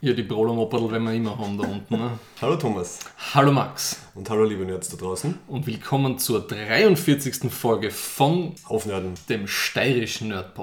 Ja, 0.00 0.12
die 0.12 0.22
Brolomopperl 0.22 0.92
werden 0.92 1.02
wir 1.08 1.12
immer 1.12 1.36
haben 1.36 1.58
da 1.58 1.66
unten. 1.66 1.96
Ne? 1.96 2.20
Hallo 2.40 2.54
Thomas 2.54 3.00
Hallo 3.34 3.50
Max 3.50 4.00
und 4.14 4.30
hallo 4.30 4.44
liebe 4.44 4.64
Nerds 4.64 4.90
da 4.90 4.96
draußen. 4.96 5.36
und 5.48 5.66
willkommen 5.66 6.18
zur 6.20 6.46
43. 6.46 7.50
Folge 7.50 7.90
von 7.90 8.54
Aufnerden. 8.68 9.14
dem 9.28 9.48
steirischen 9.48 10.28
Nerd 10.28 10.54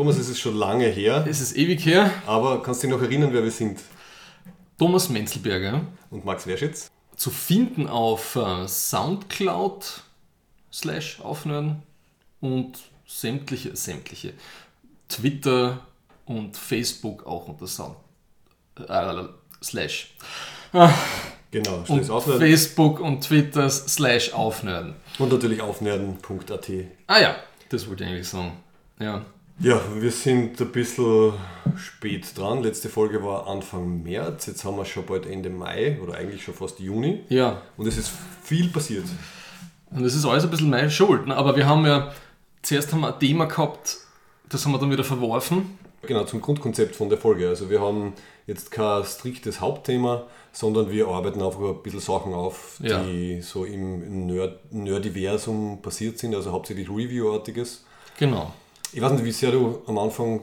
Thomas, 0.00 0.16
es 0.16 0.30
ist 0.30 0.40
schon 0.40 0.56
lange 0.56 0.86
her, 0.86 1.26
Es 1.28 1.42
ist 1.42 1.54
ewig 1.58 1.84
her. 1.84 2.10
aber 2.26 2.62
kannst 2.62 2.82
du 2.82 2.86
dich 2.86 2.96
noch 2.96 3.02
erinnern, 3.02 3.34
wer 3.34 3.44
wir 3.44 3.50
sind? 3.50 3.78
Thomas 4.78 5.10
Menzelberger 5.10 5.82
Und 6.10 6.24
Max 6.24 6.46
Werschitz? 6.46 6.90
zu 7.16 7.28
finden 7.28 7.86
auf 7.86 8.34
äh, 8.34 8.66
Soundcloud 8.66 10.02
slash 10.72 11.20
aufnörden 11.20 11.82
und 12.40 12.78
sämtliche, 13.06 13.76
sämtliche 13.76 14.32
Twitter 15.06 15.80
und 16.24 16.56
Facebook 16.56 17.26
auch 17.26 17.46
unter 17.48 17.66
Sound 17.66 17.96
äh, 18.88 19.24
slash 19.62 20.14
Genau, 21.50 21.74
und 21.76 21.86
schließ 21.88 22.08
Aufnerden. 22.08 22.40
Facebook 22.40 23.00
und 23.00 23.20
Twitter 23.20 23.68
slash 23.68 24.32
aufnörden. 24.32 24.94
Und 25.18 25.30
natürlich 25.30 25.60
aufnerden.at. 25.60 26.70
Ah 27.06 27.20
ja, 27.20 27.36
das 27.68 27.86
wollte 27.86 28.04
ich 28.04 28.10
eigentlich 28.10 28.28
sagen. 28.28 28.52
Ja. 28.98 29.26
Ja, 29.60 29.80
wir 29.94 30.10
sind 30.10 30.58
ein 30.60 30.72
bisschen 30.72 31.34
spät 31.76 32.26
dran. 32.36 32.62
Letzte 32.62 32.88
Folge 32.88 33.22
war 33.22 33.46
Anfang 33.46 34.02
März, 34.02 34.46
jetzt 34.46 34.64
haben 34.64 34.76
wir 34.76 34.84
schon 34.86 35.04
bald 35.04 35.26
Ende 35.26 35.50
Mai 35.50 35.98
oder 36.02 36.14
eigentlich 36.14 36.42
schon 36.42 36.54
fast 36.54 36.80
Juni. 36.80 37.20
Ja, 37.28 37.60
Und 37.76 37.86
es 37.86 37.98
ist 37.98 38.10
viel 38.42 38.68
passiert. 38.68 39.04
und 39.90 40.02
das 40.02 40.14
ist 40.14 40.24
alles 40.24 40.44
ein 40.44 40.50
bisschen 40.50 40.70
meine 40.70 40.90
Schuld. 40.90 41.26
Ne? 41.26 41.36
Aber 41.36 41.56
wir 41.56 41.66
haben 41.66 41.84
ja, 41.84 42.12
zuerst 42.62 42.92
haben 42.92 43.00
wir 43.00 43.12
ein 43.12 43.20
Thema 43.20 43.44
gehabt, 43.46 43.98
das 44.48 44.64
haben 44.64 44.72
wir 44.72 44.78
dann 44.78 44.90
wieder 44.90 45.04
verworfen. 45.04 45.78
Genau, 46.02 46.24
zum 46.24 46.40
Grundkonzept 46.40 46.96
von 46.96 47.10
der 47.10 47.18
Folge. 47.18 47.46
Also 47.48 47.68
wir 47.68 47.82
haben 47.82 48.14
jetzt 48.46 48.70
kein 48.70 49.04
striktes 49.04 49.60
Hauptthema, 49.60 50.24
sondern 50.52 50.90
wir 50.90 51.06
arbeiten 51.08 51.42
einfach 51.42 51.60
ein 51.60 51.82
bisschen 51.82 52.00
Sachen 52.00 52.32
auf, 52.32 52.78
Ja. 52.82 53.02
die 53.04 53.42
so 53.42 53.66
im 53.66 54.02
im 54.02 54.26
Nerd 54.26 54.72
Nerdiversum 54.72 55.82
passiert 55.82 56.18
sind, 56.18 56.34
also 56.34 56.50
hauptsächlich 56.52 56.88
Review-artiges. 56.88 57.84
Genau. 58.18 58.54
Ich 58.92 59.00
weiß 59.00 59.12
nicht, 59.12 59.24
wie 59.24 59.32
sehr 59.32 59.52
du 59.52 59.82
am 59.86 59.98
Anfang 59.98 60.40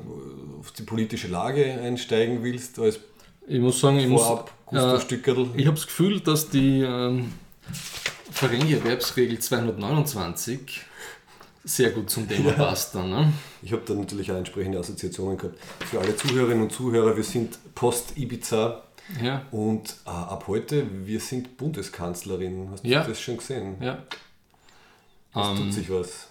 auf 0.60 0.72
die 0.72 0.84
politische 0.84 1.28
Lage 1.28 1.66
einsteigen 1.82 2.44
willst, 2.44 2.80
als 2.80 3.00
Ich 3.48 3.60
muss 3.60 3.80
sagen, 3.80 4.00
ich 4.00 4.08
vorab 4.08 4.52
äh. 4.72 4.76
Ich 5.56 5.66
habe 5.66 5.76
das 5.76 5.86
Gefühl, 5.88 6.20
dass 6.22 6.50
die 6.50 6.82
ähm, 6.82 7.34
Verringerwerbsregel 8.32 9.40
229 9.40 10.82
sehr 11.64 11.92
gut 11.92 12.10
zum 12.10 12.28
Thema 12.28 12.52
passt 12.54 12.96
dann. 12.96 13.10
Ne? 13.10 13.34
Ich 13.62 13.72
habe 13.74 13.82
da 13.86 13.94
natürlich 13.94 14.32
auch 14.32 14.38
entsprechende 14.38 14.80
Assoziationen 14.80 15.38
gehabt. 15.38 15.58
Für 15.90 16.00
alle 16.00 16.16
Zuhörerinnen 16.16 16.64
und 16.64 16.72
Zuhörer, 16.72 17.16
wir 17.18 17.24
sind 17.24 17.58
Post-Ibiza 17.76 18.84
Ja, 19.22 19.46
und 19.52 19.96
äh, 20.06 20.10
ab 20.10 20.46
heute, 20.48 20.86
wir 21.06 21.20
sind 21.20 21.58
Bundeskanzlerin. 21.58 22.70
Hast 22.72 22.84
du 22.86 22.88
Ja. 22.90 23.04
das 23.04 23.20
schon 23.20 23.38
gesehen? 23.38 23.76
ja. 23.82 23.98
Es 25.36 25.48
Ähm, 25.48 25.58
tut 25.58 25.74
sich 25.74 25.90
was. 25.92 26.27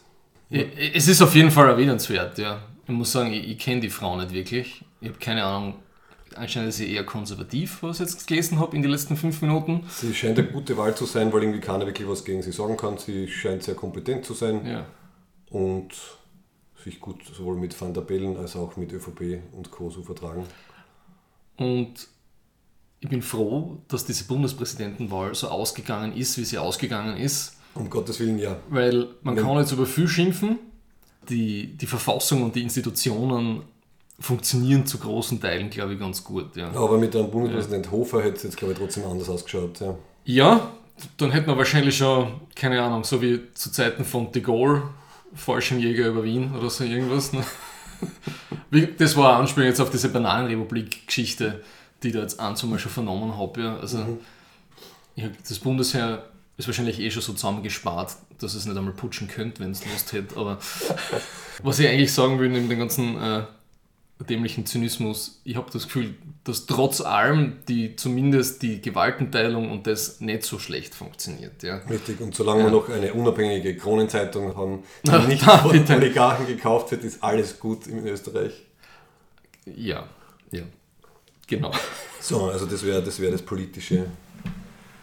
Es 0.51 1.09
ist 1.09 1.23
auf 1.23 1.35
jeden 1.35 1.51
Fall 1.51 1.69
erwähnenswert, 1.69 2.39
ja. 2.39 2.63
Ich 2.85 2.91
muss 2.95 3.11
sagen, 3.13 3.33
ich, 3.33 3.49
ich 3.49 3.59
kenne 3.59 3.81
die 3.81 3.91
Frau 3.91 4.17
nicht 4.17 4.33
wirklich. 4.33 4.85
Ich 5.01 5.09
habe 5.09 5.19
keine 5.19 5.45
Ahnung. 5.45 5.75
Anscheinend 6.37 6.69
ist 6.69 6.77
sie 6.77 6.93
eher 6.93 7.05
konservativ, 7.05 7.83
was 7.83 7.97
ich 7.99 8.07
jetzt 8.07 8.27
gelesen 8.27 8.59
habe 8.61 8.77
in 8.77 8.83
den 8.83 8.91
letzten 8.91 9.17
fünf 9.17 9.41
Minuten. 9.43 9.85
Sie 9.89 10.15
scheint 10.15 10.39
eine 10.39 10.49
gute 10.49 10.77
Wahl 10.77 10.95
zu 10.95 11.07
sein, 11.07 11.33
weil 11.33 11.43
irgendwie 11.43 11.61
keiner 11.61 11.87
wirklich 11.87 12.07
was 12.09 12.25
gegen 12.25 12.43
sie 12.43 12.53
sagen 12.53 12.77
kann. 12.77 12.99
Sie 12.99 13.27
scheint 13.27 13.63
sehr 13.63 13.75
kompetent 13.75 14.25
zu 14.25 14.35
sein 14.35 14.65
Ja. 14.67 14.87
und 15.51 15.89
sich 16.85 17.01
gut 17.01 17.23
sowohl 17.25 17.57
mit 17.57 17.81
Van 17.81 17.95
der 17.95 18.03
Bellen 18.03 18.37
als 18.37 18.55
auch 18.55 18.77
mit 18.77 18.93
ÖVP 18.93 19.41
und 19.53 19.71
Co. 19.71 19.91
so 19.91 20.03
vertragen. 20.03 20.45
Und 21.57 22.07
ich 23.01 23.09
bin 23.09 23.23
froh, 23.23 23.79
dass 23.89 24.05
diese 24.05 24.25
Bundespräsidentenwahl 24.25 25.35
so 25.35 25.49
ausgegangen 25.49 26.15
ist, 26.15 26.37
wie 26.39 26.45
sie 26.45 26.59
ausgegangen 26.59 27.17
ist. 27.17 27.56
Um 27.77 27.91
Gottes 27.91 28.19
Willen, 28.21 28.39
ja. 28.39 28.57
Weil 28.69 29.09
man 29.23 29.37
Ja. 29.37 29.43
kann 29.43 29.57
jetzt 29.59 29.73
über 29.73 29.87
viel 29.87 30.09
schimpfen. 30.09 30.59
Die, 31.29 31.77
die 31.77 31.87
Verfassung 31.87 32.43
und 32.45 32.55
die 32.55 32.63
Institutionen 32.63 33.63
funktionieren 34.19 34.87
zu 34.87 34.99
großen 34.99 35.41
Teilen, 35.41 35.71
glaube 35.71 35.95
ich, 35.95 36.01
ganz 36.01 36.25
gut. 36.25 36.57
Ja, 36.57 36.73
Aber 36.73 36.99
mit 36.99 37.15
einem 37.15 37.31
Bundespräsident 37.31 37.91
Hofer 37.91 38.23
hätte 38.23 38.37
es 38.37 38.43
jetzt, 38.45 38.57
glaube 38.57 38.73
ich, 38.73 38.79
trotzdem 38.79 39.05
anders 39.05 39.29
ausgeschaut. 39.29 39.81
Ja. 39.81 39.95
ja 40.25 40.73
dann 41.17 41.31
hätten 41.33 41.49
wir 41.49 41.59
wahrscheinlich 41.59 41.97
schon, 41.97 42.41
keine 42.55 42.83
Ahnung, 42.83 43.05
so 43.05 43.21
wie 43.21 43.41
zu 43.55 43.71
Zeiten 43.71 44.05
von 44.05 44.33
de 44.33 44.43
Gaulle, 44.43 44.83
Fallschirmjäger 45.35 46.09
über 46.09 46.25
Wien 46.25 46.55
oder 46.57 46.71
so 46.71 46.85
irgendwas. 46.85 47.33
Ne? 47.33 47.45
Das 48.99 49.17
war 49.17 49.31
eine 49.31 49.39
Anspielung 49.39 49.69
jetzt 49.69 49.81
auf 49.81 49.91
diese 49.91 50.11
Bananenrepublik-Geschichte, 50.11 51.63
die 52.03 52.09
ich 52.09 52.15
da 52.15 52.21
jetzt 52.21 52.39
ein, 52.41 52.57
schon 52.57 52.77
vernommen 52.79 53.39
habe. 53.39 53.63
Ja. 53.63 53.77
Also, 53.79 54.19
ich 55.15 55.25
hab, 55.25 55.31
das 55.49 55.59
Bundesheer 55.61 56.29
ist 56.57 56.67
wahrscheinlich 56.67 56.99
eh 57.01 57.11
schon 57.11 57.23
so 57.23 57.33
zusammengespart, 57.33 58.17
dass 58.39 58.55
es 58.55 58.65
nicht 58.67 58.77
einmal 58.77 58.95
putschen 58.95 59.29
könnte, 59.29 59.63
wenn 59.63 59.73
es 59.73 59.85
Lust 59.85 60.13
hätte. 60.13 60.37
Aber 60.37 60.59
was 61.63 61.79
ich 61.79 61.89
eigentlich 61.89 62.13
sagen 62.13 62.39
will, 62.39 62.49
neben 62.49 62.69
dem 62.69 62.79
ganzen 62.79 63.21
äh, 63.21 63.45
dämlichen 64.25 64.65
Zynismus, 64.65 65.41
ich 65.45 65.57
habe 65.57 65.71
das 65.71 65.85
Gefühl, 65.85 66.15
dass 66.45 66.67
trotz 66.67 67.03
allem 67.03 67.59
die 67.69 67.97
zumindest 67.97 68.63
die 68.63 68.81
Gewaltenteilung 68.81 69.71
und 69.71 69.87
das 69.87 70.21
nicht 70.21 70.45
so 70.45 70.59
schlecht 70.59 70.95
funktioniert. 70.95 71.63
Ja. 71.63 71.77
Richtig, 71.91 72.21
und 72.21 72.35
solange 72.35 72.65
wir 72.65 72.71
noch 72.71 72.89
eine 72.89 73.13
unabhängige 73.13 73.77
Kronenzeitung 73.77 74.57
haben, 74.57 74.83
die 75.05 75.11
Na, 75.11 75.19
nicht 75.27 75.43
na, 75.45 75.59
von. 75.59 75.91
Oligarchen 75.91 76.47
gekauft 76.47 76.91
wird, 76.93 77.05
ist 77.05 77.23
alles 77.23 77.61
gut 77.61 77.87
in 77.87 78.07
Österreich. 78.07 78.53
Ja, 79.67 80.09
ja. 80.53 80.63
Genau. 81.47 81.73
So, 82.21 82.47
also 82.47 82.65
das 82.65 82.85
wäre 82.85 83.03
das, 83.03 83.21
wär 83.21 83.31
das 83.31 83.43
Politische. 83.43 84.07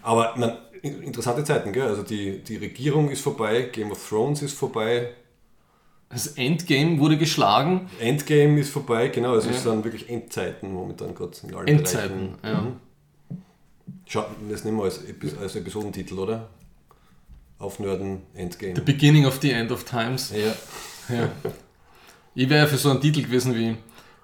Aber 0.01 0.33
man, 0.35 0.57
interessante 0.83 1.43
Zeiten, 1.43 1.71
gell? 1.71 1.87
Also 1.87 2.03
die, 2.03 2.39
die 2.43 2.57
Regierung 2.57 3.09
ist 3.09 3.21
vorbei, 3.21 3.69
Game 3.71 3.91
of 3.91 4.07
Thrones 4.07 4.41
ist 4.41 4.53
vorbei, 4.57 5.13
Das 6.09 6.27
Endgame 6.27 6.99
wurde 6.99 7.17
geschlagen. 7.17 7.89
Endgame 7.99 8.59
ist 8.59 8.69
vorbei, 8.69 9.07
genau, 9.07 9.33
also 9.33 9.49
Ja. 9.49 9.55
es 9.55 9.63
sind 9.63 9.83
wirklich 9.83 10.09
Endzeiten 10.09 10.71
momentan 10.71 11.15
gerade 11.15 11.35
in 11.43 11.55
allen 11.55 11.67
Endzeiten, 11.67 12.37
Bereichen. 12.41 12.55
ja. 12.55 12.61
Mhm. 12.61 12.75
Schau, 14.05 14.25
das 14.49 14.63
nehmen 14.63 14.77
wir 14.77 14.83
als, 14.83 14.97
Epi 15.03 15.31
als 15.41 15.55
Episodentitel, 15.55 16.19
oder? 16.19 16.49
Aufnörden, 17.57 18.21
Endgame. 18.35 18.75
The 18.75 18.81
beginning 18.81 19.25
of 19.25 19.39
the 19.41 19.51
end 19.51 19.71
of 19.71 19.83
times. 19.85 20.31
Ja, 20.31 20.53
Ja. 21.15 21.29
Ich 22.35 22.49
wäre 22.49 22.61
ja 22.65 22.67
für 22.67 22.77
so 22.77 22.89
einen 22.89 22.99
Titel 23.01 23.21
gewesen 23.23 23.55
wie 23.55 23.75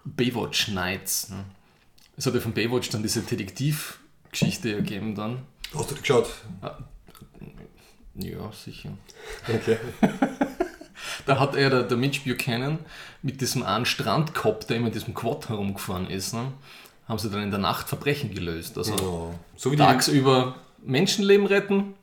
Baywatch 0.04 0.70
Nights. 0.70 1.30
Ne? 1.30 1.46
Es 2.18 2.26
hat 2.26 2.34
ja 2.34 2.40
von 2.40 2.54
Baywatch 2.54 2.90
dann 2.90 3.02
diese 3.04 3.22
Detektivgeschichte 3.22 4.74
ergeben 4.76 5.16
dann. 5.16 5.44
Hast 5.76 5.92
du 5.92 5.96
die 5.96 6.02
geschaut? 6.02 6.30
Ja, 8.16 8.52
sicher. 8.52 8.92
Okay. 9.48 9.78
Da 11.26 11.40
hat 11.40 11.56
er, 11.56 11.70
der, 11.70 11.84
der 11.84 11.98
Mitch 11.98 12.22
Buchanan, 12.26 12.80
mit 13.22 13.40
diesem 13.42 13.64
einen 13.64 13.86
Strandkopf, 13.86 14.66
der 14.66 14.78
immer 14.78 14.88
in 14.88 14.94
diesem 14.94 15.14
Quad 15.14 15.50
herumgefahren 15.50 16.10
ist, 16.10 16.34
ne? 16.34 16.52
haben 17.08 17.20
sie 17.20 17.30
dann 17.30 17.44
in 17.44 17.52
der 17.52 17.60
Nacht 17.60 17.88
Verbrechen 17.90 18.34
gelöst. 18.34 18.78
Also 18.78 18.94
Oh. 18.96 19.34
So 19.56 19.72
wie 19.72 19.76
die, 19.76 19.82
tagsüber 19.82 20.56
Menschenleben 20.84 21.46
retten, 21.48 21.96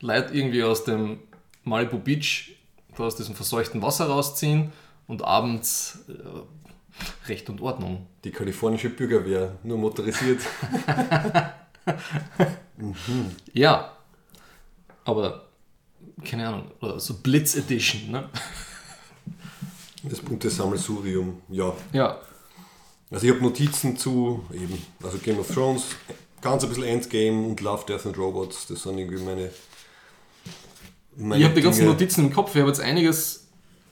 Leute 0.00 0.34
irgendwie 0.34 0.62
aus 0.62 0.84
dem 0.84 1.20
Malibu 1.64 1.98
Beach, 1.98 2.56
da 2.96 3.04
aus 3.04 3.16
diesem 3.16 3.34
verseuchten 3.34 3.80
Wasser 3.82 4.06
rausziehen 4.06 4.72
und 5.06 5.24
abends 5.24 6.04
äh, 6.08 7.28
Recht 7.28 7.48
und 7.48 7.60
Ordnung. 7.60 8.06
die 8.24 8.30
kalifornische 8.30 8.90
Bürgerwehr, 8.90 9.56
nur 9.62 9.78
motorisiert. 9.78 10.40
Ja, 13.52 13.92
aber 15.04 15.46
keine 16.24 16.48
Ahnung, 16.48 16.70
oder 16.80 16.98
so 17.00 17.14
Blitz 17.14 17.54
Edition, 17.54 18.10
ne? 18.10 18.28
Das 20.04 20.20
bunte 20.20 20.50
Sammelsurium, 20.50 21.42
ja. 21.48 21.72
Ja, 21.92 22.18
Also 23.10 23.26
ich 23.26 23.32
habe 23.32 23.42
Notizen 23.42 23.96
zu 23.96 24.44
eben, 24.52 24.80
also 25.02 25.18
Game 25.18 25.38
of 25.38 25.48
Thrones, 25.52 25.84
ganz 26.40 26.64
ein 26.64 26.68
bisschen 26.70 26.84
Endgame 26.84 27.46
und 27.46 27.60
Love, 27.60 27.84
Death 27.86 28.06
and 28.06 28.18
Robots, 28.18 28.66
das 28.66 28.82
sind 28.82 28.98
irgendwie 28.98 29.22
meine. 29.22 29.50
meine 31.16 31.38
ich 31.38 31.44
habe 31.44 31.54
die 31.54 31.62
ganzen. 31.62 31.86
Notizen 31.86 32.26
im 32.26 32.32
Kopf, 32.32 32.54
ich 32.54 32.60
habe 32.60 32.68
jetzt 32.68 32.80
einiges, 32.80 33.46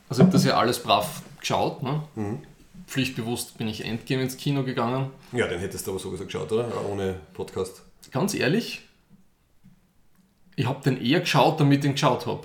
also 0.08 0.22
ich 0.22 0.26
habe 0.26 0.32
das 0.32 0.44
ja 0.44 0.56
alles 0.56 0.82
brav 0.82 1.22
geschaut, 1.38 1.82
ne? 1.82 2.02
Mhm. 2.16 2.42
Pflichtbewusst 2.90 3.56
bin 3.56 3.68
ich 3.68 3.84
Endgame 3.84 4.22
ins 4.24 4.36
Kino 4.36 4.64
gegangen. 4.64 5.10
Ja, 5.30 5.46
den 5.46 5.60
hättest 5.60 5.86
du 5.86 5.92
aber 5.92 6.00
sowieso 6.00 6.24
geschaut, 6.24 6.50
oder? 6.50 6.66
Ohne 6.90 7.20
Podcast. 7.34 7.82
Ganz 8.10 8.34
ehrlich, 8.34 8.80
ich 10.56 10.66
habe 10.66 10.82
den 10.82 11.00
eher 11.00 11.20
geschaut, 11.20 11.60
damit 11.60 11.78
ich 11.80 11.84
ihn 11.84 11.92
geschaut 11.92 12.26
habe. 12.26 12.42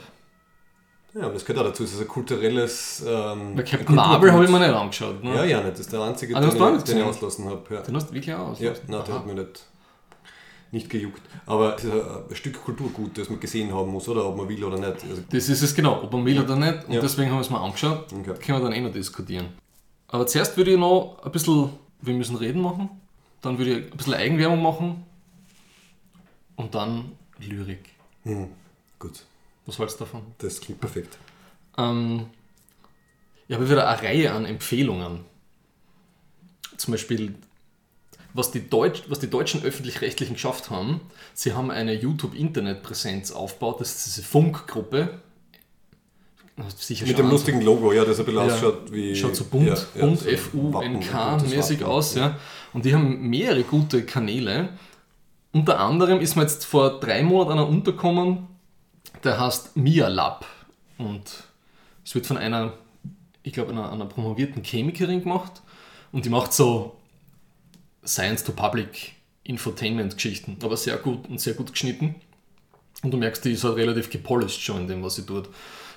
Ja, 1.15 1.23
aber 1.23 1.33
das 1.33 1.45
gehört 1.45 1.65
auch 1.65 1.69
dazu. 1.69 1.83
Es 1.83 1.93
ist 1.93 2.01
ein 2.01 2.07
kulturelles. 2.07 3.03
Ähm, 3.07 3.57
Weil 3.57 3.63
Captain 3.63 3.95
Marvel 3.95 4.31
habe 4.31 4.43
ich 4.45 4.51
mir 4.51 4.59
nicht 4.59 4.69
angeschaut. 4.69 5.23
Ne? 5.23 5.33
Ja, 5.33 5.45
ja, 5.45 5.57
nicht. 5.61 5.71
Das 5.73 5.79
ist 5.79 5.91
der 5.93 6.01
einzige, 6.01 6.35
Ah, 6.35 6.41
den, 6.41 6.73
nicht 6.75 6.87
den 6.89 6.97
ich 6.99 7.03
auslassen 7.03 7.45
habe. 7.49 7.63
Ja. 7.73 7.81
Den 7.81 7.95
hast 7.95 8.09
du 8.09 8.13
wirklich 8.13 8.35
auch 8.35 8.59
Ja, 8.59 8.73
nein, 8.87 9.03
der 9.07 9.15
hat 9.15 9.25
mir 9.25 9.33
nicht, 9.33 9.63
nicht 10.71 10.89
gejuckt. 10.91 11.21
Aber 11.47 11.75
es 11.75 11.85
ist 11.85 11.91
ein 11.91 12.01
ein 12.29 12.35
Stück 12.35 12.63
Kulturgut, 12.63 13.17
das 13.17 13.29
man 13.31 13.39
gesehen 13.39 13.73
haben 13.73 13.89
muss, 13.91 14.07
oder? 14.09 14.27
Ob 14.27 14.37
man 14.37 14.47
will 14.47 14.63
oder 14.63 14.77
nicht. 14.77 15.03
Also, 15.09 15.23
Das 15.31 15.49
ist 15.49 15.63
es 15.63 15.73
genau, 15.73 16.03
ob 16.03 16.13
man 16.13 16.23
will 16.23 16.39
oder 16.39 16.55
nicht. 16.55 16.85
Und 16.87 16.93
Ja. 16.93 17.01
deswegen 17.01 17.29
haben 17.31 17.37
wir 17.37 17.41
es 17.41 17.49
mal 17.49 17.63
angeschaut. 17.63 18.13
Okay. 18.13 18.33
Können 18.45 18.59
wir 18.59 18.69
dann 18.69 18.73
eh 18.73 18.81
noch 18.81 18.91
diskutieren. 18.93 19.47
Aber 20.15 20.27
zuerst 20.27 20.55
würde 20.55 20.71
ich 20.71 20.77
noch 20.79 21.19
ein 21.25 21.31
bisschen, 21.33 21.71
wir 21.99 22.13
müssen 22.13 22.37
reden 22.37 22.61
machen. 22.61 22.89
Dann 23.41 23.57
würde 23.57 23.79
ich 23.79 23.91
ein 23.91 23.97
bisschen 23.97 24.13
Eigenwerbung 24.13 24.61
machen. 24.61 25.03
Und 26.55 26.73
dann 26.73 27.11
Lyrik. 27.37 27.89
hm, 28.23 28.47
gut, 28.97 29.25
Was 29.65 29.77
hältst 29.77 29.99
du 29.99 30.05
davon? 30.05 30.21
das 30.37 30.61
klingt 30.61 30.79
perfekt. 30.79 31.17
Ähm, 31.77 32.27
ich 33.49 33.55
habe 33.55 33.69
wieder 33.69 33.89
eine 33.89 34.01
Reihe 34.01 34.31
an 34.31 34.45
Empfehlungen. 34.45 35.25
Zum 36.77 36.93
Beispiel, 36.93 37.35
was 38.33 38.51
die, 38.51 38.69
Deutsch, 38.69 39.03
was 39.09 39.19
die 39.19 39.29
deutschen 39.29 39.63
Öffentlich-Rechtlichen 39.63 40.35
geschafft 40.35 40.69
haben. 40.69 41.01
Sie 41.33 41.51
haben 41.51 41.71
eine 41.71 41.93
YouTube-Internetpräsenz 41.93 43.33
aufgebaut, 43.33 43.81
das 43.81 43.95
ist 43.97 44.05
diese 44.05 44.23
Funkgruppe. 44.23 45.19
Mit 46.57 47.17
dem 47.17 47.29
lustigen 47.29 47.61
Logo, 47.61 47.91
ja, 47.91 48.05
das 48.05 48.19
ein 48.19 48.25
bisschen 48.25 48.47
Ja. 48.47 48.53
ausschaut 48.53 48.91
wie. 48.91 49.13
Schaut 49.15 49.35
so 49.35 49.43
bunt, 49.45 49.67
ja, 49.67 49.75
ja, 49.95 50.05
bunt 50.05 50.21
Wappen, 50.25 50.33
F-U-N-K-mäßig 50.33 51.83
aus, 51.83 52.15
ja. 52.15 52.37
Und 52.73 52.85
die 52.85 52.93
haben 52.93 53.29
mehrere 53.29 53.63
gute 53.63 54.05
Kanäle. 54.05 54.69
Unter 55.51 55.79
anderem 55.79 56.19
ist 56.21 56.35
mir 56.35 56.43
jetzt 56.43 56.65
vor 56.65 56.99
drei 56.99 57.23
Monaten 57.23 57.53
einer 57.53 57.67
untergekommen, 57.67 58.47
der 59.23 59.39
heißt 59.39 59.75
Mia 59.75 60.07
Lab. 60.07 60.45
Und 60.97 61.43
es 62.05 62.15
wird 62.15 62.25
von 62.25 62.37
einer, 62.37 62.73
ich 63.43 63.51
glaube, 63.53 63.71
einer, 63.71 63.91
einer 63.91 64.05
promovierten 64.05 64.63
Chemikerin 64.63 65.21
gemacht. 65.23 65.61
Und 66.11 66.23
die 66.25 66.29
macht 66.29 66.53
so 66.53 66.95
Science 68.05 68.43
to 68.45 68.53
Public 68.53 69.13
Infotainment-Geschichten, 69.43 70.57
aber 70.63 70.77
sehr 70.77 70.97
gut 70.97 71.27
und 71.27 71.39
sehr 71.39 71.53
gut 71.53 71.71
geschnitten. 71.71 72.15
Und 73.03 73.11
du 73.11 73.17
merkst, 73.17 73.43
die 73.45 73.51
ist 73.51 73.63
halt 73.63 73.75
relativ 73.75 74.09
gepolished 74.09 74.61
schon 74.61 74.81
in 74.81 74.87
dem, 74.87 75.03
was 75.03 75.15
sie 75.15 75.25
tut. 75.25 75.49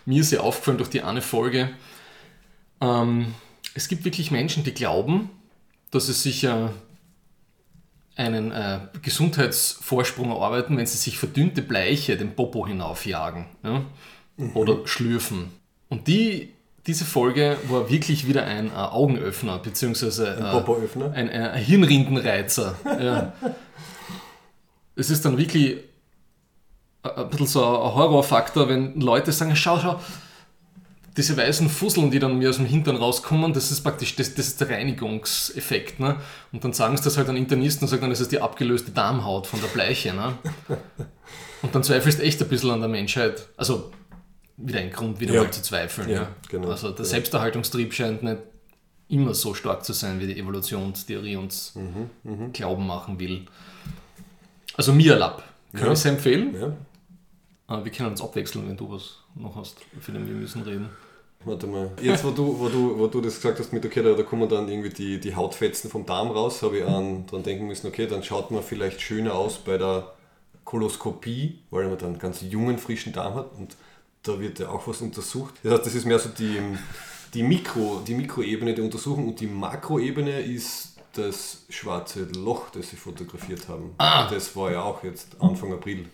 Mir 0.08 0.22
ist 0.22 0.30
ja 0.30 0.40
aufgefallen 0.40 0.78
durch 0.78 0.88
die 0.88 1.02
eine 1.02 1.20
Folge, 1.20 1.68
ähm, 2.80 3.34
es 3.74 3.88
gibt 3.88 4.06
wirklich 4.06 4.30
Menschen, 4.30 4.64
die 4.64 4.72
glauben, 4.72 5.28
dass 5.90 6.08
es 6.08 6.22
sich 6.22 6.44
äh, 6.44 6.68
einen 8.16 8.50
äh, 8.50 8.78
Gesundheitsvorsprung 9.02 10.30
erarbeiten, 10.30 10.78
wenn 10.78 10.86
sie 10.86 10.96
sich 10.96 11.18
verdünnte 11.18 11.60
Bleiche 11.60 12.16
den 12.16 12.34
Popo 12.34 12.66
hinaufjagen 12.66 13.44
ja? 13.62 13.84
oder 14.54 14.86
schlürfen. 14.86 15.50
Und 15.90 16.08
die, 16.08 16.54
diese 16.86 17.04
Folge 17.04 17.58
war 17.68 17.90
wirklich 17.90 18.26
wieder 18.26 18.44
ein 18.44 18.68
äh, 18.68 18.76
Augenöffner, 18.76 19.58
beziehungsweise 19.58 20.38
äh, 20.38 20.40
ein, 21.12 21.28
ein, 21.28 21.30
ein 21.30 21.62
Hirnrindenreizer. 21.62 22.76
ja. 22.98 23.34
Es 24.96 25.10
ist 25.10 25.24
dann 25.24 25.38
wirklich 25.38 25.76
ein- 27.02 27.30
bisschen 27.30 27.46
so 27.46 27.64
ein 27.64 27.94
Horrorfaktor, 27.94 28.68
wenn 28.68 29.00
Leute 29.00 29.32
sagen, 29.32 29.54
schau, 29.56 29.78
schau, 29.80 30.00
diese 31.16 31.36
weißen 31.36 31.68
Fusseln, 31.68 32.10
die 32.12 32.20
dann 32.20 32.38
mir 32.38 32.48
aus 32.50 32.56
dem 32.56 32.66
Hintern 32.66 32.96
rauskommen, 32.96 33.52
das 33.52 33.70
ist 33.72 33.80
praktisch 33.82 34.14
das, 34.14 34.34
das 34.34 34.48
ist 34.48 34.60
der 34.60 34.70
Reinigungseffekt. 34.70 35.98
Ne? 35.98 36.16
Und 36.52 36.62
dann 36.62 36.72
sagen 36.72 36.96
sie 36.96 37.02
das 37.02 37.16
halt 37.16 37.28
an 37.28 37.36
Internisten 37.36 37.84
und 37.84 37.88
sagen 37.88 38.02
dann, 38.02 38.10
das 38.10 38.20
ist 38.20 38.30
die 38.30 38.40
abgelöste 38.40 38.92
Darmhaut 38.92 39.46
von 39.48 39.60
der 39.60 39.66
Bleiche. 39.68 40.14
Ne? 40.14 40.34
Und 41.62 41.74
dann 41.74 41.82
zweifelst 41.82 42.20
du 42.20 42.22
echt 42.22 42.40
ein 42.40 42.48
bisschen 42.48 42.70
an 42.70 42.78
der 42.78 42.88
Menschheit. 42.88 43.48
Also 43.56 43.90
wieder 44.56 44.78
ein 44.78 44.92
Grund, 44.92 45.18
wieder 45.18 45.34
Ja. 45.34 45.42
mal 45.42 45.50
zu 45.50 45.60
zweifeln. 45.60 46.08
Ja, 46.08 46.14
Ja, 46.22 46.28
genau. 46.48 46.68
Also 46.70 46.90
der. 46.92 47.04
Selbsterhaltungstrieb 47.04 47.92
scheint 47.92 48.22
nicht 48.22 48.38
immer 49.08 49.34
so 49.34 49.54
stark 49.54 49.84
zu 49.84 49.92
sein, 49.92 50.20
wie 50.20 50.28
die 50.28 50.38
Evolutionstheorie 50.38 51.34
uns 51.34 51.72
Mhm, 51.74 52.52
glauben 52.52 52.86
machen 52.86 53.18
will. 53.18 53.46
Also 54.76 54.92
Mia 54.92 55.16
Lab, 55.16 55.42
kann 55.72 55.86
Ja. 55.86 55.92
ich 55.92 55.98
sehr 55.98 56.12
empfehlen. 56.12 56.54
Ja. 56.54 56.72
Äh, 57.68 57.84
Wir 57.84 57.92
können 57.92 58.10
uns 58.10 58.22
abwechseln, 58.22 58.68
wenn 58.68 58.76
du 58.76 58.90
was 58.90 59.18
noch 59.34 59.56
hast, 59.56 59.78
für 60.00 60.12
den 60.12 60.26
wir 60.26 60.34
müssen 60.34 60.62
reden. 60.62 60.88
Warte 61.44 61.66
mal. 61.68 61.92
Jetzt, 62.02 62.24
wo 62.24 62.30
du, 62.30 62.58
wo 62.58 62.68
du, 62.68 62.98
wo 62.98 63.06
du 63.06 63.20
das 63.20 63.36
gesagt 63.36 63.60
hast, 63.60 63.72
mit 63.72 63.84
okay, 63.86 64.02
da, 64.02 64.14
da 64.14 64.22
kommen 64.24 64.48
dann 64.48 64.68
irgendwie 64.68 64.90
die, 64.90 65.20
die 65.20 65.36
Hautfetzen 65.36 65.88
vom 65.88 66.04
Darm 66.04 66.30
raus, 66.30 66.62
habe 66.62 66.78
ich 66.78 66.84
an, 66.84 67.26
dran 67.26 67.44
denken 67.44 67.66
müssen, 67.66 67.86
okay, 67.86 68.06
dann 68.08 68.24
schaut 68.24 68.50
man 68.50 68.62
vielleicht 68.62 69.00
schöner 69.00 69.34
aus 69.34 69.58
bei 69.58 69.78
der 69.78 70.12
Koloskopie, 70.64 71.60
weil 71.70 71.88
man 71.88 71.96
dann 71.96 72.10
einen 72.10 72.18
ganz 72.18 72.40
jungen, 72.42 72.78
frischen 72.78 73.12
Darm 73.12 73.34
hat 73.34 73.52
und 73.56 73.76
da 74.24 74.40
wird 74.40 74.58
ja 74.58 74.68
auch 74.70 74.86
was 74.88 75.00
untersucht. 75.00 75.54
Das 75.62 75.74
heißt, 75.74 75.86
das 75.86 75.94
ist 75.94 76.06
mehr 76.06 76.18
so 76.18 76.28
die, 76.28 76.60
die, 77.34 77.42
Mikro, 77.44 78.02
die 78.04 78.14
Mikroebene 78.14 78.74
der 78.74 78.84
Untersuchung 78.84 79.28
und 79.28 79.40
die 79.40 79.46
Makroebene 79.46 80.40
ist 80.40 80.96
das 81.12 81.64
schwarze 81.68 82.24
Loch, 82.36 82.70
das 82.70 82.90
sie 82.90 82.96
fotografiert 82.96 83.68
haben. 83.68 83.94
Ah. 83.98 84.28
Das 84.28 84.54
war 84.56 84.72
ja 84.72 84.82
auch 84.82 85.04
jetzt 85.04 85.40
Anfang 85.40 85.72
April. 85.72 86.06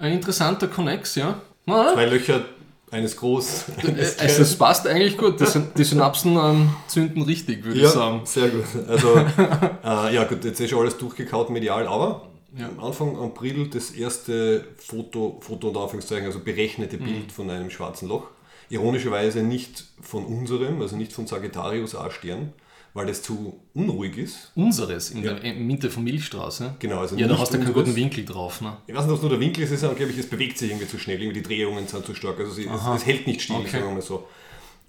Ein 0.00 0.12
interessanter 0.14 0.66
Connex, 0.66 1.14
ja. 1.14 1.40
Na, 1.66 1.92
Zwei 1.92 2.06
Löcher, 2.06 2.44
eines 2.90 3.16
groß, 3.16 3.66
eines 3.86 4.16
äh, 4.16 4.22
also 4.22 4.42
es 4.42 4.56
passt 4.56 4.86
eigentlich 4.88 5.16
gut. 5.16 5.38
Die, 5.38 5.46
Syn- 5.46 5.68
die 5.76 5.84
Synapsen 5.84 6.36
ähm, 6.36 6.70
zünden 6.88 7.22
richtig, 7.22 7.62
würde 7.64 7.78
Ja, 7.78 7.86
ich 7.86 7.92
sagen. 7.92 8.22
sehr 8.24 8.48
gut. 8.48 8.64
Also, 8.88 9.14
äh, 9.84 10.14
ja 10.14 10.24
gut, 10.24 10.44
jetzt 10.44 10.58
ist 10.58 10.70
schon 10.70 10.80
alles 10.80 10.96
durchgekaut 10.98 11.50
medial, 11.50 11.86
aber 11.86 12.26
Ja. 12.58 12.68
am 12.68 12.82
Anfang 12.84 13.16
April 13.16 13.68
das 13.68 13.90
erste 13.92 14.64
Foto, 14.78 15.38
Foto 15.40 15.68
unter 15.68 15.80
Anführungszeichen, 15.82 16.26
also 16.26 16.40
berechnete 16.40 16.96
Mhm. 16.96 17.04
Bild 17.04 17.32
von 17.32 17.48
einem 17.50 17.70
schwarzen 17.70 18.08
Loch. 18.08 18.24
Ironischerweise 18.70 19.42
nicht 19.42 19.84
von 20.00 20.24
unserem, 20.24 20.80
also 20.80 20.96
nicht 20.96 21.12
von 21.12 21.26
Sagittarius 21.26 21.94
A-Stern, 21.94 22.52
weil 22.94 23.06
das 23.06 23.22
zu 23.22 23.60
unruhig 23.74 24.16
ist. 24.18 24.50
Unseres 24.56 25.10
in 25.10 25.22
Ja. 25.22 25.34
der 25.34 25.54
Mitte 25.54 25.90
von 25.90 26.02
Milchstraße. 26.04 26.74
Genau, 26.78 26.98
also 26.98 27.16
Ja, 27.16 27.28
da 27.28 27.38
hast 27.38 27.54
du 27.54 27.58
keinen 27.58 27.72
guten 27.72 27.94
Winkel 27.94 28.24
drauf. 28.24 28.60
Ne? 28.60 28.76
Ich 28.86 28.94
weiß 28.94 29.02
nicht, 29.04 29.10
ob 29.10 29.16
es 29.16 29.22
nur 29.22 29.30
der 29.30 29.40
Winkel 29.40 29.62
ist, 29.64 29.70
es 29.70 29.82
ist 29.82 29.88
angeblich, 29.88 30.18
es 30.18 30.28
bewegt 30.28 30.58
sich 30.58 30.70
irgendwie 30.70 30.88
zu 30.88 30.98
schnell, 30.98 31.20
irgendwie 31.22 31.40
die 31.40 31.46
Drehungen 31.48 31.86
sind 31.86 32.04
zu 32.04 32.14
stark, 32.14 32.38
also 32.40 32.52
sie, 32.52 32.66
es, 32.66 32.80
es 32.96 33.06
hält 33.06 33.26
nicht 33.26 33.42
still, 33.42 33.56
Okay. 33.56 33.68
sagen 33.70 33.84
wir 33.86 33.92
mal 33.94 34.02
so. 34.02 34.26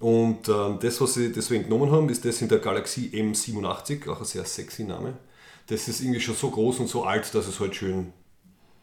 Und 0.00 0.48
ähm, 0.48 0.78
das, 0.80 1.00
was 1.00 1.14
sie 1.14 1.30
deswegen 1.30 1.64
genommen 1.64 1.90
haben, 1.92 2.08
ist 2.08 2.24
das 2.24 2.42
in 2.42 2.48
der 2.48 2.58
Galaxie 2.58 3.10
M87, 3.14 4.08
auch 4.10 4.18
ein 4.18 4.24
sehr 4.24 4.44
sexy 4.44 4.82
Name. 4.82 5.16
Das 5.68 5.86
ist 5.86 6.00
irgendwie 6.00 6.20
schon 6.20 6.34
so 6.34 6.50
groß 6.50 6.80
und 6.80 6.88
so 6.88 7.04
alt, 7.04 7.32
dass 7.34 7.46
es 7.46 7.60
halt 7.60 7.76
schön 7.76 8.12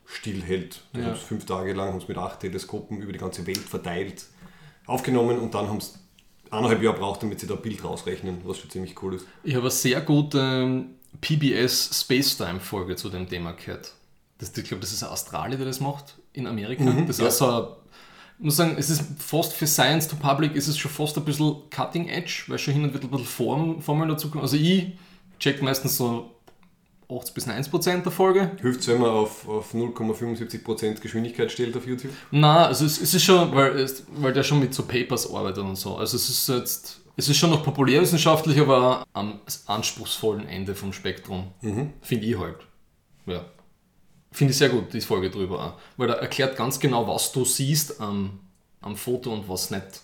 still 0.05 0.41
hält. 0.41 0.81
Die 0.95 0.99
Ja. 1.01 1.07
haben 1.07 1.15
fünf 1.15 1.45
Tage 1.45 1.73
lang 1.73 1.89
haben's 1.89 2.07
mit 2.07 2.17
acht 2.17 2.39
Teleskopen 2.39 3.01
über 3.01 3.11
die 3.11 3.19
ganze 3.19 3.45
Welt 3.45 3.57
verteilt 3.59 4.25
aufgenommen 4.87 5.37
und 5.39 5.53
dann 5.53 5.67
haben 5.67 5.81
sie 5.81 5.91
eineinhalb 6.51 6.81
Jahre 6.81 6.97
braucht, 6.97 7.21
damit 7.23 7.39
sie 7.39 7.47
da 7.47 7.55
ein 7.55 7.61
Bild 7.61 7.83
rausrechnen, 7.83 8.39
was 8.43 8.57
schon 8.59 8.69
ziemlich 8.69 9.01
cool 9.01 9.15
ist. 9.15 9.25
Ich 9.43 9.53
habe 9.53 9.63
eine 9.63 9.71
sehr 9.71 10.01
gute 10.01 10.39
ähm, 10.39 10.85
PBS 11.21 12.01
Spacetime-Folge 12.01 12.95
zu 12.95 13.09
dem 13.09 13.27
Thema 13.27 13.53
gehört. 13.53 13.93
Das, 14.37 14.55
ich 14.57 14.63
glaube, 14.63 14.81
das 14.81 14.91
ist 14.93 15.03
ein 15.03 15.09
Australier, 15.09 15.57
der 15.57 15.65
das 15.65 15.79
macht 15.79 16.15
in 16.33 16.47
Amerika. 16.47 16.83
das 17.07 17.19
ist 17.19 17.19
Mhm, 17.19 17.23
ja. 17.23 17.27
auch 17.27 17.31
so 17.31 17.45
ein, 17.45 17.63
ich 18.39 18.45
muss 18.45 18.55
sagen, 18.55 18.75
es 18.77 18.89
ist 18.89 19.03
fast 19.17 19.51
für 19.53 19.67
Science 19.67 20.07
to 20.07 20.15
Public, 20.15 20.55
ist 20.55 20.67
es 20.67 20.77
schon 20.77 20.91
fast 20.91 21.17
ein 21.17 21.25
bisschen 21.25 21.55
Cutting 21.69 22.07
Edge, 22.07 22.43
weil 22.47 22.57
schon 22.57 22.73
hin 22.73 22.83
und 22.83 22.93
wieder 22.93 23.03
ein 23.03 23.09
bisschen 23.11 23.25
Form, 23.25 23.81
Formeln 23.81 24.09
dazu 24.09 24.29
kommen. 24.29 24.43
Also 24.43 24.55
ich 24.55 24.93
check 25.39 25.61
meistens 25.61 25.97
so 25.97 26.31
80 27.11 27.33
bis 27.33 27.47
90 27.47 27.71
Prozent 27.71 28.05
der 28.05 28.11
Folge. 28.11 28.51
Hilft 28.61 28.81
es, 28.81 28.87
wenn 28.87 29.01
man 29.01 29.09
auf, 29.09 29.47
auf 29.47 29.73
0,75% 29.73 30.99
Geschwindigkeit 30.99 31.51
stellt 31.51 31.75
auf 31.75 31.87
YouTube? 31.87 32.11
Na, 32.31 32.67
also 32.67 32.85
es, 32.85 33.01
es 33.01 33.13
ist 33.13 33.23
schon, 33.23 33.53
weil, 33.55 33.79
es, 33.79 34.03
weil 34.15 34.33
der 34.33 34.43
schon 34.43 34.59
mit 34.59 34.73
so 34.73 34.83
Papers 34.83 35.31
arbeitet 35.33 35.63
und 35.63 35.75
so. 35.75 35.97
Also 35.97 36.17
es 36.17 36.29
ist 36.29 36.47
jetzt, 36.49 37.01
es 37.17 37.27
ist 37.27 37.37
schon 37.37 37.49
noch 37.49 37.63
populärwissenschaftlich, 37.63 38.59
aber 38.59 39.03
am 39.13 39.39
anspruchsvollen 39.65 40.47
Ende 40.47 40.75
vom 40.75 40.93
Spektrum. 40.93 41.47
Finde 42.01 42.25
ich 42.25 42.37
halt. 42.37 42.57
Ja. 43.25 43.45
Finde 44.31 44.51
ich 44.51 44.57
sehr 44.57 44.69
gut, 44.69 44.93
die 44.93 45.01
Folge 45.01 45.31
drüber 45.31 45.63
auch. 45.63 45.73
Weil 45.97 46.09
er 46.09 46.17
erklärt 46.17 46.55
ganz 46.55 46.79
genau, 46.79 47.07
was 47.07 47.31
du 47.31 47.43
siehst 47.43 47.99
am, 47.99 48.39
am 48.81 48.95
Foto 48.95 49.33
und 49.33 49.49
was 49.49 49.71
nicht. 49.71 50.01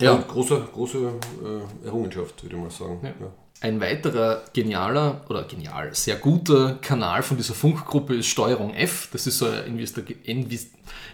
Ja, 0.00 0.16
große, 0.16 0.68
große 0.72 0.98
äh, 0.98 1.86
Errungenschaft, 1.86 2.42
würde 2.42 2.56
ich 2.56 2.62
mal 2.62 2.70
sagen. 2.70 2.98
Ja. 3.02 3.10
Ja. 3.20 3.32
Ein 3.62 3.78
weiterer 3.78 4.42
genialer 4.54 5.20
oder 5.28 5.44
genial, 5.44 5.94
sehr 5.94 6.16
guter 6.16 6.76
Kanal 6.80 7.22
von 7.22 7.36
dieser 7.36 7.52
Funkgruppe 7.52 8.16
ist 8.16 8.26
Steuerung 8.26 8.72
F. 8.72 9.10
Das 9.12 9.26
ist 9.26 9.36
so 9.36 9.46
ein 9.46 9.78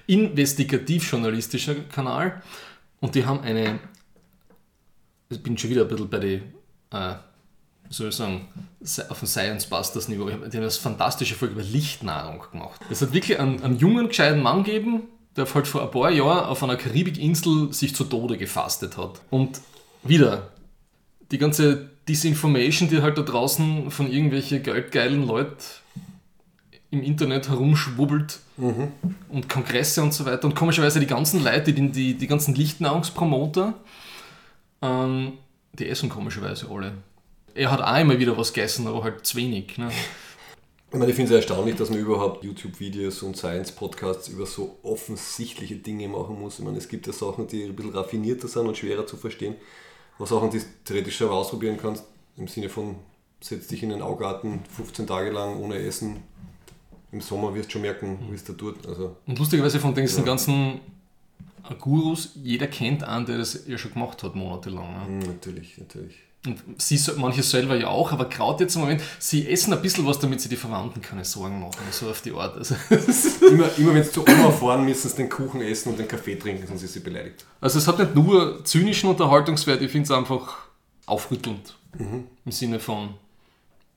investigativ-journalistischer 0.06 1.74
Kanal. 1.92 2.40
Und 3.00 3.16
die 3.16 3.26
haben 3.26 3.40
eine, 3.40 3.80
ich 5.28 5.42
bin 5.42 5.58
schon 5.58 5.70
wieder 5.70 5.82
ein 5.82 5.88
bisschen 5.88 6.08
bei 6.08 6.20
den, 6.20 6.42
äh, 6.92 7.14
soll 7.90 8.10
ich 8.10 8.14
sagen, 8.14 8.46
auf 9.08 9.18
dem 9.18 9.26
Science 9.26 9.66
Busters 9.66 10.06
Niveau. 10.06 10.26
Die 10.26 10.34
haben 10.34 10.52
eine 10.52 10.70
fantastische 10.70 11.34
Folge 11.34 11.54
über 11.54 11.64
Lichtnahrung 11.64 12.44
gemacht. 12.52 12.80
Es 12.90 13.02
hat 13.02 13.12
wirklich 13.12 13.40
einen, 13.40 13.60
einen 13.64 13.76
jungen, 13.76 14.06
gescheiten 14.06 14.40
Mann 14.40 14.62
gegeben, 14.62 15.02
der 15.36 15.52
halt 15.52 15.66
vor 15.66 15.82
ein 15.82 15.90
paar 15.90 16.12
Jahren 16.12 16.46
auf 16.46 16.62
einer 16.62 16.76
Karibikinsel 16.76 17.72
sich 17.72 17.96
zu 17.96 18.04
Tode 18.04 18.38
gefastet 18.38 18.96
hat. 18.96 19.20
Und 19.30 19.60
wieder, 20.04 20.52
die 21.32 21.38
ganze 21.38 21.90
Disinformation, 22.08 22.88
die 22.88 23.02
halt 23.02 23.18
da 23.18 23.22
draußen 23.22 23.90
von 23.90 24.10
irgendwelchen 24.10 24.62
geldgeilen 24.62 25.26
Leuten 25.26 25.56
im 26.90 27.02
Internet 27.02 27.48
herumschwubbelt 27.48 28.38
und 28.56 29.48
Kongresse 29.48 30.02
und 30.02 30.14
so 30.14 30.24
weiter. 30.24 30.46
Und 30.46 30.54
komischerweise 30.54 31.00
die 31.00 31.06
ganzen 31.06 31.42
Leute, 31.42 31.72
die, 31.72 31.90
die, 31.90 32.14
die 32.14 32.26
ganzen 32.26 32.54
Lichtnahrungspromoter, 32.54 33.74
ähm, 34.82 35.32
die 35.72 35.88
essen 35.88 36.08
komischerweise 36.08 36.68
alle. 36.70 36.92
Er 37.54 37.70
hat 37.70 37.80
auch 37.80 38.00
immer 38.00 38.18
wieder 38.18 38.36
was 38.36 38.52
gegessen, 38.52 38.86
aber 38.86 39.02
halt 39.02 39.26
zu 39.26 39.36
wenig. 39.36 39.78
Ne? 39.78 39.90
Ich 40.92 40.98
meine, 40.98 41.10
ich 41.10 41.16
finde 41.16 41.34
es 41.34 41.36
erstaunlich, 41.36 41.76
dass 41.76 41.90
man 41.90 41.98
überhaupt 41.98 42.44
YouTube-Videos 42.44 43.22
und 43.22 43.36
Science-Podcasts 43.36 44.28
über 44.28 44.46
so 44.46 44.78
offensichtliche 44.82 45.76
Dinge 45.76 46.08
machen 46.08 46.40
muss. 46.40 46.58
Ich 46.58 46.64
meine, 46.64 46.78
es 46.78 46.88
gibt 46.88 47.06
ja 47.06 47.12
Sachen, 47.12 47.48
die 47.48 47.64
ein 47.64 47.74
bisschen 47.74 47.92
raffinierter 47.92 48.46
sind 48.46 48.66
und 48.66 48.76
schwerer 48.76 49.06
zu 49.06 49.16
verstehen. 49.16 49.56
Aber 50.16 50.26
Sachen, 50.26 50.50
die 50.50 50.60
theoretisch 50.84 51.18
selber 51.18 51.34
ausprobieren 51.34 51.76
kannst, 51.80 52.04
im 52.36 52.48
Sinne 52.48 52.68
von, 52.68 52.96
setz 53.40 53.66
dich 53.66 53.82
in 53.82 53.90
den 53.90 54.02
Augarten 54.02 54.60
15 54.76 55.06
Tage 55.06 55.30
lang 55.30 55.58
ohne 55.58 55.76
Essen. 55.76 56.16
Im 57.12 57.20
Sommer 57.20 57.54
wirst 57.54 57.68
du 57.68 57.72
schon 57.74 57.82
merken, 57.82 58.18
wie 58.30 58.34
es 58.34 58.44
da 58.44 58.52
tut. 58.52 58.86
Also, 58.86 59.16
Und 59.26 59.38
lustigerweise 59.38 59.78
von 59.78 59.94
diesen 59.94 60.20
Ja. 60.20 60.24
ganzen 60.26 60.80
Gurus, 61.80 62.32
jeder 62.42 62.66
kennt 62.68 63.02
einen, 63.04 63.26
der 63.26 63.38
das 63.38 63.66
ja 63.66 63.76
schon 63.78 63.92
gemacht 63.92 64.22
hat, 64.22 64.34
monatelang. 64.34 65.18
Ne? 65.18 65.18
mh, 65.24 65.26
natürlich, 65.26 65.78
natürlich. 65.78 66.16
Und 66.46 66.80
sie, 66.80 66.98
manche 67.16 67.42
selber 67.42 67.76
ja 67.76 67.88
auch, 67.88 68.12
aber 68.12 68.26
gerade 68.26 68.64
jetzt 68.64 68.76
im 68.76 68.82
Moment, 68.82 69.02
sie 69.18 69.48
essen 69.48 69.72
ein 69.72 69.82
bisschen 69.82 70.06
was, 70.06 70.18
damit 70.18 70.40
sie 70.40 70.48
die 70.48 70.56
Verwandten 70.56 71.02
keine 71.02 71.24
Sorgen 71.24 71.60
machen, 71.60 71.78
so 71.90 72.08
auf 72.08 72.22
die 72.22 72.32
Art. 72.32 72.56
Also, 72.56 72.74
Immer, 73.50 73.68
immer 73.76 73.94
wenn 73.94 74.04
sie 74.04 74.12
zu 74.12 74.22
Oma 74.22 74.50
fahren, 74.50 74.84
müssen 74.84 75.08
sie 75.08 75.16
den 75.16 75.28
Kuchen 75.28 75.60
essen 75.60 75.90
und 75.90 75.98
den 75.98 76.08
Kaffee 76.08 76.36
trinken, 76.36 76.66
sonst 76.66 76.82
ist 76.82 76.92
sie 76.94 77.00
beleidigt. 77.00 77.44
also 77.60 77.78
es 77.78 77.86
hat 77.86 77.98
nicht 77.98 78.14
nur 78.14 78.64
zynischen 78.64 79.10
Unterhaltungswert, 79.10 79.82
ich 79.82 79.90
finde 79.90 80.04
es 80.04 80.10
einfach 80.10 80.58
aufrüttelnd. 81.06 81.76
Im 81.98 82.52
Sinne 82.52 82.78
von, 82.78 83.14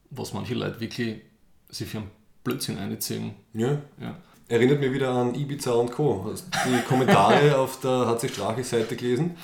was 0.09 0.33
manche 0.33 0.53
Leute 0.53 0.79
wirklich 0.79 1.21
sich 1.69 1.87
für 1.87 1.97
einen 1.97 2.11
Blödsinn 2.43 2.77
einziehen. 2.77 3.35
Ja. 3.53 3.77
Ja. 3.99 4.17
Erinnert 4.47 4.79
mich 4.79 4.91
wieder 4.91 5.11
an 5.11 5.35
Ibiza 5.35 5.71
und 5.73 5.91
Co. 5.91 6.27
Hast 6.31 6.47
du 6.65 6.69
die 6.71 6.81
Kommentare 6.87 7.57
auf 7.59 7.79
der 7.81 8.07
HC 8.07 8.29
Strache-Seite 8.29 8.95
gelesen? 8.95 9.35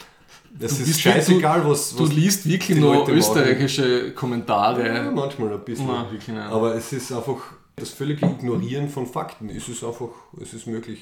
Es 0.60 0.78
Du 0.78 0.84
ist 0.84 1.02
scheißegal, 1.02 1.68
was, 1.70 1.96
Du 1.96 2.04
was 2.04 2.14
liest 2.14 2.48
wirklich 2.48 2.78
nur 2.80 2.94
Leute 2.94 3.08
machen. 3.12 3.18
österreichische 3.18 4.06
Ja, 4.08 4.12
Kommentare. 4.12 5.12
manchmal 5.14 5.54
ein 5.54 5.66
bisschen. 5.66 5.88
Nein, 5.88 6.06
wirklich 6.12 6.28
nicht. 6.30 6.40
Aber 6.40 6.74
es 6.76 6.94
ist 6.94 7.12
einfach 7.12 7.38
das 7.76 7.90
völlige 7.90 8.26
Ignorieren 8.26 8.88
von 8.90 9.06
Fakten. 9.06 9.50
Es 9.50 9.68
ist 9.68 9.84
einfach, 9.84 10.08
es 10.42 10.54
ist 10.54 10.66
möglich. 10.68 11.00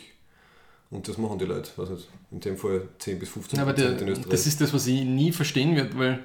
Und 0.90 1.08
das 1.08 1.18
machen 1.20 1.38
die 1.40 1.46
Leute. 1.46 1.70
Also 1.78 1.98
in 2.32 2.40
dem 2.40 2.58
Fall 2.58 2.88
10 3.00 3.20
bis 3.20 3.30
15 3.30 3.60
Ja, 3.60 3.66
Prozent 3.66 4.02
in 4.02 4.08
Österreich. 4.10 4.30
das 4.32 4.48
ist 4.48 4.60
das, 4.62 4.74
was 4.74 4.88
ich 4.88 5.04
nie 5.04 5.32
verstehen 5.32 5.76
werde, 5.76 5.98
weil 5.98 6.24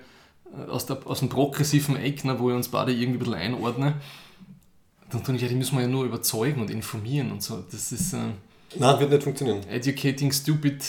äh, 0.66 0.70
aus, 0.70 0.86
der, 0.86 0.98
aus 1.06 1.18
dem 1.20 1.28
progressiven 1.28 1.96
Eck, 1.96 2.24
ne, 2.24 2.38
wo 2.38 2.48
ich 2.50 2.56
uns 2.56 2.68
beide 2.68 2.92
irgendwie 2.92 3.16
ein 3.16 3.18
bisschen 3.18 3.34
einordne, 3.34 3.94
dann 5.10 5.22
tue 5.24 5.34
ich, 5.36 5.42
ja, 5.42 5.48
die 5.48 5.54
müssen 5.54 5.76
wir 5.76 5.82
ja 5.82 5.88
nur 5.88 6.04
überzeugen 6.04 6.60
und 6.60 6.70
informieren 6.70 7.30
und 7.32 7.42
so. 7.42 7.62
Das 7.70 7.92
ist 7.92 8.12
äh, 8.14 8.18
Nein, 8.78 9.00
wird 9.00 9.10
nicht 9.10 9.22
funktionieren. 9.22 9.60
educating 9.70 10.30
stupid 10.32 10.82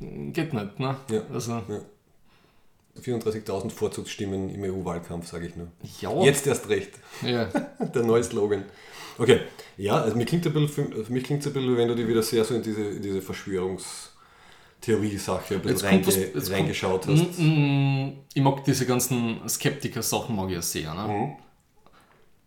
geht 0.00 0.52
nicht. 0.54 0.80
Ne? 0.80 0.96
Ja. 1.10 1.22
Also, 1.32 1.62
34.000 3.00 3.70
Vorzugsstimmen 3.70 4.52
im 4.54 4.62
EU-Wahlkampf, 4.64 5.26
sage 5.28 5.46
ich 5.46 5.56
nur. 5.56 5.68
ja. 6.00 6.22
Jetzt 6.24 6.46
erst 6.46 6.68
recht. 6.68 6.90
ja. 7.22 7.44
Der 7.94 8.02
neue 8.02 8.22
Slogan. 8.24 8.64
Okay, 9.18 9.40
ja, 9.76 10.00
also 10.00 10.16
mir 10.16 10.24
klingt 10.24 10.46
ein 10.46 10.52
bisschen, 10.52 11.04
für, 11.04 11.12
mich 11.12 11.24
klingt 11.24 11.40
es 11.42 11.46
ein 11.48 11.52
bisschen, 11.52 11.76
wenn 11.76 11.88
du 11.88 11.94
dir 11.94 12.08
wieder 12.08 12.22
sehr 12.22 12.42
so 12.44 12.54
in 12.54 12.62
diese, 12.62 12.82
in 12.82 13.02
diese 13.02 13.20
Verschwörungstheorie-Sache 13.20 15.54
ein 15.56 15.60
bisschen 15.62 15.76
was- 15.76 15.84
reinge, 15.84 16.06
jetzt 16.34 16.50
reingeschaut 16.50 17.04
kommt- 17.06 17.20
hast. 17.28 17.38
Mm, 17.38 18.06
mm, 18.06 18.12
Ich 18.34 18.42
mag 18.42 18.64
diese 18.64 18.86
ganzen 18.86 19.46
Skeptiker-Sachen 19.48 20.34
mag 20.34 20.48
ich 20.48 20.54
ja 20.54 20.62
sehr. 20.62 20.94
Ne? 20.94 21.36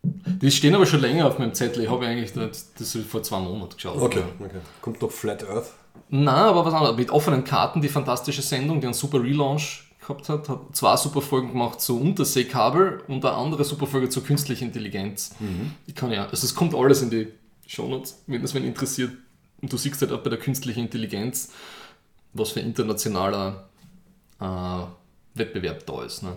Mhm. 0.03 0.39
Die 0.39 0.51
stehen 0.51 0.75
aber 0.75 0.85
schon 0.85 0.99
länger 1.01 1.27
auf 1.27 1.39
meinem 1.39 1.53
Zettel. 1.53 1.83
Ich 1.83 1.89
habe 1.89 2.05
eigentlich 2.05 2.33
das, 2.33 2.73
das 2.73 2.97
vor 3.07 3.23
zwei 3.23 3.39
Monaten 3.39 3.75
geschaut. 3.75 4.01
Okay, 4.01 4.23
okay. 4.39 4.59
Kommt 4.81 5.01
noch 5.01 5.11
Flat 5.11 5.47
Earth? 5.47 5.71
Nein, 6.09 6.27
aber 6.27 6.65
was 6.65 6.73
anderes. 6.73 6.97
Mit 6.97 7.09
offenen 7.09 7.43
Karten, 7.43 7.81
die 7.81 7.89
fantastische 7.89 8.41
Sendung, 8.41 8.81
die 8.81 8.87
einen 8.87 8.93
super 8.93 9.21
Relaunch 9.21 9.91
gehabt 9.99 10.29
hat, 10.29 10.49
hat 10.49 10.75
zwei 10.75 10.95
super 10.97 11.21
Folgen 11.21 11.49
gemacht 11.49 11.81
zu 11.81 11.99
Unterseekabel 11.99 13.01
und 13.07 13.25
eine 13.25 13.35
andere 13.35 13.63
super 13.63 13.87
Folge 13.87 14.09
zur 14.09 14.23
künstlichen 14.23 14.65
Intelligenz. 14.65 15.35
Ich 15.87 15.95
kann 15.95 16.11
ja, 16.11 16.25
also 16.25 16.45
es 16.45 16.53
kommt 16.53 16.75
alles 16.75 17.01
in 17.01 17.09
die 17.09 17.27
Shownotes, 17.67 18.23
wenn 18.27 18.41
das 18.41 18.53
wen 18.53 18.65
interessiert. 18.65 19.11
Und 19.61 19.71
du 19.71 19.77
siehst 19.77 20.01
halt 20.01 20.11
auch 20.11 20.19
bei 20.19 20.29
der 20.29 20.39
künstlichen 20.39 20.81
Intelligenz, 20.81 21.51
was 22.33 22.51
für 22.51 22.59
internationaler 22.59 23.69
äh, 24.39 25.35
Wettbewerb 25.35 25.85
da 25.85 26.03
ist. 26.03 26.21
Ne? 26.23 26.35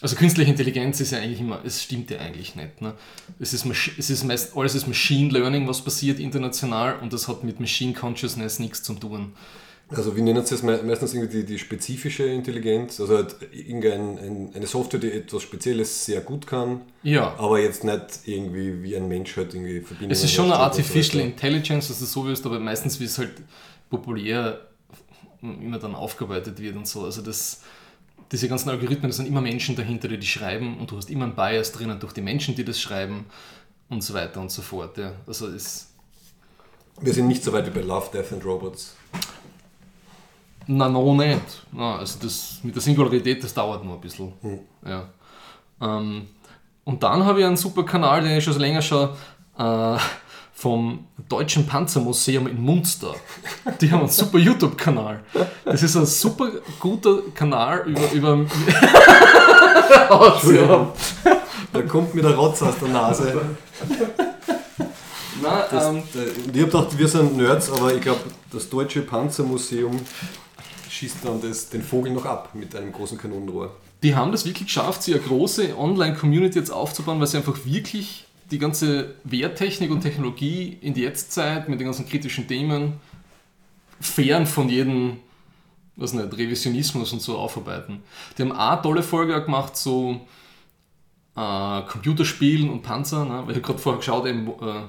Also 0.00 0.14
künstliche 0.14 0.50
Intelligenz 0.50 1.00
ist 1.00 1.10
ja 1.10 1.18
eigentlich 1.18 1.40
immer, 1.40 1.60
es 1.64 1.82
stimmt 1.82 2.10
ja 2.10 2.18
eigentlich 2.18 2.54
nicht. 2.54 2.80
Ne? 2.80 2.94
Es 3.40 3.52
ist, 3.52 3.66
es 3.98 4.10
ist 4.10 4.24
meist, 4.24 4.56
alles 4.56 4.76
ist 4.76 4.86
Machine 4.86 5.30
Learning, 5.30 5.66
was 5.66 5.82
passiert 5.82 6.20
international 6.20 7.00
und 7.00 7.12
das 7.12 7.26
hat 7.26 7.42
mit 7.42 7.58
Machine 7.58 7.94
Consciousness 7.94 8.60
nichts 8.60 8.82
zu 8.84 8.94
tun. 8.94 9.32
Also 9.90 10.14
wie 10.14 10.20
nennen 10.20 10.44
das 10.48 10.62
Me- 10.62 10.82
meistens 10.84 11.14
irgendwie 11.14 11.38
die, 11.38 11.46
die 11.46 11.58
spezifische 11.58 12.24
Intelligenz? 12.26 13.00
Also 13.00 13.16
halt 13.16 13.36
irgendein, 13.50 14.18
ein, 14.18 14.50
eine 14.54 14.66
Software, 14.66 15.00
die 15.00 15.10
etwas 15.10 15.42
Spezielles 15.42 16.04
sehr 16.04 16.20
gut 16.20 16.46
kann, 16.46 16.82
Ja, 17.02 17.34
aber 17.38 17.58
jetzt 17.58 17.82
nicht 17.84 18.02
irgendwie 18.26 18.82
wie 18.82 18.94
ein 18.96 19.08
Mensch 19.08 19.34
halt 19.36 19.54
irgendwie 19.54 19.80
Verbindungen 19.80 20.12
es 20.12 20.22
ist 20.22 20.32
schon 20.32 20.44
eine 20.44 20.56
Artificial. 20.60 21.24
Intelligence, 21.24 21.88
dass 21.88 22.00
es 22.02 22.12
so 22.12 22.28
ist, 22.28 22.44
aber 22.44 22.60
meistens 22.60 23.00
wie 23.00 23.04
es 23.04 23.16
halt 23.18 23.32
populär 23.90 24.60
immer 25.40 25.78
dann 25.78 25.94
aufgearbeitet 25.94 26.60
wird 26.60 26.76
und 26.76 26.86
so. 26.86 27.04
Also 27.04 27.22
das, 27.22 27.62
diese 28.30 28.48
ganzen 28.48 28.68
Algorithmen, 28.70 29.10
da 29.10 29.16
sind 29.16 29.26
immer 29.26 29.40
Menschen 29.40 29.76
dahinter, 29.76 30.08
die 30.08 30.18
die 30.18 30.26
schreiben 30.26 30.78
und 30.78 30.90
du 30.90 30.96
hast 30.96 31.10
immer 31.10 31.24
einen 31.24 31.34
Bias 31.34 31.72
drinnen 31.72 31.98
durch 31.98 32.12
die 32.12 32.20
Menschen, 32.20 32.54
die 32.54 32.64
das 32.64 32.80
schreiben 32.80 33.26
und 33.88 34.02
so 34.02 34.14
weiter 34.14 34.40
und 34.40 34.50
so 34.50 34.62
fort. 34.62 34.98
Ja. 34.98 35.12
Also 35.26 35.48
es 35.48 35.88
Wir 37.00 37.12
sind 37.12 37.28
nicht 37.28 37.42
so 37.42 37.52
weit 37.52 37.66
wie 37.66 37.70
bei 37.70 37.80
Love, 37.80 38.10
Death 38.12 38.32
and 38.32 38.44
Robots. 38.44 38.94
Na, 40.66 40.88
noch 40.88 41.14
nicht. 41.14 41.66
Na, 41.72 41.96
also 41.96 42.18
das 42.20 42.60
mit 42.62 42.74
der 42.74 42.82
Singularität, 42.82 43.42
das 43.42 43.54
dauert 43.54 43.84
noch 43.84 43.94
ein 43.94 44.00
bisschen. 44.00 44.32
Hm. 44.42 44.58
Ja. 44.84 45.08
Ähm, 45.80 46.26
und 46.84 47.02
dann 47.02 47.24
habe 47.24 47.40
ich 47.40 47.46
einen 47.46 47.56
super 47.56 47.84
Kanal, 47.84 48.22
den 48.22 48.36
ich 48.36 48.44
schon 48.44 48.58
länger 48.58 48.82
schaue, 48.82 49.16
äh, 49.58 49.98
vom 50.58 51.04
Deutschen 51.28 51.66
Panzermuseum 51.66 52.48
in 52.48 52.60
Munster. 52.60 53.14
Die 53.80 53.92
haben 53.92 54.00
einen 54.00 54.08
super 54.08 54.38
YouTube-Kanal. 54.38 55.20
Das 55.64 55.84
ist 55.84 55.96
ein 55.96 56.04
super 56.04 56.50
guter 56.80 57.20
Kanal 57.32 57.84
über. 57.86 58.10
über 58.12 58.44
Entschuldigung. 60.34 60.88
Da 61.72 61.82
kommt 61.82 62.12
mir 62.12 62.22
der 62.22 62.34
Rotz 62.34 62.60
aus 62.62 62.74
der 62.80 62.88
Nase. 62.88 63.40
Na, 65.40 65.64
Das, 65.70 65.86
ähm, 65.86 65.98
äh, 66.16 66.24
ich 66.52 66.62
habe 66.62 66.72
gedacht, 66.72 66.98
wir 66.98 67.06
sind 67.06 67.36
Nerds, 67.36 67.70
aber 67.70 67.94
ich 67.94 68.00
glaube, 68.00 68.22
das 68.50 68.68
Deutsche 68.68 69.02
Panzermuseum 69.02 69.96
schießt 70.90 71.18
dann 71.22 71.40
das, 71.40 71.68
den 71.68 71.82
Vogel 71.82 72.12
noch 72.12 72.24
ab 72.24 72.50
mit 72.54 72.74
einem 72.74 72.90
großen 72.90 73.16
Kanonenrohr. 73.16 73.76
die 74.02 74.16
haben 74.16 74.32
das 74.32 74.44
wirklich 74.44 74.66
geschafft, 74.66 75.04
sich 75.04 75.14
eine 75.14 75.22
große 75.22 75.76
Online-Community 75.78 76.58
jetzt 76.58 76.70
aufzubauen, 76.72 77.20
weil 77.20 77.28
sie 77.28 77.36
einfach 77.36 77.58
wirklich 77.64 78.27
die 78.50 78.58
ganze 78.58 79.14
Wehrtechnik 79.24 79.90
und 79.90 80.00
Technologie 80.00 80.78
in 80.80 80.94
die 80.94 81.02
Jetztzeit 81.02 81.68
mit 81.68 81.80
den 81.80 81.86
ganzen 81.86 82.08
kritischen 82.08 82.48
Themen 82.48 82.94
fern 84.00 84.46
von 84.46 84.68
jedem 84.68 85.18
was 85.98 86.12
nicht, 86.12 86.36
Revisionismus 86.36 87.12
und 87.12 87.20
so 87.20 87.36
aufarbeiten. 87.36 88.02
Die 88.36 88.42
haben 88.42 88.52
auch 88.52 88.72
eine 88.72 88.82
tolle 88.82 89.02
Folge 89.02 89.42
gemacht, 89.42 89.76
so 89.76 90.20
äh, 91.36 91.82
Computerspielen 91.82 92.70
und 92.70 92.82
Panzer, 92.82 93.24
ne? 93.24 93.42
weil 93.44 93.56
ich 93.56 93.62
gerade 93.62 93.78
vorher 93.78 93.98
geschaut, 93.98 94.26
eben 94.26 94.46
äh, 94.48 94.82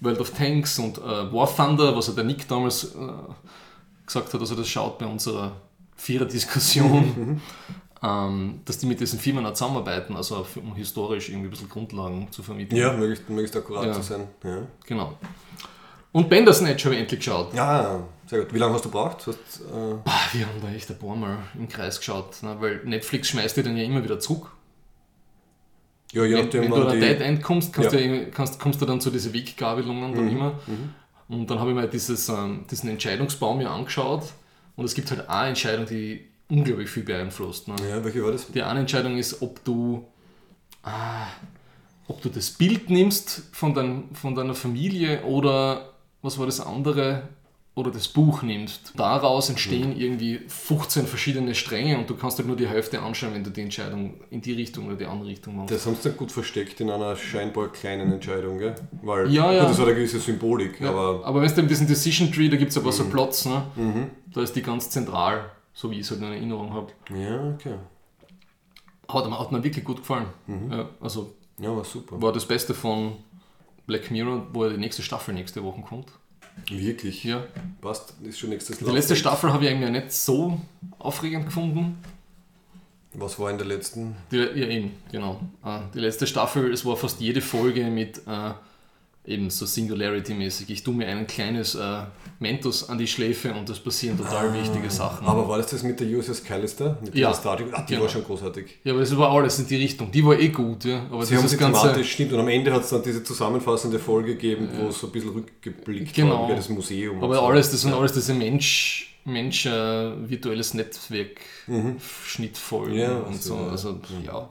World 0.00 0.20
of 0.20 0.30
Tanks 0.30 0.78
und 0.78 0.98
äh, 0.98 1.32
War 1.32 1.54
Thunder, 1.54 1.96
was 1.96 2.08
ja 2.08 2.12
der 2.12 2.24
Nick 2.24 2.46
damals 2.48 2.84
äh, 2.94 2.98
gesagt 4.04 4.34
hat, 4.34 4.40
also 4.40 4.54
das 4.54 4.68
schaut 4.68 4.98
bei 4.98 5.06
unserer 5.06 5.52
Vierer-Diskussion, 5.96 7.14
ähm, 7.16 7.40
dass 8.02 8.78
die 8.78 8.86
mit 8.86 8.98
diesen 8.98 9.18
Firmen 9.20 9.46
auch 9.46 9.52
zusammenarbeiten, 9.54 10.16
also 10.16 10.36
auf- 10.38 10.56
um 10.56 10.74
historisch 10.74 11.28
irgendwie 11.28 11.46
ein 11.46 11.50
bisschen 11.50 11.68
Grundlagen 11.68 12.26
zu 12.32 12.42
vermitteln. 12.42 12.76
Ja, 12.80 12.92
möglichst, 12.92 13.28
möglichst 13.30 13.56
akkurat 13.56 13.86
Ja. 13.86 13.92
zu 13.92 14.02
sein. 14.02 14.26
Ja. 14.42 14.58
Genau. 14.86 15.16
Und 16.10 16.28
Bandersnatch 16.28 16.84
habe 16.84 16.96
ich 16.96 17.00
endlich 17.02 17.20
geschaut. 17.20 17.54
ja, 17.54 18.00
sehr 18.26 18.40
gut. 18.40 18.52
Wie 18.54 18.58
lange 18.58 18.74
hast 18.74 18.84
du 18.84 18.88
gebraucht? 18.90 19.18
Hast, 19.26 19.60
äh, 19.60 19.94
Ah, 20.04 20.20
wir 20.32 20.46
haben 20.46 20.60
da 20.60 20.68
echt 20.72 20.90
ein 20.90 20.98
paar 20.98 21.14
Mal 21.14 21.38
im 21.56 21.68
Kreis 21.68 21.98
geschaut, 21.98 22.42
ne? 22.42 22.56
weil 22.58 22.80
Netflix 22.84 23.28
schmeißt 23.28 23.56
dir 23.56 23.62
dann 23.62 23.76
ja 23.76 23.84
immer 23.84 24.02
wieder 24.02 24.18
zurück. 24.18 24.50
ja, 26.12 26.24
je 26.24 26.34
Wenn, 26.34 26.44
nachdem, 26.44 26.62
wenn 26.64 26.70
du 26.70 26.86
an 26.88 26.94
die, 26.94 27.00
Dead 27.00 27.20
End 27.20 27.42
kommst, 27.42 27.72
kannst 27.72 27.92
Ja. 27.92 27.98
du, 27.98 28.04
ja- 28.04 28.24
kannst, 28.30 28.58
kommst 28.60 28.80
du 28.82 28.84
dann 28.86 29.00
zu 29.00 29.10
diesen 29.10 29.32
Weggabelungen 29.32 30.12
dann 30.14 30.24
Mhm, 30.24 30.30
immer. 30.30 30.52
Und 31.28 31.48
dann 31.50 31.58
habe 31.60 31.70
ich 31.70 31.76
mir 31.76 31.86
dieses, 31.88 32.28
ähm, 32.28 32.64
diesen 32.70 32.90
Entscheidungsbaum 32.90 33.56
mir 33.58 33.70
angeschaut 33.70 34.24
und 34.76 34.84
es 34.84 34.94
gibt 34.94 35.10
halt 35.10 35.28
eine 35.30 35.50
Entscheidung, 35.50 35.86
die 35.86 36.26
unglaublich 36.52 36.90
viel 36.90 37.02
beeinflusst. 37.02 37.68
Ne? 37.68 37.74
Ja, 37.88 38.04
welche 38.04 38.22
war 38.22 38.32
das? 38.32 38.46
Die 38.52 38.62
eine 38.62 38.80
Entscheidung 38.80 39.16
ist, 39.16 39.40
ob 39.42 39.64
du, 39.64 40.06
ah, 40.82 41.26
ob 42.08 42.20
du 42.20 42.28
das 42.28 42.50
Bild 42.50 42.90
nimmst 42.90 43.42
von, 43.52 43.74
dein, 43.74 44.04
von 44.12 44.34
deiner 44.34 44.54
Familie 44.54 45.22
oder 45.24 45.92
was 46.20 46.38
war 46.38 46.46
das 46.46 46.60
andere? 46.60 47.22
oder 47.74 47.90
das 47.90 48.06
Buch 48.06 48.42
nimmst, 48.42 48.92
daraus 48.96 49.48
entstehen 49.48 49.98
irgendwie 49.98 50.40
15 50.46 51.06
verschiedene 51.06 51.54
Stränge 51.54 51.96
und 51.96 52.10
du 52.10 52.14
kannst 52.16 52.36
halt 52.36 52.46
nur 52.46 52.56
die 52.56 52.68
Hälfte 52.68 53.00
anschauen, 53.00 53.32
wenn 53.32 53.44
du 53.44 53.50
die 53.50 53.62
Entscheidung 53.62 54.20
in 54.28 54.42
die 54.42 54.52
Richtung 54.52 54.88
oder 54.88 54.96
die 54.96 55.06
andere 55.06 55.30
Richtung 55.30 55.56
machst. 55.56 55.70
Das 55.70 55.86
haben 55.86 55.96
sie 55.96 56.10
dann 56.10 56.18
gut 56.18 56.30
versteckt 56.30 56.80
in 56.82 56.90
einer 56.90 57.16
scheinbar 57.16 57.72
kleinen 57.72 58.12
Entscheidung, 58.12 58.58
gell? 58.58 58.74
Weil 59.00 59.32
Ja, 59.32 59.46
gut, 59.46 59.54
ja. 59.54 59.62
das 59.64 59.78
hat 59.78 59.86
eine 59.86 59.94
gewisse 59.94 60.20
Symbolik, 60.20 60.80
Ja, 60.82 60.90
aber 60.90 61.24
aber 61.24 61.40
wenn 61.40 61.54
du 61.54 61.60
in 61.62 61.68
diesem 61.68 61.86
Decision 61.86 62.30
Tree, 62.30 62.50
da 62.50 62.56
gibt 62.56 62.72
es 62.72 62.76
aber 62.76 62.92
so 62.92 63.04
Plots, 63.04 63.46
ne? 63.46 63.62
da 64.34 64.42
ist 64.42 64.54
die 64.54 64.62
ganz 64.62 64.90
zentral, 64.90 65.50
so 65.74 65.90
wie 65.90 65.96
ich 65.96 66.02
es 66.02 66.10
halt 66.10 66.20
in 66.22 66.26
Erinnerung 66.28 66.72
habe. 66.72 66.92
ja, 67.14 67.50
okay. 67.54 67.74
Hat, 69.08 69.28
mir- 69.28 69.38
hat 69.38 69.52
mir 69.52 69.62
wirklich 69.62 69.84
gut 69.84 69.98
gefallen. 69.98 70.26
Ja, 70.70 70.88
also 71.00 71.34
Ja, 71.58 71.74
war 71.76 71.84
super. 71.84 72.20
war 72.22 72.32
das 72.32 72.46
Beste 72.46 72.72
von 72.74 73.16
Black 73.86 74.10
Mirror, 74.10 74.46
wo 74.52 74.64
ja 74.64 74.70
die 74.70 74.78
nächste 74.78 75.02
Staffel 75.02 75.34
nächste 75.34 75.62
Woche 75.62 75.82
kommt. 75.82 76.06
Wirklich? 76.70 77.24
Ja. 77.24 77.44
Passt, 77.80 78.14
ist 78.22 78.38
schon 78.38 78.50
nächstes 78.50 78.78
Die 78.78 78.84
letzte 78.84 79.16
Staffel 79.16 79.52
habe 79.52 79.64
ich 79.64 79.70
eigentlich 79.70 79.90
nicht 79.90 80.12
so 80.12 80.60
aufregend 80.98 81.46
gefunden. 81.46 81.98
Was 83.14 83.38
war 83.38 83.50
in 83.50 83.58
der 83.58 83.66
letzten? 83.66 84.16
Die, 84.30 84.36
ja, 84.36 84.46
eben, 84.66 84.92
genau. 85.10 85.40
Äh, 85.64 85.80
Die 85.94 85.98
letzte 86.00 86.26
Staffel, 86.26 86.72
es 86.72 86.84
war 86.86 86.96
fast 86.96 87.20
jede 87.20 87.40
Folge 87.42 87.84
mit 87.90 88.18
äh, 88.26 88.52
eben 89.24 89.50
so 89.50 89.66
Singularity-mäßig. 89.66 90.68
Ich 90.70 90.82
tue 90.82 90.94
mir 90.94 91.06
ein 91.06 91.26
kleines 91.28 91.76
äh, 91.76 92.02
Mentos 92.40 92.88
an 92.88 92.98
die 92.98 93.06
Schläfe 93.06 93.54
und 93.54 93.68
es 93.70 93.78
passieren 93.78 94.18
total 94.18 94.52
wichtige 94.52 94.90
Sachen. 94.90 95.26
Aber 95.26 95.48
war 95.48 95.58
das 95.58 95.68
das 95.68 95.84
mit 95.84 96.00
der 96.00 96.08
USS 96.08 96.42
Callister? 96.42 96.98
Mit 97.00 97.14
Ja. 97.14 97.30
Ah, 97.30 97.56
die 97.56 97.92
Genau. 97.92 98.02
war 98.02 98.08
schon 98.08 98.24
großartig. 98.24 98.80
ja, 98.82 98.92
aber 98.92 99.00
das 99.00 99.16
war 99.16 99.30
alles 99.30 99.58
in 99.60 99.68
die 99.68 99.76
Richtung. 99.76 100.10
Die 100.10 100.24
war 100.24 100.36
eh 100.38 100.48
gut, 100.48 100.84
ja. 100.84 101.06
Aber 101.10 101.24
Sie 101.24 101.36
haben 101.36 101.46
sie 101.46 101.56
ganze. 101.56 101.80
thematisch, 101.82 102.12
stimmt, 102.12 102.32
und 102.32 102.40
am 102.40 102.48
Ende 102.48 102.72
hat 102.72 102.82
es 102.82 102.90
dann 102.90 103.02
diese 103.04 103.22
zusammenfassende 103.22 104.00
Folge 104.00 104.32
gegeben, 104.32 104.68
wo 104.80 104.88
es 104.88 104.98
so 104.98 105.06
ein 105.06 105.12
bisschen 105.12 105.30
rückgeblickt 105.30 106.14
Genau. 106.14 106.40
war 106.40 106.46
über 106.46 106.56
das 106.56 106.68
Museum. 106.68 107.18
und 107.18 107.24
Aber 107.24 107.36
so. 107.36 107.40
alles, 107.42 107.70
das 107.70 107.82
sind 107.82 107.94
alles 107.94 108.12
diese 108.12 108.34
Mensch, 108.34 109.16
Mensch 109.24 109.66
äh, 109.66 110.28
virtuelles 110.28 110.74
Netzwerk, 110.74 111.40
Schnittfolgen 112.24 112.94
Mhm. 112.94 112.98
Ja, 113.00 113.16
und 113.18 113.26
also, 113.34 113.54
so. 113.54 113.54
ja. 113.62 113.68
Also, 113.70 114.00
ja. 114.24 114.50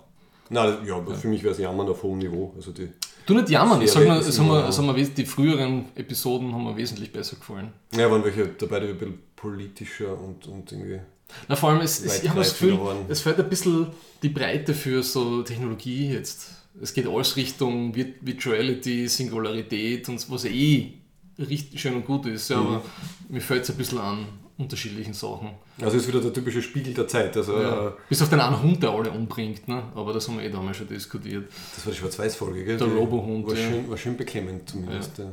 Nein, 0.50 0.78
ja, 0.86 1.02
für 1.16 1.28
mich 1.28 1.44
wäre 1.44 1.54
es 1.54 1.60
Jammern 1.60 1.88
auf 1.88 2.04
hohem 2.04 2.20
Niveau. 2.20 2.54
Also 2.56 2.72
die, 2.72 2.90
Du 3.26 3.34
nicht 3.36 3.50
jammern, 3.50 3.82
ich 3.82 3.92
sag 3.92 4.06
mal, 4.08 4.20
es 4.20 4.38
haben 4.78 4.86
mir 4.88 4.96
wes- 4.96 5.14
die 5.14 5.26
früheren 5.26 5.86
Episoden 5.96 6.54
haben 6.54 6.64
mir 6.66 6.76
wesentlich 6.78 7.12
besser 7.12 7.36
gefallen. 7.36 7.72
ja, 7.96 8.10
waren 8.10 8.24
welche 8.24 8.48
dabei, 8.48 8.80
die 8.82 8.88
ein 8.88 8.98
bisschen 8.98 9.20
politischer 9.36 10.20
und, 10.20 10.48
und 10.48 10.72
irgendwie. 10.72 11.00
Na, 11.48 11.56
vor 11.56 11.70
allem, 11.70 11.82
es, 11.82 12.04
es, 12.04 12.24
ich 12.24 12.30
habe 12.30 12.40
das 12.40 12.52
Gefühl, 12.52 12.80
waren. 12.80 13.06
es 13.08 13.22
fällt 13.22 13.40
ein 13.40 13.48
bisschen 13.50 13.88
die 14.22 14.30
Breite 14.30 14.74
für 14.74 15.02
so 15.04 15.44
Technologie 15.44 16.10
jetzt. 16.10 16.48
Es 16.82 16.94
geht 16.94 17.08
alles 17.08 17.36
Richtung 17.36 17.94
Vir- 17.94 18.14
Virtuality, 18.22 19.08
Singularität 19.08 20.08
und 20.10 20.30
was 20.30 20.44
ja 20.44 20.50
eh 20.52 20.94
richtig 21.38 21.80
schön 21.82 21.96
und 21.96 22.06
gut 22.06 22.26
ist, 22.26 22.50
ja, 22.50 22.58
Mhm. 22.60 22.68
aber 22.68 22.82
mir 23.30 23.42
fällt 23.42 23.64
es 23.64 23.70
ein 23.72 23.78
bisschen 23.78 23.98
an 24.00 24.26
unterschiedlichen 24.62 25.14
Sachen. 25.14 25.50
Also 25.82 25.98
ist 25.98 26.08
wieder 26.08 26.22
der 26.22 26.32
typische 26.34 26.62
Spiegel 26.62 26.94
der 26.94 27.08
Zeit. 27.08 27.36
Also 27.38 27.60
Ja. 27.60 27.88
äh, 27.88 27.92
Bis 28.10 28.22
auf 28.22 28.30
den 28.30 28.40
einen 28.40 28.62
Hund, 28.62 28.82
der 28.84 28.92
alle 28.92 29.12
umbringt, 29.12 29.68
ne? 29.68 29.84
aber 29.96 30.14
das 30.14 30.28
haben 30.28 30.38
wir 30.38 30.46
eh 30.46 30.50
damals 30.50 30.78
schon 30.78 30.88
diskutiert. 30.88 31.50
das 31.76 31.86
war 31.86 31.94
die 31.94 32.00
Schwarz-Weiß-Folge, 32.00 32.64
gell? 32.66 32.78
Der 32.78 32.88
Robohund, 32.88 33.48
War, 33.48 33.56
ja. 33.56 33.70
schön, 33.70 33.90
war 33.90 33.98
schön 33.98 34.18
beklemmend 34.18 34.70
zumindest. 34.70 35.18
Ja. 35.18 35.26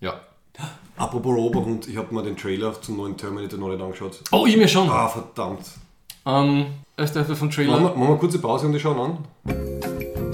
Ja. 0.00 0.20
Apropos 0.96 1.34
Robohund, 1.36 1.86
ich 1.88 1.96
habe 1.96 2.12
mir 2.14 2.22
den 2.22 2.36
Trailer 2.36 2.80
zum 2.82 2.96
neuen 2.96 3.16
Terminator 3.16 3.58
noch 3.58 3.68
nicht 3.68 3.80
angeschaut. 3.80 4.20
Oh, 4.32 4.44
ich 4.46 4.56
mir 4.56 4.66
schon. 4.68 4.88
Ah, 4.90 5.06
verdammt. 5.08 5.64
Ähm, 6.26 6.66
erste 6.96 7.20
Hälfte 7.20 7.36
vom 7.36 7.48
Machen 7.48 7.58
wir, 7.58 7.64
Trailer. 7.68 7.80
machen 7.80 8.00
wir 8.00 8.08
eine 8.08 8.16
kurze 8.18 8.38
Pause 8.40 8.66
und 8.66 8.72
die 8.72 8.80
schauen 8.80 8.98
an. 8.98 10.28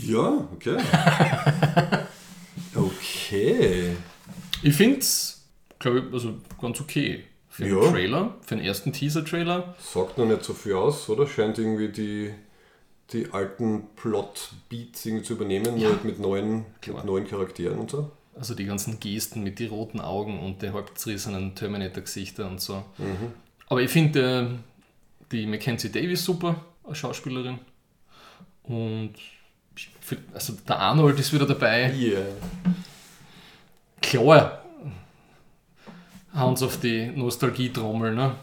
Ja, 0.00 0.44
okay. 0.54 0.76
okay. 3.30 3.96
Ich 4.62 4.74
finde 4.74 4.98
es, 4.98 5.44
glaube 5.78 6.00
ich, 6.06 6.12
also 6.12 6.34
ganz 6.60 6.80
okay. 6.80 7.24
Für 7.48 7.64
den 7.64 7.82
Ja. 7.82 7.90
Trailer, 7.90 8.34
für 8.42 8.56
den 8.56 8.64
ersten 8.64 8.92
Teaser-Trailer. 8.92 9.74
Sagt 9.80 10.18
noch 10.18 10.26
nicht 10.26 10.44
so 10.44 10.54
viel 10.54 10.74
aus, 10.74 11.08
oder? 11.08 11.26
Scheint 11.26 11.58
irgendwie 11.58 11.88
die, 11.88 12.32
die 13.12 13.32
alten 13.32 13.88
Plot-Beats 13.96 15.04
irgendwie 15.06 15.24
zu 15.24 15.32
übernehmen, 15.32 15.76
Ja. 15.78 15.88
halt 15.88 16.04
mit 16.04 16.20
neuen, 16.20 16.64
Klar. 16.80 16.98
mit 16.98 17.06
neuen 17.06 17.26
Charakteren 17.26 17.78
und 17.78 17.90
so. 17.90 18.10
Also 18.38 18.54
die 18.54 18.64
ganzen 18.66 19.00
Gesten 19.00 19.42
mit 19.42 19.58
den 19.58 19.70
roten 19.70 20.00
Augen 20.00 20.38
und 20.38 20.62
den 20.62 20.72
halb 20.72 20.96
zerrissenen 20.96 21.54
Terminator-Gesichter 21.56 22.46
und 22.48 22.60
so. 22.60 22.84
Mhm. 22.98 23.32
Aber 23.68 23.82
ich 23.82 23.90
finde 23.90 24.48
äh, 24.52 25.32
die 25.32 25.46
Mackenzie 25.46 25.90
Davis 25.90 26.24
super 26.24 26.64
als 26.84 26.98
Schauspielerin. 26.98 27.58
Und 28.62 29.14
also 30.32 30.52
der 30.68 30.78
Arnold 30.78 31.18
ist 31.18 31.32
wieder 31.32 31.46
dabei. 31.46 31.92
Yeah. 31.94 32.22
Klar, 34.00 34.62
Hans 36.34 36.62
auf 36.62 36.78
die 36.78 37.06
Nostalgie-Trommel. 37.08 38.14
Ne? 38.14 38.34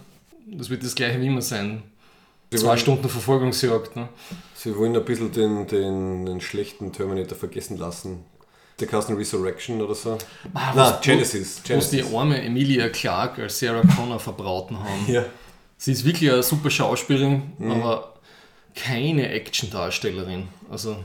Das 0.47 0.69
wird 0.69 0.83
das 0.83 0.93
gleiche 0.95 1.19
wie 1.21 1.27
immer 1.27 1.41
sein. 1.41 1.83
Sie 2.51 2.57
Zwei 2.57 2.67
wollen- 2.69 2.77
Stunden 2.79 3.09
Verfolgungsjagd. 3.09 3.95
Ne? 3.95 4.09
Sie 4.55 4.75
wollen 4.75 4.95
ein 4.95 5.03
bisschen 5.05 5.31
den, 5.31 5.67
den, 5.67 6.25
den 6.25 6.41
schlechten 6.41 6.91
Terminator 6.91 7.37
vergessen 7.37 7.77
lassen. 7.77 8.23
Der 8.79 8.87
Carsten 8.87 9.15
Resurrection 9.15 9.81
oder 9.81 9.95
so. 9.95 10.17
Ah, 10.53 10.71
Na, 10.75 10.75
was- 10.75 11.01
Genesis. 11.01 11.61
Wo 11.67 11.79
sie 11.79 11.89
die 11.89 11.97
Genesis. 11.97 12.15
arme 12.15 12.41
Emilia 12.41 12.89
Clarke 12.89 13.43
als 13.43 13.59
Sarah 13.59 13.81
Connor 13.95 14.19
verbraten 14.19 14.77
haben. 14.79 15.05
Ja. 15.11 15.25
Sie 15.77 15.91
ist 15.91 16.05
wirklich 16.05 16.31
eine 16.31 16.43
super 16.43 16.69
Schauspielerin, 16.69 17.41
Mhm. 17.57 17.71
aber 17.71 18.13
keine 18.75 19.29
Action-Darstellerin. 19.29 20.47
Also, 20.69 20.97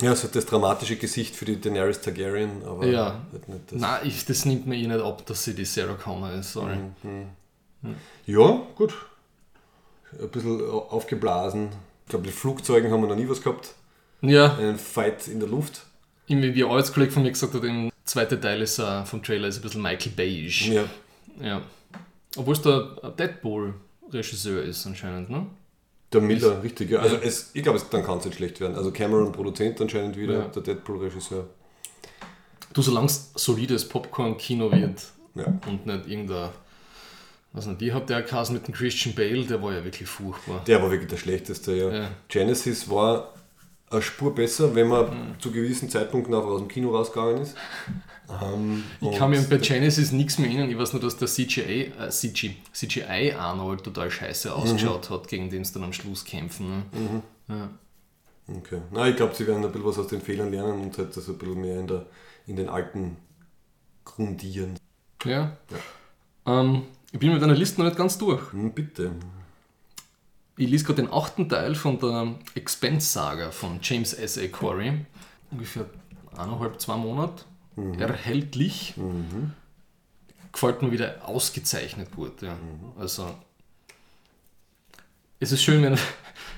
ja, 0.00 0.12
es 0.12 0.24
hat 0.24 0.34
das 0.34 0.46
dramatische 0.46 0.96
Gesicht 0.96 1.34
für 1.36 1.44
die 1.44 1.60
Daenerys 1.60 2.00
Targaryen, 2.00 2.62
aber 2.64 2.86
Ja. 2.86 3.20
halt 3.32 3.48
nicht 3.48 3.72
das. 3.72 3.80
nein, 3.80 4.00
ich, 4.04 4.24
das 4.24 4.44
nimmt 4.44 4.66
mir 4.66 4.76
eh 4.76 4.86
nicht 4.86 5.00
ab, 5.00 5.24
dass 5.26 5.44
sie 5.44 5.54
die 5.54 5.64
Sarah 5.64 5.94
Connor 5.94 6.32
ist. 6.32 6.52
Sorry. 6.52 6.76
Mhm. 7.02 7.26
Ja, 8.26 8.62
gut. 8.76 8.94
Ein 10.20 10.28
bisschen 10.30 10.68
aufgeblasen. 10.70 11.68
Ich 12.04 12.10
glaube, 12.10 12.26
mit 12.26 12.34
Flugzeugen 12.34 12.90
haben 12.90 13.02
wir 13.02 13.08
noch 13.08 13.16
nie 13.16 13.28
was 13.28 13.42
gehabt. 13.42 13.74
Ja, 14.22 14.56
Einen 14.56 14.78
Fight 14.78 15.28
in 15.28 15.38
der 15.40 15.48
Luft. 15.48 15.82
irgendwie 16.26 16.54
wie 16.54 16.64
ein 16.64 16.70
Arbeitskollege 16.70 17.12
von 17.12 17.22
mir 17.22 17.30
gesagt 17.30 17.54
hat, 17.54 17.62
der 17.62 17.90
zweite 18.04 18.40
Teil 18.40 18.62
ist, 18.62 18.78
äh, 18.78 19.04
vom 19.04 19.22
Trailer 19.22 19.48
ist 19.48 19.56
ein 19.56 19.62
bisschen 19.62 19.82
Michael 19.82 20.12
Beige. 20.16 20.72
Ja. 20.72 20.84
Ja. 21.46 21.62
Obwohl 22.36 22.54
es 22.54 22.62
der 22.62 22.80
Deadpool-Regisseur 23.18 24.62
ist 24.62 24.86
anscheinend, 24.86 25.30
ne? 25.30 25.46
Der 26.12 26.20
Miller, 26.22 26.62
richtig. 26.62 26.90
Ja. 26.90 27.00
Also 27.00 27.16
es, 27.16 27.50
ich 27.52 27.62
glaube, 27.62 27.78
es- 27.78 27.88
dann 27.90 28.02
kann 28.04 28.18
es 28.18 28.24
nicht 28.24 28.36
schlecht 28.36 28.60
werden. 28.60 28.76
Also 28.76 28.90
Cameron 28.92 29.30
Produzent 29.32 29.80
anscheinend 29.80 30.16
wieder, 30.16 30.34
Ja. 30.34 30.44
der 30.46 30.62
Deadpool-Regisseur. 30.62 31.46
Du, 32.72 32.82
solange 32.82 33.06
es 33.06 33.30
solides 33.34 33.88
Popcorn-Kino 33.88 34.70
wird 34.72 35.02
Ja. 35.34 35.46
und 35.66 35.84
nicht 35.86 36.06
irgendein, 36.08 36.50
was 37.52 37.66
nicht, 37.66 37.80
wie 37.80 37.92
hat 37.92 38.08
der 38.08 38.22
Cast 38.22 38.52
mit 38.52 38.66
dem 38.66 38.74
Christian 38.74 39.14
Bale, 39.14 39.44
der 39.44 39.62
war 39.62 39.72
ja 39.74 39.84
wirklich 39.84 40.08
furchtbar. 40.08 40.62
Der 40.66 40.82
war 40.82 40.90
wirklich 40.90 41.10
der 41.10 41.16
schlechteste, 41.18 41.72
ja. 41.74 41.90
Ja. 41.90 42.10
Genesis 42.28 42.88
war 42.90 43.34
eine 43.90 44.02
Spur 44.02 44.34
besser, 44.34 44.74
wenn 44.74 44.88
man 44.88 45.06
Mhm. 45.06 45.40
zu 45.40 45.50
gewissen 45.50 45.88
Zeitpunkten 45.90 46.34
auch 46.34 46.44
aus 46.44 46.60
dem 46.60 46.68
Kino 46.68 46.90
rausgegangen 46.94 47.42
ist. 47.42 47.54
Ähm, 48.42 48.84
Ich 49.00 49.16
kann 49.16 49.30
mir 49.30 49.40
bei 49.42 49.56
Genesis 49.56 50.12
nichts 50.12 50.38
mehr 50.38 50.48
erinnern. 50.48 50.70
Ich 50.70 50.78
weiß 50.78 50.92
nur, 50.92 51.02
dass 51.02 51.16
der 51.16 51.28
CGI, 51.28 51.92
äh, 51.98 52.10
CG, 52.10 52.56
CGI 52.72 53.32
Arnold 53.32 53.84
total 53.84 54.10
scheiße 54.10 54.54
ausgeschaut 54.54 55.10
hat, 55.10 55.28
gegen 55.28 55.48
den 55.50 55.64
sie 55.64 55.72
dann 55.72 55.84
am 55.84 55.92
Schluss 55.92 56.24
kämpfen. 56.24 56.84
Ne? 56.92 57.22
Ja. 57.48 57.70
Okay. 58.56 58.80
Nein, 58.90 59.10
ich 59.10 59.16
glaube, 59.16 59.34
sie 59.34 59.46
werden 59.46 59.64
ein 59.64 59.72
bisschen 59.72 59.86
was 59.86 59.98
aus 59.98 60.08
den 60.08 60.20
Fehlern 60.20 60.50
lernen 60.50 60.80
und 60.80 60.96
halt 60.98 61.16
das 61.16 61.28
ein 61.28 61.38
bisschen 61.38 61.60
mehr 61.60 61.80
in, 61.80 61.86
der, 61.86 62.06
in 62.46 62.56
den 62.56 62.68
alten 62.68 63.16
grundieren. 64.04 64.78
Ja. 65.24 65.52
Ähm, 66.46 66.82
ich 67.12 67.18
bin 67.18 67.32
mit 67.32 67.42
einer 67.42 67.54
Liste 67.54 67.80
noch 67.80 67.86
nicht 67.86 67.98
ganz 67.98 68.16
durch. 68.18 68.52
Hm, 68.52 68.72
bitte. 68.72 69.12
Ich 70.56 70.68
lese 70.68 70.84
gerade 70.84 71.02
den 71.02 71.12
achten 71.12 71.48
Teil 71.48 71.74
von 71.74 71.98
der 71.98 72.34
Expense-Saga 72.54 73.50
von 73.50 73.78
James 73.82 74.12
S. 74.14 74.38
A. 74.38 74.48
Corey. 74.48 75.04
Ungefähr 75.50 75.86
eineinhalb, 76.36 76.80
zwei 76.80 76.96
Monate. 76.96 77.44
Erhältlich. 77.98 78.94
Gefällt 80.52 80.82
mir 80.82 80.92
wieder 80.92 81.26
ausgezeichnet 81.26 82.10
gut. 82.14 82.42
Ja. 82.42 82.56
Also, 82.98 83.34
es 85.40 85.52
ist 85.52 85.62
schön, 85.62 85.82
wenn. 85.82 85.98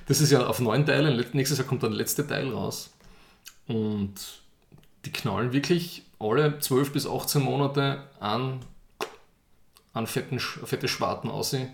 Das 0.07 0.21
ist 0.21 0.33
ja 0.33 0.45
auf 0.45 0.59
neun 0.59 0.85
Teile. 0.85 1.15
Nächstes 1.35 1.59
Jahr 1.59 1.69
kommt 1.69 1.85
dann 1.85 1.93
der 1.93 1.99
letzte 1.99 2.27
Teil 2.27 2.53
raus. 2.53 2.91
Und 3.69 4.15
die 5.05 5.13
knallen 5.13 5.53
wirklich 5.53 6.03
alle 6.19 6.59
12 6.59 6.93
bis 6.93 7.07
18 7.07 7.41
Monate 7.43 8.03
an, 8.19 8.61
an 9.93 10.09
fetten, 10.09 10.41
fette 10.41 10.89
Schwarten 10.89 11.31
aussehen. 11.31 11.69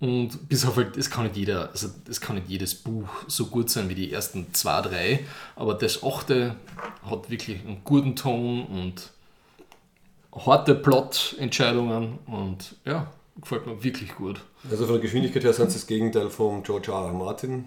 Und 0.00 0.48
bis 0.48 0.64
auf 0.64 0.76
halt, 0.76 0.96
es 0.96 1.10
kann 1.10 1.24
nicht 1.24 1.36
jeder, 1.36 1.70
also 1.70 1.88
es 2.08 2.20
kann 2.20 2.36
nicht 2.36 2.48
jedes 2.48 2.74
Buch 2.74 3.08
so 3.26 3.46
gut 3.46 3.68
sein 3.68 3.88
wie 3.88 3.96
die 3.96 4.12
ersten 4.12 4.52
zwei, 4.54 4.80
drei, 4.80 5.24
aber 5.56 5.74
das 5.74 6.04
achte 6.04 6.54
hat 7.04 7.30
wirklich 7.30 7.64
einen 7.64 7.82
guten 7.82 8.14
Ton 8.14 8.64
und 8.66 9.10
harte 10.46 10.76
Plot-Entscheidungen 10.76 12.20
und 12.26 12.76
ja, 12.84 13.10
gefällt 13.40 13.66
mir 13.66 13.82
wirklich 13.82 14.14
gut. 14.14 14.40
Also 14.70 14.84
von 14.84 14.94
der 14.94 15.02
Geschwindigkeit 15.02 15.42
her 15.42 15.52
sind 15.52 15.70
sie 15.70 15.78
das 15.78 15.86
Gegenteil 15.86 16.30
vom 16.30 16.62
George 16.62 16.92
R. 16.92 17.06
R. 17.06 17.12
Martin. 17.12 17.64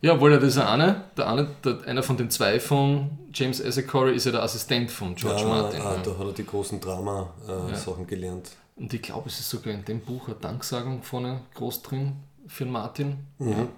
Ja, 0.00 0.20
weil 0.20 0.32
er 0.32 0.40
das 0.40 0.56
eine, 0.58 1.04
der 1.16 1.28
eine, 1.28 1.48
der, 1.64 1.86
einer 1.86 2.02
von 2.02 2.16
den 2.16 2.30
zwei 2.30 2.58
von 2.58 3.10
James 3.32 3.60
Isaac 3.60 3.88
Corey 3.88 4.16
ist 4.16 4.26
ja 4.26 4.32
der 4.32 4.42
Assistent 4.42 4.90
von 4.90 5.14
George 5.14 5.42
ah, 5.44 5.48
Martin. 5.48 5.80
ah, 5.80 5.94
ja. 5.94 6.02
da 6.02 6.18
hat 6.18 6.26
er 6.26 6.32
die 6.32 6.46
großen 6.46 6.80
Drama-Sachen 6.80 8.06
gelernt. 8.06 8.50
Und 8.76 8.92
ich 8.94 9.02
glaube, 9.02 9.28
es 9.28 9.38
ist 9.38 9.50
sogar 9.50 9.72
in 9.74 9.84
dem 9.84 10.00
Buch 10.00 10.28
eine 10.28 10.36
Danksagung 10.36 11.02
vorne 11.02 11.40
groß 11.54 11.82
drin 11.82 12.14
für 12.46 12.64
Martin. 12.64 13.16
Mhm. 13.38 13.68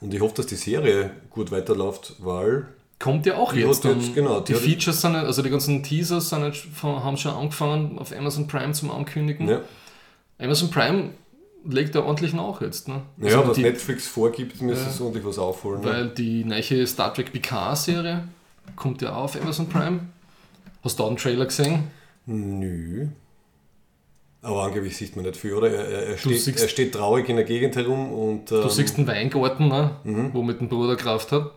Und 0.00 0.12
ich 0.14 0.20
hoffe, 0.20 0.34
dass 0.36 0.46
die 0.46 0.56
Serie 0.56 1.10
gut 1.30 1.50
weiterläuft, 1.50 2.14
weil 2.18 2.66
Kommt 2.98 3.26
ja 3.26 3.36
auch 3.36 3.52
jetzt. 3.52 3.84
jetzt, 3.84 4.14
genau, 4.14 4.40
die 4.40 4.52
die 4.54 4.58
Features 4.58 5.00
sind, 5.00 5.16
also 5.16 5.42
die 5.42 5.50
ganzen 5.50 5.82
Teasers 5.82 6.30
sind 6.30 6.54
von, 6.56 7.02
haben 7.04 7.16
schon 7.16 7.32
angefangen 7.34 7.98
auf 7.98 8.16
Amazon 8.16 8.46
Prime 8.46 8.72
zum 8.72 8.90
Ankündigen. 8.90 9.48
ja, 9.48 9.60
Amazon 10.38 10.70
Prime 10.70 11.10
legt 11.66 11.94
da 11.94 12.00
ordentlich 12.02 12.32
nach 12.34 12.60
jetzt. 12.60 12.88
Ne? 12.88 13.02
ja 13.18 13.36
Also 13.38 13.48
was 13.48 13.56
die, 13.56 13.62
Netflix 13.62 14.06
vorgibt, 14.06 14.60
müssen 14.60 14.84
Ja. 14.86 14.90
sie 14.90 15.02
ordentlich 15.02 15.24
was 15.24 15.38
aufholen. 15.38 15.80
Ne? 15.80 15.86
Weil 15.86 16.08
die 16.10 16.44
neue 16.44 16.86
Star 16.86 17.12
Trek 17.14 17.32
Picard-Serie 17.32 18.28
kommt 18.76 19.00
ja 19.02 19.14
auch 19.14 19.24
auf 19.24 19.40
Amazon 19.40 19.68
Prime. 19.68 20.00
Hast 20.82 20.98
du 20.98 21.02
da 21.02 21.08
einen 21.08 21.16
Trailer 21.16 21.46
gesehen? 21.46 21.84
Nö. 22.26 23.08
Aber 24.44 24.62
angeblich 24.64 24.94
sieht 24.96 25.16
man 25.16 25.24
nicht 25.24 25.36
viel, 25.38 25.54
oder? 25.54 25.70
Er, 25.70 26.06
er, 26.08 26.18
steht, 26.18 26.38
siehst- 26.40 26.60
er 26.60 26.68
steht 26.68 26.92
traurig 26.94 27.28
in 27.30 27.36
der 27.36 27.44
Gegend 27.46 27.74
herum 27.76 28.12
und. 28.12 28.50
Du 28.50 28.60
ähm, 28.62 28.68
siehst 28.68 28.96
einen 28.98 29.06
Weingarten, 29.06 29.68
ne? 29.68 29.96
Mhm. 30.04 30.34
wo 30.34 30.42
mit 30.42 30.60
dem 30.60 30.68
Bruder 30.68 30.96
Kraft 30.96 31.32
hat. 31.32 31.52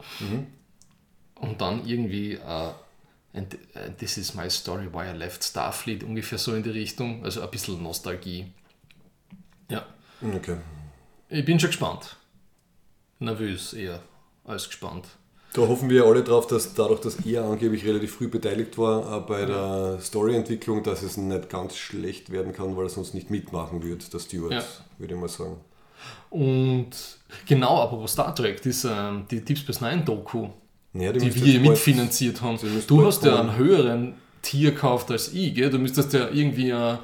Und 1.35 1.59
dann 1.61 1.85
irgendwie 1.85 2.33
äh, 2.33 2.69
and, 3.33 3.53
uh, 3.75 3.91
This 3.97 4.17
is 4.17 4.33
my 4.35 4.49
story, 4.49 4.87
why 4.91 5.11
I 5.13 5.17
left 5.17 5.43
Starfleet, 5.43 6.03
ungefähr 6.03 6.37
so 6.37 6.55
in 6.55 6.63
die 6.63 6.69
Richtung. 6.71 7.23
Also 7.25 7.41
ein 7.41 7.51
bisschen 7.51 7.83
Nostalgie. 7.83 8.51
Ja, 9.69 9.85
Okay. 10.35 10.55
ich 11.29 11.43
bin 11.45 11.59
schon 11.59 11.69
gespannt. 11.69 12.15
Nervös 13.19 13.73
eher 13.73 13.99
als 14.45 14.67
gespannt. 14.67 15.05
Da 15.57 15.67
hoffen 15.67 15.89
wir 15.89 16.05
alle 16.05 16.23
drauf, 16.23 16.45
dass 16.45 16.75
dadurch, 16.75 16.99
dass 17.01 17.17
er 17.25 17.43
angeblich 17.45 17.83
relativ 17.83 18.13
früh 18.13 18.27
beteiligt 18.27 18.77
war 18.77 19.17
äh, 19.17 19.19
bei 19.21 19.43
der 19.43 19.97
Storyentwicklung, 19.99 20.83
dass 20.83 21.01
es 21.01 21.17
nicht 21.17 21.49
ganz 21.49 21.75
schlecht 21.75 22.31
werden 22.31 22.53
kann, 22.53 22.77
weil 22.77 22.85
er 22.85 22.89
sonst 22.89 23.15
nicht 23.15 23.31
mitmachen 23.31 23.81
wird, 23.83 24.13
der 24.13 24.19
Stewart, 24.19 24.51
Ja. 24.51 24.63
würde 24.99 25.15
ich 25.15 25.19
mal 25.19 25.27
sagen. 25.27 25.55
Und 26.29 26.89
genau, 27.47 27.81
apropos 27.81 28.11
Star 28.11 28.35
Trek, 28.35 28.61
das, 28.61 28.85
ähm, 28.85 29.25
die 29.31 29.43
Deep 29.43 29.57
Space 29.57 29.81
Nine 29.81 30.03
Doku, 30.03 30.49
Ja, 30.93 31.11
die 31.11 31.25
müsste 31.25 31.43
wir 31.43 31.59
mitfinanziert 31.59 32.39
haben. 32.39 32.59
die 32.61 32.67
Du 32.85 33.03
hast 33.03 33.23
ja 33.25 33.39
einen 33.39 33.55
höheren 33.57 34.13
Tier 34.43 34.71
gekauft 34.71 35.09
als 35.09 35.33
ich, 35.33 35.55
gell? 35.55 35.71
Du 35.71 35.79
müsstest 35.79 36.13
ja 36.13 36.29
irgendwie 36.29 36.71
ein 36.71 36.99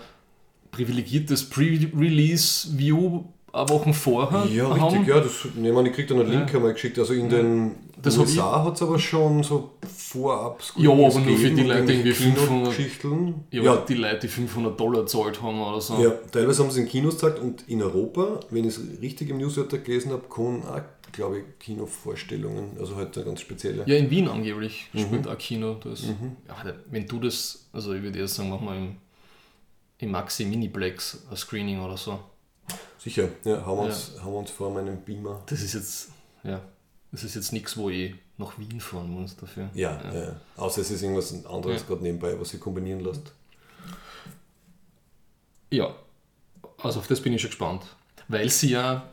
privilegiertes 0.69 1.49
Pre-Release-View 1.49 3.23
eine 3.53 3.69
Woche 3.69 3.93
vorher 3.93 4.45
Ja, 4.47 4.69
haben. 4.69 4.81
richtig, 4.93 5.07
ja. 5.07 5.19
Das, 5.19 5.47
nee, 5.55 5.71
man, 5.71 5.85
ich 5.85 5.93
krieg 5.93 6.07
dann 6.07 6.19
einen 6.19 6.31
Link 6.31 6.53
einmal 6.55 6.73
geschickt. 6.73 6.97
Also 6.99 7.13
in 7.13 7.29
den 7.29 7.75
Das 8.01 8.17
USA 8.17 8.63
hat 8.65 8.75
es 8.75 8.81
aber 8.81 8.97
schon 8.99 9.43
so 9.43 9.71
vorab 9.95 10.61
Ja, 10.75 10.89
aber 10.91 10.99
nur 11.19 11.37
für 11.37 11.51
die 11.51 11.61
Leute 11.61 11.93
irgendwie 11.93 11.93
irgendwelche 11.93 12.13
500 12.13 12.47
Kinogeschichten. 12.47 13.35
Ja, 13.51 13.61
Ja, 13.63 13.77
die 13.77 13.93
Leute, 13.93 14.19
die 14.21 14.27
500 14.27 14.79
Dollar 14.79 15.05
zahlt 15.05 15.41
haben 15.41 15.61
oder 15.61 15.79
so. 15.79 16.01
ja, 16.01 16.09
teilweise 16.31 16.63
haben 16.63 16.71
sie 16.71 16.81
in 16.81 16.87
Kinos 16.87 17.13
gezeigt 17.15 17.39
und 17.39 17.63
in 17.69 17.81
Europa, 17.83 18.39
wenn 18.49 18.65
ich 18.67 18.75
es 18.77 18.81
richtig 19.01 19.29
im 19.29 19.37
Newsletter 19.37 19.77
gelesen 19.77 20.11
habe, 20.11 20.23
kommen 20.27 20.63
auch, 20.63 20.81
glaube 21.11 21.37
ich, 21.39 21.43
Kinovorstellungen. 21.59 22.71
Also 22.79 22.95
halt 22.95 23.15
eine 23.15 23.25
ganz 23.27 23.41
spezielle. 23.41 23.83
Ja, 23.85 23.95
in 23.95 24.09
Wien 24.09 24.27
angeblich 24.27 24.87
Mhm. 24.93 24.99
spielt 24.99 25.27
auch 25.27 25.37
Kino. 25.37 25.75
Das. 25.83 26.01
Ja, 26.01 26.55
aber 26.59 26.73
wenn 26.89 27.07
du 27.07 27.19
das, 27.19 27.67
also 27.71 27.93
ich 27.93 28.01
würde 28.01 28.17
eher 28.17 28.27
sagen, 28.27 28.49
mach 28.49 28.61
mal 28.61 28.77
im, 28.77 28.95
im 29.99 30.09
Maxi 30.11 30.43
Miniplex 30.45 31.25
ein 31.29 31.37
Screening 31.37 31.79
oder 31.81 31.97
so. 31.97 32.19
Sicher, 33.03 33.27
ja, 33.43 33.65
haben 33.65 33.77
wir, 33.77 33.83
uns, 33.83 34.13
haben 34.21 34.31
wir 34.31 34.39
uns 34.39 34.51
vor 34.51 34.71
meinem 34.71 35.01
Beamer. 35.01 35.41
Das 35.47 35.61
ist 35.61 35.73
jetzt, 35.73 36.09
ja, 36.43 36.61
das 37.11 37.25
ist 37.25 37.35
jetzt 37.35 37.51
nichts, 37.51 37.75
wo 37.75 37.89
ich 37.89 38.15
nach 38.37 38.57
Wien 38.57 38.79
fahren 38.79 39.09
muss 39.09 39.35
dafür. 39.35 39.69
Ja, 39.73 40.01
ja. 40.13 40.35
außer 40.55 40.79
es 40.81 40.89
ist 40.89 41.01
irgendwas 41.01 41.33
anderes 41.45 41.81
Ja. 41.81 41.87
gerade 41.87 42.01
nebenbei, 42.03 42.39
was 42.39 42.49
sie 42.49 42.59
kombinieren 42.59 43.01
lässt. 43.01 43.33
Ja, 45.69 45.93
also 46.81 46.99
auf 46.99 47.07
das 47.07 47.19
bin 47.19 47.33
ich 47.33 47.41
schon 47.41 47.49
gespannt. 47.49 47.83
Weil 48.29 48.49
sie 48.49 48.69
ja 48.69 49.03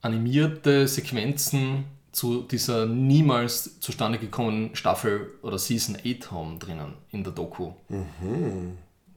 animierte 0.00 0.86
Sequenzen 0.86 1.84
zu 2.12 2.42
dieser 2.42 2.86
niemals 2.86 3.80
zustande 3.80 4.18
gekommenen 4.18 4.76
Staffel 4.76 5.32
oder 5.42 5.58
Season 5.58 5.96
8 5.96 6.30
haben 6.30 6.58
drinnen 6.60 6.94
in 7.10 7.24
der 7.24 7.32
Doku. 7.32 7.72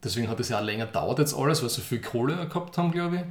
Deswegen 0.03 0.27
hat 0.29 0.39
es 0.39 0.49
ja 0.49 0.59
auch 0.59 0.63
länger 0.63 0.87
gedauert 0.87 1.19
jetzt 1.19 1.35
alles, 1.35 1.61
weil 1.61 1.69
sie 1.69 1.81
viel 1.81 2.01
Kohle 2.01 2.47
gehabt 2.47 2.77
haben, 2.77 2.91
glaube 2.91 3.15
ich. 3.17 3.21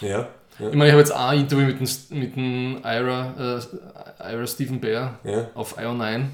Ja, 0.00 0.28
ja, 0.58 0.68
Ich 0.68 0.74
meine, 0.74 0.86
ich 0.86 0.92
habe 0.92 1.00
jetzt 1.00 1.14
auch 1.14 1.28
ein 1.28 1.40
Interview 1.40 1.66
mit 1.66 1.80
dem, 1.80 2.18
mit 2.18 2.36
dem 2.36 2.78
Ira, 2.84 3.58
äh, 3.58 4.32
Ira 4.32 4.46
Stephen 4.46 4.80
Bear 4.80 5.18
ja. 5.24 5.48
auf 5.54 5.78
IO9 5.78 6.26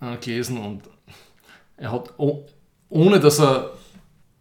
äh, 0.00 0.16
gelesen 0.20 0.58
und 0.58 0.82
er 1.76 1.92
hat, 1.92 2.14
oh, 2.18 2.44
ohne 2.88 3.20
dass 3.20 3.40
er 3.40 3.70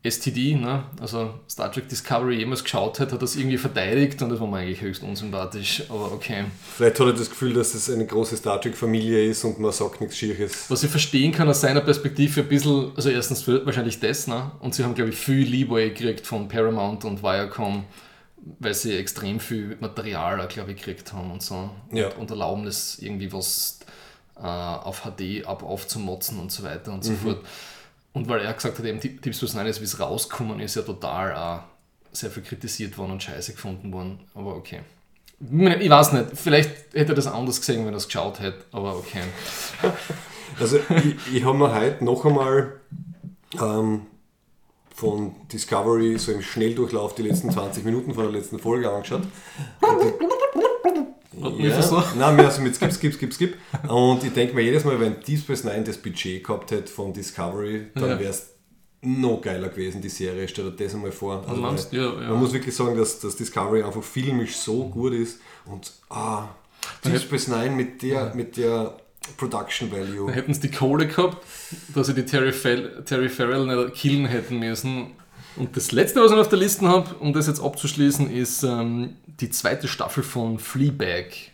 STD, 0.05 0.55
ne, 0.55 0.83
also 0.99 1.33
Star 1.49 1.71
Trek 1.71 1.87
Discovery 1.87 2.35
jemals 2.35 2.63
geschaut 2.63 2.99
hat, 2.99 3.13
hat 3.13 3.23
es 3.23 3.37
irgendwie 3.37 3.57
verteidigt 3.57 4.21
und 4.21 4.29
das 4.29 4.39
war 4.41 4.47
mir 4.47 4.57
eigentlich 4.57 4.81
höchst 4.81 5.01
unsympathisch, 5.01 5.83
aber 5.87 6.11
okay. 6.11 6.43
Vielleicht 6.75 6.99
hat 6.99 7.07
er 7.07 7.13
das 7.13 7.29
Gefühl, 7.29 7.53
dass 7.53 7.73
es 7.73 7.89
eine 7.89 8.05
große 8.05 8.35
Star 8.35 8.59
Trek-Familie 8.59 9.29
ist 9.29 9.45
und 9.45 9.59
man 9.59 9.71
sagt 9.71 10.01
nichts 10.01 10.17
Schieres. 10.17 10.69
Was 10.69 10.83
ich 10.83 10.91
verstehen 10.91 11.31
kann 11.31 11.47
aus 11.47 11.61
seiner 11.61 11.79
Perspektive 11.79 12.41
ein 12.41 12.49
bisschen, 12.49 12.91
also 12.97 13.09
erstens 13.09 13.47
wahrscheinlich 13.47 14.01
das, 14.01 14.27
ne, 14.27 14.51
und 14.59 14.75
sie 14.75 14.83
haben 14.83 14.93
glaube 14.93 15.11
ich 15.11 15.15
viel 15.15 15.47
Leeway 15.47 15.91
gekriegt 15.91 16.27
von 16.27 16.49
Paramount 16.49 17.05
und 17.05 17.23
Viacom, 17.23 17.85
weil 18.59 18.73
sie 18.73 18.97
extrem 18.97 19.39
viel 19.39 19.77
Material, 19.79 20.45
glaube 20.49 20.71
ich, 20.71 20.77
gekriegt 20.77 21.13
haben 21.13 21.31
und 21.31 21.41
so. 21.41 21.69
Ja. 21.93 22.07
Und, 22.07 22.17
und 22.17 22.29
erlauben 22.31 22.67
es 22.67 22.99
irgendwie 22.99 23.31
was 23.31 23.79
äh, 24.35 24.41
auf 24.41 25.03
HD 25.03 25.45
ab 25.45 25.63
aufzumotzen 25.63 26.39
und 26.39 26.51
so 26.51 26.63
weiter 26.63 26.91
und 26.91 27.05
so 27.05 27.13
fort. 27.13 27.39
Und 28.13 28.29
weil 28.29 28.41
er 28.41 28.53
gesagt 28.53 28.77
hat, 28.77 28.85
eben 28.85 28.99
Deep 28.99 29.35
Space 29.35 29.55
Nine 29.55 29.69
ist, 29.69 29.79
wie 29.81 29.85
es 29.85 29.99
rausgekommen 29.99 30.59
ist, 30.59 30.75
ja 30.75 30.83
total 30.83 31.31
äh, 31.31 32.15
sehr 32.15 32.29
viel 32.29 32.43
kritisiert 32.43 32.97
worden 32.97 33.13
und 33.13 33.23
scheiße 33.23 33.53
gefunden 33.53 33.91
worden. 33.91 34.19
Aber 34.35 34.55
okay. 34.55 34.81
Ich 35.39 35.89
weiß 35.89 36.13
nicht, 36.13 36.25
vielleicht 36.35 36.93
hätte 36.93 37.11
er 37.11 37.15
das 37.15 37.27
anders 37.27 37.59
gesehen, 37.59 37.85
wenn 37.85 37.93
er 37.93 37.97
es 37.97 38.05
geschaut 38.07 38.39
hätte, 38.39 38.63
aber 38.71 38.95
okay. 38.95 39.23
Also 40.59 40.77
ich, 40.77 41.35
ich 41.35 41.43
habe 41.43 41.57
mir 41.57 41.73
heute 41.73 42.05
noch 42.05 42.23
einmal 42.25 42.79
ähm, 43.59 44.01
von 44.93 45.35
Discovery 45.51 46.17
so 46.19 46.31
im 46.31 46.43
Schnelldurchlauf 46.43 47.15
die 47.15 47.23
letzten 47.23 47.49
20 47.49 47.83
Minuten 47.83 48.13
von 48.13 48.25
der 48.25 48.33
letzten 48.33 48.59
Folge 48.59 48.89
angeschaut. 48.91 49.23
Hat 51.41 51.57
mich 51.57 51.73
versucht. 51.73 52.15
Nein, 52.15 52.35
mehr 52.35 52.51
so 52.51 52.61
mit 52.61 52.75
Skip, 52.75 52.91
Skip, 52.93 53.13
Skip, 53.13 53.33
Skip. 53.33 53.57
Und 53.87 54.23
ich 54.23 54.33
denke 54.33 54.53
mir 54.53 54.61
jedes 54.61 54.83
Mal, 54.85 54.99
wenn 54.99 55.15
Deep 55.27 55.39
Space 55.39 55.63
Nine 55.63 55.83
das 55.83 55.97
Budget 55.97 56.43
gehabt 56.43 56.71
hätte 56.71 56.91
von 56.91 57.13
Discovery, 57.13 57.87
dann 57.95 58.09
Ja. 58.09 58.19
wäre 58.19 58.29
es 58.31 58.49
noch 59.01 59.41
geiler 59.41 59.69
gewesen, 59.69 60.01
die 60.01 60.09
Serie. 60.09 60.47
Stell 60.47 60.71
dir 60.71 60.85
das 60.85 60.93
einmal 60.93 61.11
vor. 61.11 61.43
Also 61.47 61.61
meinst, 61.61 61.91
weil- 61.91 61.99
ja, 61.99 62.05
ja. 62.21 62.29
Man 62.29 62.39
muss 62.39 62.53
wirklich 62.53 62.75
sagen, 62.75 62.95
dass, 62.97 63.19
dass 63.19 63.35
Discovery 63.35 63.83
einfach 63.83 64.03
filmisch 64.03 64.55
so 64.55 64.87
gut 64.87 65.13
ist 65.13 65.39
und 65.65 65.91
ah, 66.09 66.47
Deep 67.03 67.19
Space 67.19 67.47
Nine 67.47 67.71
mit 67.71 68.01
der, 68.01 68.33
mit 68.35 68.55
der 68.57 68.95
Production 69.37 69.91
Value. 69.91 70.25
Dann 70.27 70.35
hätten 70.35 70.53
sie 70.53 70.61
die 70.61 70.71
Kohle 70.71 71.07
gehabt, 71.07 71.37
dass 71.95 72.07
sie 72.07 72.13
die 72.13 72.25
Terry, 72.25 72.51
Fel 72.53 73.03
Terry 73.05 73.29
Farrell 73.29 73.65
nicht 73.65 73.93
killen 73.95 74.25
hätten 74.25 74.59
müssen. 74.59 75.11
Und 75.55 75.77
das 75.77 75.91
letzte, 75.91 76.19
was 76.19 76.31
ich 76.31 76.31
noch 76.31 76.41
auf 76.41 76.49
der 76.49 76.59
Liste 76.59 76.87
habe, 76.87 77.13
um 77.15 77.33
das 77.33 77.47
jetzt 77.47 77.61
abzuschließen, 77.61 78.29
ist 78.31 78.63
ähm, 78.63 79.15
die 79.39 79.49
zweite 79.49 79.87
Staffel 79.87 80.23
von 80.23 80.59
Fleabag. 80.59 81.51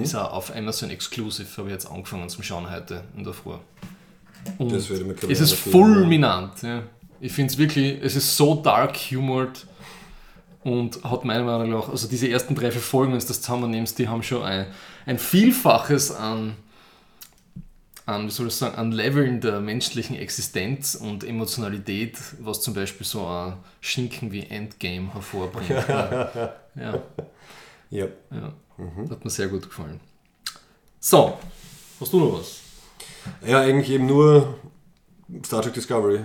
Ist 0.00 0.14
auch 0.14 0.32
auf 0.32 0.54
Amazon 0.54 0.90
Exclusive, 0.90 1.48
habe 1.56 1.68
ich 1.68 1.72
jetzt 1.72 1.90
angefangen 1.90 2.28
zum 2.28 2.44
Schauen 2.44 2.70
heute 2.70 3.02
in 3.16 3.24
der 3.24 3.32
Früh. 3.32 3.54
Und 4.58 4.72
Das 4.72 4.88
würde 4.88 5.04
mir, 5.04 5.14
es 5.28 5.40
ist 5.40 5.54
fulminant. 5.54 6.62
Ja. 6.62 6.82
Ich 7.20 7.32
finde 7.32 7.52
es 7.52 7.58
wirklich, 7.58 7.98
es 8.02 8.14
ist 8.14 8.36
so 8.36 8.54
dark 8.54 8.96
humored 9.10 9.66
und 10.62 11.02
hat 11.02 11.24
meiner 11.24 11.42
Meinung 11.42 11.70
nach, 11.70 11.88
also 11.88 12.06
diese 12.06 12.28
ersten 12.28 12.54
drei, 12.54 12.70
Folgen, 12.70 13.12
wenn 13.12 13.18
du 13.18 13.26
das 13.26 13.42
zusammennimmst, 13.42 13.98
die 13.98 14.08
haben 14.08 14.22
schon 14.22 14.42
ein, 14.42 14.66
ein 15.06 15.18
Vielfaches 15.18 16.12
an, 16.12 16.54
an, 18.06 18.26
wie 18.26 18.30
soll 18.30 18.48
ich 18.48 18.54
sagen, 18.54 18.76
an 18.76 18.92
Leveln 18.92 19.40
der 19.40 19.60
menschlichen 19.60 20.16
Existenz 20.16 20.94
und 20.94 21.24
Emotionalität, 21.24 22.18
was 22.40 22.60
zum 22.60 22.74
Beispiel 22.74 23.06
so 23.06 23.26
ein 23.26 23.54
Schinken 23.80 24.30
wie 24.32 24.42
Endgame 24.42 25.12
hervorbringt. 25.14 25.70
ja. 25.88 26.54
Ja, 26.76 27.02
Ja. 27.90 28.08
ja. 28.30 28.52
hat 29.10 29.24
mir 29.24 29.30
sehr 29.30 29.48
gut 29.48 29.62
gefallen. 29.62 30.00
So, 31.00 31.38
hast 32.00 32.12
du 32.12 32.20
noch 32.20 32.38
was? 32.38 32.60
ja, 33.46 33.60
eigentlich 33.60 33.90
eben 33.90 34.06
nur 34.06 34.58
Star 35.44 35.62
Trek 35.62 35.74
Discovery. 35.74 36.20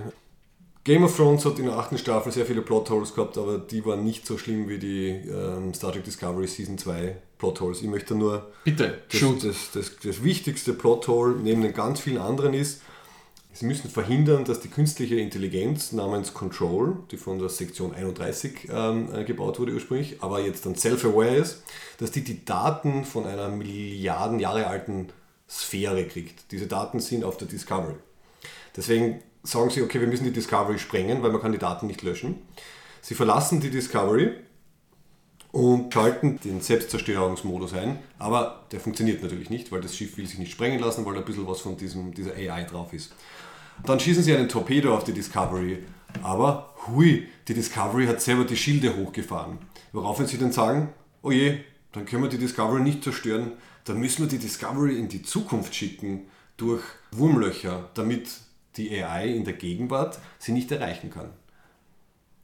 Game 0.89 1.04
of 1.04 1.15
Thrones 1.15 1.45
hat 1.45 1.60
in 1.60 1.65
der 1.65 1.75
achten 1.75 1.99
Staffel 1.99 2.32
sehr 2.32 2.47
viele 2.47 2.63
Plotholes 2.63 3.13
gehabt, 3.13 3.38
aber 3.38 3.60
die 3.60 3.86
waren 3.86 4.04
nicht 4.04 4.25
so 4.25 4.39
schlimm 4.39 4.67
wie 4.67 4.80
die 4.80 5.10
ähm, 5.10 5.71
Star 5.71 5.91
Trek 5.91 6.04
Discovery 6.04 6.47
Season 6.47 6.80
2 6.80 7.15
Plotholes. 7.38 7.84
Ich 7.84 7.88
möchte 7.88 8.15
nur 8.15 8.49
Bitte, 8.63 8.97
das, 9.08 9.19
shoot. 9.19 9.43
das, 9.43 9.69
das, 9.71 9.91
das 10.04 10.23
wichtigste 10.23 10.73
Plothole 10.73 11.36
neben 11.36 11.62
den 11.62 11.75
ganz 11.75 11.99
vielen 11.99 12.17
anderen 12.17 12.56
ist, 12.56 12.82
Sie 13.54 13.67
müssen 13.67 13.91
verhindern, 13.91 14.45
dass 14.45 14.62
die 14.62 14.69
künstliche 14.69 15.17
Intelligenz 15.17 15.91
namens 15.91 16.34
Control, 16.34 16.97
die 17.12 17.17
von 17.17 17.38
der 17.38 17.49
Sektion 17.49 17.93
31 17.93 18.69
ähm, 18.71 19.13
äh, 19.13 19.23
gebaut 19.25 19.60
wurde 19.60 19.73
ursprünglich, 19.73 20.23
aber 20.23 20.39
jetzt 20.39 20.65
dann 20.65 20.73
self-aware 20.73 21.36
ist, 21.36 21.62
dass 21.99 22.10
die 22.10 22.23
die 22.23 22.45
Daten 22.45 23.06
von 23.06 23.28
einer 23.28 23.49
Milliarden 23.49 24.39
Jahre 24.39 24.65
alten 24.65 25.10
Sphäre 25.47 26.06
kriegt. 26.06 26.52
Diese 26.52 26.65
Daten 26.65 26.99
sind 26.99 27.23
auf 27.23 27.38
der 27.38 27.47
Discovery. 27.47 27.95
Deswegen 28.75 29.21
sagen 29.43 29.69
sie, 29.69 29.82
okay, 29.82 29.99
wir 29.99 30.08
müssen 30.08 30.25
die 30.25 30.34
Discovery 30.34 30.80
sprengen, 30.80 31.23
weil 31.23 31.32
man 31.32 31.41
kann 31.41 31.52
die 31.52 31.58
Daten 31.58 31.88
nicht 31.88 32.02
löschen. 32.02 32.41
Sie 33.02 33.15
verlassen 33.15 33.62
die 33.62 33.69
Discovery 33.69 34.32
und 35.52 35.93
schalten 35.93 36.39
den 36.43 36.62
Selbstzerstörungsmodus 36.62 37.73
ein, 37.73 37.99
aber 38.19 38.65
der 38.71 38.80
funktioniert 38.80 39.23
natürlich 39.23 39.49
nicht, 39.49 39.71
weil 39.71 39.82
das 39.82 39.95
Schiff 39.95 40.17
will 40.17 40.28
sich 40.28 40.38
nicht 40.38 40.52
sprengen 40.52 40.80
lassen, 40.80 41.06
weil 41.06 41.13
da 41.13 41.19
ein 41.19 41.25
bisschen 41.25 41.47
was 41.47 41.62
von 41.62 41.78
diesem, 41.78 42.13
dieser 42.13 42.34
AI 42.36 42.63
drauf 42.65 42.93
ist. 42.93 43.13
Dann 43.86 43.99
schießen 43.99 44.23
sie 44.23 44.36
einen 44.36 44.49
Torpedo 44.49 44.93
auf 44.95 45.06
die 45.06 45.13
Discovery, 45.13 45.84
aber 46.21 46.73
hui, 46.88 47.28
die 47.47 47.54
Discovery 47.54 48.06
hat 48.08 48.21
selber 48.21 48.43
die 48.43 48.58
Schilde 48.58 48.95
hochgefahren. 48.95 49.58
Woraufhin 49.93 50.28
sie 50.28 50.38
dann 50.38 50.52
sagen, 50.52 50.89
oh 51.23 51.32
je, 51.32 51.60
dann 51.93 52.06
können 52.06 52.23
wir 52.23 52.30
die 52.30 52.38
Discovery 52.38 52.82
nicht 52.82 53.04
zerstören, 53.04 53.54
dann 53.86 53.99
müssen 53.99 54.23
wir 54.23 54.28
die 54.28 54.38
Discovery 54.38 54.99
in 54.99 55.08
die 55.08 55.23
Zukunft 55.23 55.73
schicken 55.73 56.28
durch 56.58 56.84
Wurmlöcher, 57.12 57.89
damit 57.95 58.30
die 58.80 59.04
AI 59.04 59.28
in 59.28 59.44
der 59.44 59.54
Gegenwart 59.54 60.20
sie 60.39 60.54
nicht 60.54 60.72
erreichen 60.72 61.10
kann. 61.10 61.30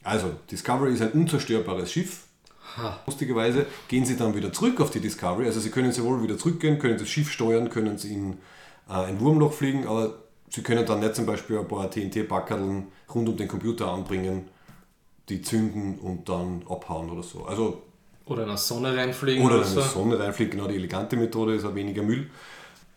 Also, 0.04 0.30
Discovery 0.50 0.92
ist 0.92 1.02
ein 1.02 1.12
unzerstörbares 1.12 1.90
Schiff. 1.90 2.24
Ha. 2.76 3.00
Lustigerweise 3.06 3.66
gehen 3.88 4.04
sie 4.04 4.16
dann 4.16 4.36
wieder 4.36 4.52
zurück 4.52 4.80
auf 4.80 4.90
die 4.90 5.00
Discovery. 5.00 5.46
Also 5.46 5.60
sie 5.60 5.70
können 5.70 5.92
sowohl 5.92 6.22
wieder 6.22 6.36
zurückgehen, 6.36 6.78
können 6.78 6.98
das 6.98 7.08
Schiff 7.08 7.30
steuern, 7.30 7.70
können 7.70 7.94
es 7.94 8.04
in 8.04 8.34
äh, 8.88 8.92
ein 8.92 9.18
Wurmloch 9.20 9.52
fliegen, 9.52 9.86
aber 9.86 10.14
sie 10.50 10.62
können 10.62 10.84
dann 10.84 11.00
nicht 11.00 11.14
zum 11.14 11.26
Beispiel 11.26 11.58
ein 11.58 11.68
paar 11.68 11.90
TNT-Backerln 11.90 12.88
rund 13.14 13.28
um 13.28 13.36
den 13.36 13.48
Computer 13.48 13.88
anbringen, 13.88 14.48
die 15.28 15.42
zünden 15.42 15.98
und 15.98 16.28
dann 16.28 16.62
abhauen 16.68 17.10
oder 17.10 17.22
so. 17.22 17.44
Also 17.44 17.82
oder 18.26 18.42
in 18.42 18.48
der 18.48 18.58
Sonne 18.58 18.96
reinfliegen. 18.96 19.44
Oder, 19.44 19.64
in 19.64 19.74
der 19.74 19.82
Sonne 19.84 20.18
reinfliegen, 20.18 20.58
genau 20.58 20.68
die 20.68 20.74
elegante 20.74 21.16
Methode 21.16 21.54
ist 21.54 21.64
auch 21.64 21.74
weniger 21.74 22.02
Müll. 22.02 22.28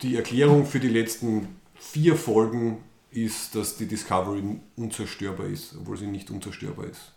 Die 0.02 0.16
Erklärung 0.16 0.66
für 0.66 0.80
die 0.80 0.88
letzten 0.88 1.60
vier 1.74 2.16
Folgen 2.16 2.78
ist, 3.12 3.54
dass 3.54 3.76
die 3.76 3.86
Discovery 3.86 4.42
unzerstörbar 4.76 5.46
ist, 5.46 5.74
obwohl 5.78 5.96
sie 5.96 6.06
nicht 6.06 6.30
unzerstörbar 6.30 6.86
ist. 6.86 7.12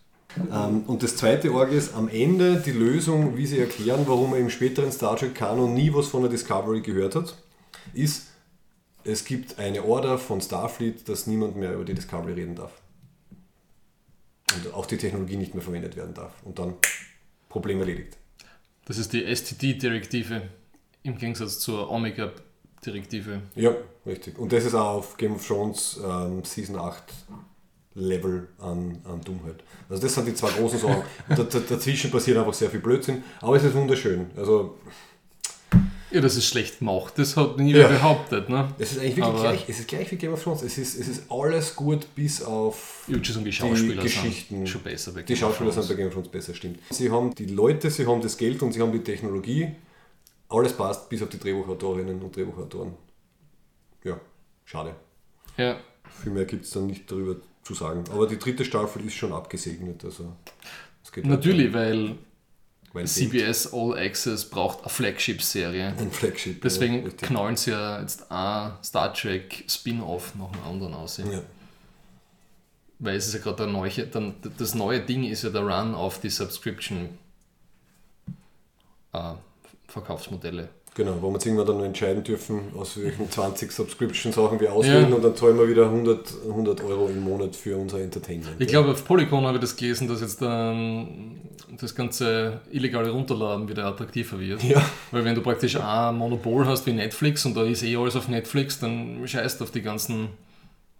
Ähm, 0.51 0.83
und 0.87 1.03
das 1.03 1.15
zweite 1.15 1.53
Org 1.53 1.71
ist 1.71 1.93
am 1.93 2.09
Ende 2.09 2.57
die 2.57 2.71
Lösung, 2.71 3.37
wie 3.37 3.45
sie 3.45 3.59
erklären, 3.59 4.03
warum 4.07 4.31
man 4.31 4.39
im 4.39 4.49
späteren 4.49 4.91
Star 4.91 5.15
Trek 5.15 5.35
Kanon 5.35 5.73
nie 5.73 5.93
was 5.93 6.07
von 6.07 6.21
der 6.21 6.31
Discovery 6.31 6.81
gehört 6.81 7.15
hat, 7.15 7.37
ist, 7.93 8.27
es 9.03 9.25
gibt 9.25 9.59
eine 9.59 9.83
Order 9.83 10.17
von 10.17 10.41
Starfleet, 10.41 11.07
dass 11.07 11.27
niemand 11.27 11.55
mehr 11.55 11.73
über 11.73 11.83
die 11.83 11.93
Discovery 11.93 12.33
reden 12.33 12.55
darf. 12.55 12.71
Und 14.55 14.73
auch 14.73 14.85
die 14.85 14.97
Technologie 14.97 15.37
nicht 15.37 15.53
mehr 15.53 15.63
verwendet 15.63 15.95
werden 15.95 16.13
darf. 16.13 16.33
Und 16.43 16.59
dann 16.59 16.75
Problem 17.49 17.79
erledigt. 17.79 18.17
Das 18.85 18.97
ist 18.97 19.13
die 19.13 19.23
STD-Direktive 19.23 20.49
im 21.03 21.17
Gegensatz 21.17 21.59
zur 21.59 21.89
Omega-Direktive. 22.83 23.41
Ja, 23.55 23.75
richtig. 24.05 24.37
Und 24.37 24.51
das 24.51 24.65
ist 24.65 24.75
auch 24.75 24.97
auf 24.97 25.17
Game 25.17 25.35
of 25.35 25.45
Thrones 25.45 25.99
ähm, 26.03 26.43
Season 26.43 26.77
8 26.77 27.03
Level 27.95 28.47
an, 28.59 28.99
an 29.03 29.21
Dummheit. 29.21 29.63
Also 29.89 30.01
das 30.01 30.15
sind 30.15 30.27
die 30.27 30.33
zwei 30.33 30.49
großen 30.49 30.79
Sachen. 30.79 31.03
Und 31.29 31.53
dazwischen 31.69 32.11
passiert 32.11 32.37
einfach 32.37 32.53
sehr 32.53 32.69
viel 32.69 32.79
Blödsinn, 32.79 33.23
aber 33.39 33.55
es 33.55 33.63
ist 33.63 33.75
wunderschön. 33.75 34.31
Also 34.35 34.77
ja, 36.09 36.21
das 36.21 36.35
ist 36.35 36.45
schlecht 36.45 36.77
gemacht. 36.77 37.13
Das 37.17 37.35
hat 37.37 37.57
niemand 37.57 37.85
ja. 37.85 37.97
behauptet. 37.97 38.47
Ne? 38.47 38.71
Es 38.77 38.91
ist 38.91 38.99
eigentlich 38.99 39.17
wirklich 39.17 39.41
gleich, 39.41 39.65
es 39.67 39.79
ist 39.79 39.87
gleich 39.87 40.11
wie 40.11 40.15
Game 40.15 40.33
of 40.33 40.43
Thrones. 40.43 40.61
Es 40.61 40.77
ist, 40.77 40.95
es 40.99 41.07
ist 41.07 41.23
alles 41.29 41.75
gut 41.75 42.05
bis 42.13 42.43
auf 42.43 43.05
ja, 43.07 43.17
die 43.17 43.51
Schauspieler 43.51 44.03
Geschichten. 44.03 44.67
schon 44.67 44.81
besser 44.81 45.11
Die 45.11 45.35
Schauspieler 45.35 45.71
sind 45.71 45.87
bei 45.87 45.95
Game 45.95 46.07
of 46.07 46.13
Thrones 46.13 46.29
besser, 46.29 46.53
stimmt. 46.53 46.79
Sie 46.91 47.09
haben 47.09 47.33
die 47.33 47.47
Leute, 47.47 47.89
sie 47.89 48.05
haben 48.05 48.21
das 48.21 48.37
Geld 48.37 48.61
und 48.61 48.73
sie 48.73 48.81
haben 48.81 48.91
die 48.91 49.03
Technologie. 49.03 49.71
Alles 50.49 50.73
passt 50.73 51.09
bis 51.09 51.21
auf 51.21 51.29
die 51.29 51.39
Drehbuchautorinnen 51.39 52.21
und 52.21 52.35
Drehbuchautoren. 52.35 52.93
Ja, 54.03 54.19
schade. 54.65 54.95
Ja. 55.57 55.77
Viel 56.21 56.31
mehr 56.31 56.45
gibt 56.45 56.65
es 56.65 56.71
dann 56.71 56.87
nicht 56.87 57.09
darüber 57.09 57.37
zu 57.63 57.73
sagen. 57.73 58.03
Aber 58.11 58.27
die 58.27 58.37
dritte 58.37 58.65
Staffel 58.65 59.05
ist 59.05 59.15
schon 59.15 59.33
abgesegnet. 59.33 60.03
Also, 60.03 60.33
Natürlich, 61.23 61.73
weil 61.73 62.17
CBS 63.05 63.73
All 63.73 63.97
Access 63.97 64.49
braucht 64.49 64.81
eine 64.81 64.89
Flagship-Serie. 64.89 65.95
Ein 65.97 66.11
Flagship. 66.11 66.61
Deswegen 66.61 67.03
ja, 67.03 67.09
knallen 67.09 67.55
sie 67.55 67.71
ja 67.71 67.99
jetzt 67.99 68.31
ein 68.31 68.73
Star 68.83 69.13
Trek 69.13 69.65
Spin-off 69.67 70.35
nach 70.35 70.51
dem 70.51 70.63
anderen 70.63 70.93
aus. 70.93 71.17
Ja. 71.17 71.41
Weil 72.99 73.17
es 73.17 73.27
ist 73.27 73.33
ja 73.33 73.39
gerade 73.39 73.57
der 73.57 73.67
neue, 73.67 74.07
dann, 74.07 74.35
das 74.57 74.75
neue 74.75 75.01
Ding 75.01 75.23
ist 75.23 75.43
ja 75.43 75.49
der 75.49 75.61
Run 75.61 75.95
auf 75.95 76.19
die 76.19 76.29
Subscription 76.29 77.09
äh, 79.13 79.33
Verkaufsmodelle. 79.93 80.69
Genau, 80.95 81.15
wo 81.21 81.27
wir 81.27 81.35
uns 81.35 81.45
irgendwann 81.45 81.67
dann 81.67 81.83
entscheiden 81.83 82.23
dürfen, 82.23 82.61
aus 82.77 82.97
welchen 83.01 83.29
20 83.29 83.71
Subscription-Sachen 83.71 84.59
wir 84.59 84.73
auswählen 84.73 85.09
ja. 85.09 85.15
und 85.15 85.23
dann 85.23 85.35
zahlen 85.35 85.57
wir 85.57 85.67
wieder 85.67 85.85
100, 85.85 86.33
100 86.47 86.83
Euro 86.83 87.07
im 87.07 87.21
Monat 87.21 87.55
für 87.55 87.77
unser 87.77 87.99
Entertainment. 87.99 88.55
Ich 88.59 88.67
glaube, 88.67 88.91
auf 88.91 89.03
Polygon 89.05 89.45
habe 89.45 89.57
ich 89.57 89.61
das 89.61 89.75
gelesen, 89.75 90.07
dass 90.07 90.21
jetzt 90.21 90.41
dann 90.41 91.41
das 91.79 91.95
ganze 91.95 92.61
illegale 92.71 93.09
Runterladen 93.09 93.67
wieder 93.67 93.85
attraktiver 93.85 94.39
wird. 94.39 94.63
Ja. 94.63 94.83
Weil 95.11 95.25
wenn 95.25 95.33
du 95.33 95.41
praktisch 95.41 95.77
ein 95.79 96.15
Monopol 96.15 96.65
hast 96.65 96.85
wie 96.85 96.93
Netflix 96.93 97.43
und 97.45 97.55
da 97.55 97.63
ist 97.63 97.83
eh 97.83 97.95
alles 97.95 98.15
auf 98.15 98.27
Netflix, 98.27 98.79
dann 98.79 99.27
scheißt 99.27 99.63
auf 99.63 99.71
die 99.71 99.81
ganzen, 99.81 100.29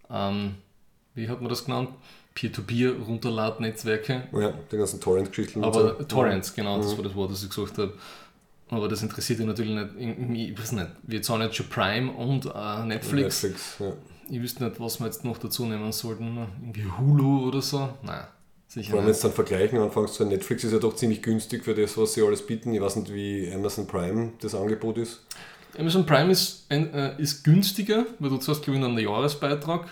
ähm, 0.10 0.56
wie 1.14 1.30
hat 1.30 1.40
man 1.40 1.50
das 1.50 1.66
genannt? 1.66 1.90
Peer-to-Peer-Runterladnetzwerke. 2.34 4.24
Ja, 4.34 4.54
die 4.72 4.78
ganzen 4.78 5.00
Torrent-Geschichten. 5.00 5.64
Aber 5.64 5.98
so. 6.00 6.04
Torrents, 6.06 6.56
genau, 6.56 6.78
das 6.78 6.94
mhm. 6.94 6.98
war 6.98 7.04
das 7.04 7.16
Wort, 7.16 7.32
das 7.32 7.44
ich 7.44 7.50
gesucht 7.50 7.78
habe. 7.78 7.94
Aber 8.70 8.88
das 8.88 9.04
interessiert 9.04 9.40
dich 9.40 9.46
natürlich 9.46 9.76
nicht. 9.98 10.52
Ich 10.52 10.60
weiß 10.60 10.72
nicht, 10.74 10.88
wir 11.04 11.22
zahlen 11.22 11.42
jetzt 11.42 11.56
schon 11.56 11.70
Prime 11.70 12.12
und 12.12 12.46
äh, 12.46 12.86
Netflix. 12.86 13.44
Netflix 13.44 13.76
ja. 13.80 13.94
Ich 14.30 14.42
wüsste 14.42 14.64
nicht, 14.64 14.80
was 14.80 15.00
wir 15.00 15.06
jetzt 15.08 15.26
noch 15.26 15.38
dazu 15.38 15.66
nehmen 15.66 15.92
sollten. 15.92 16.38
Irgendwie 16.62 16.86
Hulu 16.86 17.48
oder 17.48 17.62
so. 17.62 17.90
Nein, 18.02 18.24
sicher 18.68 18.94
wenn 18.94 19.06
du 19.06 19.14
dann 19.14 19.32
vergleichen 19.32 19.78
anfängst, 19.80 20.16
so 20.16 20.24
Netflix 20.24 20.64
ist 20.64 20.72
ja 20.72 20.80
doch 20.80 20.96
ziemlich 20.96 21.22
günstig 21.22 21.64
für 21.64 21.76
das, 21.76 21.98
was 21.98 22.14
sie 22.14 22.24
alles 22.24 22.46
bieten. 22.46 22.74
Ich 22.74 22.82
weiß 22.82 22.96
nicht, 22.96 23.14
wie 23.14 23.52
Amazon 23.54 23.86
Prime 23.86 24.32
das 24.40 24.56
Angebot 24.56 24.98
ist. 24.98 25.26
Amazon 25.78 26.06
Prime 26.06 26.32
ist, 26.32 26.66
äh, 26.72 27.22
ist 27.22 27.44
günstiger, 27.44 28.06
weil 28.20 28.30
du 28.30 28.38
zahlst, 28.38 28.64
glaube 28.64 28.80
ich, 28.80 28.86
einen 28.86 28.98
Jahresbeitrag. 28.98 29.88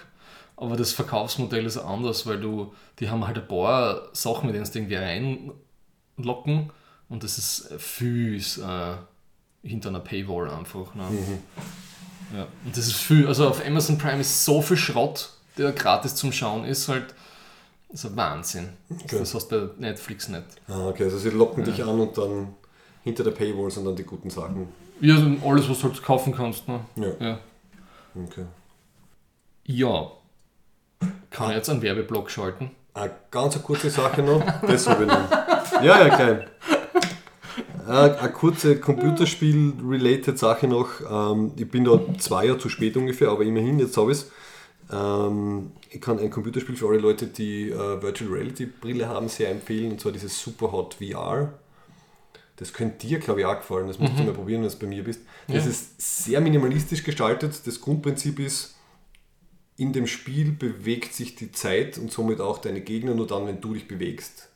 Aber 0.56 0.78
das 0.78 0.94
Verkaufsmodell 0.94 1.66
ist 1.66 1.78
anders, 1.78 2.28
weil 2.28 2.40
du, 2.40 2.74
die 3.00 3.10
haben 3.10 3.26
halt 3.26 3.38
ein 3.38 3.48
paar 3.48 4.10
Sachen, 4.14 4.46
mit 4.46 4.56
denen 4.56 4.66
sie 4.66 4.78
irgendwie 4.78 4.96
reinlocken 4.96 6.72
und 7.12 7.24
das 7.24 7.38
ist 7.38 7.70
viel 7.78 8.38
äh, 8.38 9.68
hinter 9.68 9.90
einer 9.90 10.00
Paywall 10.00 10.50
einfach. 10.50 10.96
Ne? 10.96 11.04
Mhm. 11.04 11.40
Ja. 12.36 12.48
Und 12.66 12.78
das 12.78 12.88
ist 12.88 12.96
viel, 12.96 13.28
also 13.28 13.50
auf 13.50 13.64
Amazon 13.66 13.98
Prime 13.98 14.22
ist 14.22 14.46
so 14.46 14.62
viel 14.62 14.78
Schrott, 14.78 15.30
der 15.58 15.74
gratis 15.74 16.16
zum 16.16 16.32
Schauen 16.32 16.64
ist, 16.64 16.88
halt 16.88 17.14
das 17.90 18.06
ist 18.06 18.12
ein 18.12 18.16
Wahnsinn. 18.16 18.70
Okay. 18.90 19.20
Das 19.20 19.36
hast 19.36 19.52
du 19.52 19.68
bei 19.68 19.88
Netflix 19.90 20.30
nicht. 20.30 20.44
Ah, 20.70 20.88
okay, 20.88 21.04
also 21.04 21.18
sie 21.18 21.30
locken 21.30 21.66
ja. 21.66 21.72
dich 21.72 21.84
an 21.84 22.00
und 22.00 22.18
dann 22.18 22.56
hinter 23.04 23.26
der 23.26 23.32
Paywall 23.32 23.70
sind 23.70 23.84
dann 23.84 23.98
die 23.98 24.04
guten 24.04 24.30
Sachen. 24.30 24.70
Ja, 25.02 25.16
also 25.16 25.36
alles, 25.46 25.70
was 25.70 25.80
du 25.80 25.90
halt 25.90 26.02
kaufen 26.02 26.34
kannst. 26.34 26.70
Ne? 26.70 26.80
Ja. 26.96 27.26
ja. 27.28 27.40
Okay. 28.16 28.46
Ja. 29.66 30.12
Kann 31.30 31.50
ich 31.50 31.58
jetzt 31.58 31.70
einen 31.70 31.82
Werbeblock 31.82 32.32
schalten? 32.32 32.72
Eine 32.94 33.12
ganz 33.30 33.62
kurze 33.62 33.90
Sache 33.90 34.22
noch. 34.22 34.42
Das 34.62 34.88
habe 34.88 35.04
ich 35.04 35.10
noch. 35.10 35.84
Ja, 35.84 36.08
ja, 36.08 36.18
geil. 36.18 36.48
Äh, 37.88 37.92
eine 37.92 38.32
kurze 38.32 38.80
Computerspiel-related 38.80 40.38
Sache 40.38 40.68
noch. 40.68 40.90
Ähm, 41.10 41.52
ich 41.56 41.70
bin 41.70 41.86
da 41.86 42.00
zwei 42.18 42.46
Jahre 42.46 42.60
zu 42.60 42.70
spät 42.70 42.98
ungefähr, 42.98 43.30
aber 43.30 43.44
immerhin, 43.44 43.80
jetzt 43.80 43.98
habe 43.98 44.12
ich 44.12 44.20
es. 44.20 44.32
Ähm, 44.92 45.72
ich 45.90 46.02
kann 46.02 46.20
ein 46.20 46.30
Computerspiel 46.30 46.76
für 46.76 46.88
alle 46.88 47.00
Leute, 47.00 47.28
die 47.28 47.70
äh, 47.70 48.02
Virtual 48.02 48.32
Reality 48.32 48.66
Brille 48.66 49.08
haben, 49.08 49.30
sehr 49.30 49.50
empfehlen, 49.50 49.92
und 49.92 50.02
zwar 50.02 50.12
dieses 50.12 50.42
Superhot 50.42 50.96
VR. 50.96 51.54
Das 52.58 52.74
könnte 52.74 53.08
dir, 53.08 53.20
glaube 53.20 53.40
ich, 53.40 53.46
auch 53.46 53.58
gefallen. 53.58 53.88
Das 53.88 53.98
musst 53.98 54.14
mhm. 54.14 54.18
du 54.18 54.24
mal 54.26 54.34
probieren, 54.34 54.62
wenn 54.62 54.70
du 54.70 54.78
bei 54.78 54.88
mir 54.88 55.04
bist. 55.04 55.22
Das 55.48 55.66
ja. 55.66 55.72
ist 55.72 56.24
sehr 56.26 56.42
minimalistisch 56.42 57.04
gestaltet. 57.04 57.66
Das 57.66 57.82
Grundprinzip 57.82 58.40
ist, 58.40 58.76
in 59.78 59.94
dem 59.94 60.06
Spiel 60.06 60.52
bewegt 60.52 61.16
sich 61.16 61.36
die 61.36 61.52
Zeit 61.52 61.98
und 61.98 62.12
somit 62.12 62.40
auch 62.40 62.60
deine 62.60 62.82
Gegner 62.82 63.16
nur 63.16 63.26
dann, 63.26 63.48
wenn 63.48 63.62
du 63.62 63.74
dich 63.74 63.88
bewegst. 63.88 64.51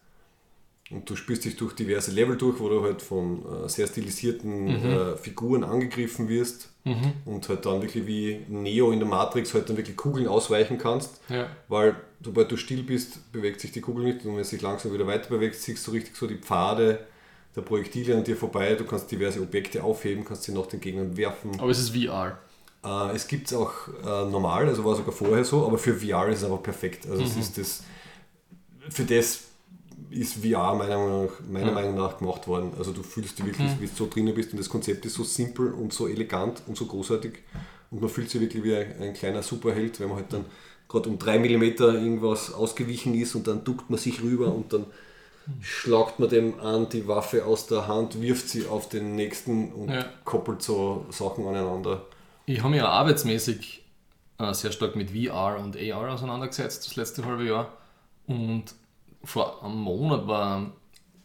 Und 0.91 1.09
du 1.09 1.15
spürst 1.15 1.45
dich 1.45 1.55
durch 1.55 1.73
diverse 1.73 2.11
Level 2.11 2.37
durch, 2.37 2.59
wo 2.59 2.69
du 2.69 2.83
halt 2.83 3.01
von 3.01 3.43
äh, 3.43 3.67
sehr 3.67 3.87
stilisierten 3.87 4.65
mhm. 4.65 4.85
äh, 4.85 5.17
Figuren 5.17 5.63
angegriffen 5.63 6.29
wirst 6.29 6.69
mhm. 6.83 7.13
und 7.25 7.49
halt 7.49 7.65
dann 7.65 7.81
wirklich 7.81 8.05
wie 8.05 8.45
Neo 8.47 8.91
in 8.91 8.99
der 8.99 9.07
Matrix 9.07 9.55
halt 9.55 9.67
dann 9.67 9.77
wirklich 9.77 9.97
Kugeln 9.97 10.27
ausweichen 10.27 10.77
kannst. 10.77 11.21
Ja. 11.27 11.47
Weil 11.69 11.95
sobald 12.23 12.51
du 12.51 12.57
still 12.57 12.83
bist, 12.83 13.31
bewegt 13.31 13.61
sich 13.61 13.71
die 13.71 13.81
Kugel 13.81 14.03
nicht 14.03 14.25
und 14.25 14.33
wenn 14.33 14.41
es 14.41 14.51
sich 14.51 14.61
langsam 14.61 14.93
wieder 14.93 15.07
weiter 15.07 15.29
bewegt, 15.29 15.55
siehst 15.55 15.85
du 15.87 15.91
richtig 15.91 16.15
so 16.15 16.27
die 16.27 16.37
Pfade 16.37 16.99
der 17.55 17.61
Projektile 17.61 18.15
an 18.17 18.23
dir 18.23 18.37
vorbei. 18.37 18.75
Du 18.75 18.83
kannst 18.85 19.09
diverse 19.09 19.41
Objekte 19.41 19.83
aufheben, 19.83 20.23
kannst 20.23 20.43
sie 20.43 20.51
nach 20.51 20.67
den 20.67 20.81
Gegnern 20.81 21.17
werfen. 21.17 21.59
Aber 21.59 21.71
es 21.71 21.79
ist 21.79 21.95
VR. 21.95 22.37
Äh, 22.83 23.15
es 23.15 23.27
gibt 23.27 23.47
es 23.47 23.53
auch 23.53 23.73
äh, 23.87 24.29
normal, 24.29 24.67
also 24.67 24.85
war 24.85 24.95
sogar 24.95 25.13
vorher 25.13 25.43
so, 25.43 25.65
aber 25.65 25.79
für 25.79 25.95
VR 25.95 26.27
ist 26.27 26.39
es 26.39 26.43
einfach 26.43 26.61
perfekt. 26.61 27.07
Also 27.09 27.23
Mhm. 27.23 27.27
es 27.27 27.37
ist 27.37 27.57
das, 27.57 27.83
für 28.89 29.03
das 29.03 29.45
ist 30.15 30.35
VR 30.45 30.73
meiner 30.75 30.97
Meinung, 30.97 31.25
nach, 31.25 31.31
meiner 31.49 31.67
Mhm. 31.71 31.73
Meinung 31.75 31.95
nach 31.95 32.17
gemacht 32.17 32.47
worden. 32.47 32.71
Also 32.77 32.91
du 32.91 33.03
fühlst 33.03 33.37
dich 33.39 33.45
wirklich, 33.45 33.79
wie 33.79 33.87
du 33.87 33.95
so 33.95 34.07
drinnen 34.07 34.33
bist 34.33 34.51
und 34.51 34.59
das 34.59 34.69
Konzept 34.69 35.05
ist 35.05 35.15
so 35.15 35.23
simpel 35.23 35.73
und 35.73 35.93
so 35.93 36.07
elegant 36.07 36.61
und 36.67 36.77
so 36.77 36.85
großartig 36.85 37.33
und 37.91 38.01
man 38.01 38.09
fühlt 38.09 38.29
sich 38.29 38.41
wirklich 38.41 38.63
wie 38.63 38.75
ein, 38.75 39.01
ein 39.01 39.13
kleiner 39.13 39.43
Superheld, 39.43 39.99
wenn 39.99 40.07
man 40.09 40.17
halt 40.17 40.33
dann 40.33 40.45
gerade 40.87 41.09
um 41.09 41.17
3 41.19 41.39
mm 41.39 41.63
irgendwas 41.81 42.53
ausgewichen 42.53 43.13
ist 43.15 43.35
und 43.35 43.47
dann 43.47 43.63
duckt 43.63 43.89
man 43.89 43.99
sich 43.99 44.21
rüber 44.21 44.53
und 44.53 44.71
dann 44.73 44.85
schlagt 45.61 46.19
man 46.19 46.29
dem 46.29 46.59
an 46.59 46.89
die 46.89 47.07
Waffe 47.07 47.45
aus 47.45 47.67
der 47.67 47.87
Hand, 47.87 48.21
wirft 48.21 48.49
sie 48.49 48.65
auf 48.67 48.89
den 48.89 49.15
nächsten 49.15 49.71
und 49.73 49.89
Ja. 49.89 50.05
koppelt 50.23 50.61
so 50.61 51.05
Sachen 51.11 51.45
aneinander. 51.47 52.05
Ich 52.47 52.59
habe 52.59 52.69
mich 52.71 52.79
ja 52.79 52.89
arbeitsmäßig 52.89 53.83
äh, 54.39 54.53
sehr 54.53 54.71
stark 54.71 54.95
mit 54.95 55.11
VR 55.11 55.57
und 55.63 55.77
AR 55.77 56.13
auseinandergesetzt, 56.13 56.85
das 56.87 56.95
letzte 56.95 57.25
halbe 57.25 57.45
Jahr. 57.45 57.71
Und 58.27 58.65
vor 59.25 59.63
einem 59.63 59.79
Monat 59.79 60.27
war 60.27 60.71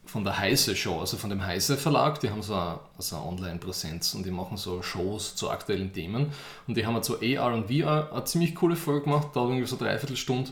von 0.05 0.25
der 0.25 0.39
Heise 0.39 0.75
Show, 0.75 0.99
also 0.99 1.17
von 1.17 1.31
dem 1.31 1.45
Heise 1.45 1.77
Verlag, 1.77 2.19
die 2.21 2.31
haben 2.31 2.43
so 2.43 2.55
eine, 2.55 2.81
also 2.97 3.17
eine 3.17 3.27
Online-Präsenz 3.27 4.15
und 4.15 4.27
die 4.27 4.33
machen 4.33 4.57
so 4.57 4.83
Shows 4.83 5.37
zu 5.37 5.51
aktuellen 5.51 5.93
Themen. 5.93 6.33
Und 6.67 6.77
die 6.77 6.85
haben 6.85 6.95
halt 6.95 7.05
so 7.05 7.19
AR 7.21 7.55
und 7.55 7.71
VR 7.71 8.13
eine 8.13 8.25
ziemlich 8.25 8.55
coole 8.57 8.75
Folge 8.75 9.05
gemacht, 9.05 9.29
da 9.35 9.43
irgendwie 9.43 9.67
so 9.67 9.77
dreiviertel 9.77 10.17
Stunde. 10.17 10.51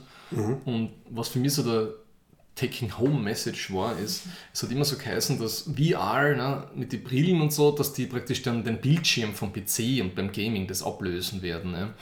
Und 0.65 0.91
was 1.11 1.29
für 1.29 1.41
mich 1.41 1.55
so 1.55 1.63
der 1.65 1.89
Taking 2.55 2.99
Home 2.99 3.21
Message 3.21 3.73
war, 3.73 3.99
ist, 3.99 4.25
es 4.53 4.63
hat 4.63 4.71
immer 4.71 4.85
so 4.85 4.97
geheißen, 4.97 5.41
dass 5.41 5.71
VR 5.77 6.37
ne, 6.37 6.65
mit 6.75 6.93
den 6.93 7.03
Brillen 7.03 7.41
und 7.41 7.53
so, 7.53 7.71
dass 7.71 7.93
die 7.93 8.07
praktisch 8.07 8.43
dann 8.43 8.65
den 8.65 8.81
Bildschirm 8.81 9.33
vom 9.33 9.53
PC 9.53 10.01
und 10.01 10.15
beim 10.15 10.33
Gaming 10.33 10.67
das 10.67 10.83
ablösen 10.83 11.43
werden. 11.43 11.73
Ne. 11.73 11.95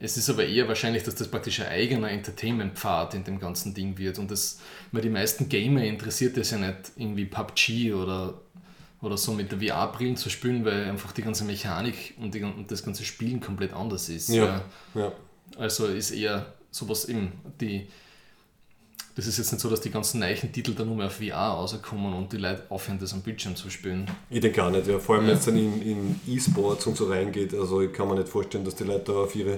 Es 0.00 0.16
ist 0.16 0.30
aber 0.30 0.46
eher 0.46 0.68
wahrscheinlich, 0.68 1.02
dass 1.02 1.16
das 1.16 1.28
praktisch 1.28 1.60
ein 1.60 1.66
eigener 1.68 2.10
Entertainment-Pfad 2.10 3.14
in 3.14 3.24
dem 3.24 3.40
ganzen 3.40 3.74
Ding 3.74 3.98
wird. 3.98 4.18
Und 4.18 4.30
das, 4.30 4.60
weil 4.92 5.02
die 5.02 5.10
meisten 5.10 5.48
Gamer 5.48 5.82
interessiert 5.82 6.36
es 6.36 6.52
ja 6.52 6.58
nicht, 6.58 6.92
irgendwie 6.96 7.24
PUBG 7.24 7.94
oder, 7.94 8.40
oder 9.00 9.16
so 9.16 9.32
mit 9.32 9.50
der 9.50 9.58
VR-Brillen 9.58 10.16
zu 10.16 10.30
spielen, 10.30 10.64
weil 10.64 10.84
einfach 10.84 11.10
die 11.10 11.22
ganze 11.22 11.44
Mechanik 11.44 12.14
und, 12.18 12.32
die, 12.32 12.44
und 12.44 12.70
das 12.70 12.84
ganze 12.84 13.04
Spielen 13.04 13.40
komplett 13.40 13.72
anders 13.72 14.08
ist. 14.08 14.28
Ja, 14.28 14.64
ja. 14.94 15.12
Also 15.56 15.86
ist 15.86 16.12
eher 16.12 16.54
sowas 16.70 17.06
eben, 17.06 17.32
die. 17.60 17.88
Das 19.18 19.26
ist 19.26 19.36
jetzt 19.36 19.50
nicht 19.50 19.60
so, 19.60 19.68
dass 19.68 19.80
die 19.80 19.90
ganzen 19.90 20.20
neuen 20.20 20.52
Titel 20.52 20.74
dann 20.74 20.86
nur 20.86 20.94
mehr 20.94 21.06
auf 21.06 21.16
VR 21.16 21.48
rauskommen 21.48 22.14
und 22.14 22.32
die 22.32 22.36
Leute 22.36 22.62
aufhören, 22.68 23.00
das 23.00 23.12
am 23.12 23.20
Bildschirm 23.20 23.56
zu 23.56 23.68
spielen. 23.68 24.08
Ich 24.30 24.38
denke 24.38 24.62
auch 24.62 24.70
nicht, 24.70 24.86
ja. 24.86 25.00
vor 25.00 25.16
allem 25.16 25.26
wenn 25.26 25.36
es 25.36 25.44
dann 25.44 25.56
in, 25.56 25.82
in 25.82 26.20
E-Sports 26.28 26.86
und 26.86 26.96
so 26.96 27.06
reingeht. 27.06 27.52
Also 27.52 27.80
ich 27.80 27.92
kann 27.92 28.06
mir 28.06 28.14
nicht 28.14 28.28
vorstellen, 28.28 28.64
dass 28.64 28.76
die 28.76 28.84
Leute 28.84 29.06
da 29.06 29.12
auf 29.14 29.34
ihre 29.34 29.54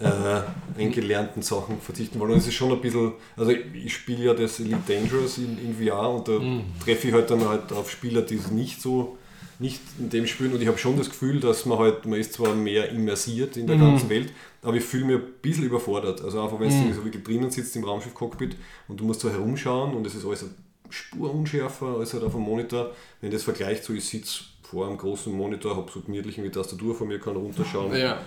äh, 0.00 0.42
eingelernten 0.78 1.42
Sachen 1.42 1.80
verzichten 1.80 2.20
wollen. 2.20 2.30
Und 2.30 2.38
es 2.38 2.46
ist 2.46 2.54
schon 2.54 2.70
ein 2.70 2.80
bisschen, 2.80 3.14
also 3.36 3.50
ich, 3.50 3.74
ich 3.74 3.92
spiele 3.92 4.26
ja 4.26 4.34
das 4.34 4.60
Elite 4.60 4.78
Dangerous 4.86 5.38
in, 5.38 5.58
in 5.58 5.74
VR 5.74 6.08
und 6.08 6.28
da 6.28 6.38
treffe 6.84 7.08
ich 7.08 7.12
halt 7.12 7.28
dann 7.28 7.48
halt 7.48 7.72
auf 7.72 7.90
Spieler, 7.90 8.22
die 8.22 8.36
es 8.36 8.52
nicht 8.52 8.80
so 8.80 9.18
nicht 9.60 9.80
in 9.98 10.08
dem 10.10 10.26
spielen 10.26 10.52
und 10.54 10.60
ich 10.62 10.66
habe 10.68 10.78
schon 10.78 10.96
das 10.96 11.08
Gefühl, 11.10 11.38
dass 11.38 11.66
man 11.66 11.78
halt, 11.78 12.06
man 12.06 12.18
ist 12.18 12.32
zwar 12.32 12.54
mehr 12.54 12.88
immersiert 12.90 13.56
in 13.58 13.66
der 13.66 13.76
ganzen 13.76 14.08
Welt, 14.08 14.32
aber 14.62 14.74
ich 14.76 14.84
fühle 14.84 15.04
mich 15.04 15.16
ein 15.16 15.22
bisschen 15.42 15.64
überfordert. 15.64 16.22
Also 16.24 16.42
einfach, 16.42 16.58
wenn 16.58 16.68
du 16.88 16.94
so 16.94 17.04
wirklich 17.04 17.22
drinnen 17.22 17.50
sitzt 17.50 17.76
im 17.76 17.84
Raumschiff-Cockpit 17.84 18.56
und 18.88 18.98
du 18.98 19.04
musst 19.04 19.20
so 19.20 19.30
herumschauen 19.30 19.94
und 19.94 20.06
es 20.06 20.14
ist 20.14 20.24
alles 20.24 20.42
eine 20.44 20.50
Spur 20.88 21.32
unschärfer 21.34 21.98
als 21.98 22.14
halt 22.14 22.24
auf 22.24 22.32
dem 22.32 22.40
Monitor. 22.40 22.90
Wenn 23.20 23.30
das 23.30 23.42
vergleicht, 23.42 23.84
so 23.84 23.92
ich 23.92 24.04
sitze 24.04 24.44
vor 24.62 24.86
einem 24.88 24.96
großen 24.96 25.32
Monitor, 25.32 25.76
habe 25.76 25.90
so 25.92 26.00
gemütlich 26.00 26.38
eine 26.38 26.50
Tastatur 26.50 26.94
von 26.94 27.08
mir, 27.08 27.18
kann 27.20 27.36
runterschauen, 27.36 27.94
Ja. 27.96 28.18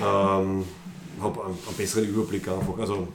ähm, 0.00 0.64
habe 1.20 1.44
einen, 1.44 1.54
einen 1.66 1.76
besseren 1.76 2.08
Überblick 2.08 2.48
einfach. 2.48 2.76
Also 2.78 3.06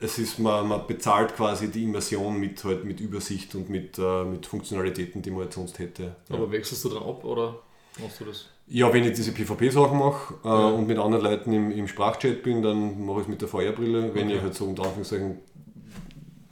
es 0.00 0.18
ist, 0.18 0.38
man, 0.38 0.68
man 0.68 0.86
bezahlt 0.86 1.34
quasi 1.36 1.70
die 1.70 1.84
Immersion 1.84 2.38
mit, 2.38 2.62
halt 2.64 2.84
mit 2.84 3.00
Übersicht 3.00 3.54
und 3.54 3.68
mit, 3.68 3.98
äh, 3.98 4.24
mit 4.24 4.46
Funktionalitäten, 4.46 5.22
die 5.22 5.30
man 5.30 5.40
halt 5.40 5.52
sonst 5.52 5.78
hätte. 5.78 6.16
Ja. 6.28 6.36
Aber 6.36 6.50
wechselst 6.50 6.84
du 6.84 6.88
dann 6.90 7.02
ab 7.02 7.24
oder 7.24 7.58
machst 8.00 8.20
du 8.20 8.24
das? 8.26 8.46
Ja, 8.68 8.92
wenn 8.92 9.02
ich 9.04 9.12
diese 9.14 9.32
PvP-Sachen 9.32 9.98
mache 9.98 10.34
äh, 10.44 10.48
Ja. 10.48 10.68
und 10.68 10.86
mit 10.86 10.98
anderen 10.98 11.24
Leuten 11.24 11.52
im, 11.52 11.70
im 11.70 11.88
Sprachchat 11.88 12.42
bin, 12.42 12.62
dann 12.62 13.04
mache 13.04 13.18
ich 13.18 13.22
es 13.22 13.28
mit 13.28 13.40
der 13.40 13.48
Feuerbrille. 13.48 14.14
Wenn 14.14 14.26
Okay. 14.26 14.36
ich 14.36 14.42
halt 14.42 14.54
so 14.54 14.66
unter 14.66 14.82
Anführungszeichen 14.84 15.38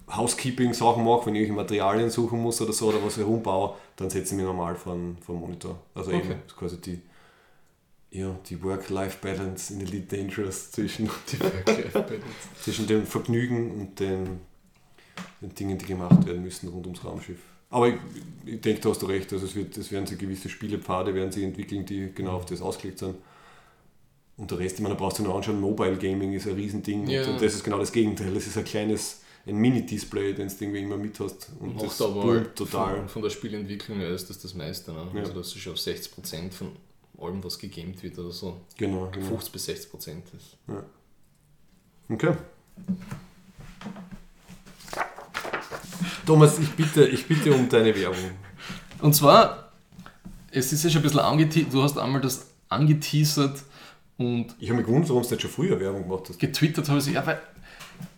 Housekeeping-Sachen 0.08 1.04
mache, 1.04 1.26
wenn 1.26 1.34
ich 1.34 1.50
Materialien 1.50 2.10
suchen 2.10 2.40
muss 2.40 2.60
oder 2.60 2.72
so 2.72 2.86
oder 2.88 3.04
was 3.04 3.16
herumbaue, 3.16 3.74
dann 3.96 4.08
setze 4.08 4.34
ich 4.34 4.36
mich 4.36 4.46
normal 4.46 4.76
vor 4.76 4.94
den, 4.94 5.16
Monitor. 5.28 5.78
Also 5.94 6.10
Okay. 6.12 6.20
eben 6.20 6.34
quasi 6.56 6.80
die, 6.80 7.02
ja, 8.16 8.38
die 8.48 8.62
Work-Life-Balance 8.62 9.74
in 9.74 9.80
Elite 9.82 10.16
Dangerous 10.16 10.70
zwischen, 10.70 11.10
zwischen 12.62 12.86
dem 12.86 13.06
Vergnügen 13.06 13.70
und 13.72 14.00
den, 14.00 14.40
den 15.40 15.54
Dingen, 15.54 15.78
die 15.78 15.84
gemacht 15.84 16.26
werden 16.26 16.42
müssen 16.42 16.68
rund 16.68 16.86
ums 16.86 17.04
Raumschiff. 17.04 17.38
Aber 17.68 17.88
ich, 17.88 17.96
ich 18.46 18.60
denke, 18.60 18.80
da 18.80 18.90
hast 18.90 19.02
du 19.02 19.06
recht. 19.06 19.32
Also 19.32 19.44
es, 19.44 19.54
wird, 19.54 19.76
es 19.76 19.90
werden 19.90 20.06
sich 20.06 20.18
gewisse 20.18 20.48
Spielepfade 20.48 21.14
werden 21.14 21.30
sie 21.32 21.44
entwickeln, 21.44 21.84
die 21.84 22.10
genau 22.14 22.32
auf 22.36 22.46
das 22.46 22.62
ausgelegt 22.62 23.00
sind. 23.00 23.16
Und 24.36 24.50
der 24.50 24.58
Rest, 24.58 24.76
ich 24.76 24.82
meine, 24.82 24.94
da 24.94 24.98
brauchst 25.00 25.18
du 25.18 25.22
nur 25.22 25.34
anschauen, 25.34 25.60
Mobile 25.60 25.96
Gaming 25.96 26.32
ist 26.32 26.46
ein 26.46 26.54
Riesending 26.54 27.06
Ja. 27.08 27.26
und 27.28 27.42
das 27.42 27.54
ist 27.54 27.64
genau 27.64 27.78
das 27.78 27.92
Gegenteil. 27.92 28.32
Das 28.32 28.46
ist 28.46 28.56
ein 28.56 28.64
kleines, 28.64 29.22
ein 29.46 29.56
Mini-Display, 29.56 30.34
den 30.34 30.48
du 30.48 30.54
irgendwie 30.60 30.80
immer 30.80 30.96
mit 30.96 31.18
hast. 31.20 31.50
Und 31.58 31.74
Macht 31.74 31.86
das 31.86 32.00
aber 32.02 32.54
total. 32.54 32.96
Von, 32.98 33.08
von 33.08 33.22
der 33.22 33.30
Spielentwicklung 33.30 33.98
her 33.98 34.10
ist 34.10 34.30
das 34.30 34.38
das 34.38 34.54
meiste. 34.54 34.92
Ne? 34.92 35.08
Ja. 35.14 35.20
Also 35.20 35.32
das 35.32 35.48
ist 35.48 35.58
schon 35.58 35.72
auf 35.72 35.78
60% 35.78 36.52
von 36.52 36.68
allem, 37.18 37.42
was 37.42 37.58
gegamed 37.58 38.02
wird 38.02 38.18
oder 38.18 38.30
so. 38.30 38.60
Genau, 38.76 39.08
genau. 39.10 39.26
50 39.26 39.52
bis 39.52 39.68
60% 39.68 40.10
ist. 40.36 40.56
Okay. 42.08 42.34
Thomas, 46.26 46.58
ich 46.58 46.70
bitte, 46.72 47.06
ich 47.06 47.26
bitte 47.26 47.52
um 47.52 47.68
deine 47.68 47.94
Werbung. 47.94 48.30
Und 49.00 49.14
zwar, 49.14 49.72
es 50.50 50.72
ist 50.72 50.84
ja 50.84 50.90
schon 50.90 51.00
ein 51.00 51.02
bisschen 51.04 51.20
angeteasert, 51.20 51.72
du 51.72 51.82
hast 51.82 51.98
einmal 51.98 52.20
das 52.20 52.50
angeteasert 52.68 53.62
und 54.16 54.54
Ich 54.58 54.68
habe 54.68 54.78
mich 54.78 54.86
gewundert, 54.86 55.10
warum 55.10 55.22
du 55.22 55.28
nicht 55.28 55.42
schon 55.42 55.50
früher 55.50 55.78
Werbung 55.78 56.02
gemacht 56.02 56.28
hast. 56.28 56.38
getwittert 56.38 56.88
habe 56.88 56.98
ich, 56.98 57.06
ja, 57.06 57.24
weil 57.26 57.40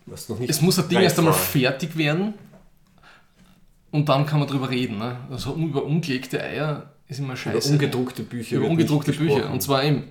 Was 0.06 0.28
noch 0.28 0.38
nicht 0.38 0.48
es 0.50 0.60
muss 0.60 0.78
ein 0.78 0.88
Ding 0.88 1.00
erst 1.00 1.18
einmal 1.18 1.34
fertig 1.34 1.96
werden 1.96 2.34
und 3.90 4.08
dann 4.08 4.26
kann 4.26 4.38
man 4.38 4.48
drüber 4.48 4.70
reden. 4.70 4.98
Ne? 4.98 5.18
Also 5.30 5.54
über 5.54 5.84
ungelegte 5.84 6.42
Eier 6.42 6.92
ist 7.08 7.18
immer 7.18 7.28
Über 7.28 7.36
scheiße. 7.36 7.72
ungedruckte 7.72 8.22
Bücher. 8.22 8.56
über 8.56 8.68
ungedruckte 8.68 9.12
Bücher. 9.12 9.50
Und 9.50 9.62
zwar 9.62 9.82
eben, 9.82 10.04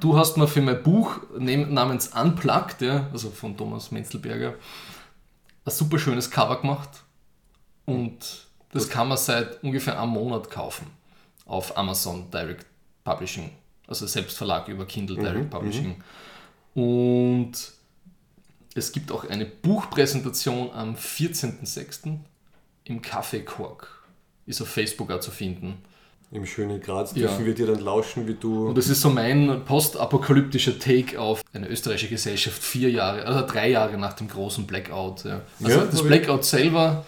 du 0.00 0.16
hast 0.16 0.36
mir 0.36 0.48
für 0.48 0.62
mein 0.62 0.82
Buch 0.82 1.20
namens 1.38 2.08
Unplugged, 2.08 2.80
ja, 2.80 3.08
also 3.12 3.30
von 3.30 3.56
Thomas 3.56 3.90
Menzelberger, 3.90 4.54
ein 5.64 5.70
super 5.70 5.98
schönes 5.98 6.30
Cover 6.30 6.60
gemacht. 6.60 6.88
Und 7.84 8.46
das 8.72 8.88
kann 8.88 9.08
man 9.08 9.18
seit 9.18 9.62
ungefähr 9.62 10.00
einem 10.00 10.12
Monat 10.12 10.50
kaufen 10.50 10.86
auf 11.46 11.76
Amazon 11.76 12.30
Direct 12.30 12.66
Publishing. 13.04 13.50
Also 13.86 14.06
Selbstverlag 14.06 14.68
über 14.68 14.84
Kindle 14.86 15.16
Direct 15.16 15.50
Publishing. 15.50 15.96
Und 16.74 17.52
es 18.74 18.92
gibt 18.92 19.10
auch 19.10 19.28
eine 19.28 19.46
Buchpräsentation 19.46 20.70
am 20.72 20.94
14.06. 20.94 22.18
im 22.84 23.02
Café 23.02 23.42
Kork. 23.42 24.06
Ist 24.46 24.60
auf 24.60 24.68
Facebook 24.68 25.10
auch 25.10 25.20
zu 25.20 25.30
finden. 25.30 25.82
Im 26.30 26.44
schönen 26.44 26.80
Graz 26.80 27.12
Ja. 27.14 27.28
dürfen 27.28 27.46
wir 27.46 27.54
dir 27.54 27.66
dann 27.66 27.80
lauschen, 27.80 28.28
wie 28.28 28.34
du. 28.34 28.68
Und 28.68 28.76
das 28.78 28.88
ist 28.88 29.00
so 29.00 29.08
mein 29.08 29.64
postapokalyptischer 29.64 30.78
Take 30.78 31.18
auf 31.18 31.42
eine 31.54 31.68
österreichische 31.68 32.08
Gesellschaft 32.08 32.62
vier 32.62 32.90
Jahre, 32.90 33.24
also 33.24 33.46
drei 33.46 33.70
Jahre 33.70 33.96
nach 33.96 34.12
dem 34.12 34.28
großen 34.28 34.66
Blackout. 34.66 35.24
Ja. 35.24 35.40
Also 35.62 35.78
Ja, 35.78 35.84
das 35.86 36.02
Blackout 36.02 36.44
selber 36.44 37.04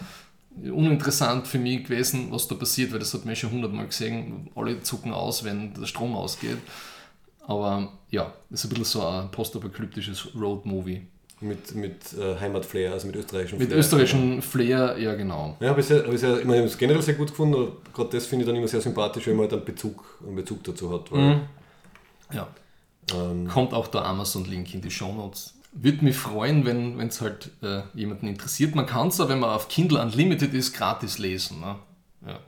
uninteressant 0.63 1.47
für 1.47 1.59
mich 1.59 1.83
gewesen, 1.83 2.27
was 2.31 2.47
da 2.47 2.55
passiert, 2.55 2.91
weil 2.91 2.99
das 2.99 3.13
hat 3.13 3.25
man 3.25 3.35
schon 3.35 3.51
hundertmal 3.51 3.85
gesehen. 3.87 4.49
Alle 4.55 4.81
zucken 4.81 5.13
aus, 5.13 5.43
wenn 5.43 5.73
der 5.73 5.85
Strom 5.85 6.15
ausgeht. 6.15 6.57
Aber 7.45 7.91
ja, 8.09 8.33
das 8.49 8.63
ist 8.63 8.65
ein 8.65 8.69
bisschen 8.79 9.01
so 9.01 9.05
ein 9.07 9.31
postapokalyptisches 9.31 10.29
Road-Movie. 10.35 11.01
Mit, 11.43 11.73
mit 11.73 12.13
äh, 12.13 12.39
Heimatflair, 12.39 12.93
also 12.93 13.07
mit 13.07 13.15
österreichischen 13.15 13.57
Mit 13.57 13.69
Flair. 13.69 13.79
österreichischen 13.79 14.41
Flair, 14.43 14.95
ja 14.99 15.15
genau. 15.15 15.57
Ja, 15.59 15.69
habe 15.69 15.81
ich, 15.81 15.87
sehr, 15.87 16.03
hab 16.05 16.13
ich, 16.13 16.19
sehr, 16.19 16.37
ich, 16.39 16.45
habe 16.45 16.57
es 16.59 16.77
generell 16.77 17.01
sehr 17.01 17.15
gut 17.15 17.29
gefunden. 17.29 17.55
aber 17.55 17.71
Gerade 17.93 18.09
das 18.11 18.27
finde 18.27 18.43
ich 18.43 18.47
dann 18.47 18.55
immer 18.55 18.67
sehr 18.67 18.79
sympathisch, 18.81 19.25
wenn 19.25 19.35
man 19.35 19.43
halt 19.45 19.53
einen 19.53 19.65
Bezug, 19.65 20.19
einen 20.23 20.35
Bezug 20.35 20.63
dazu 20.63 20.91
hat. 20.93 21.11
Weil, 21.11 21.19
Mhm. 21.35 21.41
Ja. 22.31 22.47
ähm, 23.15 23.47
Kommt 23.47 23.73
auch 23.73 23.87
der 23.87 24.05
Amazon-Link 24.05 24.71
in 24.75 24.81
die 24.81 24.91
Show 24.91 25.11
Notes. 25.13 25.55
Würde 25.73 26.03
mich 26.05 26.15
freuen, 26.15 26.65
wenn 26.65 26.99
es 26.99 27.21
halt 27.21 27.49
äh, 27.63 27.81
jemanden 27.95 28.27
interessiert. 28.27 28.75
Man 28.75 28.85
kann 28.85 29.07
es 29.07 29.17
wenn 29.17 29.39
man 29.39 29.49
auf 29.49 29.67
Kindle 29.67 29.99
Unlimited 30.01 30.53
ist, 30.53 30.73
gratis 30.73 31.17
lesen. 31.17 31.59
Ne? 31.61 31.75
Ja. 32.27 32.39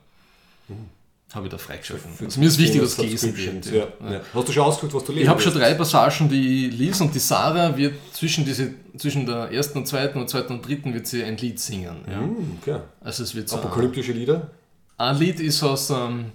Habe 1.34 1.46
ich 1.46 1.50
da 1.50 1.58
freigeschalten. 1.58 2.10
Also 2.24 2.38
mir 2.40 2.46
ist 2.46 2.58
wichtig, 2.58 2.80
dass 2.80 2.96
gelesen 2.96 3.36
wird. 3.36 3.66
Ja. 3.66 3.86
Ja. 4.12 4.20
Hast 4.32 4.48
du 4.48 4.52
schon 4.52 4.62
ausgesucht, 4.62 4.94
was 4.94 5.04
du 5.04 5.12
lesen 5.12 5.24
Ich 5.24 5.28
habe 5.28 5.40
schon 5.40 5.52
drei 5.54 5.74
Passagen, 5.74 6.28
die 6.28 6.68
ich 6.68 6.78
lese 6.78 7.02
und 7.02 7.12
die 7.14 7.18
Sarah 7.18 7.76
wird 7.76 7.94
zwischen, 8.12 8.44
diese, 8.44 8.72
zwischen 8.96 9.26
der 9.26 9.50
ersten 9.50 9.78
und 9.78 9.86
zweiten 9.88 10.20
und 10.20 10.30
zweiten 10.30 10.52
und 10.52 10.66
dritten 10.66 10.94
wird 10.94 11.06
sie 11.08 11.24
ein 11.24 11.36
Lied 11.36 11.58
singen. 11.58 11.96
Ja. 12.08 12.20
Hm, 12.20 12.58
okay. 12.62 12.78
Also 13.00 13.24
es 13.24 13.34
wird 13.34 13.48
so 13.48 13.56
Apokalyptische 13.56 14.12
Lieder? 14.12 14.48
ein 14.96 15.16
Lied 15.18 15.40
ist 15.40 15.60
aus, 15.64 15.90
ähm, 15.90 16.26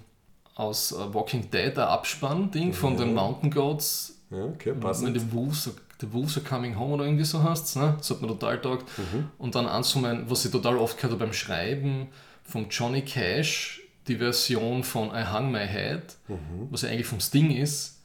aus 0.55 0.93
Walking 1.13 1.49
Dead, 1.49 1.77
ein 1.77 1.87
Abspann-Ding 1.87 2.73
von 2.73 2.97
den 2.97 3.13
Mountain 3.13 3.51
Goats. 3.51 4.15
Ja, 4.31 4.43
okay, 4.43 4.73
passend. 4.73 5.15
die 5.15 5.31
Wolves, 5.31 5.67
are- 5.67 5.75
the 6.01 6.11
Wolves 6.11 6.35
are 6.37 6.45
coming 6.45 6.77
home 6.77 6.93
oder 6.95 7.05
irgendwie 7.05 7.23
so 7.23 7.41
heißt 7.41 7.77
ne? 7.77 7.95
Das 7.97 8.09
hat 8.09 8.21
mir 8.21 8.27
total 8.27 8.59
taugt. 8.61 8.85
Und 9.37 9.55
dann 9.55 9.65
eins 9.65 9.91
von 9.93 10.01
meinen, 10.01 10.29
was 10.29 10.43
ich 10.43 10.51
total 10.51 10.77
oft 10.77 10.97
gehört 10.97 11.13
habe 11.13 11.23
beim 11.25 11.33
Schreiben, 11.33 12.07
von 12.43 12.67
Johnny 12.69 13.01
Cash, 13.03 13.81
die 14.09 14.17
Version 14.17 14.83
von 14.83 15.09
I 15.15 15.23
Hung 15.31 15.51
My 15.51 15.65
Head, 15.67 16.01
was 16.69 16.81
ja 16.81 16.89
eigentlich 16.89 17.07
vom 17.07 17.19
Sting 17.21 17.51
ist. 17.55 17.95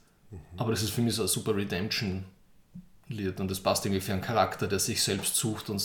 Aber 0.56 0.70
das 0.70 0.82
ist 0.82 0.90
für 0.90 1.00
mich 1.00 1.14
so 1.14 1.22
ein 1.22 1.28
super 1.28 1.54
Redemption-Lied 1.56 3.40
und 3.40 3.50
das 3.50 3.60
passt 3.60 3.84
irgendwie 3.86 4.00
für 4.00 4.12
einen 4.12 4.22
Charakter, 4.22 4.66
der 4.66 4.78
sich 4.78 5.02
selbst 5.02 5.34
sucht 5.36 5.70
und 5.70 5.80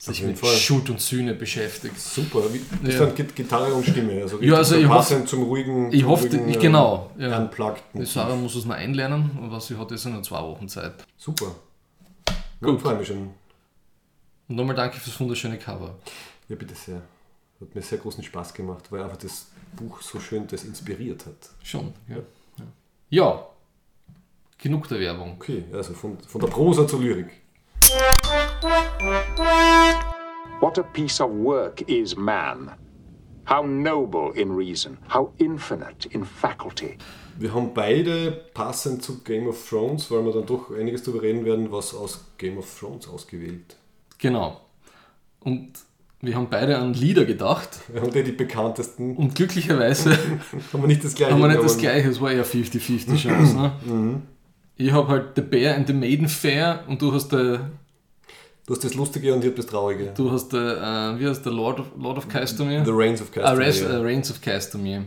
sich 0.00 0.22
mit 0.22 0.38
Fall. 0.38 0.54
Schuld 0.54 0.88
und 0.90 1.00
Sühne 1.00 1.34
beschäftigt. 1.34 1.98
Super. 1.98 2.42
Wie, 2.52 2.58
ist 2.88 2.94
Ja. 2.98 3.06
dann 3.06 3.14
Git- 3.16 3.34
Gitarre 3.34 3.74
und 3.74 3.84
Stimme. 3.84 4.22
Also 4.22 4.40
Ja, 4.40 4.54
also 4.58 4.74
so 4.74 4.80
ich 4.80 4.86
hoffe- 4.86 4.96
passend 4.96 5.28
zum 5.28 5.42
ruhigen. 5.42 5.92
Ich 5.92 6.04
hoffe, 6.04 6.28
ich, 6.28 6.34
äh, 6.34 6.52
genau. 6.60 7.10
Ja. 7.18 7.36
Unplugged. 7.38 7.82
Die 7.94 7.98
Motiv. 7.98 8.12
Sarah 8.12 8.36
muss 8.36 8.54
es 8.54 8.64
noch 8.64 8.76
einlernen 8.76 9.30
was 9.50 9.66
sie 9.66 9.76
hat, 9.76 9.90
ist 9.90 10.04
ja 10.04 10.10
nur 10.12 10.22
zwei 10.22 10.40
Wochen 10.42 10.68
Zeit. 10.68 10.92
Super. 11.16 11.46
Gut. 12.60 12.70
Gut. 12.70 12.80
freue 12.82 12.96
mich 12.98 13.08
schon. 13.08 13.30
Und 14.48 14.56
nochmal 14.56 14.76
danke 14.76 14.98
fürs 14.98 15.18
wunderschöne 15.18 15.58
Cover. 15.58 15.96
Ja, 16.48 16.54
bitte 16.56 16.74
sehr. 16.74 17.02
Hat 17.60 17.74
mir 17.74 17.82
sehr 17.82 17.98
großen 17.98 18.22
Spaß 18.22 18.54
gemacht, 18.54 18.84
weil 18.90 19.02
einfach 19.02 19.16
das 19.16 19.48
Buch 19.78 20.02
so 20.02 20.18
schön 20.18 20.46
das 20.46 20.64
inspiriert 20.64 21.26
hat. 21.26 21.50
Schon, 21.62 21.92
ja. 22.08 22.16
Ja, 22.56 22.64
ja. 23.10 23.46
genug 24.58 24.88
der 24.88 25.00
Werbung. 25.00 25.34
Okay, 25.36 25.64
also 25.72 25.92
von, 25.94 26.18
von 26.18 26.40
der 26.40 26.48
Prosa 26.48 26.86
zur 26.86 27.00
Lyrik. 27.00 27.30
What 30.60 30.78
a 30.78 30.82
piece 30.82 31.20
of 31.20 31.30
work 31.30 31.82
is 31.82 32.16
man! 32.16 32.72
How 33.48 33.64
noble 33.64 34.32
in 34.34 34.54
reason, 34.54 34.98
how 35.08 35.32
infinite 35.38 36.08
in 36.10 36.24
faculty. 36.24 36.98
Wir 37.38 37.54
haben 37.54 37.72
beide 37.72 38.32
passend 38.52 39.02
zu 39.02 39.20
Game 39.20 39.46
of 39.46 39.68
Thrones, 39.68 40.10
weil 40.10 40.24
wir 40.24 40.32
dann 40.32 40.44
doch 40.44 40.70
einiges 40.76 41.04
darüber 41.04 41.22
reden 41.22 41.44
werden, 41.44 41.70
was 41.70 41.94
aus 41.94 42.24
Game 42.36 42.58
of 42.58 42.78
Thrones 42.78 43.08
ausgewählt. 43.08 43.76
Genau. 44.18 44.60
Und 45.40 45.72
wir 46.20 46.34
haben 46.34 46.48
beide 46.50 46.78
an 46.78 46.94
Lieder 46.94 47.24
gedacht 47.24 47.68
Wir 47.92 48.00
haben 48.02 48.12
ja 48.12 48.22
die 48.22 48.32
bekanntesten. 48.32 49.16
und 49.16 49.34
glücklicherweise 49.34 50.10
Haben 50.72 50.82
wir 50.82 50.86
nicht 50.88 51.04
das 51.04 51.14
gleiche. 51.14 51.32
haben 51.32 51.40
wir 51.40 51.48
nicht 51.48 51.62
das 51.62 51.78
gleiche, 51.78 52.08
es 52.08 52.20
war 52.20 52.32
eher 52.32 52.44
50-50 52.44 53.16
Chance. 53.16 53.56
Ne? 53.56 54.22
Ich 54.76 54.92
habe 54.92 55.08
halt 55.08 55.24
The 55.36 55.42
Bear 55.42 55.74
and 55.76 55.86
the 55.86 55.92
Maiden 55.92 56.28
Fair 56.28 56.84
und 56.88 57.00
du 57.02 57.12
hast 57.12 57.28
der, 57.28 57.70
Du 58.66 58.74
hast 58.74 58.84
das 58.84 58.94
Lustige 58.94 59.32
und 59.32 59.40
ich 59.40 59.46
habe 59.46 59.56
das 59.56 59.66
Traurige. 59.66 60.12
du 60.14 60.30
hast 60.30 60.50
der, 60.52 61.14
äh, 61.16 61.20
wie 61.20 61.26
heißt 61.26 61.44
der 61.44 61.52
Lord 61.52 61.80
of, 61.80 61.86
Lord 61.98 62.18
of 62.18 62.28
Castamere? 62.28 62.84
The 62.84 62.90
Reigns 62.92 63.22
of 63.22 63.28
Ah, 63.30 63.40
Castamere. 63.40 63.66
Res, 63.66 63.80
äh, 63.80 63.94
Reigns 63.96 64.30
of 64.30 64.40
Castamere. 64.42 65.04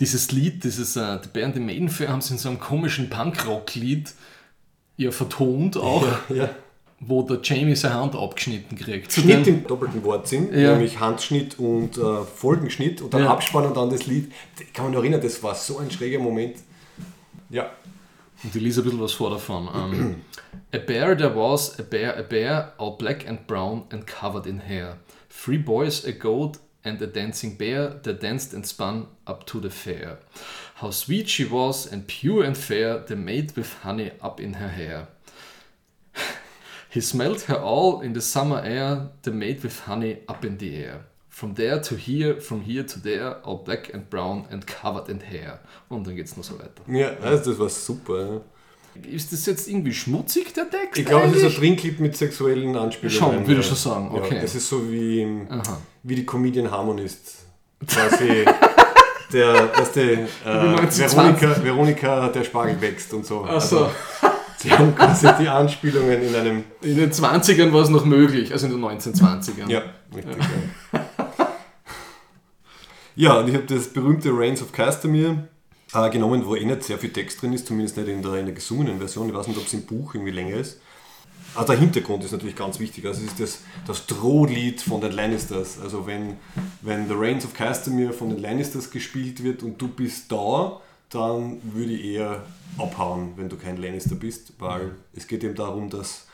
Dieses 0.00 0.32
Lied, 0.32 0.62
dieses 0.64 0.96
äh, 0.96 1.18
The 1.22 1.28
Bear 1.32 1.46
and 1.46 1.54
the 1.54 1.60
Maiden 1.60 1.88
Fair, 1.88 2.08
haben 2.10 2.20
sie 2.20 2.32
in 2.34 2.38
so 2.38 2.48
einem 2.48 2.58
komischen 2.60 3.08
Punkrock-Lied 3.08 4.12
ja 4.96 5.10
vertont 5.12 5.76
auch, 5.78 6.04
ja. 6.28 6.50
Wo 7.04 7.22
der 7.22 7.40
Jamie 7.42 7.74
seine 7.74 7.94
Hand 7.94 8.14
abgeschnitten 8.14 8.76
kriegt. 8.76 9.10
Zu 9.10 9.22
Schnitt 9.22 9.46
im 9.48 9.66
doppelten 9.66 10.04
Wortsinn, 10.04 10.56
Ja. 10.56 10.72
nämlich 10.72 11.00
Handschnitt 11.00 11.58
und 11.58 11.98
äh, 11.98 12.22
Folgenschnitt 12.22 13.02
und 13.02 13.12
dann 13.12 13.24
Ja. 13.24 13.30
Abspann 13.32 13.66
und 13.66 13.76
dann 13.76 13.90
das 13.90 14.06
Lied. 14.06 14.32
Ich 14.60 14.72
kann 14.72 14.88
mich 14.90 14.96
erinnern, 14.98 15.20
das 15.20 15.42
war 15.42 15.54
so 15.54 15.78
ein 15.78 15.90
schräger 15.90 16.20
Moment. 16.20 16.56
Ja. 17.50 17.70
Und 18.44 18.54
ich 18.54 18.62
lese 18.62 18.80
ein 18.80 18.84
bisschen 18.84 19.00
was 19.00 19.12
vor 19.12 19.30
davon. 19.30 19.68
Um, 19.68 20.16
a 20.72 20.78
bear 20.78 21.16
there 21.16 21.34
was, 21.34 21.78
a 21.78 21.82
bear, 21.82 22.16
a 22.18 22.22
bear, 22.22 22.72
all 22.78 22.96
black 22.96 23.28
and 23.28 23.46
brown 23.46 23.84
and 23.92 24.06
covered 24.06 24.46
in 24.46 24.60
hair. 24.60 24.96
Three 25.28 25.58
boys, 25.58 26.04
a 26.04 26.12
goat 26.12 26.58
and 26.84 27.00
a 27.02 27.06
dancing 27.06 27.56
bear 27.56 28.00
that 28.02 28.20
danced 28.22 28.54
and 28.54 28.64
spun 28.66 29.06
up 29.26 29.44
to 29.46 29.60
the 29.60 29.70
fair. 29.70 30.18
How 30.76 30.90
sweet 30.90 31.28
she 31.28 31.44
was 31.44 31.86
and 31.86 32.06
pure 32.06 32.44
and 32.44 32.56
fair, 32.56 32.98
the 33.06 33.14
maid 33.16 33.52
with 33.56 33.72
honey 33.84 34.10
up 34.20 34.40
in 34.40 34.54
her 34.54 34.68
hair. 34.68 35.06
He 36.92 37.00
smelled 37.00 37.40
her 37.48 37.62
all 37.62 38.02
in 38.02 38.12
the 38.14 38.20
summer 38.20 38.60
air, 38.62 39.10
the 39.22 39.30
maid 39.30 39.62
with 39.64 39.86
honey 39.86 40.18
up 40.28 40.44
in 40.44 40.58
the 40.58 40.76
air. 40.76 41.04
From 41.30 41.54
there 41.54 41.80
to 41.80 41.96
here, 41.96 42.38
from 42.40 42.60
here 42.62 42.84
to 42.86 43.00
there, 43.00 43.36
all 43.44 43.56
black 43.64 43.94
and 43.94 44.10
brown 44.10 44.44
and 44.50 44.66
covered 44.66 45.08
in 45.08 45.20
hair. 45.20 45.60
Und 45.88 46.06
dann 46.06 46.16
geht's 46.16 46.36
noch 46.36 46.44
so 46.44 46.58
weiter. 46.58 46.82
Ja, 46.86 47.12
also 47.22 47.50
das 47.52 47.58
war 47.58 47.68
super. 47.70 48.20
Ja. 48.20 48.40
Ist 49.10 49.32
das 49.32 49.46
jetzt 49.46 49.68
irgendwie 49.68 49.94
schmutzig, 49.94 50.52
der 50.52 50.68
Text? 50.68 50.98
Ich 50.98 51.06
glaube, 51.06 51.28
es 51.28 51.36
ist 51.36 51.44
ein? 51.44 51.52
Trinklied 51.54 51.98
mit 52.00 52.14
sexuellen 52.14 52.76
Anspielungen. 52.76 53.18
Schon, 53.18 53.46
würde 53.46 53.60
ich 53.62 53.66
schon 53.66 53.76
sagen, 53.76 54.10
Ja, 54.14 54.20
okay. 54.20 54.40
es 54.44 54.54
ist 54.54 54.68
so 54.68 54.90
wie, 54.92 55.26
Aha. 55.48 55.78
wie 56.02 56.14
die 56.16 56.26
Comedian 56.26 56.70
Harmonist. 56.70 57.46
Quasi 57.86 58.44
der, 59.32 59.68
dass 59.68 59.92
die, 59.92 60.00
äh, 60.00 60.18
1920. 60.44 61.16
Veronika, 61.40 61.64
Veronika, 61.64 62.28
der 62.28 62.44
Spargel 62.44 62.78
wächst 62.82 63.14
und 63.14 63.24
so. 63.24 63.44
Achso, 63.44 63.90
Sie 64.62 64.70
haben 64.70 64.94
quasi 64.96 65.28
die 65.40 65.48
Anspielungen 65.48 66.22
in 66.22 66.34
einem. 66.34 66.64
in 66.82 66.96
den 66.96 67.10
20ern 67.10 67.72
war 67.72 67.82
es 67.82 67.88
noch 67.88 68.04
möglich, 68.04 68.52
also 68.52 68.66
in 68.66 68.72
den 68.72 68.84
1920ern. 68.84 69.68
Ja, 69.68 69.82
richtig. 70.14 70.36
Ja, 70.92 71.06
ja 73.16 73.38
und 73.40 73.48
ich 73.48 73.54
habe 73.54 73.64
das 73.66 73.88
berühmte 73.88 74.30
Reigns 74.32 74.62
of 74.62 74.70
Castamere 74.70 75.48
äh, 75.94 76.10
genommen, 76.10 76.46
wo 76.46 76.54
eh 76.54 76.64
nicht 76.64 76.84
sehr 76.84 76.98
viel 76.98 77.12
Text 77.12 77.42
drin 77.42 77.52
ist, 77.52 77.66
zumindest 77.66 77.96
nicht 77.96 78.08
in 78.08 78.22
der, 78.22 78.34
in 78.34 78.46
der 78.46 78.54
gesungenen 78.54 78.98
Version. 78.98 79.28
Ich 79.28 79.34
weiß 79.34 79.48
nicht, 79.48 79.58
ob 79.58 79.66
es 79.66 79.72
im 79.72 79.84
Buch 79.84 80.14
irgendwie 80.14 80.32
länger 80.32 80.56
ist. 80.56 80.80
Also 81.54 81.72
der 81.72 81.80
Hintergrund 81.80 82.24
ist 82.24 82.32
natürlich 82.32 82.56
ganz 82.56 82.78
wichtig. 82.78 83.04
Also 83.04 83.20
es 83.20 83.32
ist 83.32 83.40
das, 83.40 83.58
das 83.86 84.06
Drohlied 84.06 84.80
von 84.80 85.00
den 85.00 85.12
Lannisters. 85.12 85.78
Also 85.80 86.06
wenn, 86.06 86.36
wenn 86.80 87.08
The 87.08 87.14
Reigns 87.14 87.44
of 87.44 87.52
Castamere 87.52 88.12
von 88.12 88.30
den 88.30 88.38
Lannisters 88.38 88.90
gespielt 88.90 89.42
wird 89.42 89.62
und 89.62 89.80
du 89.82 89.88
bist 89.88 90.30
da, 90.30 90.80
dann 91.12 91.60
würde 91.74 91.92
ich 91.92 92.04
eher 92.04 92.42
abhauen, 92.78 93.32
wenn 93.36 93.48
du 93.48 93.56
kein 93.56 93.76
Lannister 93.76 94.14
bist, 94.14 94.54
weil 94.58 94.92
es 95.14 95.26
geht 95.26 95.44
eben 95.44 95.54
darum, 95.54 95.90
dass 95.90 96.26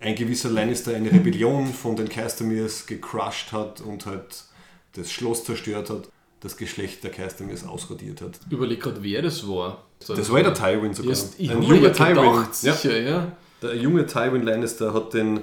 ein 0.00 0.14
gewisser 0.14 0.50
Lannister 0.50 0.94
eine 0.94 1.10
Rebellion 1.10 1.66
von 1.72 1.96
den 1.96 2.08
Castameres 2.08 2.86
gecrushed 2.86 3.52
hat 3.52 3.80
und 3.80 4.06
halt 4.06 4.44
das 4.92 5.10
Schloss 5.10 5.44
zerstört 5.44 5.90
hat, 5.90 6.08
das 6.40 6.56
Geschlecht 6.56 7.02
der 7.04 7.10
Castameres 7.10 7.66
ausradiert 7.66 8.20
hat. 8.20 8.38
Überleg 8.50 8.80
gerade, 8.80 9.02
wer 9.02 9.22
das 9.22 9.48
war. 9.48 9.84
Das 10.06 10.30
war 10.30 10.38
ja 10.38 10.50
der 10.50 10.54
Tywin 10.54 10.94
sogar. 10.94 11.12
Ich 11.38 11.50
ein 11.50 11.62
junger 11.62 11.88
ja 11.88 11.90
Tywin. 11.90 12.14
gedacht, 12.14 12.62
Ja. 12.62 12.72
sicher, 12.74 13.00
ja. 13.00 13.32
Der 13.62 13.74
junge 13.74 14.06
Tywin 14.06 14.42
Lannister 14.42 14.94
hat 14.94 15.14
den, 15.14 15.40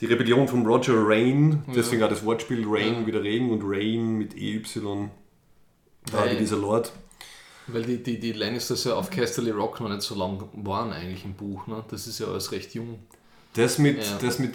die 0.00 0.06
Rebellion 0.06 0.48
von 0.48 0.64
Roger 0.64 0.94
Rain, 0.96 1.62
deswegen 1.76 2.02
auch 2.02 2.08
das 2.08 2.24
Wortspiel 2.24 2.64
Rain, 2.66 3.00
Ja. 3.00 3.06
wieder 3.06 3.22
Regen 3.22 3.50
und 3.50 3.62
Rain 3.62 4.16
mit 4.16 4.34
EY, 4.34 4.62
wie 4.64 6.36
dieser 6.38 6.56
Lord. 6.56 6.92
Weil 7.70 7.82
die, 7.82 8.02
die, 8.02 8.18
die 8.18 8.32
Lannisters 8.32 8.84
ja 8.84 8.94
auf 8.94 9.10
Casterly 9.10 9.50
Rock 9.50 9.80
noch 9.80 9.88
nicht 9.90 10.02
so 10.02 10.14
lang 10.14 10.42
waren 10.54 10.92
eigentlich 10.92 11.24
im 11.24 11.34
Buch. 11.34 11.66
Ne? 11.66 11.84
Das 11.90 12.06
ist 12.06 12.18
ja 12.18 12.26
alles 12.26 12.50
recht 12.52 12.74
jung. 12.74 12.98
Das 13.54 13.78
mit, 13.78 13.98
Ja. 13.98 14.18
das 14.20 14.38
mit 14.38 14.54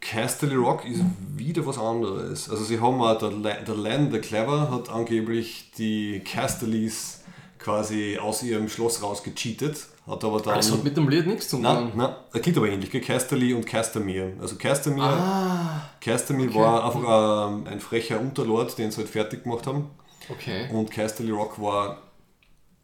Casterly 0.00 0.54
Rock 0.54 0.84
ist 0.84 1.00
wieder 1.36 1.66
was 1.66 1.78
anderes. 1.78 2.48
Also 2.48 2.62
sie 2.64 2.78
haben 2.80 3.00
auch, 3.00 3.18
der, 3.18 3.62
der 3.62 3.74
Lan, 3.74 4.10
der 4.10 4.20
Clever, 4.20 4.70
hat 4.70 4.88
angeblich 4.88 5.72
die 5.76 6.20
Casterlys 6.20 7.22
quasi 7.58 8.18
aus 8.18 8.42
ihrem 8.44 8.68
Schloss 8.68 9.02
rausgecheatet, 9.02 9.88
hat 10.06 10.22
aber 10.22 10.40
dann... 10.40 10.54
Das 10.56 10.70
hat 10.70 10.84
mit 10.84 10.96
dem 10.96 11.08
Lied 11.08 11.26
nichts 11.26 11.48
zu 11.48 11.56
tun. 11.56 11.62
Nein, 11.62 11.90
nein, 11.96 12.14
das 12.32 12.40
klingt 12.42 12.56
aber 12.58 12.68
ähnlich? 12.68 12.90
Casterly 13.04 13.54
und 13.54 13.66
Castamere. 13.66 14.34
Also 14.40 14.54
Castamere, 14.56 15.08
Ah, 15.08 15.90
Castamere 16.00 16.54
war 16.54 16.84
einfach 16.84 17.48
ähm, 17.50 17.66
ein 17.66 17.80
frecher 17.80 18.20
Unterlord, 18.20 18.78
den 18.78 18.92
sie 18.92 18.98
halt 18.98 19.08
fertig 19.08 19.42
gemacht 19.42 19.66
haben. 19.66 19.90
Okay. 20.30 20.68
Und 20.72 20.90
Casterly 20.90 21.30
Rock 21.30 21.60
war 21.60 22.02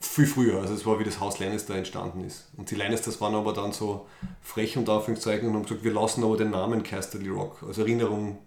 viel 0.01 0.27
früher, 0.27 0.61
also 0.61 0.75
es 0.75 0.85
war 0.85 0.99
wie 0.99 1.05
das 1.05 1.21
Haus 1.21 1.39
Lannister 1.39 1.75
entstanden 1.75 2.25
ist. 2.25 2.49
Und 2.57 2.71
die 2.71 2.75
Lannisters 2.75 3.21
waren 3.21 3.35
aber 3.35 3.53
dann 3.53 3.73
so 3.73 4.07
frech 4.41 4.77
und 4.77 4.89
Anführungszeichen 4.89 5.49
und 5.49 5.55
haben 5.55 5.63
gesagt, 5.63 5.85
wir 5.85 5.93
lassen 5.93 6.25
aber 6.25 6.37
den 6.37 6.51
Namen 6.51 6.83
Casterly 6.83 7.29
Rock 7.29 7.63
als 7.67 7.79
Erinnerung, 7.79 8.39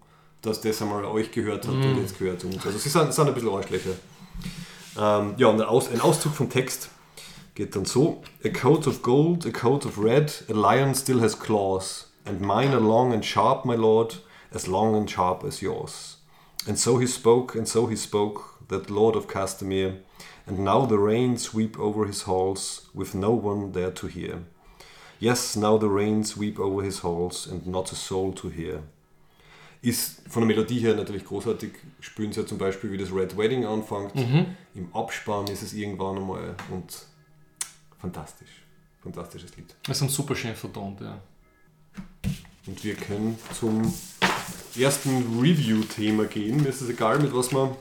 dass 0.42 0.62
das 0.62 0.82
einmal 0.82 1.06
euch 1.06 1.32
gehört 1.32 1.68
hat 1.68 1.74
und 1.74 1.98
jetzt 1.98 2.20
gehört 2.20 2.44
uns. 2.44 2.66
Also 2.66 2.78
sie 2.78 2.90
sind, 2.90 3.14
sind 3.14 3.28
ein 3.28 3.34
bisschen 3.34 3.50
Arschlöcher. 3.50 3.92
Ähm, 4.98 5.34
ja, 5.38 5.48
und 5.48 5.62
ein 5.62 6.02
Auszug 6.02 6.34
vom 6.34 6.50
Text 6.50 6.90
geht 7.56 7.76
dann 7.76 7.86
so: 7.86 8.22
A 8.44 8.50
coat 8.50 8.88
of 8.88 9.02
gold, 9.02 9.46
a 9.46 9.52
coat 9.52 9.86
of 9.86 9.98
red, 9.98 10.44
a 10.50 10.54
lion 10.54 10.94
still 10.94 11.22
has 11.22 11.38
claws, 11.40 12.12
and 12.26 12.42
mine 12.42 12.74
are 12.74 12.82
long 12.82 13.14
and 13.14 13.26
sharp, 13.26 13.66
my 13.66 13.76
lord, 13.76 14.22
as 14.54 14.68
long 14.68 14.96
and 14.96 15.10
sharp 15.10 15.44
as 15.44 15.62
yours. 15.62 16.22
And 16.68 16.78
so 16.78 17.00
he 17.00 17.08
spoke, 17.08 17.58
and 17.58 17.68
so 17.68 17.88
he 17.88 17.96
spoke, 17.96 18.55
that 18.68 18.90
lord 18.90 19.16
of 19.16 19.28
Castamere, 19.28 20.00
and 20.48 20.60
now 20.60 20.86
the 20.86 20.98
rain 20.98 21.38
sweep 21.38 21.78
over 21.80 22.06
his 22.06 22.24
halls, 22.24 22.90
with 22.94 23.16
no 23.16 23.32
one 23.32 23.72
there 23.72 23.92
to 23.92 24.08
hear. 24.08 24.44
Yes, 25.20 25.56
now 25.56 25.78
the 25.78 25.90
rain 25.90 26.24
sweep 26.24 26.60
over 26.60 26.84
his 26.84 27.00
halls, 27.00 27.48
and 27.48 27.66
not 27.66 27.92
a 27.92 27.96
soul 27.96 28.34
to 28.34 28.50
hear. 28.50 28.84
Ist 29.82 30.22
von 30.30 30.42
der 30.42 30.48
Melodie 30.48 30.80
her 30.80 30.96
natürlich 30.96 31.26
großartig. 31.26 31.72
Spüren 32.00 32.32
Sie 32.32 32.42
ja 32.42 32.48
zum 32.48 32.58
Beispiel, 32.58 32.92
wie 32.92 32.98
das 32.98 33.12
Red 33.12 33.38
Wedding 33.38 33.66
anfängt. 33.66 34.14
Im 34.74 34.94
Abspann 34.94 35.46
ist 35.48 35.62
es 35.62 35.74
irgendwann 35.74 36.18
einmal 36.18 36.56
und 36.72 37.06
fantastisch. 38.02 38.64
Fantastisches 39.04 39.56
Lied. 39.56 39.76
Das 39.84 40.02
haben 40.02 40.10
super 40.10 40.36
schön 40.36 40.56
vertont, 40.56 41.02
ja. 41.02 41.20
Und 42.66 42.84
wir 42.84 42.96
können 42.96 43.38
zum 43.54 43.94
ersten 44.76 45.40
Review-Thema 45.40 46.26
gehen. 46.26 46.64
Mir 46.64 46.70
ist 46.70 46.82
es 46.82 46.90
egal, 46.90 47.20
mit 47.20 47.34
was 47.36 47.52
wir, 47.52 47.78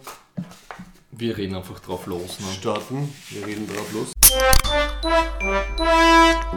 Wir 1.17 1.37
reden 1.37 1.55
einfach 1.55 1.79
drauf 1.79 2.07
los. 2.07 2.41
Ne? 2.41 2.47
starten. 2.59 3.09
Wir 3.31 3.47
reden 3.47 3.69
drauf 3.69 3.93
los. 3.93 4.13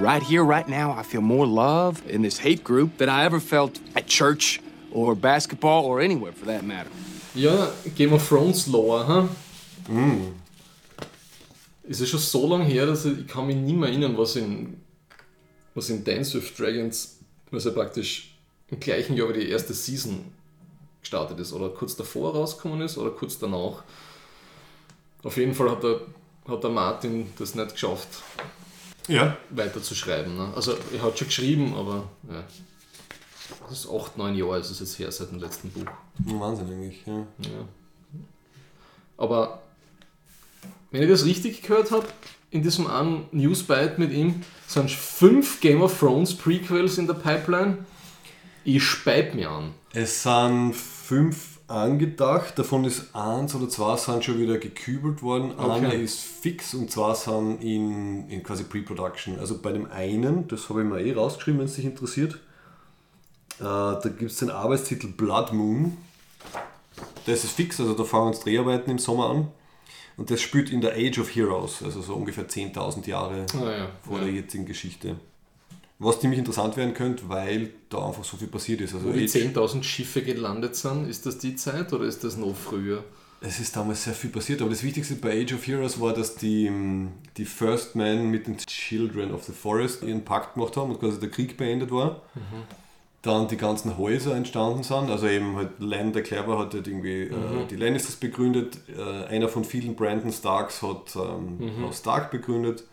Right 0.01 0.24
here, 0.24 0.43
right 0.43 0.68
now, 0.68 0.95
I 0.97 1.03
feel 1.03 1.22
more 1.22 1.45
love 1.45 2.01
in 2.08 2.24
this 2.24 2.39
hate 2.39 2.64
group 2.64 2.97
than 2.97 3.08
I 3.08 3.24
ever 3.26 3.39
felt 3.39 3.80
at 3.95 4.08
church 4.08 4.60
or 4.91 5.16
basketball 5.16 5.86
or 5.86 6.01
anywhere 6.01 6.32
for 6.32 6.45
that 6.47 6.64
matter. 6.64 6.89
Ja, 7.36 7.72
Game 7.95 8.14
of 8.14 8.28
Thrones 8.28 8.66
Lore, 8.68 9.05
ha? 9.08 9.30
Ist 11.84 11.99
ja 11.99 12.08
schon 12.08 12.20
so 12.20 12.47
lange 12.47 12.66
her, 12.66 12.88
dass 12.88 13.05
ich, 13.05 13.20
ich 13.20 13.28
kann 13.28 13.45
mich 13.45 13.58
nicht 13.58 13.78
mehr 13.78 13.89
erinnern, 13.89 14.18
was 14.18 14.36
in, 14.36 14.82
was 15.76 15.89
in 15.91 16.03
Dance 16.03 16.34
with 16.36 16.55
Dragons, 16.55 17.20
was 17.51 17.66
ja 17.66 17.72
praktisch 17.72 18.36
im 18.70 18.80
gleichen 18.80 19.16
Jahr 19.16 19.30
wie 19.30 19.39
die 19.39 19.49
erste 19.49 19.74
Season 19.74 20.26
gestartet 21.01 21.39
ist, 21.39 21.53
oder 21.53 21.70
kurz 21.70 21.95
davor 21.95 22.34
rausgekommen 22.34 22.82
ist, 22.82 22.97
oder 22.97 23.12
kurz 23.12 23.38
danach. 23.38 23.84
Auf 25.28 25.36
jeden 25.36 25.53
Fall 25.53 25.69
hat 25.71 25.84
der, 25.84 25.99
hat 26.47 26.63
der 26.63 26.69
Martin 26.69 27.30
das 27.38 27.53
nicht 27.53 27.73
geschafft, 27.73 28.07
Ja. 29.09 29.36
weiter 29.49 29.84
zu 29.84 29.93
schreiben. 29.93 30.38
Ne? 30.38 30.53
Also 30.55 30.73
er 30.93 31.01
hat 31.03 31.19
schon 31.19 31.28
geschrieben, 31.28 31.75
aber 31.75 32.07
ja. 32.32 32.43
Das 33.67 33.80
ist 33.80 33.89
8, 33.89 34.17
9 34.17 34.36
Jahre 34.36 34.59
ist 34.59 34.69
es 34.69 34.80
jetzt 34.80 34.97
her 34.99 35.11
seit 35.11 35.32
dem 35.32 35.39
letzten 35.39 35.69
Buch. 35.71 35.84
Wahnsinn 36.19 36.71
eigentlich, 36.71 37.05
ja. 37.05 37.17
Ja. 37.39 37.65
Aber 39.17 39.61
wenn 40.91 41.03
ich 41.03 41.09
das 41.09 41.25
richtig 41.25 41.61
gehört 41.61 41.91
habe, 41.91 42.07
in 42.51 42.63
diesem 42.63 42.88
einen 42.88 43.25
Newsbite 43.34 43.95
mit 43.97 44.13
ihm 44.13 44.43
sind 44.65 44.89
fünf 44.89 45.59
Game 45.59 45.82
of 45.82 45.99
Thrones 45.99 46.34
Prequels 46.34 46.97
in 46.97 47.05
der 47.07 47.15
Pipeline. 47.15 47.80
Ich 48.63 48.82
speib 48.86 49.34
mir 49.34 49.49
an. 49.49 49.73
Es 49.91 50.23
sind 50.23 50.73
fünf 50.73 51.57
angedacht, 51.68 52.57
davon 52.57 52.86
ist 52.86 53.13
eins 53.15 53.53
oder 53.55 53.68
zwei 53.70 53.97
sind 53.97 54.24
schon 54.24 54.39
wieder 54.39 54.57
gekübelt 54.57 55.22
worden. 55.22 55.51
Okay. 55.57 55.70
Einer 55.70 55.93
ist 55.93 56.20
fix 56.20 56.74
und 56.74 56.89
zwei 56.91 57.13
sind 57.13 57.61
in, 57.61 58.30
in 58.30 58.43
quasi 58.43 58.63
Pre-Production. 58.63 59.39
Also 59.39 59.57
bei 59.59 59.72
dem 59.74 59.89
einen, 59.91 60.47
das 60.47 60.70
habe 60.70 60.82
ich 60.82 60.88
mir 60.88 61.01
eh 61.01 61.13
rausgeschrieben, 61.13 61.59
wenn 61.59 61.68
es 61.68 61.76
dich 61.76 61.86
interessiert, 61.86 62.36
äh, 63.59 63.63
da 63.63 64.01
gibt 64.03 64.32
es 64.32 64.38
den 64.38 64.49
Arbeitstitel 64.49 65.07
Blood 65.07 65.51
Moon. 65.53 65.97
Das 67.26 67.43
ist 67.43 67.51
fix, 67.51 67.80
also 67.80 67.93
da 67.93 68.03
fangen 68.03 68.28
uns 68.28 68.39
Dreharbeiten 68.39 68.89
im 68.89 68.99
Sommer 68.99 69.30
an. 69.30 69.47
Und 70.15 70.32
das 70.32 70.41
spielt 70.41 70.72
in 70.72 70.82
der 70.82 70.93
Age 70.95 71.20
of 71.20 71.36
Heroes, 71.36 71.84
also 71.84 72.01
so 72.01 72.15
ungefähr 72.15 72.47
10.000 72.47 73.07
Jahre 73.07 73.45
Ah, 73.53 73.70
ja. 73.72 73.88
vor 74.03 74.18
ja. 74.20 74.24
der 74.24 74.34
jetzigen 74.34 74.65
Geschichte. 74.65 75.18
Was 76.00 76.20
ziemlich 76.20 76.38
interessant 76.39 76.78
werden 76.78 76.93
könnte, 76.93 77.24
weil 77.28 77.72
da 77.89 78.06
einfach 78.08 78.24
so 78.24 78.38
viel 78.38 78.48
passiert 78.48 78.82
ist. 78.82 78.93
Also 78.93 79.08
Wo 79.08 79.12
die 79.14 79.24
Age- 79.24 79.36
10.000 79.36 79.84
Schiffe 79.84 80.22
gelandet 80.22 80.76
sind, 80.76 81.10
ist 81.10 81.26
das 81.26 81.39
die 81.39 81.56
Zeit 81.56 81.91
oder 81.91 82.06
ist 82.06 82.24
das 82.24 82.38
noch 82.38 82.56
früher? 82.56 83.04
Es 83.41 83.60
ist 83.60 83.76
damals 83.76 84.04
sehr 84.04 84.14
viel 84.14 84.30
passiert, 84.32 84.62
aber 84.62 84.70
das 84.72 84.84
Wichtigste 84.84 85.16
bei 85.16 85.41
Age 85.43 85.54
of 85.54 85.66
Heroes 85.68 86.00
war, 86.00 86.14
dass 86.14 86.36
die, 86.36 86.66
ähm, 86.68 87.10
die 87.38 87.45
First 87.45 87.95
Men 87.95 88.30
mit 88.30 88.48
den 88.48 88.58
Children 88.58 89.32
of 89.32 89.43
the 89.43 89.52
Forest 89.54 90.04
ihren 90.04 90.24
Pakt 90.26 90.56
gemacht 90.56 90.76
haben 90.78 90.91
und 90.91 91.00
quasi 91.00 91.20
der 91.20 91.30
Krieg 91.30 91.56
beendet 91.58 91.91
war. 91.91 92.22
Dann 93.24 93.48
die 93.48 93.58
ganzen 93.58 93.98
Häuser 93.98 94.36
entstanden 94.36 94.84
sind, 94.84 95.10
also 95.10 95.28
eben 95.28 95.56
halt 95.56 95.80
Len 95.80 96.14
der 96.14 96.22
Clever 96.24 96.60
hat 96.60 96.74
halt 96.76 96.88
irgendwie 96.88 97.24
äh, 97.24 97.34
die 97.70 97.76
Lannisters 97.76 98.16
begründet, 98.16 98.78
äh, 98.95 99.26
einer 99.26 99.50
von 99.50 99.66
vielen 99.66 99.95
Brandon 99.95 100.32
Starks 100.32 100.82
hat 100.82 101.16
ähm, 101.16 101.60
Haus 101.84 101.98
Stark 102.00 102.32
begründet 102.32 102.84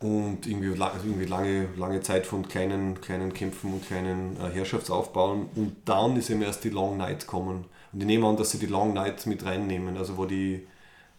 und 0.00 0.46
irgendwie, 0.46 0.74
la 0.74 0.92
irgendwie 1.02 1.24
lange, 1.24 1.68
lange 1.76 2.00
Zeit 2.02 2.26
von 2.26 2.46
kleinen, 2.46 3.00
kleinen 3.00 3.32
Kämpfen 3.32 3.72
und 3.72 3.86
kleinen 3.86 4.36
äh, 4.38 4.50
Herrschaftsaufbauen. 4.52 5.46
Und 5.54 5.76
dann 5.86 6.16
ist 6.16 6.28
eben 6.30 6.42
erst 6.42 6.64
die 6.64 6.70
Long 6.70 6.96
Night 6.98 7.20
gekommen. 7.20 7.64
Und 7.92 8.00
ich 8.00 8.06
nehme 8.06 8.26
an, 8.26 8.36
dass 8.36 8.50
sie 8.50 8.58
die 8.58 8.66
Long 8.66 8.92
Night 8.92 9.24
mit 9.26 9.44
reinnehmen, 9.44 9.96
also 9.96 10.18
wo 10.18 10.26
die, 10.26 10.66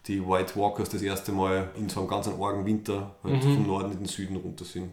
die 0.05 0.25
White 0.25 0.55
Walkers 0.59 0.89
das 0.89 1.01
erste 1.01 1.31
Mal 1.31 1.71
in 1.75 1.89
so 1.89 2.01
einem 2.01 2.09
ganz 2.09 2.27
argen 2.27 2.65
Winter 2.65 3.15
halt 3.23 3.43
vom 3.43 3.65
Norden 3.65 3.91
in 3.93 3.97
den 3.99 4.05
Süden 4.05 4.35
runter 4.35 4.63
sind. 4.65 4.91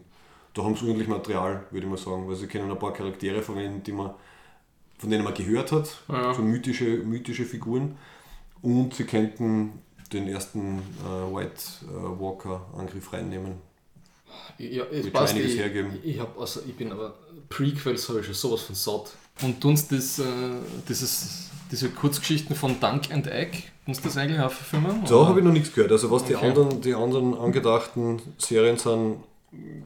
Da 0.55 0.63
haben 0.63 0.75
sie 0.75 0.85
ordentlich 0.87 1.07
Material, 1.07 1.65
würde 1.69 1.85
ich 1.85 1.91
mal 1.91 1.97
sagen, 1.97 2.27
weil 2.27 2.35
sie 2.35 2.47
können 2.47 2.71
ein 2.71 2.79
paar 2.79 2.93
Charaktere 2.93 3.41
verwenden, 3.43 3.83
die 3.83 3.91
man, 3.91 4.11
von 4.97 5.09
denen 5.09 5.23
man 5.23 5.33
gehört 5.33 5.71
hat, 5.71 6.01
Ja. 6.07 6.33
so 6.33 6.41
mythische, 6.41 6.85
mythische 6.85 7.45
Figuren. 7.45 7.97
Und 8.61 8.93
sie 8.95 9.03
könnten 9.03 9.73
den 10.11 10.27
ersten 10.27 10.79
äh, 11.03 11.35
White 11.35 11.61
äh, 11.83 12.19
Walker 12.19 12.65
Angriff 12.77 13.11
reinnehmen. 13.13 13.57
Ja, 14.57 14.83
es 14.91 15.09
passt. 15.11 15.35
Ich, 15.37 15.57
hergeben. 15.57 15.99
ich, 16.03 16.19
hab, 16.19 16.39
also, 16.39 16.61
ich 16.67 16.75
bin 16.75 16.91
aber 16.91 17.13
Prequels 17.49 18.07
habe 18.09 18.19
ich 18.21 18.25
schon 18.25 18.35
sowas 18.35 18.61
von 18.61 18.75
satt. 18.75 19.11
Und 19.41 19.59
tunst 19.61 19.91
das, 19.91 20.19
äh, 20.19 20.23
dieses, 20.87 21.49
diese 21.71 21.89
Kurzgeschichten 21.89 22.55
von 22.55 22.79
Dunk 22.79 23.11
and 23.11 23.27
Egg, 23.27 23.63
tunst 23.85 24.05
das 24.05 24.15
eigentlich 24.17 24.39
auch 24.39 24.51
verfilmen? 24.51 25.03
Da 25.07 25.27
habe 25.27 25.39
ich 25.39 25.45
noch 25.45 25.51
nichts 25.51 25.73
gehört. 25.73 25.91
Also 25.91 26.09
was 26.09 26.23
die, 26.25 26.35
Okay. 26.35 26.47
anderen, 26.47 26.81
die 26.81 26.93
anderen 26.93 27.33
angedachten 27.37 28.21
Serien 28.37 28.77
sind, 28.77 29.17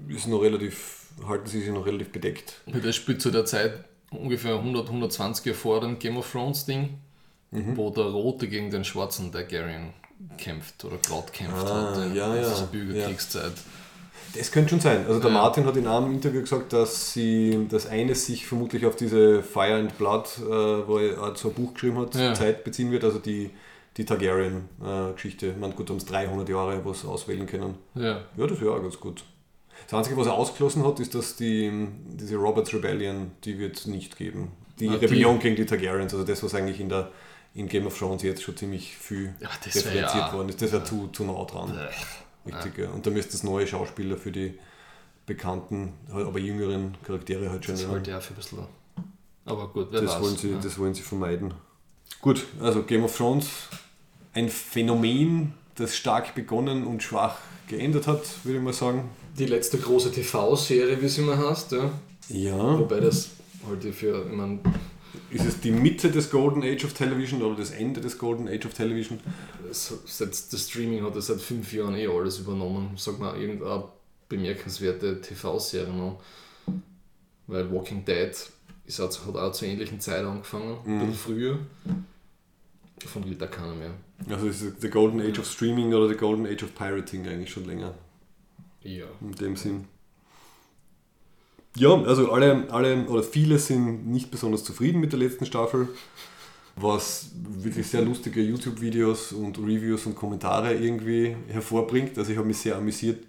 ist 0.07 0.27
noch 0.27 0.39
relativ, 0.41 1.07
halten 1.27 1.47
sie 1.47 1.61
sich 1.61 1.69
noch 1.71 1.85
relativ 1.85 2.11
bedeckt. 2.11 2.53
Weil 2.67 2.81
Das 2.81 2.95
spielt 2.95 3.21
zu 3.21 3.31
der 3.31 3.45
Zeit 3.45 3.83
ungefähr 4.11 4.55
100, 4.55 4.87
120 4.89 5.45
Jahre 5.45 5.57
vor 5.57 5.81
dem 5.81 5.97
Game 5.99 6.17
of 6.17 6.31
Thrones 6.31 6.65
Ding, 6.65 6.97
Mhm. 7.51 7.75
wo 7.77 7.89
der 7.89 8.05
Rote 8.05 8.47
gegen 8.47 8.69
den 8.69 8.83
schwarzen 8.85 9.31
Targaryen 9.31 9.93
kämpft 10.37 10.85
oder 10.85 10.97
gerade 10.97 11.31
kämpft 11.31 11.65
Ah, 11.65 11.95
hat. 11.95 12.15
ja, 12.15 12.35
ja, 12.35 12.41
Das 12.41 12.61
ist 12.61 12.71
Bürgerkriegszeit. 12.71 13.53
Das 14.35 14.51
könnte 14.51 14.69
schon 14.69 14.79
sein. 14.79 15.05
Also 15.07 15.19
der 15.19 15.31
Ja. 15.31 15.37
Martin 15.37 15.65
hat 15.65 15.75
in 15.77 15.87
einem 15.87 16.11
Interview 16.11 16.41
gesagt, 16.41 16.71
dass 16.73 17.13
sie 17.13 17.67
das 17.69 17.87
eine 17.87 18.13
sich 18.15 18.45
vermutlich 18.45 18.85
auf 18.85 18.95
diese 18.95 19.41
Fire 19.41 19.75
and 19.75 19.97
Blood, 19.97 20.27
äh, 20.39 20.87
wo 20.87 20.97
er 20.99 21.21
auch 21.21 21.35
so 21.35 21.49
ein 21.49 21.53
Buch 21.55 21.73
geschrieben 21.73 21.97
hat, 21.99 22.15
Ja. 22.15 22.33
Zeit 22.33 22.63
beziehen 22.63 22.91
wird, 22.91 23.03
also 23.03 23.17
die, 23.19 23.49
die 23.97 24.05
Targaryen-Geschichte. 24.05 25.47
ich 25.47 25.57
meine, 25.57 25.73
gut, 25.73 25.89
haben 25.89 25.97
es 25.97 26.05
300 26.05 26.47
Jahre 26.49 26.83
was 26.85 27.05
auswählen 27.05 27.45
können. 27.47 27.75
Ja. 27.95 28.21
Ja, 28.37 28.47
das 28.47 28.59
wäre 28.61 28.73
auch 28.73 28.81
ganz 28.81 28.99
gut. 28.99 29.23
Das 29.87 29.97
Einzige, 29.97 30.17
was 30.17 30.27
er 30.27 30.33
ausgeschlossen 30.33 30.85
hat, 30.85 30.99
ist, 30.99 31.15
dass 31.15 31.35
die, 31.35 31.87
diese 32.07 32.35
Roberts 32.35 32.73
Rebellion, 32.73 33.31
die 33.45 33.57
wird 33.57 33.87
nicht 33.87 34.17
geben. 34.17 34.51
Die 34.79 34.87
Ah, 34.89 34.91
die- 34.97 35.05
Rebellion 35.05 35.39
gegen 35.39 35.55
die 35.55 35.65
Targaryens, 35.65 36.13
also 36.13 36.25
das, 36.25 36.43
was 36.43 36.53
eigentlich 36.53 36.79
in, 36.79 36.89
der, 36.89 37.11
in 37.55 37.67
Game 37.67 37.87
of 37.87 37.97
Thrones 37.97 38.21
jetzt 38.23 38.43
schon 38.43 38.55
ziemlich 38.55 38.95
viel 38.97 39.33
Ja, 39.39 39.49
referenziert 39.65 40.13
ja- 40.13 40.33
worden 40.33 40.49
ist. 40.49 40.61
Das 40.61 40.71
wäre 40.71 40.83
zu, 40.83 41.07
zu 41.11 41.23
nah 41.23 41.43
dran. 41.45 41.73
Richtig, 42.45 42.77
ja. 42.77 42.89
Und 42.89 43.05
da 43.05 43.11
müsste 43.11 43.35
es 43.35 43.43
neue 43.43 43.67
Schauspieler 43.67 44.17
für 44.17 44.31
die 44.31 44.57
bekannten, 45.25 45.93
aber 46.11 46.39
jüngeren 46.39 46.95
Charaktere 47.05 47.49
halt 47.49 47.63
schon 47.65 47.75
Das 47.75 47.87
wollte 47.87 48.17
auch 48.17 48.21
für 48.21 48.33
ein 48.33 48.37
bisschen. 48.37 48.59
Aber 49.45 49.67
gut, 49.67 49.87
wer 49.91 50.01
Das 50.01 50.15
weiß. 50.15 50.21
wollen, 50.21 50.37
sie, 50.37 50.51
ja. 50.51 50.59
das 50.59 50.77
wollen 50.79 50.93
sie 50.93 51.01
vermeiden. 51.03 51.53
Gut, 52.21 52.45
also 52.59 52.83
Game 52.83 53.03
of 53.03 53.15
Thrones, 53.15 53.47
ein 54.33 54.49
Phänomen, 54.49 55.53
das 55.75 55.95
stark 55.95 56.35
begonnen 56.35 56.85
und 56.85 57.03
schwach 57.03 57.37
geendet 57.67 58.07
hat, 58.07 58.21
würde 58.43 58.57
ich 58.57 58.63
mal 58.63 58.73
sagen. 58.73 59.09
Die 59.37 59.45
letzte 59.45 59.77
große 59.77 60.11
TV-Serie, 60.11 60.99
wie 61.01 61.05
es 61.05 61.17
immer 61.17 61.37
heißt, 61.37 61.71
ja. 61.73 61.91
Ja. 62.29 62.79
Wobei 62.79 62.99
das 62.99 63.29
halt 63.67 63.83
für, 63.93 64.25
ich 64.25 64.35
meine, 64.35 64.59
Ist 65.31 65.45
es 65.45 65.59
die 65.59 65.71
Mitte 65.71 66.09
des 66.11 66.29
Golden 66.29 66.63
Age 66.63 66.85
of 66.85 66.93
Television 66.93 67.41
oder 67.41 67.55
das 67.57 67.71
Ende 67.71 68.01
des 68.01 68.17
Golden 68.17 68.47
Age 68.47 68.65
of 68.65 68.73
Television? 68.73 69.19
seit 69.71 70.29
das 70.31 70.69
Streaming 70.69 71.03
hat 71.03 71.15
das 71.15 71.27
seit 71.27 71.39
fünf 71.39 71.71
Jahren 71.73 71.95
eh 71.95 72.07
alles 72.07 72.39
übernommen. 72.39 72.91
Sag 72.95 73.19
mal, 73.19 73.39
irgendeine 73.39 73.85
bemerkenswerte 74.27 75.21
TV-Serie 75.21 75.93
noch. 75.93 76.21
Weil 77.47 77.71
Walking 77.71 78.05
Dead 78.05 78.31
ist 78.85 78.99
auch, 78.99 79.27
hat 79.27 79.35
auch 79.35 79.51
zur 79.51 79.67
ähnlichen 79.67 79.99
Zeit 79.99 80.23
angefangen, 80.23 80.77
ein 80.85 80.99
bisschen 80.99 81.13
früher. 81.15 81.59
Davon 82.99 83.23
gilt 83.23 83.41
da 83.41 83.47
keiner 83.47 83.75
mehr. 83.75 83.93
Also 84.29 84.47
ist 84.47 84.61
es 84.61 84.79
der 84.79 84.89
Golden 84.89 85.21
Age 85.21 85.39
of 85.39 85.49
Streaming 85.49 85.93
oder 85.93 86.07
der 86.07 86.17
Golden 86.17 86.45
Age 86.45 86.63
of 86.63 86.75
Pirating 86.75 87.27
eigentlich 87.27 87.51
schon 87.51 87.65
länger. 87.65 87.93
Ja. 88.81 89.05
in 89.21 89.31
dem 89.33 89.55
Sinn. 89.55 89.85
Ja, 91.75 91.93
also 92.03 92.31
alle, 92.31 92.69
alle 92.71 93.05
oder 93.07 93.23
viele 93.23 93.57
sind 93.59 94.07
nicht 94.07 94.31
besonders 94.31 94.63
zufrieden 94.63 94.99
mit 94.99 95.11
der 95.11 95.19
letzten 95.19 95.45
Staffel, 95.45 95.87
was 96.75 97.31
wirklich 97.35 97.87
sehr 97.87 98.01
lustige 98.01 98.41
YouTube-Videos 98.41 99.33
und 99.33 99.57
Reviews 99.59 100.05
und 100.05 100.15
Kommentare 100.15 100.73
irgendwie 100.73 101.35
hervorbringt. 101.47 102.17
Also 102.17 102.31
ich 102.31 102.37
habe 102.37 102.47
mich 102.47 102.57
sehr 102.57 102.75
amüsiert. 102.75 103.23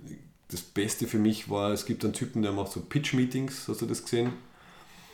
Das 0.49 0.63
Beste 0.63 1.07
für 1.07 1.19
mich 1.19 1.49
war, 1.49 1.73
es 1.73 1.87
gibt 1.87 2.05
einen 2.05 2.13
Typen, 2.15 2.43
der 2.43 2.53
macht 2.53 2.73
so 2.73 2.81
Pitch-Meetings, 2.81 3.69
hast 3.69 3.83
du 3.83 3.87
das 3.87 4.03
gesehen? 4.03 4.33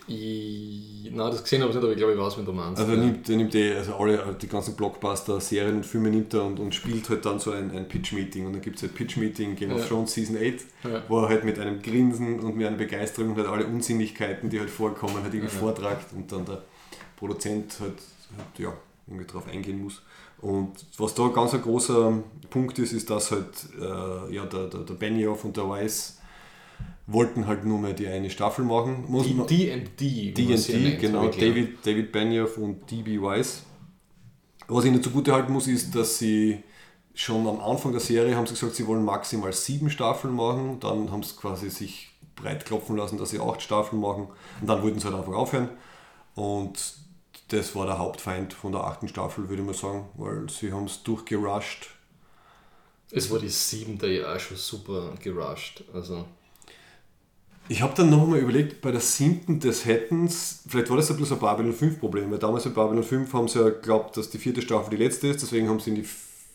Ich, 0.08 1.10
nein, 1.10 1.30
das 1.30 1.42
gesehen 1.42 1.62
habe 1.62 1.70
ich 1.70 1.76
nicht, 1.76 1.82
aber 1.82 1.92
ich 1.92 1.98
glaube, 1.98 2.12
ich 2.12 2.18
weiß, 2.18 2.38
wenn 2.38 2.44
du 2.44 2.52
meinst. 2.52 2.80
Also 2.80 2.92
er 2.92 2.98
ja. 2.98 3.04
nimmt, 3.04 3.28
er 3.28 3.36
nimmt 3.36 3.54
eh, 3.56 3.74
also 3.74 3.96
alle, 3.96 4.36
die 4.40 4.46
ganzen 4.46 4.76
Blockbuster, 4.76 5.40
Serien 5.40 5.76
und 5.76 5.86
Filme 5.86 6.10
nimmt 6.10 6.32
er 6.32 6.44
und, 6.44 6.60
und 6.60 6.74
spielt 6.74 7.08
halt 7.08 7.24
dann 7.26 7.40
so 7.40 7.50
ein, 7.50 7.72
ein 7.72 7.88
Pitch-Meeting. 7.88 8.46
Und 8.46 8.52
dann 8.52 8.62
gibt 8.62 8.76
es 8.76 8.82
halt 8.82 8.94
Pitch-Meeting 8.94 9.56
Game 9.56 9.72
of 9.72 9.80
Ja. 9.80 9.86
Thrones 9.86 10.14
Season 10.14 10.36
8, 10.36 10.44
Ja. 10.84 11.02
wo 11.08 11.20
er 11.22 11.28
halt 11.28 11.44
mit 11.44 11.58
einem 11.58 11.82
Grinsen 11.82 12.38
und 12.38 12.56
mit 12.56 12.66
einer 12.66 12.76
Begeisterung 12.76 13.34
halt 13.36 13.48
alle 13.48 13.66
Unsinnlichkeiten, 13.66 14.48
die 14.48 14.60
halt 14.60 14.70
vorkommen, 14.70 15.22
halt 15.22 15.34
irgendwie 15.34 15.54
vortragt 15.54 16.12
und 16.14 16.30
dann 16.30 16.44
der 16.44 16.62
Produzent 17.16 17.76
halt, 17.80 17.94
halt 18.36 18.58
ja, 18.58 18.72
irgendwie 19.08 19.26
drauf 19.26 19.48
eingehen 19.48 19.82
muss. 19.82 20.02
Und 20.40 20.72
was 20.98 21.14
da 21.14 21.26
ganz 21.28 21.54
ein 21.54 21.62
großer 21.62 22.12
Punkt 22.50 22.78
ist, 22.78 22.92
ist, 22.92 23.10
dass 23.10 23.32
halt 23.32 23.46
äh, 23.80 24.34
ja, 24.34 24.44
der, 24.44 24.66
der, 24.68 24.80
der 24.80 24.94
Benioff 24.94 25.44
und 25.44 25.56
der 25.56 25.68
Weiss 25.68 26.18
wollten 27.06 27.46
halt 27.46 27.64
nur 27.64 27.78
mehr 27.78 27.92
die 27.92 28.06
eine 28.08 28.30
Staffel 28.30 28.64
machen. 28.64 29.04
Muss 29.08 29.28
man- 29.32 29.46
D&D, 29.46 30.32
D&D, 30.32 30.96
genau. 30.96 31.28
David, 31.28 31.86
David 31.86 32.12
Benioff 32.12 32.58
und 32.58 32.90
D.B. 32.90 33.20
Weiss. 33.22 33.62
Was 34.68 34.84
ich 34.84 34.90
ihnen 34.90 35.02
zugute 35.02 35.32
halten 35.32 35.52
muss, 35.52 35.68
ist, 35.68 35.94
dass 35.94 36.18
sie 36.18 36.62
schon 37.14 37.46
am 37.46 37.60
Anfang 37.60 37.92
der 37.92 38.00
Serie 38.00 38.34
haben 38.36 38.46
sie 38.46 38.54
gesagt, 38.54 38.74
sie 38.74 38.86
wollen 38.86 39.04
maximal 39.04 39.52
sieben 39.52 39.88
Staffeln 39.90 40.34
machen. 40.34 40.80
Dann 40.80 41.10
haben 41.12 41.22
sie 41.22 41.36
quasi 41.36 41.70
sich 41.70 42.08
breit 42.34 42.66
klopfen 42.66 42.96
lassen, 42.96 43.16
dass 43.18 43.30
sie 43.30 43.40
acht 43.40 43.62
Staffeln 43.62 44.00
machen. 44.00 44.26
Und 44.60 44.66
dann 44.66 44.82
wollten 44.82 44.98
sie 44.98 45.06
halt 45.06 45.16
einfach 45.16 45.32
aufhören. 45.34 45.70
Und 46.34 46.94
das 47.48 47.74
war 47.76 47.86
der 47.86 47.98
Hauptfeind 47.98 48.52
von 48.52 48.72
der 48.72 48.82
achten 48.82 49.06
Staffel, 49.08 49.48
würde 49.48 49.62
ich 49.62 49.66
mal 49.66 49.74
sagen, 49.74 50.08
weil 50.14 50.50
sie 50.50 50.72
haben 50.72 50.84
es 50.86 51.02
durchgerusht. 51.04 51.90
Es 53.12 53.30
war 53.30 53.38
die 53.38 53.48
siebte 53.48 54.08
ja 54.08 54.34
auch 54.34 54.40
schon 54.40 54.56
super 54.56 55.14
gerusht. 55.22 55.84
Also, 55.94 56.26
Ich 57.68 57.82
habe 57.82 57.94
dann 57.96 58.10
nochmal 58.10 58.38
überlegt, 58.38 58.80
bei 58.80 58.92
der 58.92 59.00
siebten 59.00 59.58
des 59.60 59.84
Hättens, 59.84 60.62
vielleicht 60.68 60.88
war 60.90 60.96
das 60.96 61.08
ja 61.08 61.16
bloß 61.16 61.32
ein 61.32 61.38
Babylon 61.38 61.72
5 61.72 61.98
Problem, 61.98 62.30
weil 62.30 62.38
damals 62.38 62.64
bei 62.64 62.70
Babylon 62.70 63.02
5 63.02 63.32
haben 63.32 63.48
sie 63.48 63.58
ja 63.58 63.70
geglaubt, 63.70 64.16
dass 64.16 64.30
die 64.30 64.38
vierte 64.38 64.62
Staffel 64.62 64.96
die 64.96 65.02
letzte 65.02 65.28
ist, 65.28 65.42
deswegen 65.42 65.68
haben 65.68 65.80
sie 65.80 65.90
in 65.90 65.96
die 65.96 66.08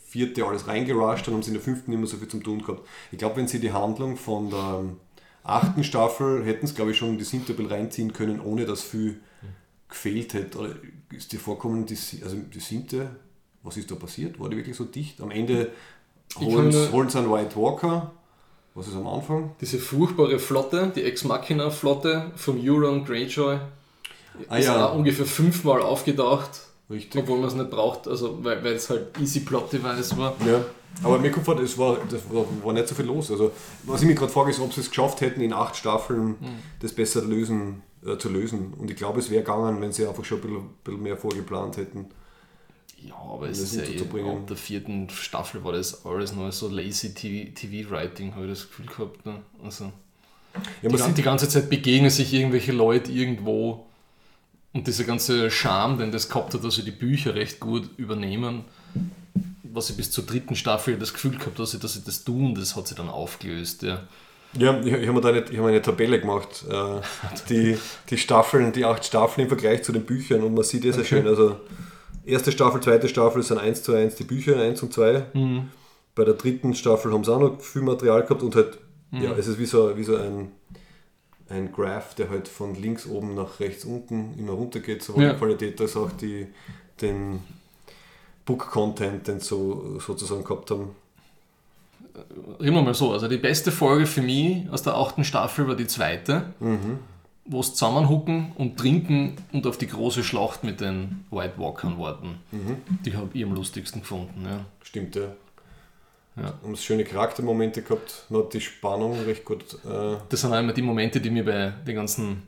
vierte 0.07 0.45
alles 0.45 0.67
reingerusht, 0.67 1.27
dann 1.27 1.35
haben 1.35 1.43
sie 1.43 1.49
in 1.49 1.55
der 1.55 1.63
fünften 1.63 1.91
nicht 1.91 1.99
mehr 1.99 2.07
so 2.07 2.17
viel 2.17 2.27
zum 2.27 2.43
tun 2.43 2.61
gehabt. 2.61 2.87
Ich 3.11 3.17
glaube, 3.17 3.37
wenn 3.37 3.47
sie 3.47 3.59
die 3.59 3.71
Handlung 3.71 4.17
von 4.17 4.49
der 4.49 4.79
ähm, 4.79 4.97
achten 5.43 5.83
Staffel 5.83 6.43
hätten 6.45 6.67
sie, 6.67 6.75
glaube 6.75 6.91
ich, 6.91 6.97
schon 6.97 7.09
in 7.09 7.17
die 7.17 7.23
siebte 7.23 7.53
bisschen 7.53 7.71
reinziehen 7.71 8.13
können, 8.13 8.39
ohne 8.39 8.65
dass 8.65 8.81
viel 8.81 9.19
gefehlt 9.89 10.33
hätte. 10.33 10.57
Oder 10.57 10.75
ist 11.11 11.31
dir 11.31 11.39
vorkommen, 11.39 11.85
die, 11.85 11.97
also 12.23 12.35
die 12.35 12.59
siebte, 12.59 13.09
was 13.63 13.77
ist 13.77 13.91
da 13.91 13.95
passiert? 13.95 14.39
War 14.39 14.49
die 14.49 14.57
wirklich 14.57 14.75
so 14.75 14.85
dicht? 14.85 15.21
Am 15.21 15.31
Ende 15.31 15.71
holen 16.39 17.09
sie 17.09 17.17
einen 17.17 17.31
White 17.31 17.55
Walker. 17.55 18.11
Was 18.73 18.87
ist 18.87 18.95
am 18.95 19.07
Anfang? 19.07 19.51
diese 19.59 19.79
furchtbare 19.79 20.39
Flotte, 20.39 20.91
die 20.95 21.03
Ex-Machina-Flotte 21.03 22.31
von 22.35 22.59
Euron 22.61 23.03
Greyjoy, 23.03 23.59
Ah 24.47 24.57
ist 24.57 24.65
ja. 24.65 24.87
auch 24.87 24.95
ungefähr 24.95 25.25
fünfmal 25.25 25.81
aufgedacht, 25.81 26.49
Richtig. 26.89 27.21
obwohl 27.21 27.39
man 27.39 27.49
es 27.49 27.55
nicht 27.55 27.69
braucht, 27.69 28.07
also 28.07 28.43
weil, 28.43 28.63
weil 28.63 28.73
es 28.73 28.89
halt 28.89 29.07
easy 29.19 29.41
Plot-Device 29.41 30.17
war. 30.17 30.35
Ja, 30.45 30.63
aber 31.03 31.19
mir 31.19 31.31
kommt 31.31 31.45
vor, 31.45 31.59
es 31.59 31.77
war, 31.77 31.97
das 32.09 32.21
war, 32.29 32.73
nicht 32.73 32.87
so 32.87 32.95
viel 32.95 33.05
los. 33.05 33.31
Also, 33.31 33.51
was 33.83 34.01
ich 34.01 34.07
mich 34.07 34.17
gerade 34.17 34.31
frage, 34.31 34.51
ist, 34.51 34.59
ob 34.59 34.73
sie 34.73 34.81
es 34.81 34.89
geschafft 34.89 35.21
hätten, 35.21 35.41
in 35.41 35.53
acht 35.53 35.75
Staffeln 35.75 36.35
das 36.79 36.93
besser 36.93 37.23
lösen, 37.23 37.81
äh, 38.05 38.17
zu 38.17 38.29
lösen. 38.29 38.73
Und 38.77 38.89
ich 38.89 38.97
glaube, 38.97 39.19
es 39.19 39.29
wäre 39.29 39.41
gegangen, 39.41 39.81
wenn 39.81 39.91
sie 39.91 40.07
einfach 40.07 40.25
schon 40.25 40.39
ein 40.39 40.41
bisschen, 40.41 40.69
bisschen 40.83 41.03
mehr 41.03 41.17
vorgeplant 41.17 41.77
hätten. 41.77 42.07
Ja, 43.07 43.15
aber 43.15 43.49
es 43.49 43.59
ist 43.59 43.75
ja 43.75 43.83
eh, 43.83 43.99
ab 44.29 44.47
der 44.47 44.57
vierten 44.57 45.09
Staffel 45.09 45.63
war 45.63 45.73
das 45.73 46.05
alles 46.05 46.33
noch 46.35 46.51
so 46.51 46.67
lazy 46.69 47.13
TV-Writing, 47.13 48.35
habe 48.35 48.45
ich 48.45 48.51
das 48.51 48.67
Gefühl 48.67 48.85
gehabt. 48.85 49.25
Ne? 49.25 49.37
Also, 49.63 49.85
Ja, 49.85 49.91
die, 50.83 50.87
man 50.89 50.97
gan- 50.97 51.07
sieht, 51.07 51.17
die 51.17 51.21
ganze 51.23 51.49
Zeit 51.49 51.69
begegnen 51.69 52.09
sich 52.11 52.33
irgendwelche 52.33 52.71
Leute 52.73 53.11
irgendwo 53.11 53.85
und 54.73 54.87
dieser 54.87 55.03
ganze 55.03 55.49
Charme, 55.49 55.97
den 55.97 56.11
das 56.11 56.29
gehabt 56.29 56.53
hat, 56.53 56.63
dass 56.63 56.75
sie 56.75 56.83
die 56.83 56.91
Bücher 56.91 57.33
recht 57.35 57.59
gut 57.59 57.89
übernehmen, 57.97 58.65
was 59.63 59.89
ich 59.89 59.97
bis 59.97 60.11
zur 60.11 60.25
dritten 60.25 60.55
Staffel 60.55 60.97
das 60.97 61.13
Gefühl 61.13 61.37
gehabt 61.37 61.57
dass 61.57 61.71
sie, 61.71 61.79
dass 61.79 61.93
sie 61.93 62.03
das 62.05 62.23
tun, 62.23 62.53
das 62.55 62.75
hat 62.75 62.87
sie 62.87 62.95
dann 62.95 63.09
aufgelöst. 63.09 63.83
Ja. 63.83 64.03
ja, 64.57 64.79
ich, 64.79 64.87
ich 64.93 65.07
habe 65.07 65.13
mir 65.13 65.21
da 65.21 65.31
nicht, 65.31 65.49
ich 65.49 65.57
habe 65.57 65.69
eine 65.69 65.81
Tabelle 65.81 66.19
gemacht, 66.19 66.65
äh, 66.69 67.01
die, 67.49 67.77
die 68.09 68.17
Staffeln, 68.17 68.71
die 68.73 68.85
acht 68.85 69.03
Staffeln 69.05 69.45
im 69.45 69.49
Vergleich 69.49 69.83
zu 69.83 69.91
den 69.91 70.05
Büchern 70.05 70.43
und 70.43 70.53
man 70.53 70.63
sieht 70.63 70.85
das 70.85 70.95
sehr 70.97 71.05
schön. 71.05 71.27
Also, 71.27 71.57
erste 72.25 72.51
Staffel, 72.51 72.81
zweite 72.81 73.07
Staffel 73.09 73.43
sind 73.43 73.57
1 73.59 73.83
zu 73.83 73.93
1 73.93 74.15
die 74.15 74.23
Bücher, 74.23 74.59
1 74.59 74.81
und 74.83 74.93
2. 74.93 75.25
Bei 76.15 76.25
der 76.25 76.33
dritten 76.35 76.73
Staffel 76.75 77.13
haben 77.13 77.23
sie 77.23 77.33
auch 77.33 77.39
noch 77.39 77.61
viel 77.61 77.81
Material 77.81 78.23
gehabt 78.23 78.43
und 78.43 78.55
halt, 78.55 78.77
ja, 79.11 79.31
es 79.33 79.47
ist 79.47 79.59
wie 79.59 79.65
so, 79.65 79.95
wie 79.97 80.03
so 80.03 80.15
ein, 80.15 80.51
ein 81.49 81.71
Graph, 81.71 82.15
der 82.15 82.29
halt 82.29 82.47
von 82.47 82.75
links 82.75 83.05
oben 83.07 83.35
nach 83.35 83.59
rechts 83.59 83.85
unten 83.85 84.33
immer 84.37 84.53
runter 84.53 84.79
geht, 84.79 85.03
sowohl 85.03 85.23
Ja. 85.23 85.33
die 85.33 85.37
Qualität 85.39 85.79
als 85.81 85.95
auch 85.97 86.11
die, 86.11 86.47
den 87.01 87.39
Book-Content, 88.45 89.27
den 89.27 89.39
sie 89.39 89.45
so, 89.47 89.99
sozusagen 89.99 90.43
gehabt 90.43 90.71
haben. 90.71 90.89
Reden 92.59 92.75
wir 92.75 92.81
mal 92.81 92.93
so, 92.93 93.11
also 93.13 93.27
die 93.27 93.37
beste 93.37 93.71
Folge 93.71 94.05
für 94.05 94.21
mich 94.21 94.69
aus 94.69 94.83
der 94.83 94.95
achten 94.95 95.23
Staffel 95.23 95.67
war 95.67 95.75
die 95.75 95.87
zweite, 95.87 96.53
Mhm. 96.59 96.99
Wo 97.45 97.59
es 97.59 97.73
zusammenhucken 97.73 98.51
und 98.55 98.77
trinken 98.77 99.35
und 99.51 99.65
auf 99.67 99.77
die 99.77 99.87
große 99.87 100.23
Schlacht 100.23 100.63
mit 100.63 100.79
den 100.81 101.25
White 101.31 101.55
Walkern 101.57 101.97
warten. 101.97 102.39
Mhm. 102.51 102.77
Die 103.03 103.15
habe 103.15 103.29
ich 103.33 103.43
am 103.43 103.53
lustigsten 103.53 104.01
gefunden. 104.01 104.45
Ja. 104.45 104.65
Stimmt, 104.83 105.15
ja. 105.15 105.23
Ja. 106.37 106.53
Haben 106.63 106.75
schöne 106.77 107.03
Charaktermomente 107.03 107.81
gehabt, 107.81 108.25
man 108.29 108.43
hat 108.43 108.53
die 108.53 108.61
Spannung 108.61 109.19
recht 109.21 109.43
gut. 109.43 109.73
Äh, 109.85 110.17
Das 110.29 110.41
sind 110.41 110.53
auch 110.53 110.59
immer 110.59 110.71
die 110.71 110.81
Momente, 110.81 111.19
die 111.19 111.29
mir 111.29 111.43
bei 111.43 111.73
den 111.85 111.95
ganzen 111.95 112.43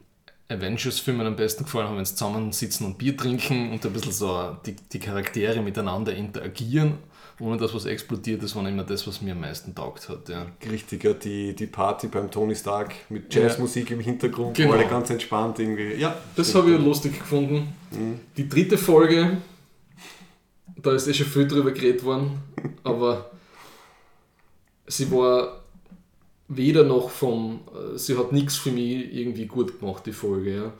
Avengers-Filmen 0.48 1.28
am 1.28 1.36
besten 1.36 1.64
gefallen 1.66 1.88
haben, 1.88 1.98
wenn 1.98 2.06
sie 2.06 2.16
zusammensitzen 2.16 2.86
und 2.86 2.98
Bier 2.98 3.18
trinken 3.18 3.72
und 3.72 3.86
ein 3.86 3.94
bisschen 3.94 4.12
so 4.14 4.56
die, 4.66 4.76
die 4.76 5.00
Charaktere 5.00 5.62
miteinander 5.62 6.14
interagieren, 6.16 6.98
ohne 7.40 7.58
dass 7.58 7.74
was 7.74 7.86
explodiert. 7.86 8.44
Das 8.44 8.56
war 8.56 8.68
immer 8.68 8.84
das, 8.84 9.06
was 9.08 9.22
mir 9.22 9.34
am 9.34 9.42
meisten 9.42 9.74
taugt 9.74 10.08
hat. 10.10 10.30
Ja. 10.30 10.46
richtig, 10.70 11.04
ja, 11.04 11.14
die, 11.14 11.54
die 11.56 11.68
Party 11.68 12.08
beim 12.08 12.30
Tony 12.30 12.56
Stark 12.56 12.94
mit 13.10 13.34
Jazzmusik 13.34 13.92
im 13.92 14.00
Hintergrund, 14.00 14.56
Genau. 14.56 14.72
war 14.72 14.78
alle 14.80 14.88
ganz 14.88 15.10
entspannt 15.10 15.60
irgendwie. 15.60 15.94
Ja, 15.96 16.16
Das 16.36 16.54
habe 16.56 16.72
ich 16.72 16.78
ja. 16.78 16.84
lustig 16.84 17.18
gefunden. 17.20 17.68
Die 18.38 18.48
dritte 18.50 18.78
Folge, 18.78 19.38
da 20.82 20.92
ist 20.94 21.08
eh 21.08 21.14
schon 21.14 21.28
viel 21.28 21.48
drüber 21.48 21.72
geredet 21.72 22.04
worden, 22.04 22.40
aber 22.84 23.32
sie 24.88 25.12
war 25.12 25.62
weder 26.48 26.84
noch 26.84 27.10
vom, 27.10 27.62
äh, 27.74 27.98
sie 27.98 28.18
hat 28.18 28.32
nichts 28.32 28.58
für 28.58 28.72
mich 28.72 29.14
irgendwie 29.14 29.46
gut 29.46 29.80
gemacht, 29.80 30.06
die 30.06 30.12
Folge. 30.14 30.56
Ja. 30.56 30.74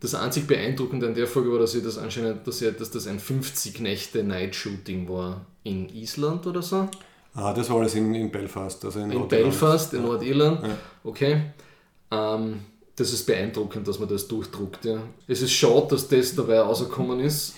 Das 0.00 0.14
einzig 0.14 0.46
Beeindruckende 0.46 1.06
an 1.06 1.14
der 1.14 1.26
Folge 1.26 1.52
war, 1.52 1.58
dass 1.58 1.72
sie 1.72 1.82
das 1.82 1.98
anscheinend, 1.98 2.46
dass, 2.46 2.58
sie, 2.58 2.72
dass 2.72 2.90
das 2.90 3.06
ein 3.06 3.20
50 3.20 3.80
Nächte 3.80 4.24
Night-Shooting 4.24 5.08
war 5.08 5.44
in 5.62 5.88
Island 5.90 6.46
oder 6.46 6.62
so. 6.62 6.88
Ah, 7.34 7.52
das 7.52 7.68
war 7.70 7.76
alles 7.78 7.94
in, 7.94 8.14
in 8.14 8.30
Belfast. 8.30 8.84
Also 8.84 9.00
in, 9.00 9.10
In. 9.10 9.28
Belfast, 9.28 9.92
in. 9.94 10.02
Nordirland. 10.02 10.62
Ja. 10.62 10.76
Okay. 11.04 11.42
Ähm, 12.10 12.60
das 12.96 13.12
ist 13.12 13.26
beeindruckend, 13.26 13.86
dass 13.86 13.98
man 13.98 14.08
das 14.08 14.26
durchdruckt. 14.26 14.84
Ja. 14.84 15.02
Es 15.28 15.42
ist 15.42 15.52
schade, 15.52 15.86
dass 15.90 16.08
das 16.08 16.34
dabei 16.34 16.60
rausgekommen 16.60 17.20
ist. 17.20 17.54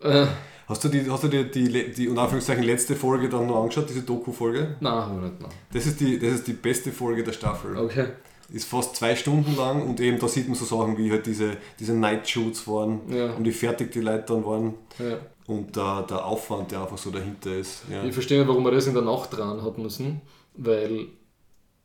Äh, 0.00 0.26
Hast 0.68 0.82
du 0.82 0.88
die, 0.88 1.08
hast 1.08 1.22
du 1.22 1.28
die, 1.28 1.48
die, 1.48 1.92
die, 1.92 2.08
unter 2.08 2.22
Anführungszeichen, 2.22 2.64
letzte 2.64 2.96
Folge 2.96 3.28
dann 3.28 3.46
noch 3.46 3.62
angeschaut, 3.62 3.88
diese 3.88 4.02
Doku-Folge? 4.02 4.74
nein, 4.80 4.92
haben 4.92 5.20
wir 5.20 5.28
nicht. 5.28 5.40
Nein. 5.40 5.50
Das 5.72 5.86
ist, 5.86 6.00
die, 6.00 6.18
das 6.18 6.32
ist 6.32 6.46
die 6.48 6.54
beste 6.54 6.90
Folge 6.90 7.22
der 7.22 7.32
Staffel. 7.32 7.76
Okay. 7.76 8.06
Ist 8.48 8.68
fast 8.68 8.94
zwei 8.96 9.16
Stunden 9.16 9.56
lang 9.56 9.82
und 9.88 10.00
eben 10.00 10.18
da 10.18 10.28
sieht 10.28 10.46
man 10.46 10.54
so 10.56 10.64
Sachen 10.64 10.96
wie 10.98 11.10
halt 11.10 11.26
diese, 11.26 11.56
diese 11.80 11.94
Night-Shoots 11.94 12.68
waren 12.68 13.00
Ja. 13.12 13.32
und 13.34 13.44
wie 13.44 13.50
fertig 13.52 13.90
die 13.92 14.00
Leute 14.00 14.24
dann 14.28 14.44
waren 14.44 14.74
Ja. 14.98 15.18
und 15.46 15.74
der, 15.74 16.02
der 16.02 16.24
Aufwand, 16.24 16.70
der 16.70 16.82
einfach 16.82 16.98
so 16.98 17.10
dahinter 17.10 17.56
ist. 17.56 17.82
Ja. 17.90 18.04
Ich 18.04 18.12
verstehe 18.14 18.38
nicht, 18.38 18.48
warum 18.48 18.62
man 18.62 18.72
das 18.72 18.86
in 18.86 18.94
der 18.94 19.02
Nacht 19.02 19.36
dran 19.36 19.62
hat 19.62 19.78
müssen, 19.78 20.20
weil 20.54 21.06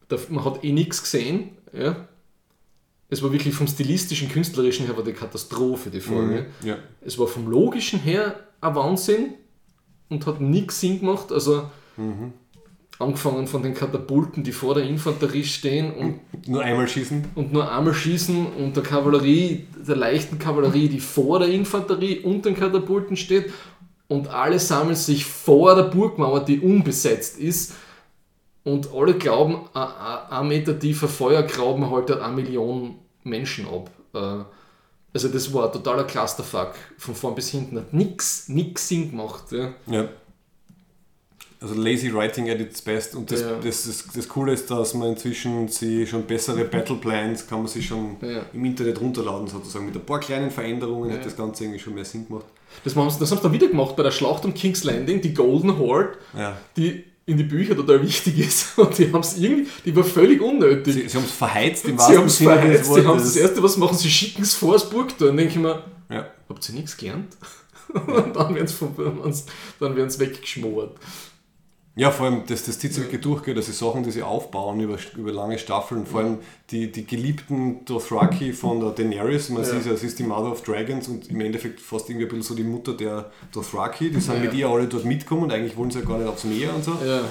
da, 0.07 0.18
man 0.30 0.45
hat 0.45 0.64
eh 0.64 0.72
nichts 0.72 1.01
gesehen. 1.01 1.57
Ja. 1.74 2.07
Es 3.09 3.22
war 3.24 3.32
wirklich 3.34 3.53
vom 3.55 3.68
stilistischen, 3.68 4.30
künstlerischen 4.30 4.86
her 4.86 4.95
war 4.95 5.03
die 5.03 5.14
Katastrophe, 5.14 5.89
die 5.89 5.99
Folge. 5.99 6.45
Mhm. 6.64 6.76
Es 7.01 7.18
war 7.20 7.28
vom 7.28 7.49
logischen 7.49 7.99
her 7.99 8.39
ein 8.62 8.76
Wahnsinn 8.76 9.34
und 10.09 10.26
hat 10.28 10.39
nichts 10.39 10.80
Sinn 10.80 10.99
gemacht. 10.99 11.32
Also 11.32 11.70
angefangen 13.02 13.47
von 13.47 13.64
den 13.64 13.74
Katapulten, 13.74 14.43
die 14.43 14.52
vor 14.52 14.76
der 14.76 14.84
Infanterie 14.84 15.43
stehen 15.43 15.91
und, 15.93 16.20
Nur 16.47 16.62
einmal 16.64 16.88
schießen. 16.88 17.26
und 17.36 17.52
nur 17.54 17.72
einmal 17.72 17.93
schießen 17.93 18.45
und 18.54 18.76
der 18.76 18.84
Kavallerie, 18.84 19.66
der 19.88 19.95
leichten 19.95 20.39
Kavallerie, 20.39 20.88
die 20.89 20.99
vor 20.99 21.39
der 21.39 21.49
Infanterie 21.49 22.20
und 22.20 22.45
den 22.45 22.56
Katapulten 22.56 23.18
steht 23.18 23.52
und 24.08 24.28
alle 24.30 24.60
sammeln 24.60 24.95
sich 24.95 25.26
vor 25.26 25.76
der 25.76 25.84
Burgmauer, 25.84 26.41
die 26.45 26.60
unbesetzt 26.60 27.38
ist 27.39 27.74
und 28.64 28.89
alle 28.93 29.16
glauben, 29.16 29.62
ein- 29.74 30.47
Meter 30.47 30.78
tiefer 30.78 31.08
Feuergraben 31.08 31.89
haltet 31.89 32.22
eine 32.22 32.36
Million 32.36 32.95
Menschen 33.24 33.68
ab. 33.68 33.89
Äh, 34.14 34.43
Also 35.14 35.28
das 35.28 35.54
war 35.54 35.66
ein 35.66 35.74
totaler 35.74 36.06
Clusterfuck. 36.06 36.72
Von 36.97 37.16
vorn 37.16 37.36
bis 37.36 37.49
hinten 37.49 37.76
hat 37.78 37.93
nix, 37.93 38.47
nix 38.47 38.88
Sinn 38.88 39.10
gemacht. 39.12 39.43
Ja. 39.52 39.74
Ja. 39.88 40.08
Also 41.62 41.76
lazy 41.76 42.12
writing 42.12 42.49
at 42.49 42.59
its 42.59 42.82
best 42.82 43.14
und 43.16 43.30
das, 43.30 43.41
Ja. 43.41 43.55
das, 43.64 43.84
das, 43.86 44.05
das 44.16 44.28
Coole 44.28 44.53
ist, 44.53 44.70
dass 44.72 44.95
man 44.95 45.09
inzwischen 45.09 45.68
sie 45.68 46.07
schon 46.07 46.24
bessere 46.24 46.66
Battle 46.72 46.95
Plans 46.95 47.45
kann 47.47 47.59
man 47.59 47.68
sich 47.68 47.86
schon 47.86 48.18
Ja. 48.22 48.41
im 48.51 48.66
Internet 48.66 48.99
runterladen 48.99 49.47
sozusagen. 49.47 49.86
Mit 49.86 49.95
ein 49.95 50.01
paar 50.05 50.20
kleinen 50.20 50.49
Veränderungen 50.49 51.12
Ja. 51.12 51.18
hat 51.18 51.26
das 51.26 51.38
Ganze 51.38 51.64
irgendwie 51.66 51.80
schon 51.80 51.93
mehr 51.93 52.05
Sinn 52.05 52.28
gemacht. 52.28 52.45
Das, 52.84 52.95
haben 52.95 53.09
sie, 53.12 53.20
das 53.20 53.30
haben 53.30 53.38
sie 53.38 53.43
dann 53.43 53.53
wieder 53.53 53.68
gemacht 53.68 53.95
bei 53.95 54.01
der 54.03 54.09
Schlacht 54.12 54.43
um 54.43 54.53
King's 54.55 54.84
Landing, 54.84 55.22
die 55.22 55.34
Golden 55.36 55.78
Horde, 55.78 56.18
die 56.78 57.03
in 57.28 57.38
die 57.38 57.43
Bücher 57.43 57.76
total 57.76 58.01
wichtig 58.01 58.39
ist. 58.39 58.76
Und 58.80 58.97
die 58.97 59.14
haben 59.14 59.20
es 59.22 59.38
irgendwie, 59.38 59.68
die 59.86 59.95
war 59.95 60.03
völlig 60.03 60.41
unnötig. 60.41 60.93
Sie, 60.95 61.07
sie 61.09 61.16
haben 61.18 61.26
es 61.26 61.32
verheizt 61.32 61.86
im 61.86 61.91
Sie 61.91 61.97
wahrsten 61.99 62.18
haben 62.18 62.26
es 62.26 62.38
Sinne 62.39 62.55
des 62.55 62.62
verheizt, 62.62 62.88
die 62.89 62.99
haben 63.01 63.07
Wortes. 63.07 63.24
das 63.26 63.36
erste, 63.36 63.62
was 63.64 63.78
machen, 63.78 63.97
sie 63.97 64.09
schicken 64.09 64.41
es 64.41 64.55
vor 64.55 64.74
das 64.74 64.89
Burgtor. 64.89 65.30
Und 65.30 65.38
denke 65.38 65.53
ich 65.53 65.59
mir, 65.59 65.84
habt 66.49 66.70
ihr 66.70 66.76
nichts 66.76 66.97
gelernt? 66.97 67.38
Und 67.93 68.36
dann 68.36 68.55
werden 68.55 68.68
sie 68.68 69.47
dann 69.80 69.95
weggeschmort. 70.20 70.97
Ja, 71.96 72.10
vor 72.10 72.26
allem, 72.28 72.44
das, 72.48 72.64
das 72.64 72.80
zieht 72.80 72.94
sich 72.94 73.04
wirklich 73.04 73.20
durch, 73.22 73.44
gell, 73.44 73.54
dass 73.54 73.66
die 73.66 73.74
Sachen, 73.74 74.04
die 74.04 74.12
sie 74.12 74.24
aufbauen 74.24 74.80
über, 74.80 74.98
über 75.18 75.34
lange 75.34 75.60
Staffeln, 75.60 76.06
vor 76.06 76.22
allem 76.22 76.38
die, 76.70 76.89
die 76.89 77.06
geliebten 77.06 77.84
Dothraki 77.84 78.54
von 78.54 78.80
der 78.80 78.92
Daenerys, 78.92 79.50
man 79.50 79.66
sieht 79.66 79.86
ja, 79.86 79.96
sie 79.96 80.08
ist 80.08 80.18
die 80.18 80.24
Mother 80.24 80.54
of 80.54 80.64
Dragons 80.64 81.10
und 81.10 81.30
im 81.30 81.42
Endeffekt 81.42 81.82
fast 81.82 82.10
irgendwie 82.10 82.28
ein 82.28 82.30
bisschen 82.30 82.44
so 82.44 82.56
die 82.56 82.64
Mutter 82.64 82.94
der 82.94 83.30
Dothraki, 83.52 84.10
die 84.10 84.22
sind 84.22 84.36
Ja. 84.36 84.39
mit 84.42 84.54
ihr 84.54 84.70
alle 84.70 84.88
dort 84.88 85.04
mitgekommen 85.04 85.44
und 85.44 85.52
eigentlich 85.52 85.76
wollen 85.76 85.92
sie 85.92 86.00
ja 86.00 86.06
gar 86.06 86.18
nicht 86.18 86.30
aufs 86.30 86.46
Meer 86.46 86.74
und 86.74 86.84
so. 86.86 86.98
Ja. 87.06 87.22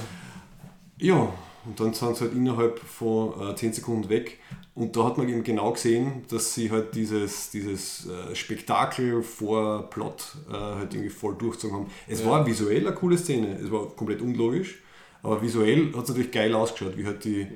Ja, 0.99 1.33
und 1.65 1.81
dann 1.81 1.95
sind 1.95 2.17
sie 2.17 2.21
halt 2.25 2.35
innerhalb 2.35 2.79
von 2.81 3.33
äh, 3.53 3.55
10 3.57 3.73
Sekunden 3.73 4.09
weg. 4.11 4.39
Und 4.75 4.97
da 4.97 5.05
hat 5.05 5.19
man 5.19 5.29
eben 5.29 5.43
genau 5.43 5.73
gesehen, 5.73 6.23
dass 6.31 6.55
sie 6.55 6.71
halt 6.71 6.95
dieses, 6.95 7.51
dieses 7.51 8.07
äh, 8.07 8.35
Spektakel 8.35 9.23
vor 9.23 9.91
Plot 9.91 10.37
äh, 10.49 10.53
halt 10.55 10.95
irgendwie 10.95 11.11
voll 11.11 11.35
durchgezogen 11.37 11.77
haben. 11.77 11.87
Es 12.09 12.25
war 12.25 12.47
visuell 12.47 12.87
eine 12.87 12.95
coole 12.95 13.19
Szene, 13.19 13.59
es 13.63 13.71
war 13.71 13.89
komplett 13.89 14.23
unlogisch, 14.23 14.79
aber 15.23 15.43
visuell 15.43 15.93
hat 15.95 16.05
es 16.05 16.09
natürlich 16.11 16.31
geil 16.31 16.55
ausgeschaut, 16.55 16.97
wie 16.97 17.05
halt 17.05 17.25
die, 17.25 17.47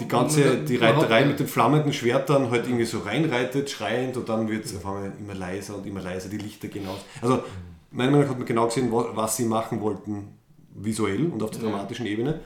die 0.00 0.08
ganze 0.08 0.40
die 0.64 0.76
Reiterei 0.76 1.24
mit 1.26 1.38
den 1.40 1.46
flammenden 1.46 1.92
Schwertern 1.92 2.50
halt 2.50 2.66
irgendwie 2.66 2.84
so 2.86 3.00
reinreitet, 3.00 3.68
schreiend 3.70 4.16
und 4.16 4.28
dann 4.28 4.48
wird 4.48 4.64
es 4.64 4.74
auf 4.76 4.86
einmal 4.86 5.12
immer 5.20 5.34
leiser 5.34 5.76
und 5.76 5.86
immer 5.86 6.00
leiser, 6.00 6.28
die 6.30 6.38
Lichter 6.38 6.68
gehen 6.68 6.86
aus. 6.88 7.00
Also 7.20 7.42
meiner 7.90 8.10
Meinung 8.12 8.24
nach 8.24 8.30
hat 8.30 8.38
man 8.38 8.46
genau 8.46 8.66
gesehen, 8.66 8.90
wa- 8.90 9.10
was 9.14 9.36
sie 9.36 9.44
machen 9.44 9.80
wollten 9.80 10.28
visuell 10.74 11.26
und 11.26 11.42
auf 11.42 11.50
der 11.50 11.60
dramatischen 11.60 12.06
Ebene. 12.06 12.40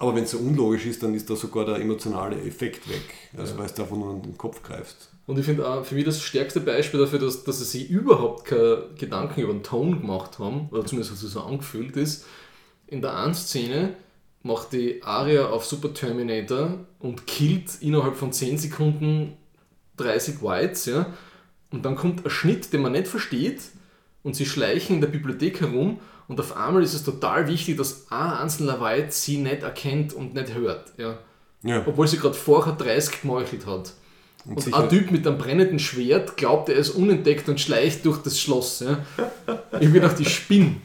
Aber 0.00 0.14
wenn 0.14 0.24
es 0.24 0.30
so 0.30 0.38
unlogisch 0.38 0.86
ist, 0.86 1.02
dann 1.02 1.14
ist 1.14 1.28
da 1.28 1.34
sogar 1.34 1.64
der 1.64 1.76
emotionale 1.76 2.40
Effekt 2.42 2.88
weg. 2.88 3.02
Also 3.36 3.58
weil 3.58 3.66
es 3.66 3.74
davon 3.74 3.98
nur 3.98 4.10
an 4.10 4.22
den 4.22 4.38
Kopf 4.38 4.62
greifst. 4.62 5.10
Und 5.26 5.38
ich 5.38 5.44
finde 5.44 5.68
auch 5.68 5.84
für 5.84 5.96
mich 5.96 6.04
das 6.04 6.22
stärkste 6.22 6.60
Beispiel 6.60 7.00
dafür, 7.00 7.18
dass, 7.18 7.44
dass 7.44 7.58
sie 7.58 7.64
sich 7.64 7.90
überhaupt 7.90 8.44
keine 8.46 8.84
Gedanken 8.96 9.40
über 9.40 9.52
den 9.52 9.62
Ton 9.62 10.00
gemacht 10.00 10.38
haben, 10.38 10.68
oder 10.70 10.86
zumindest 10.86 11.10
hat 11.14 11.22
es 11.22 11.32
so 11.32 11.40
angefühlt 11.40 11.96
ist. 11.96 12.24
In 12.86 13.02
der 13.02 13.16
einen 13.16 13.34
Szene 13.34 13.94
macht 14.42 14.72
die 14.72 15.02
Aria 15.02 15.48
auf 15.48 15.66
Super 15.66 15.92
Terminator 15.92 16.78
und 17.00 17.26
killt 17.26 17.82
innerhalb 17.82 18.16
von 18.16 18.32
10 18.32 18.56
Sekunden 18.56 19.36
30 19.96 20.42
Whites, 20.42 20.86
ja. 20.86 21.12
Und 21.70 21.84
dann 21.84 21.96
kommt 21.96 22.24
ein 22.24 22.30
Schnitt, 22.30 22.72
den 22.72 22.82
man 22.82 22.92
nicht 22.92 23.08
versteht, 23.08 23.60
und 24.22 24.34
sie 24.34 24.46
schleichen 24.46 24.96
in 24.96 25.00
der 25.00 25.08
Bibliothek 25.08 25.60
herum 25.60 26.00
und 26.28 26.38
auf 26.40 26.56
einmal 26.56 26.82
ist 26.82 26.94
es 26.94 27.02
total 27.04 27.48
wichtig, 27.48 27.76
dass 27.78 28.06
ein 28.10 28.32
einzelner 28.32 28.80
White 28.80 29.08
sie 29.12 29.38
nicht 29.38 29.62
erkennt 29.62 30.12
und 30.12 30.34
nicht 30.34 30.54
hört. 30.54 30.92
Ja. 30.98 31.18
Ja. 31.62 31.82
Obwohl 31.86 32.06
sie 32.06 32.18
gerade 32.18 32.34
vorher 32.34 32.74
30 32.74 33.22
gemeuchelt 33.22 33.66
hat. 33.66 33.92
Und, 34.44 34.62
sicher- 34.62 34.78
ein 34.78 34.88
Typ 34.88 35.10
mit 35.10 35.26
einem 35.26 35.36
brennenden 35.38 35.78
Schwert 35.80 36.36
glaubt, 36.36 36.68
er 36.68 36.76
ist 36.76 36.90
unentdeckt 36.90 37.48
und 37.48 37.60
schleicht 37.60 38.04
durch 38.06 38.18
das 38.22 38.38
Schloss. 38.40 38.80
Ja. 38.80 38.98
Ich 39.72 39.80
bin 39.80 39.94
gedacht, 39.94 40.20
ich 40.20 40.32
spinn. 40.34 40.80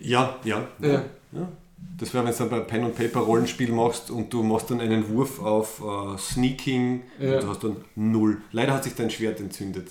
Ja, 0.00 0.36
ja. 0.44 0.66
Ja. 0.80 1.04
ja. 1.32 1.48
Das 1.96 2.12
wäre, 2.12 2.24
wenn 2.24 2.32
du 2.32 2.38
dann 2.38 2.50
bei 2.50 2.60
Pen 2.60 2.84
und 2.84 2.96
Paper 2.96 3.20
Rollenspiel 3.20 3.70
machst 3.70 4.10
und 4.10 4.32
du 4.32 4.42
machst 4.42 4.70
dann 4.70 4.80
einen 4.80 5.08
Wurf 5.08 5.40
auf 5.40 5.80
äh, 5.80 6.18
Sneaking 6.18 7.04
Ja. 7.20 7.34
und 7.36 7.42
du 7.44 7.48
hast 7.48 7.62
dann 7.62 7.76
null. 7.94 8.38
Leider 8.50 8.74
hat 8.74 8.82
sich 8.84 8.94
dein 8.96 9.10
Schwert 9.10 9.38
entzündet. 9.38 9.90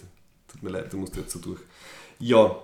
Tut 0.51 0.61
mir 0.61 0.69
leid, 0.71 0.91
du 0.91 0.97
musst 0.97 1.15
jetzt 1.15 1.32
so 1.32 1.39
durch. 1.39 1.61
Ja. 2.19 2.55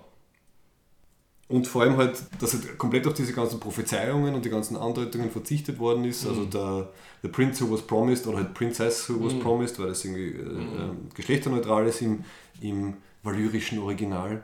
Und 1.50 1.68
vor 1.68 1.82
allem 1.82 1.98
halt, 1.98 2.24
dass 2.40 2.54
halt 2.54 2.78
komplett 2.78 3.08
auf 3.08 3.14
diese 3.14 3.34
ganzen 3.34 3.60
Prophezeiungen 3.60 4.36
und 4.36 4.46
die 4.46 4.52
ganzen 4.52 4.78
Andeutungen 4.78 5.32
verzichtet 5.32 5.80
worden 5.80 6.06
ist. 6.06 6.26
Also 6.28 6.46
der, 6.46 6.90
der 7.24 7.30
Prince 7.30 7.64
who 7.64 7.74
was 7.74 7.82
promised 7.82 8.28
oder 8.28 8.38
halt 8.38 8.54
Princess 8.54 9.10
who 9.10 9.26
was 9.26 9.34
promised, 9.40 9.80
weil 9.80 9.88
das 9.88 10.06
irgendwie 10.06 10.30
äh, 10.30 10.44
ähm, 10.44 11.10
geschlechterneutral 11.16 11.88
ist 11.88 12.04
im, 12.04 12.24
im 12.62 12.94
valyrischen 13.24 13.80
Original. 13.80 14.44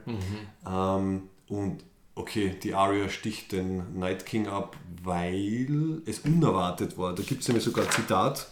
Ähm, 0.68 1.30
und 1.48 1.84
okay, 2.16 2.56
die 2.64 2.74
Arya 2.74 3.10
sticht 3.10 3.52
den 3.52 4.00
Night 4.00 4.26
King 4.26 4.48
ab, 4.48 4.76
weil 5.04 6.02
es 6.08 6.20
unerwartet 6.20 6.98
war. 6.98 7.14
Da 7.14 7.22
gibt 7.22 7.42
es 7.42 7.48
nämlich 7.48 7.64
sogar 7.64 7.86
ein 7.86 7.92
Zitat. 7.92 8.52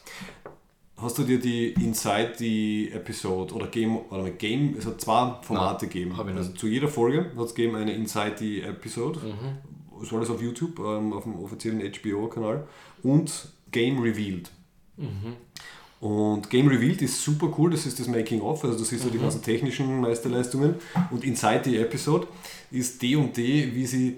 Hast 1.04 1.18
du 1.18 1.24
dir 1.24 1.38
die 1.38 1.74
Inside 1.74 2.34
die 2.40 2.90
Episode 2.94 3.54
oder 3.54 3.68
Game, 3.68 4.00
mal, 4.10 4.32
Game, 4.32 4.76
es 4.78 4.86
hat 4.86 5.02
zwei 5.02 5.36
Formate 5.42 5.88
gegeben. 5.88 6.16
Also 6.38 6.54
zu 6.54 6.68
jeder 6.68 6.88
Folge 6.88 7.32
hat 7.36 7.46
es 7.46 7.54
gegeben 7.54 7.76
eine 7.76 7.94
Inside 7.94 8.36
die 8.40 8.62
Episode. 8.62 9.20
Das 10.00 10.12
war 10.12 10.20
alles 10.20 10.30
auf 10.30 10.42
YouTube, 10.42 10.80
ähm, 10.80 11.12
auf 11.12 11.24
dem 11.24 11.36
offiziellen 11.36 11.82
HBO-Kanal. 11.82 12.66
Und 13.04 13.50
Game 13.72 14.00
Revealed. 14.00 14.50
Und 16.00 16.50
Game 16.50 16.68
Revealed 16.68 17.02
ist 17.02 17.22
super 17.22 17.54
cool, 17.58 17.72
das 17.72 17.86
ist 17.86 18.00
das 18.00 18.08
Making 18.08 18.42
of, 18.42 18.64
also 18.64 18.78
du 18.78 18.84
siehst 18.86 19.04
ja 19.04 19.10
die 19.10 19.20
ganzen 19.20 19.42
technischen 19.42 20.00
Meisterleistungen. 20.00 20.76
Und 21.12 21.26
Inside 21.26 21.62
the 21.66 21.78
Episode 21.78 22.28
ist 22.72 23.02
D 23.02 23.18
und 23.18 23.36
D, 23.36 23.74
wie 23.74 23.86
sie 23.86 24.18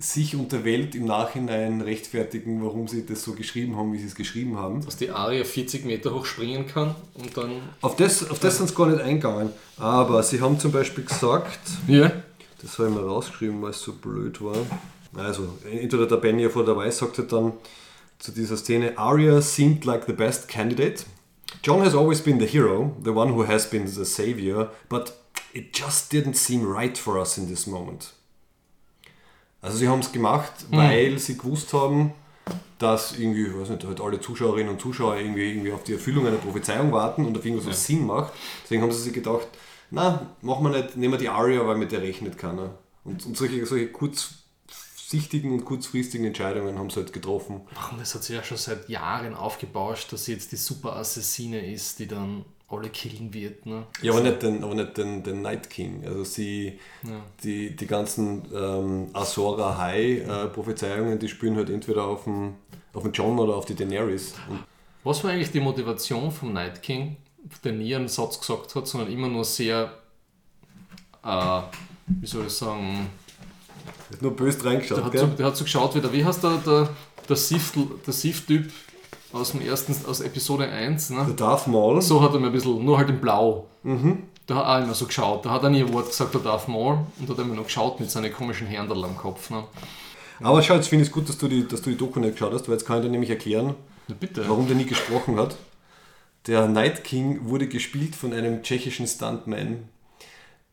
sich 0.00 0.36
und 0.36 0.52
der 0.52 0.64
Welt 0.64 0.94
im 0.94 1.06
Nachhinein 1.06 1.80
rechtfertigen, 1.80 2.62
warum 2.64 2.86
sie 2.86 3.04
das 3.04 3.22
so 3.24 3.32
geschrieben 3.32 3.76
haben, 3.76 3.92
wie 3.92 3.98
sie 3.98 4.06
es 4.06 4.14
geschrieben 4.14 4.56
haben. 4.56 4.84
Dass 4.84 4.96
die 4.96 5.10
Aria 5.10 5.42
40 5.44 5.84
Meter 5.84 6.14
hoch 6.14 6.24
springen 6.24 6.66
kann 6.68 6.94
und 7.14 7.36
dann. 7.36 7.60
Auf 7.80 7.96
das, 7.96 8.30
auf 8.30 8.38
das 8.38 8.58
sind 8.58 8.68
sie 8.68 8.74
gar 8.76 8.86
nicht 8.86 9.00
eingegangen. 9.00 9.50
Aber 9.76 10.22
sie 10.22 10.40
haben 10.40 10.58
zum 10.60 10.70
Beispiel 10.70 11.04
gesagt, 11.04 11.58
Ja. 11.88 12.12
das 12.62 12.78
habe 12.78 12.88
ich 12.90 12.94
mal 12.94 13.04
rausgeschrieben, 13.04 13.60
weil 13.60 13.70
es 13.70 13.80
so 13.82 13.92
blöd 13.92 14.40
war. 14.40 14.56
Also, 15.16 15.48
entweder 15.68 16.06
der 16.06 16.16
Benioff 16.16 16.54
oder 16.54 16.66
der 16.66 16.76
Weiss 16.76 16.98
sagt 16.98 17.18
halt 17.18 17.32
dann 17.32 17.54
zu 18.20 18.30
dieser 18.30 18.56
Szene, 18.56 18.96
Arya 18.98 19.40
seemed 19.40 19.84
like 19.84 20.04
the 20.06 20.12
best 20.12 20.48
candidate. 20.48 21.04
John 21.62 21.80
has 21.80 21.94
always 21.94 22.20
been 22.20 22.38
the 22.38 22.46
hero, 22.46 22.94
the 23.02 23.10
one 23.10 23.32
who 23.34 23.44
has 23.46 23.68
been 23.68 23.86
the 23.86 24.04
savior, 24.04 24.70
but 24.88 25.14
it 25.52 25.76
just 25.76 26.12
didn't 26.12 26.34
seem 26.36 26.64
right 26.70 26.96
for 26.96 27.18
us 27.18 27.36
in 27.38 27.48
this 27.48 27.66
moment. 27.66 28.12
Also 29.60 29.76
sie 29.76 29.88
haben 29.88 30.00
es 30.00 30.12
gemacht, 30.12 30.52
weil 30.70 31.18
sie 31.18 31.36
gewusst 31.36 31.72
haben, 31.72 32.12
dass 32.78 33.18
irgendwie, 33.18 33.46
ich 33.46 33.58
weiß 33.58 33.70
nicht, 33.70 33.84
halt 33.84 34.00
alle 34.00 34.20
Zuschauerinnen 34.20 34.72
und 34.72 34.80
Zuschauer 34.80 35.16
irgendwie, 35.16 35.50
irgendwie 35.50 35.72
auf 35.72 35.82
die 35.82 35.94
Erfüllung 35.94 36.26
einer 36.26 36.36
Prophezeiung 36.36 36.92
warten 36.92 37.26
und 37.26 37.36
auf 37.36 37.44
irgendwas, 37.44 37.68
was 37.68 37.84
Sinn 37.84 38.06
macht. 38.06 38.32
Deswegen 38.62 38.82
haben 38.82 38.92
sie 38.92 39.02
sich 39.02 39.12
gedacht, 39.12 39.48
na, 39.90 40.30
machen 40.42 40.64
wir 40.64 40.70
nicht, 40.70 40.96
nehmen 40.96 41.14
wir 41.14 41.18
die 41.18 41.28
Aria, 41.28 41.66
weil 41.66 41.76
mit 41.76 41.90
der 41.90 42.02
rechnet 42.02 42.38
keiner. 42.38 42.78
Und, 43.04 43.26
und 43.26 43.36
solche, 43.36 43.64
solche 43.66 43.90
kurzsichtigen 43.90 45.52
und 45.52 45.64
kurzfristigen 45.64 46.26
Entscheidungen 46.26 46.78
haben 46.78 46.90
sie 46.90 46.96
halt 46.96 47.12
getroffen. 47.12 47.62
Und 47.90 48.00
das 48.00 48.14
hat 48.14 48.22
sich 48.22 48.36
ja 48.36 48.44
schon 48.44 48.58
seit 48.58 48.88
Jahren 48.88 49.34
aufgebauscht, 49.34 50.12
dass 50.12 50.26
sie 50.26 50.32
jetzt 50.32 50.52
die 50.52 50.56
super 50.56 50.94
Assassine 50.94 51.72
ist, 51.72 51.98
die 51.98 52.06
dann 52.06 52.44
alle 52.70 52.90
killen 52.90 53.32
wird. 53.32 53.64
Ne? 53.66 53.86
Ja, 54.02 54.12
aber 54.12 54.20
nicht 54.22 54.42
den, 54.42 54.62
aber 54.62 54.74
nicht 54.74 54.96
den, 54.96 55.22
den 55.22 55.42
Night 55.42 55.70
King. 55.70 56.04
Also 56.06 56.24
sie, 56.24 56.78
die, 57.42 57.74
die 57.74 57.86
ganzen 57.86 58.42
ähm, 58.54 59.08
Azora 59.14 59.78
High 59.78 60.28
äh, 60.28 60.46
Prophezeiungen, 60.48 61.18
die 61.18 61.28
spielen 61.28 61.56
halt 61.56 61.70
entweder 61.70 62.04
auf 62.04 62.24
den, 62.24 62.56
auf 62.92 63.02
den 63.02 63.12
John 63.12 63.38
oder 63.38 63.54
auf 63.54 63.64
die 63.64 63.74
Daenerys. 63.74 64.34
Und 64.48 64.64
Was 65.02 65.24
war 65.24 65.30
eigentlich 65.30 65.50
die 65.50 65.60
Motivation 65.60 66.30
vom 66.30 66.52
Night 66.52 66.82
King, 66.82 67.16
der 67.64 67.72
nie 67.72 67.94
einen 67.94 68.08
Satz 68.08 68.38
gesagt 68.38 68.74
hat, 68.74 68.86
sondern 68.86 69.10
immer 69.10 69.28
nur 69.28 69.44
sehr, 69.44 69.90
äh, 71.24 71.60
wie 72.06 72.26
soll 72.26 72.46
ich 72.46 72.52
sagen, 72.52 73.08
hat 74.10 74.22
nur 74.22 74.34
böse 74.34 74.58
der 74.58 74.70
reingeschaut, 74.72 75.04
hat, 75.04 75.12
gell? 75.12 75.20
so, 75.20 75.26
der 75.26 75.46
hat 75.46 75.56
so 75.56 75.64
geschaut 75.64 75.94
wie 75.94 76.00
der, 76.00 76.12
wie 76.12 76.24
heißt 76.24 76.42
der, 76.42 76.56
der, 76.58 76.88
der 77.28 77.36
der 78.04 78.14
Sith-Typ 78.14 78.70
aus 79.32 79.52
dem 79.52 79.60
ersten, 79.60 79.94
aus 80.08 80.20
Episode 80.20 80.68
1, 80.68 81.08
Der 81.08 81.16
ne? 81.24 81.34
Darth 81.34 81.66
Maul. 81.66 82.00
So 82.02 82.22
hat 82.22 82.32
er 82.34 82.40
mir 82.40 82.46
ein 82.46 82.52
bisschen, 82.52 82.84
nur 82.84 82.98
halt 82.98 83.08
in 83.10 83.20
Blau. 83.20 83.66
Da 84.46 84.54
hat 84.54 84.64
er 84.64 84.78
auch 84.78 84.82
immer 84.84 84.94
so 84.94 85.06
geschaut. 85.06 85.44
Da 85.44 85.50
hat 85.50 85.62
er 85.62 85.70
nie 85.70 85.82
ein 85.82 85.92
Wort 85.92 86.06
gesagt, 86.08 86.32
der 86.34 86.40
Darth 86.40 86.68
Maul, 86.68 86.98
und 87.20 87.28
hat 87.28 87.38
immer 87.38 87.54
noch 87.54 87.64
geschaut 87.64 88.00
mit 88.00 88.10
seinen 88.10 88.32
komischen 88.32 88.66
Händel 88.66 89.04
am 89.04 89.16
Kopf. 89.16 89.50
Ne? 89.50 89.64
Aber 90.40 90.62
schau, 90.62 90.74
jetzt 90.74 90.88
finde 90.88 91.02
ich 91.02 91.08
es 91.08 91.14
gut, 91.14 91.28
dass 91.28 91.36
du, 91.38 91.48
die, 91.48 91.66
dass 91.66 91.82
du 91.82 91.90
die 91.90 91.96
Doku 91.96 92.20
nicht 92.20 92.32
geschaut 92.32 92.52
hast, 92.52 92.68
weil 92.68 92.74
jetzt 92.76 92.86
kann 92.86 92.98
ich 92.98 93.04
dir 93.04 93.10
nämlich 93.10 93.30
erklären, 93.30 93.74
Na 94.06 94.14
bitte. 94.18 94.48
warum 94.48 94.66
der 94.66 94.76
nie 94.76 94.86
gesprochen 94.86 95.38
hat. 95.38 95.56
Der 96.46 96.66
Night 96.68 97.04
King 97.04 97.40
wurde 97.48 97.66
gespielt 97.68 98.14
von 98.16 98.32
einem 98.32 98.62
tschechischen 98.62 99.06
Stuntman, 99.06 99.88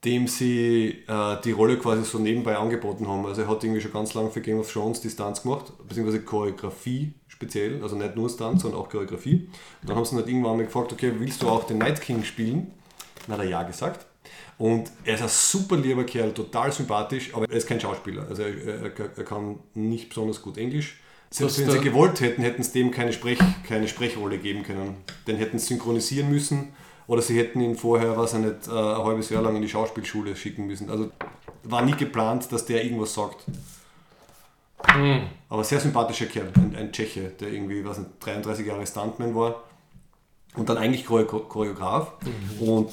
dem 0.06 0.28
sie 0.28 1.04
äh, 1.08 1.38
die 1.44 1.52
Rolle 1.52 1.78
quasi 1.80 2.04
so 2.06 2.20
nebenbei 2.20 2.56
angeboten 2.58 3.08
haben. 3.08 3.26
Also 3.26 3.42
er 3.42 3.48
hat 3.50 3.64
irgendwie 3.64 3.82
schon 3.82 3.92
ganz 3.92 4.14
lange 4.14 4.30
für 4.30 4.40
Game 4.42 4.60
of 4.60 4.72
Thrones 4.72 5.02
die 5.02 5.10
Stunts 5.10 5.42
gemacht, 5.42 5.74
beziehungsweise 5.88 6.22
Choreografie 6.22 7.14
speziell, 7.36 7.84
also 7.84 7.96
nicht 7.96 8.16
nur 8.16 8.30
Stunts, 8.30 8.64
sondern 8.64 8.80
auch 8.80 8.90
Choreografie. 8.90 9.48
Und 9.82 9.90
dann 9.90 9.98
haben 9.98 10.06
sie 10.06 10.16
ihn 10.16 10.18
halt 10.18 10.28
irgendwann 10.28 10.58
mal 10.58 10.66
gefragt, 10.66 10.94
okay, 10.94 11.12
willst 11.18 11.42
du 11.42 11.50
auch 11.50 11.66
den 11.66 11.80
Night 11.80 12.02
King 12.02 12.24
spielen? 12.24 12.72
Dann 13.28 13.38
hat 13.38 13.46
er 13.46 13.50
ja 13.50 13.64
gesagt. 13.64 14.06
Und 14.58 14.90
er 15.04 15.16
ist 15.16 15.22
ein 15.22 15.30
super 15.30 15.76
lieber 15.76 16.06
Kerl, 16.06 16.34
total 16.34 16.72
sympathisch, 16.72 17.34
aber 17.34 17.50
er 17.50 17.58
ist 17.58 17.68
kein 17.68 17.80
Schauspieler. 17.80 18.26
Also 18.30 18.44
er, 18.44 18.84
er, 18.84 18.92
er 19.18 19.24
kann 19.24 19.60
nicht 19.74 20.10
besonders 20.10 20.42
gut 20.42 20.58
Englisch. 20.58 21.02
Selbst 21.30 21.60
wenn 21.60 21.70
sie 21.70 21.80
gewollt 21.82 22.22
hätten, 22.22 22.44
hätten 22.44 22.64
sie 22.64 22.72
dem 22.72 22.92
keine, 22.92 23.12
Sprech, 23.12 23.40
keine 23.68 23.90
Sprechrolle 23.90 24.38
geben 24.38 24.64
können. 24.64 24.96
Den 25.28 25.36
hätten 25.36 25.60
sie 25.60 25.68
synchronisieren 25.68 26.30
müssen 26.30 26.70
oder 27.08 27.22
sie 27.22 27.38
hätten 27.38 27.60
ihn 27.60 27.76
vorher, 27.76 28.16
was 28.16 28.34
er 28.34 28.40
nicht, 28.40 28.68
äh, 28.68 28.72
ein 28.72 29.04
halbes 29.04 29.30
Jahr 29.30 29.42
lang 29.42 29.58
in 29.58 29.62
die 29.62 29.68
Schauspielschule 29.68 30.36
schicken 30.38 30.68
müssen. 30.68 30.90
Also 30.90 31.12
war 31.64 31.82
nie 31.82 31.96
geplant, 31.96 32.50
dass 32.52 32.66
der 32.66 32.86
irgendwas 32.86 33.14
sagt. 33.14 33.44
Aber 35.50 35.64
sehr 35.64 35.80
sympathischer 35.80 36.26
Kerl, 36.26 36.52
ein, 36.56 36.76
ein 36.76 36.92
Tscheche, 36.92 37.32
der 37.40 37.50
irgendwie, 37.50 37.86
was 37.86 37.98
nicht, 37.98 38.12
33 38.20 38.66
Jahre 38.66 38.86
Stuntman 38.86 39.36
war 39.36 39.64
und 40.56 40.70
dann 40.70 40.78
eigentlich 40.78 41.06
Choreo 41.06 41.26
Choreograf. 41.26 42.14
Und 42.60 42.92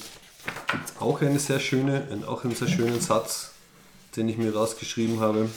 gibt 0.70 0.92
auch 1.00 1.20
eine 1.20 1.38
sehr 1.38 1.60
schöne, 1.60 2.06
einen, 2.10 2.24
auch 2.24 2.44
einen 2.44 2.54
sehr 2.54 2.68
schönen 2.68 3.00
Satz, 3.00 3.52
den 4.16 4.28
ich 4.28 4.36
mir 4.36 4.54
rausgeschrieben 4.54 5.20
habe. 5.20 5.48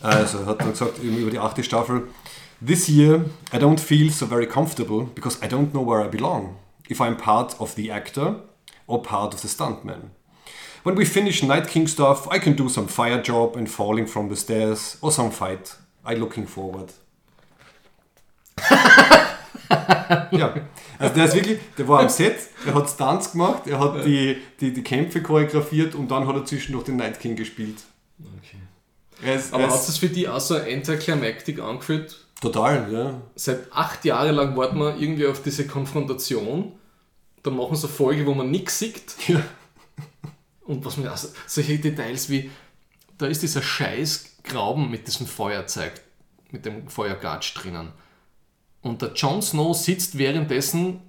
Also, 0.00 0.38
er 0.38 0.46
hat 0.46 0.60
dann 0.60 0.70
gesagt, 0.70 0.98
über 1.02 1.30
die 1.30 1.38
achte 1.38 1.62
Staffel, 1.62 2.08
This 2.64 2.88
year 2.88 3.26
I 3.52 3.58
don't 3.58 3.78
feel 3.78 4.10
so 4.10 4.26
very 4.26 4.46
comfortable 4.46 5.06
because 5.14 5.38
I 5.42 5.48
don't 5.48 5.72
know 5.72 5.84
where 5.84 6.04
I 6.04 6.08
belong. 6.08 6.56
If 6.88 7.00
I'm 7.00 7.16
part 7.16 7.60
of 7.60 7.74
the 7.74 7.90
actor 7.90 8.36
or 8.86 9.02
part 9.02 9.34
of 9.34 9.40
the 9.40 9.48
stuntman. 9.48 10.10
When 10.84 10.98
we 10.98 11.06
finish 11.06 11.42
Night 11.42 11.66
King 11.66 11.86
stuff, 11.88 12.28
I 12.30 12.38
can 12.38 12.54
do 12.54 12.68
some 12.68 12.88
fire 12.88 13.22
job 13.22 13.56
and 13.56 13.66
falling 13.66 14.06
from 14.06 14.28
the 14.28 14.36
stairs 14.36 14.98
or 15.00 15.10
some 15.10 15.30
fight. 15.30 15.74
I 16.04 16.14
looking 16.14 16.46
forward. 16.46 16.92
ja, 20.30 20.54
also 20.98 21.14
der 21.14 21.24
ist 21.24 21.34
wirklich, 21.34 21.58
der 21.78 21.88
war 21.88 22.00
am 22.00 22.10
Set, 22.10 22.36
er 22.66 22.74
hat 22.74 22.88
Stunts 22.90 23.32
gemacht, 23.32 23.66
er 23.66 23.80
hat 23.80 24.04
die, 24.04 24.36
die, 24.60 24.72
die 24.74 24.82
Kämpfe 24.82 25.22
choreografiert 25.22 25.94
und 25.94 26.10
dann 26.10 26.26
hat 26.26 26.36
er 26.36 26.44
zwischendurch 26.44 26.84
den 26.84 26.96
Night 26.96 27.18
King 27.18 27.34
gespielt. 27.34 27.78
Okay. 28.38 28.58
Er 29.22 29.36
ist, 29.36 29.54
Aber 29.54 29.64
er 29.64 29.70
hat 29.70 29.76
ist 29.76 29.88
das 29.88 29.96
für 29.96 30.08
die 30.08 30.28
auch 30.28 30.40
so 30.40 30.56
anticlimactic 30.56 31.60
angefühlt? 31.60 32.20
total, 32.40 32.92
ja. 32.92 33.22
Seit 33.36 33.72
acht 33.72 34.04
Jahren 34.04 34.34
lang 34.34 34.54
warten 34.54 34.78
wir 34.78 34.96
irgendwie 34.96 35.26
auf 35.26 35.42
diese 35.42 35.66
Konfrontation. 35.66 36.72
Dann 37.42 37.56
machen 37.56 37.74
sie 37.74 37.86
eine 37.86 37.94
Folge, 37.94 38.26
wo 38.26 38.34
man 38.34 38.50
nichts 38.50 38.78
sieht. 38.78 39.14
ja. 39.28 39.42
Und 40.64 40.84
was 40.84 40.96
mir 40.96 41.10
also, 41.10 41.28
solche 41.46 41.78
Details 41.78 42.28
wie, 42.30 42.50
da 43.18 43.26
ist 43.26 43.42
dieser 43.42 43.62
scheiß 43.62 44.38
Grauben 44.44 44.90
mit 44.90 45.06
diesem 45.06 45.26
Feuerzeug, 45.26 45.92
mit 46.50 46.64
dem 46.64 46.88
Feuergatsch 46.88 47.54
drinnen. 47.54 47.92
Und 48.82 49.02
der 49.02 49.12
Jon 49.12 49.40
Snow 49.42 49.76
sitzt 49.76 50.18
währenddessen 50.18 51.00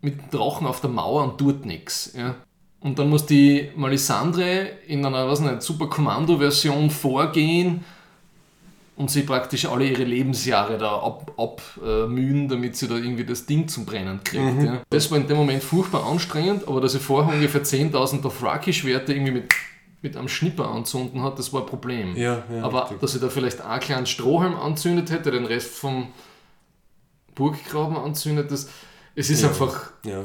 mit 0.00 0.20
dem 0.20 0.30
Drachen 0.30 0.66
auf 0.66 0.80
der 0.80 0.90
Mauer 0.90 1.24
und 1.24 1.38
tut 1.38 1.64
nichts. 1.64 2.12
Ja. 2.16 2.36
Und 2.80 2.98
dann 2.98 3.10
muss 3.10 3.26
die 3.26 3.70
Melisandre 3.76 4.70
in 4.86 5.04
einer 5.04 5.28
was 5.28 5.40
nicht, 5.40 5.62
Super 5.62 5.88
Kommando-Version 5.88 6.90
vorgehen 6.90 7.84
und 9.00 9.10
sie 9.10 9.22
praktisch 9.22 9.64
alle 9.64 9.86
ihre 9.86 10.04
Lebensjahre 10.04 10.76
da 10.76 10.98
abmühen, 10.98 11.32
ab, 11.38 11.62
äh, 11.82 12.48
damit 12.48 12.76
sie 12.76 12.86
da 12.86 12.96
irgendwie 12.96 13.24
das 13.24 13.46
Ding 13.46 13.66
zum 13.66 13.86
Brennen 13.86 14.22
kriegt. 14.22 14.62
Ja. 14.62 14.82
Das 14.90 15.10
war 15.10 15.16
in 15.16 15.26
dem 15.26 15.38
Moment 15.38 15.62
furchtbar 15.62 16.06
anstrengend, 16.06 16.68
aber 16.68 16.82
dass 16.82 16.92
sie 16.92 16.98
vorher 16.98 17.34
ungefähr 17.34 17.62
10.000 17.62 18.20
Dothraki-Schwerter 18.20 19.14
irgendwie 19.14 19.32
mit, 19.32 19.54
mit 20.02 20.18
einem 20.18 20.28
Schnipper 20.28 20.68
anzünden 20.70 21.22
hat, 21.22 21.38
das 21.38 21.50
war 21.50 21.62
ein 21.62 21.66
Problem. 21.66 22.14
Ja, 22.14 22.42
ja, 22.54 22.62
aber 22.62 22.82
richtig. 22.82 23.00
dass 23.00 23.12
sie 23.12 23.20
da 23.20 23.30
vielleicht 23.30 23.62
auch 23.62 23.70
einen 23.70 23.80
kleinen 23.80 24.06
Strohhalm 24.06 24.54
anzündet 24.54 25.10
hätte, 25.10 25.30
den 25.30 25.46
Rest 25.46 25.76
vom 25.76 26.08
Burggraben 27.34 27.96
anzündet, 27.96 28.50
das, 28.50 28.68
es 29.14 29.30
ist 29.30 29.42
einfach... 29.44 29.92
Ja. 30.04 30.22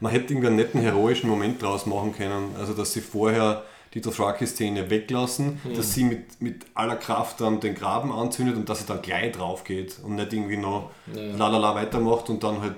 Man 0.00 0.10
hätte 0.10 0.32
irgendwie 0.32 0.48
einen 0.48 0.56
netten 0.56 0.80
heroischen 0.80 1.30
Moment 1.30 1.62
draus 1.62 1.86
machen 1.86 2.12
können. 2.12 2.54
Also, 2.58 2.74
dass 2.74 2.92
sie 2.92 3.00
vorher 3.00 3.62
die 3.94 4.00
Dothraki-Szene 4.00 4.90
weglassen, 4.90 5.60
dass 5.74 5.94
sie 5.94 6.04
mit, 6.04 6.40
mit 6.42 6.66
aller 6.74 6.96
Kraft 6.96 7.40
dann 7.40 7.60
den 7.60 7.74
Graben 7.74 8.12
anzündet 8.12 8.56
und 8.56 8.68
dass 8.68 8.80
sie 8.80 8.86
dann 8.86 9.00
gleich 9.00 9.32
drauf 9.32 9.64
geht 9.64 9.98
und 10.02 10.16
nicht 10.16 10.32
irgendwie 10.32 10.58
noch 10.58 10.90
lalala 11.14 11.74
weitermacht 11.74 12.28
und 12.28 12.42
dann 12.42 12.60
halt 12.60 12.76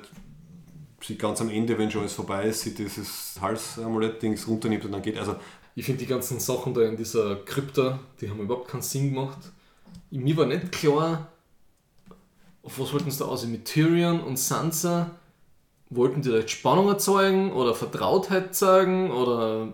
sie 1.01 1.17
ganz 1.17 1.41
am 1.41 1.49
Ende, 1.49 1.79
wenn 1.79 1.91
schon 1.91 2.03
alles 2.03 2.13
vorbei 2.13 2.45
ist, 2.45 2.61
sie 2.63 2.75
dieses 2.75 3.37
Halsamulett-Dings 3.41 4.47
runternimmt 4.47 4.85
und 4.85 4.93
dann 4.93 5.03
geht. 5.03 5.19
Also, 5.19 5.37
Ich 5.75 5.85
finde 5.87 6.01
die 6.01 6.07
ganzen 6.07 6.41
Sachen 6.41 6.75
da 6.75 6.83
in 6.83 6.97
dieser 6.97 7.37
Krypta, 7.37 8.01
die 8.21 8.29
haben 8.29 8.41
überhaupt 8.41 8.69
keinen 8.69 8.83
Sinn 8.83 9.15
gemacht. 9.15 9.39
Mir 10.11 10.37
war 10.37 10.47
nicht 10.47 10.73
klar, 10.73 11.29
auf 12.63 12.79
was 12.79 12.93
wollten 12.93 13.11
sie 13.11 13.19
da 13.19 13.27
aus? 13.27 13.47
Mit 13.47 13.65
Tyrion 13.65 14.21
und 14.21 14.39
Sansa 14.39 15.13
wollten 15.89 16.21
die 16.21 16.31
da 16.31 16.37
jetzt 16.39 16.51
Spannung 16.51 16.89
erzeugen 16.89 17.53
oder 17.53 17.75
Vertrautheit 17.75 18.55
zeigen 18.55 19.11
oder. 19.11 19.73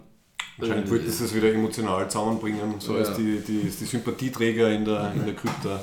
Anscheinend 0.61 0.91
wollten 0.91 1.11
sie 1.11 1.25
es 1.25 1.35
wieder 1.35 1.53
emotional 1.53 2.09
zusammenbringen, 2.11 2.75
so 2.81 2.93
Ja. 2.95 3.01
als 3.01 3.17
die, 3.17 3.41
die, 3.41 3.63
die 3.63 3.85
Sympathieträger 3.85 4.71
in 4.71 4.85
der, 4.85 5.13
in 5.15 5.25
der 5.25 5.35
Krypta. 5.35 5.83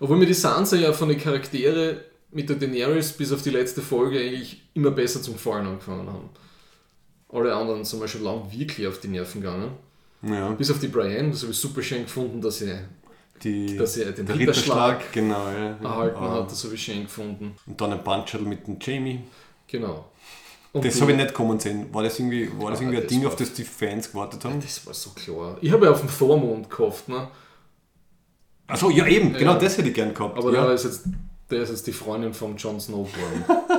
Obwohl 0.00 0.16
mir 0.18 0.26
die 0.26 0.34
Sansa 0.34 0.76
ja 0.76 0.92
von 0.92 1.08
den 1.08 1.18
Charaktere 1.18 2.04
mit 2.32 2.48
der 2.48 2.56
Daenerys 2.56 3.12
bis 3.12 3.32
auf 3.32 3.42
die 3.42 3.50
letzte 3.50 3.82
Folge 3.82 4.18
eigentlich 4.18 4.62
immer 4.74 4.90
besser 4.90 5.22
zum 5.22 5.34
Gefallen 5.34 5.66
angefangen 5.66 6.08
haben. 6.08 6.28
Alle 7.28 7.54
anderen 7.54 7.84
sind 7.84 8.00
mir 8.00 8.08
schon 8.08 8.24
lang 8.24 8.50
wirklich 8.50 8.86
auf 8.86 8.98
die 9.00 9.08
Nerven 9.08 9.40
gegangen. 9.40 9.70
Ja, 10.22 10.50
Bis 10.52 10.70
auf 10.70 10.78
die 10.78 10.88
Brienne, 10.88 11.30
das 11.30 11.42
habe 11.42 11.52
ich 11.52 11.58
super 11.58 11.82
schön 11.82 12.02
gefunden, 12.02 12.40
dass 12.40 12.58
sie 12.58 12.72
die, 13.42 13.76
dass 13.76 13.96
er 13.96 14.12
den 14.12 14.26
Ritterschlag 14.28 15.00
Ritterschlag, 15.00 15.12
genau. 15.12 15.48
Ja, 15.50 15.76
erhalten 15.82 16.16
Ah. 16.18 16.34
hat, 16.34 16.50
das 16.50 16.62
habe 16.64 16.74
ich 16.74 16.82
schön 16.82 17.02
gefunden. 17.04 17.56
Und 17.66 17.80
dann 17.80 17.92
ein 17.92 18.04
Puncherl 18.04 18.42
mit 18.42 18.66
dem 18.66 18.76
Jamie. 18.80 19.20
Genau. 19.66 20.04
Und 20.72 20.84
Das 20.84 21.00
habe 21.02 21.10
ich 21.12 21.16
nicht 21.18 21.34
kommen 21.34 21.60
sehen. 21.60 21.92
War 21.92 22.02
das 22.02 22.18
irgendwie, 22.18 22.50
war 22.58 22.70
das 22.70 22.80
Ah, 22.80 22.82
irgendwie 22.82 22.96
ein 22.98 23.02
das 23.02 23.10
Ding, 23.10 23.22
war- 23.22 23.28
auf 23.28 23.36
das 23.36 23.52
die 23.52 23.64
Fans 23.64 24.10
gewartet 24.10 24.44
haben? 24.44 24.60
Das 24.60 24.86
war 24.86 24.94
so 24.94 25.10
klar. 25.10 25.56
Ich 25.60 25.70
habe 25.70 25.84
ja 25.86 25.92
auf 25.92 26.00
den 26.00 26.08
Vormond 26.08 26.70
gehofft, 26.70 27.08
ne? 27.08 27.28
Achso, 28.66 28.88
ja 28.90 29.06
eben, 29.06 29.32
genau 29.34 29.54
das 29.58 29.76
hätte 29.76 29.88
ich 29.88 29.94
gern 29.94 30.14
gehabt. 30.14 30.38
aber 30.38 30.52
ja. 30.52 30.64
der, 30.64 30.74
ist 30.74 30.84
jetzt, 30.84 31.02
der 31.50 31.62
ist 31.62 31.70
jetzt 31.70 31.86
die 31.86 31.92
Freundin 31.92 32.32
von 32.32 32.56
Jon 32.56 32.80
Snow 32.80 33.06
geworden. 33.12 33.44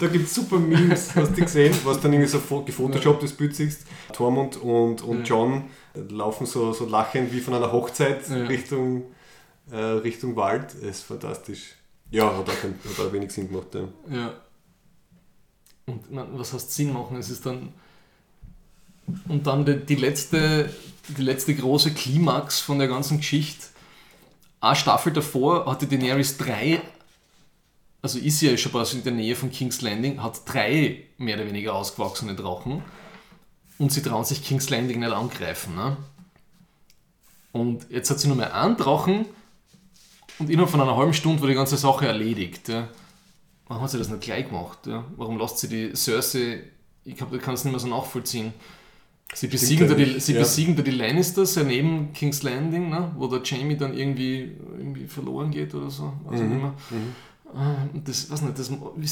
Da 0.00 0.08
gibt 0.08 0.26
es 0.26 0.34
super 0.34 0.58
Memes, 0.58 1.14
hast 1.14 1.36
du 1.36 1.42
gesehen, 1.42 1.72
was 1.84 2.00
dann 2.00 2.12
irgendwie 2.12 2.28
so 2.28 2.38
fo- 2.38 2.64
gefotoshopptes 2.64 3.32
Bild 3.32 3.54
siehst. 3.54 3.82
Tormund 4.12 4.56
und, 4.56 5.00
und 5.02 5.22
John 5.22 5.66
laufen 6.10 6.46
so, 6.46 6.72
so 6.72 6.84
lachend 6.86 7.32
wie 7.32 7.38
von 7.38 7.54
einer 7.54 7.70
Hochzeit. 7.70 8.28
Richtung, 8.28 9.04
äh, 9.70 9.76
Richtung 9.76 10.34
Wald. 10.34 10.74
Das 10.74 10.82
ist 10.82 11.02
fantastisch. 11.04 11.76
Ja, 12.10 12.24
hat 12.36 12.48
auch, 12.50 12.60
kein, 12.60 12.74
hat 12.98 13.06
auch 13.06 13.12
wenig 13.12 13.30
Sinn 13.30 13.48
gemacht. 13.48 13.68
Ja. 13.72 13.82
ja. 14.10 14.34
Und 15.86 16.10
man, 16.10 16.38
was 16.38 16.52
heißt 16.52 16.72
Sinn 16.72 16.92
machen? 16.92 17.16
Es 17.16 17.30
ist 17.30 17.44
dann. 17.46 17.72
Und 19.28 19.46
dann 19.46 19.66
die, 19.66 19.76
die, 19.84 19.96
letzte, 19.96 20.74
die 21.08 21.22
letzte 21.22 21.54
große 21.54 21.92
Klimax 21.92 22.60
von 22.60 22.78
der 22.78 22.88
ganzen 22.88 23.18
Geschichte. 23.18 23.66
Eine 24.60 24.76
Staffel 24.76 25.12
davor 25.12 25.66
hatte 25.66 25.86
Daenerys 25.86 26.38
drei, 26.38 26.80
also 28.00 28.18
ist 28.18 28.38
sie 28.38 28.50
ja 28.50 28.56
schon 28.56 28.72
quasi 28.72 28.96
in 28.96 29.04
der 29.04 29.12
Nähe 29.12 29.36
von 29.36 29.50
King's 29.50 29.82
Landing, 29.82 30.22
hat 30.22 30.40
drei 30.46 31.04
mehr 31.18 31.36
oder 31.36 31.46
weniger 31.46 31.74
ausgewachsene 31.74 32.34
Drachen. 32.34 32.82
Und 33.78 33.92
sie 33.92 34.00
trauen 34.00 34.24
sich 34.24 34.42
King's 34.42 34.70
Landing 34.70 35.00
nicht 35.00 35.12
angreifen. 35.12 35.74
Ne? 35.74 35.98
Und 37.52 37.86
jetzt 37.90 38.10
hat 38.10 38.20
sie 38.20 38.28
nur 38.28 38.36
mehr 38.36 38.54
einen 38.54 38.76
Drachen 38.76 39.26
und 40.38 40.50
innerhalb 40.50 40.70
von 40.70 40.80
einer 40.80 40.96
halben 40.96 41.14
Stunde 41.14 41.40
war 41.40 41.48
die 41.48 41.54
ganze 41.54 41.76
Sache 41.76 42.06
erledigt. 42.06 42.68
Ja. 42.68 42.88
Warum 43.68 43.82
hat 43.82 43.90
sie 43.90 43.98
das 43.98 44.08
nicht 44.08 44.20
gleich 44.22 44.46
gemacht? 44.48 44.86
Ja? 44.86 45.04
Warum 45.16 45.38
lässt 45.38 45.58
sie 45.58 45.68
die 45.68 45.94
Cersei, 45.94 46.64
ich 47.04 47.16
kann 47.16 47.54
es 47.54 47.64
nicht 47.64 47.72
mehr 47.72 47.80
so 47.80 47.88
nachvollziehen. 47.88 48.52
Sie 49.32 49.48
besiegen, 49.48 49.88
da 49.88 49.94
die, 49.94 50.20
sie 50.20 50.34
ja. 50.34 50.40
besiegen 50.40 50.76
da 50.76 50.82
die 50.82 50.90
Lannisters 50.92 51.54
ja 51.56 51.64
neben 51.64 52.12
King's 52.12 52.42
Landing, 52.42 52.90
ne? 52.90 53.10
wo 53.16 53.26
der 53.26 53.40
Jamie 53.42 53.76
dann 53.76 53.94
irgendwie, 53.94 54.52
irgendwie 54.78 55.06
verloren 55.06 55.50
geht 55.50 55.74
oder 55.74 55.90
so. 55.90 56.12
Weiß 56.24 56.40
ich 56.40 56.46
nicht 56.46 56.60
mehr. 56.62 56.74
Ah, 57.56 57.76
und 57.92 58.06
Das, 58.08 58.30
weiß 58.30 58.42
nicht, 58.42 58.58
das 58.58 58.68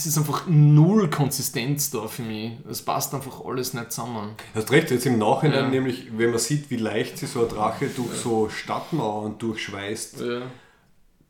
ist 0.06 0.18
einfach 0.18 0.46
null 0.48 1.08
Konsistenz 1.10 1.90
da 1.90 2.06
für 2.08 2.22
mich. 2.22 2.52
Es 2.68 2.82
passt 2.82 3.14
einfach 3.14 3.44
alles 3.44 3.72
nicht 3.72 3.90
zusammen. 3.92 4.30
Hast 4.54 4.70
recht, 4.70 4.90
jetzt 4.90 5.06
im 5.06 5.18
Nachhinein 5.18 5.64
Ja. 5.64 5.68
nämlich, 5.70 6.08
wenn 6.16 6.30
man 6.30 6.38
sieht, 6.38 6.70
wie 6.70 6.76
leicht 6.76 7.18
sie 7.18 7.26
so 7.26 7.42
ein 7.44 7.48
Drache 7.48 7.86
durch 7.88 8.12
so 8.14 8.48
Stadtmauern 8.48 9.38
durchschweißt, 9.38 10.20
Ja. 10.20 10.42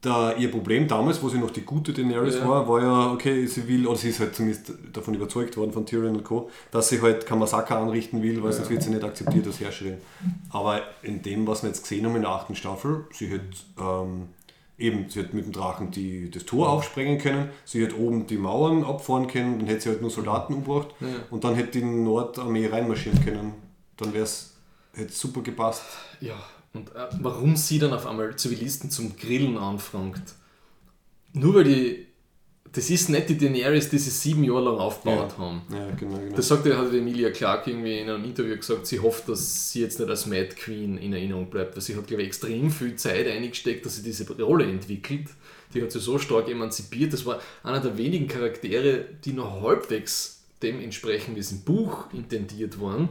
Da 0.03 0.35
ihr 0.35 0.51
Problem 0.51 0.89
damals, 0.89 1.23
wo 1.23 1.29
sie 1.29 1.39
noch 1.39 1.51
die 1.51 1.61
gute 1.63 1.93
Daenerys 1.93 2.35
Ja. 2.35 2.49
war, 2.49 2.69
war 2.69 2.83
ja, 2.83 3.13
okay, 3.13 3.47
sie 3.47 3.67
will, 3.69 3.87
oder 3.87 3.97
sie 3.97 4.09
ist 4.11 4.19
halt 4.21 4.35
zumindest 4.35 4.73
davon 4.93 5.15
überzeugt 5.15 5.57
worden 5.57 5.73
von 5.73 5.87
Tyrion 5.87 6.17
und 6.17 6.25
Co., 6.25 6.51
dass 6.73 6.89
sie 6.89 7.01
halt 7.01 7.25
kein 7.25 7.39
Massaker 7.39 7.79
anrichten 7.79 8.21
will, 8.21 8.43
weil 8.43 8.53
sonst 8.53 8.69
wird 8.69 8.83
sie 8.83 8.91
nicht 8.91 9.05
akzeptiert 9.05 9.47
als 9.47 9.61
Herrscherin. 9.61 9.99
Aber 10.51 10.81
in 11.03 11.23
dem, 11.23 11.47
was 11.47 11.63
wir 11.63 11.69
jetzt 11.69 11.83
gesehen 11.83 12.05
haben 12.05 12.17
in 12.17 12.23
der 12.23 12.33
achten 12.33 12.57
Staffel, 12.57 13.05
sie 13.13 13.33
hat 13.33 13.41
ähm, 13.81 14.29
eben, 14.77 15.09
sie 15.09 15.21
hat 15.21 15.35
mit 15.35 15.45
dem 15.45 15.53
Drachen 15.53 15.93
die, 15.93 16.29
das 16.33 16.45
Tor 16.47 16.71
aufsprengen 16.71 17.19
können, 17.19 17.51
sie 17.65 17.85
hat 17.87 17.97
oben 17.97 18.27
die 18.27 18.39
Mauern 18.39 18.83
abfahren 18.83 19.29
können, 19.29 19.61
dann 19.61 19.69
hätte 19.69 19.83
sie 19.83 19.89
halt 19.91 20.01
nur 20.01 20.11
Soldaten 20.11 20.55
umgebracht 20.55 20.89
Ja. 21.01 21.07
und 21.31 21.45
dann 21.45 21.55
hätte 21.55 21.79
die 21.79 21.85
Nordarmee 21.85 22.67
reinmarschieren 22.67 23.25
können. 23.25 23.53
Dann 23.99 24.13
wäre 24.13 24.25
es 24.25 24.55
hätte 24.95 25.13
super 25.13 25.43
gepasst. 25.43 25.85
Ja, 26.21 26.35
und 26.75 26.95
äh, 26.95 27.09
warum 27.21 27.57
sie 27.57 27.79
dann 27.79 27.93
auf 27.93 28.07
einmal 28.07 28.37
Zivilisten 28.37 28.91
zum 28.91 29.17
Grillen 29.17 29.57
anfragt? 29.59 30.35
Nur 31.33 31.55
weil 31.55 31.65
die. 31.65 32.07
Das 32.75 32.89
ist 32.89 33.11
nicht 33.11 33.29
die 33.29 33.37
Daenerys, 33.37 33.91
die 33.91 33.99
sie 33.99 34.09
sieben 34.09 34.45
Jahre 34.45 34.65
lang 34.65 34.79
aufgebaut 34.79 35.37
haben. 35.37 35.61
Ja, 35.71 35.91
genau, 35.91 36.17
genau. 36.17 36.35
Das 36.35 36.49
sagt, 36.49 36.65
hat 36.65 36.95
Emilia 36.95 37.31
Clarke 37.31 37.71
irgendwie 37.71 37.99
in 37.99 38.09
einem 38.09 38.25
Interview 38.25 38.57
gesagt, 38.57 38.87
sie 38.87 38.99
hofft, 38.99 39.29
dass 39.29 39.71
sie 39.71 39.83
jetzt 39.83 39.99
nicht 39.99 40.09
als 40.09 40.25
Mad 40.25 40.49
Queen 40.57 40.97
in 40.97 41.13
Erinnerung 41.13 41.51
bleibt, 41.51 41.77
weil 41.77 41.83
sie 41.83 41.95
hat, 41.95 42.07
glaube 42.07 42.23
ich, 42.23 42.29
extrem 42.29 42.71
viel 42.71 42.97
Zeit 42.97 43.27
eingesteckt, 43.27 43.85
dass 43.85 43.97
sie 43.97 44.03
diese 44.03 44.27
Rolle 44.43 44.65
entwickelt. 44.65 45.27
Die 45.75 45.83
hat 45.83 45.93
sie 45.93 46.01
so 46.01 46.19
stark 46.19 46.49
emanzipiert. 46.49 47.13
Das 47.13 47.27
war 47.27 47.41
einer 47.63 47.81
der 47.81 47.99
wenigen 47.99 48.27
Charaktere, 48.27 49.05
die 49.23 49.35
noch 49.35 49.61
halbwegs 49.61 50.41
dem 50.63 50.81
entsprechen, 50.81 51.37
wie 51.37 51.41
es 51.41 51.53
im 51.53 51.61
Buch 51.61 52.07
intendiert 52.15 52.81
waren. 52.81 53.11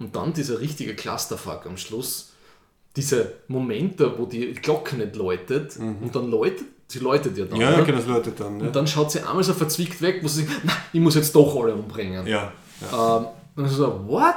Und 0.00 0.16
dann 0.16 0.32
dieser 0.32 0.58
richtige 0.60 0.96
Clusterfuck 0.96 1.64
am 1.66 1.76
Schluss. 1.76 2.32
Dieser 2.96 3.24
Moment 3.48 4.00
da, 4.00 4.18
wo 4.18 4.24
die 4.26 4.54
Glocke 4.54 4.96
nicht 4.96 5.16
läutet 5.16 5.76
und 5.76 6.10
dann 6.14 6.30
läutet, 6.30 6.64
sie 6.88 7.00
läutet 7.00 7.36
ja 7.36 7.44
dann. 7.44 7.60
ja, 7.60 7.80
genau, 7.82 7.98
das 7.98 8.06
Leute 8.06 8.30
dann. 8.30 8.58
Ja. 8.60 8.66
Und 8.66 8.76
dann 8.76 8.86
schaut 8.86 9.10
sie 9.10 9.20
einmal 9.20 9.44
so 9.44 9.52
verzwickt 9.52 10.00
weg, 10.00 10.20
wo 10.22 10.28
sie 10.28 10.44
sagt, 10.44 10.60
"Na, 10.64 10.72
ich 10.92 11.00
muss 11.00 11.14
jetzt 11.14 11.34
doch 11.34 11.54
alle 11.62 11.74
umbringen. 11.74 12.26
ja, 12.26 12.52
ja. 12.90 13.16
Ähm, 13.18 13.26
und 13.56 13.68
so, 13.68 14.00
what? 14.06 14.34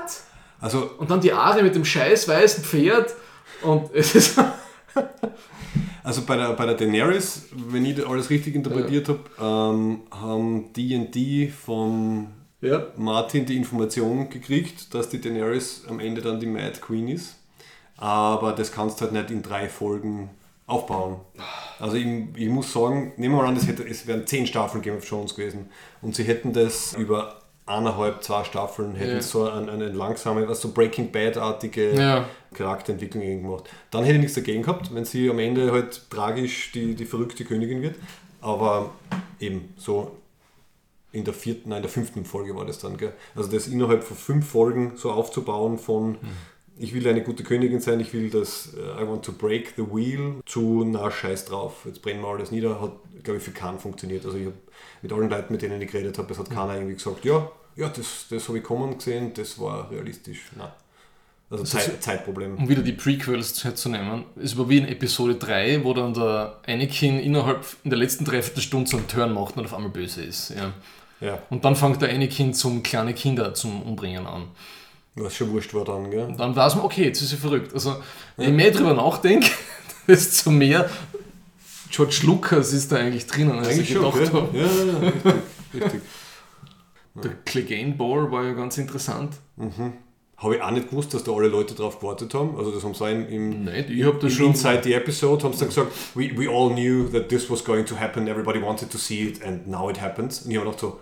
Also, 0.62 0.90
Und 0.98 1.10
dann 1.10 1.22
die 1.22 1.32
Arie 1.32 1.64
mit 1.64 1.76
dem 1.76 1.86
scheiß 1.86 2.28
weißen 2.28 2.64
Pferd 2.64 3.14
und 3.62 3.90
es 3.94 4.16
ist. 4.16 4.38
also 6.04 6.22
bei 6.24 6.36
der, 6.36 6.54
bei 6.54 6.66
der 6.66 6.76
Daenerys, 6.76 7.44
wenn 7.70 7.86
ich 7.86 8.06
alles 8.06 8.30
richtig 8.30 8.56
interpretiert 8.56 9.08
habe, 9.10 9.20
ähm, 9.40 10.02
haben 10.12 10.74
D&D 10.74 11.48
von 11.50 12.28
ja. 12.62 12.88
Martin 12.98 13.46
die 13.46 13.56
Information 13.56 14.30
gekriegt, 14.30 14.94
dass 14.94 15.10
die 15.10 15.22
Daenerys 15.22 15.84
am 15.88 16.00
Ende 16.00 16.22
dann 16.22 16.40
die 16.40 16.46
Mad 16.48 16.80
Queen 16.82 17.08
ist. 17.08 17.36
Aber 18.02 18.54
das 18.54 18.72
kannst 18.72 19.00
du 19.00 19.06
halt 19.06 19.14
nicht 19.14 19.30
in 19.30 19.42
drei 19.42 19.68
Folgen 19.68 20.30
aufbauen. 20.68 21.18
Also 21.80 21.98
ich, 21.98 22.06
ich 22.36 22.48
muss 22.50 22.72
sagen, 22.72 23.12
nehmen 23.18 23.36
wir 23.36 23.42
mal 23.42 23.48
an, 23.50 23.58
es, 23.58 23.68
hätte, 23.68 23.84
es 23.84 24.08
wären 24.08 24.26
zehn 24.26 24.48
Staffeln 24.48 24.82
Game 24.82 24.96
of 24.98 25.06
Thrones 25.08 25.36
gewesen 25.36 25.70
und 26.02 26.16
sie 26.16 26.24
hätten 26.24 26.54
das 26.54 26.94
über 26.94 27.42
eineinhalb, 27.66 28.24
zwei 28.24 28.44
Staffeln, 28.44 28.96
hätten 28.96 29.16
Ja. 29.16 29.22
so 29.22 29.50
eine, 29.50 29.72
eine 29.72 29.90
langsame, 29.90 30.48
was 30.48 30.62
so 30.62 30.72
Breaking 30.72 31.12
Bad-artige 31.12 31.94
Ja. 32.00 32.26
Charakterentwicklung 32.54 33.24
gemacht. 33.44 33.66
Dann 33.92 34.04
hätte 34.04 34.16
ich 34.16 34.20
nichts 34.22 34.36
dagegen 34.36 34.62
gehabt, 34.64 34.94
wenn 34.94 35.06
sie 35.06 35.30
am 35.30 35.40
Ende 35.40 35.72
halt 35.72 36.10
tragisch 36.10 36.72
die, 36.72 36.96
die 36.96 37.06
verrückte 37.06 37.44
Königin 37.46 37.82
wird. 37.82 37.96
Aber 38.42 38.92
eben 39.40 39.74
so 39.78 40.16
in 41.12 41.26
der 41.26 41.34
vierten, 41.34 41.70
nein, 41.70 41.78
in 41.78 41.84
der 41.84 41.92
fünften 41.92 42.24
Folge 42.26 42.56
war 42.56 42.66
das 42.66 42.80
dann, 42.80 42.96
gell? 42.98 43.14
Also 43.36 43.52
das 43.52 43.68
innerhalb 43.68 44.04
von 44.04 44.16
fünf 44.18 44.48
Folgen 44.50 44.94
so 44.96 45.12
aufzubauen 45.12 45.78
von 45.80 46.18
ich 46.80 46.94
will 46.94 47.06
eine 47.08 47.22
gute 47.22 47.44
Königin 47.44 47.82
sein, 47.82 48.00
ich 48.00 48.14
will 48.14 48.30
das 48.30 48.74
äh, 48.74 49.04
I 49.04 49.08
want 49.08 49.24
to 49.26 49.34
break 49.34 49.74
the 49.76 49.84
wheel 49.84 50.36
zu 50.46 50.86
na 50.86 51.12
scheiß 51.12 51.46
drauf, 51.46 51.82
jetzt 51.86 52.02
brennen 52.02 52.22
wir 52.22 52.30
alles 52.30 52.52
nieder, 52.52 52.82
hat 52.82 52.94
glaube 53.24 53.38
ich 53.38 53.44
für 53.44 53.52
keinen 53.52 53.80
funktioniert. 53.80 54.26
Also 54.26 54.38
ich 54.38 54.46
habe 54.46 54.56
mit 55.02 55.12
allen 55.12 55.30
Leuten, 55.30 55.52
mit 55.52 55.62
denen 55.62 55.82
ich 55.82 55.92
geredet 55.92 56.18
habe, 56.18 56.32
es 56.32 56.40
hat 56.40 56.50
keiner 56.50 56.76
irgendwie 56.76 56.96
gesagt, 56.96 57.26
ja, 57.26 57.52
ja, 57.76 57.90
das, 57.90 58.28
das 58.30 58.48
habe 58.48 58.60
ich 58.60 58.64
kommen 58.64 58.98
gesehen, 58.98 59.34
das 59.34 59.60
war 59.60 59.92
realistisch. 59.92 60.52
Nein. 60.58 60.72
Also 61.52 61.64
Zeit, 61.64 62.02
Zeitproblem. 62.02 62.58
um 62.58 62.70
wieder 62.70 62.84
die 62.84 62.94
Prequels 62.94 63.64
herzunehmen, 63.64 64.26
es 64.42 64.56
war 64.58 64.70
wie 64.70 64.78
in 64.78 64.88
Episode 64.88 65.36
3, 65.36 65.84
wo 65.84 65.94
dann 65.94 66.14
der 66.14 66.60
Anakin 66.68 67.20
innerhalb 67.20 67.66
in 67.84 67.90
der 67.90 67.98
letzten 67.98 68.24
Dreiviertelstunde 68.24 68.90
so 68.90 68.98
einen 68.98 69.08
Turn 69.08 69.34
macht 69.34 69.58
und 69.58 69.66
auf 69.66 69.74
einmal 69.74 69.90
böse 69.90 70.24
ist. 70.24 70.52
Ja. 70.52 70.74
Ja, 71.22 71.44
Und 71.50 71.66
dann 71.66 71.76
fängt 71.76 72.02
der 72.02 72.14
Anakin 72.14 72.54
zum 72.54 72.82
kleine 72.82 73.14
Kinder 73.14 73.54
zum 73.54 73.82
Umbringen 73.82 74.26
an. 74.26 74.48
Was 75.24 75.36
schon 75.36 75.52
wurscht 75.52 75.74
war 75.74 75.86
dann, 75.86 76.10
gell? 76.12 76.34
Dann 76.38 76.56
weiß 76.56 76.76
man, 76.76 76.86
okay, 76.86 77.06
jetzt 77.06 77.22
ist 77.22 77.30
sie 77.30 77.38
verrückt. 77.38 77.74
Also, 77.74 77.96
wenn 78.38 78.50
ich 78.50 78.56
mehr 78.56 78.72
drüber 78.72 78.94
nachdenke, 78.94 79.50
desto 80.08 80.52
mehr 80.52 80.90
George 81.92 82.22
Lucas 82.24 82.74
ist 82.74 82.92
da 82.92 82.98
eigentlich 82.98 83.28
drinnen, 83.28 83.58
als 83.60 83.70
Eigentlich 83.70 83.90
ich 83.92 83.98
schon, 83.98 84.12
gedacht 84.12 84.34
habe. 84.34 84.58
Ja, 84.58 84.66
ja, 84.66 84.86
ja, 84.86 85.00
richtig, 85.00 85.34
richtig. 85.74 86.02
Der 87.24 87.32
Clegane 87.44 87.94
Ball 87.94 88.32
war 88.32 88.44
ja 88.46 88.54
ganz 88.54 88.78
interessant. 88.78 89.36
Habe 90.38 90.56
ich 90.56 90.62
auch 90.62 90.72
nicht 90.72 90.90
gewusst, 90.90 91.14
dass 91.14 91.24
da 91.24 91.34
alle 91.34 91.48
Leute 91.48 91.74
drauf 91.74 92.00
gewartet 92.00 92.34
haben. 92.34 92.58
Also 92.58 92.72
das 92.72 92.84
haben 92.84 92.94
sie 92.94 93.12
im, 93.12 93.28
im 93.28 93.64
Nicht, 93.66 93.90
ich 93.90 94.06
habe 94.06 94.20
da 94.20 94.28
im 94.28 94.34
schon. 94.34 94.46
Inside 94.48 94.82
the 94.84 94.94
Episode 94.94 95.44
haben 95.44 95.54
sie 95.54 95.60
dann 95.60 95.70
gesagt, 95.70 95.92
we, 96.16 96.32
we 96.38 96.48
all 96.50 96.70
knew 96.70 97.10
that 97.10 97.28
this 97.28 97.50
was 97.50 97.64
going 97.64 97.86
to 97.86 98.00
happen, 98.00 98.28
everybody 98.28 98.62
wanted 98.62 98.90
to 98.90 98.98
see 98.98 99.24
it 99.24 99.44
and 99.44 99.68
now 99.68 99.90
it 99.90 100.00
happens. 100.00 100.44
Und 100.44 100.52
ich 100.52 100.58
habe 100.58 100.68
gedacht 100.68 100.80
so, 100.80 101.00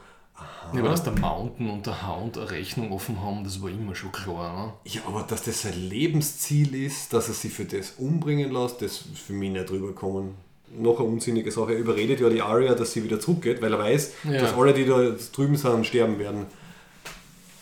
Ja, 0.73 0.79
aber 0.81 0.89
dass 0.89 1.03
der 1.03 1.13
Mountain 1.17 1.69
und 1.69 1.85
der 1.85 2.07
Hound 2.07 2.37
eine 2.37 2.49
Rechnung 2.51 2.91
offen 2.91 3.21
haben, 3.21 3.43
das 3.43 3.61
war 3.61 3.69
immer 3.69 3.95
schon 3.95 4.11
klar. 4.11 4.67
Ne? 4.85 4.91
ja, 4.91 5.01
aber 5.07 5.23
dass 5.23 5.43
das 5.43 5.61
sein 5.61 5.79
Lebensziel 5.89 6.75
ist, 6.75 7.13
dass 7.13 7.27
er 7.29 7.33
sich 7.33 7.53
für 7.53 7.65
das 7.65 7.91
umbringen 7.97 8.51
lässt, 8.51 8.81
das 8.81 9.01
ist 9.01 9.19
für 9.25 9.33
mich 9.33 9.51
nicht 9.51 9.69
rüberkommen. 9.71 10.35
Noch 10.77 10.99
eine 10.99 11.07
unsinnige 11.07 11.49
Sache. 11.51 11.73
Er 11.73 11.79
überredet 11.79 12.19
ja 12.19 12.29
die 12.29 12.41
Arya, 12.41 12.75
dass 12.75 12.91
sie 12.91 13.03
wieder 13.03 13.19
zurückgeht, 13.19 13.61
weil 13.61 13.71
er 13.71 13.79
weiß, 13.79 14.11
Ja. 14.25 14.41
dass 14.41 14.53
alle, 14.53 14.73
die 14.73 14.85
da 14.85 15.11
drüben 15.33 15.55
sind, 15.55 15.85
sterben 15.85 16.19
werden. 16.19 16.45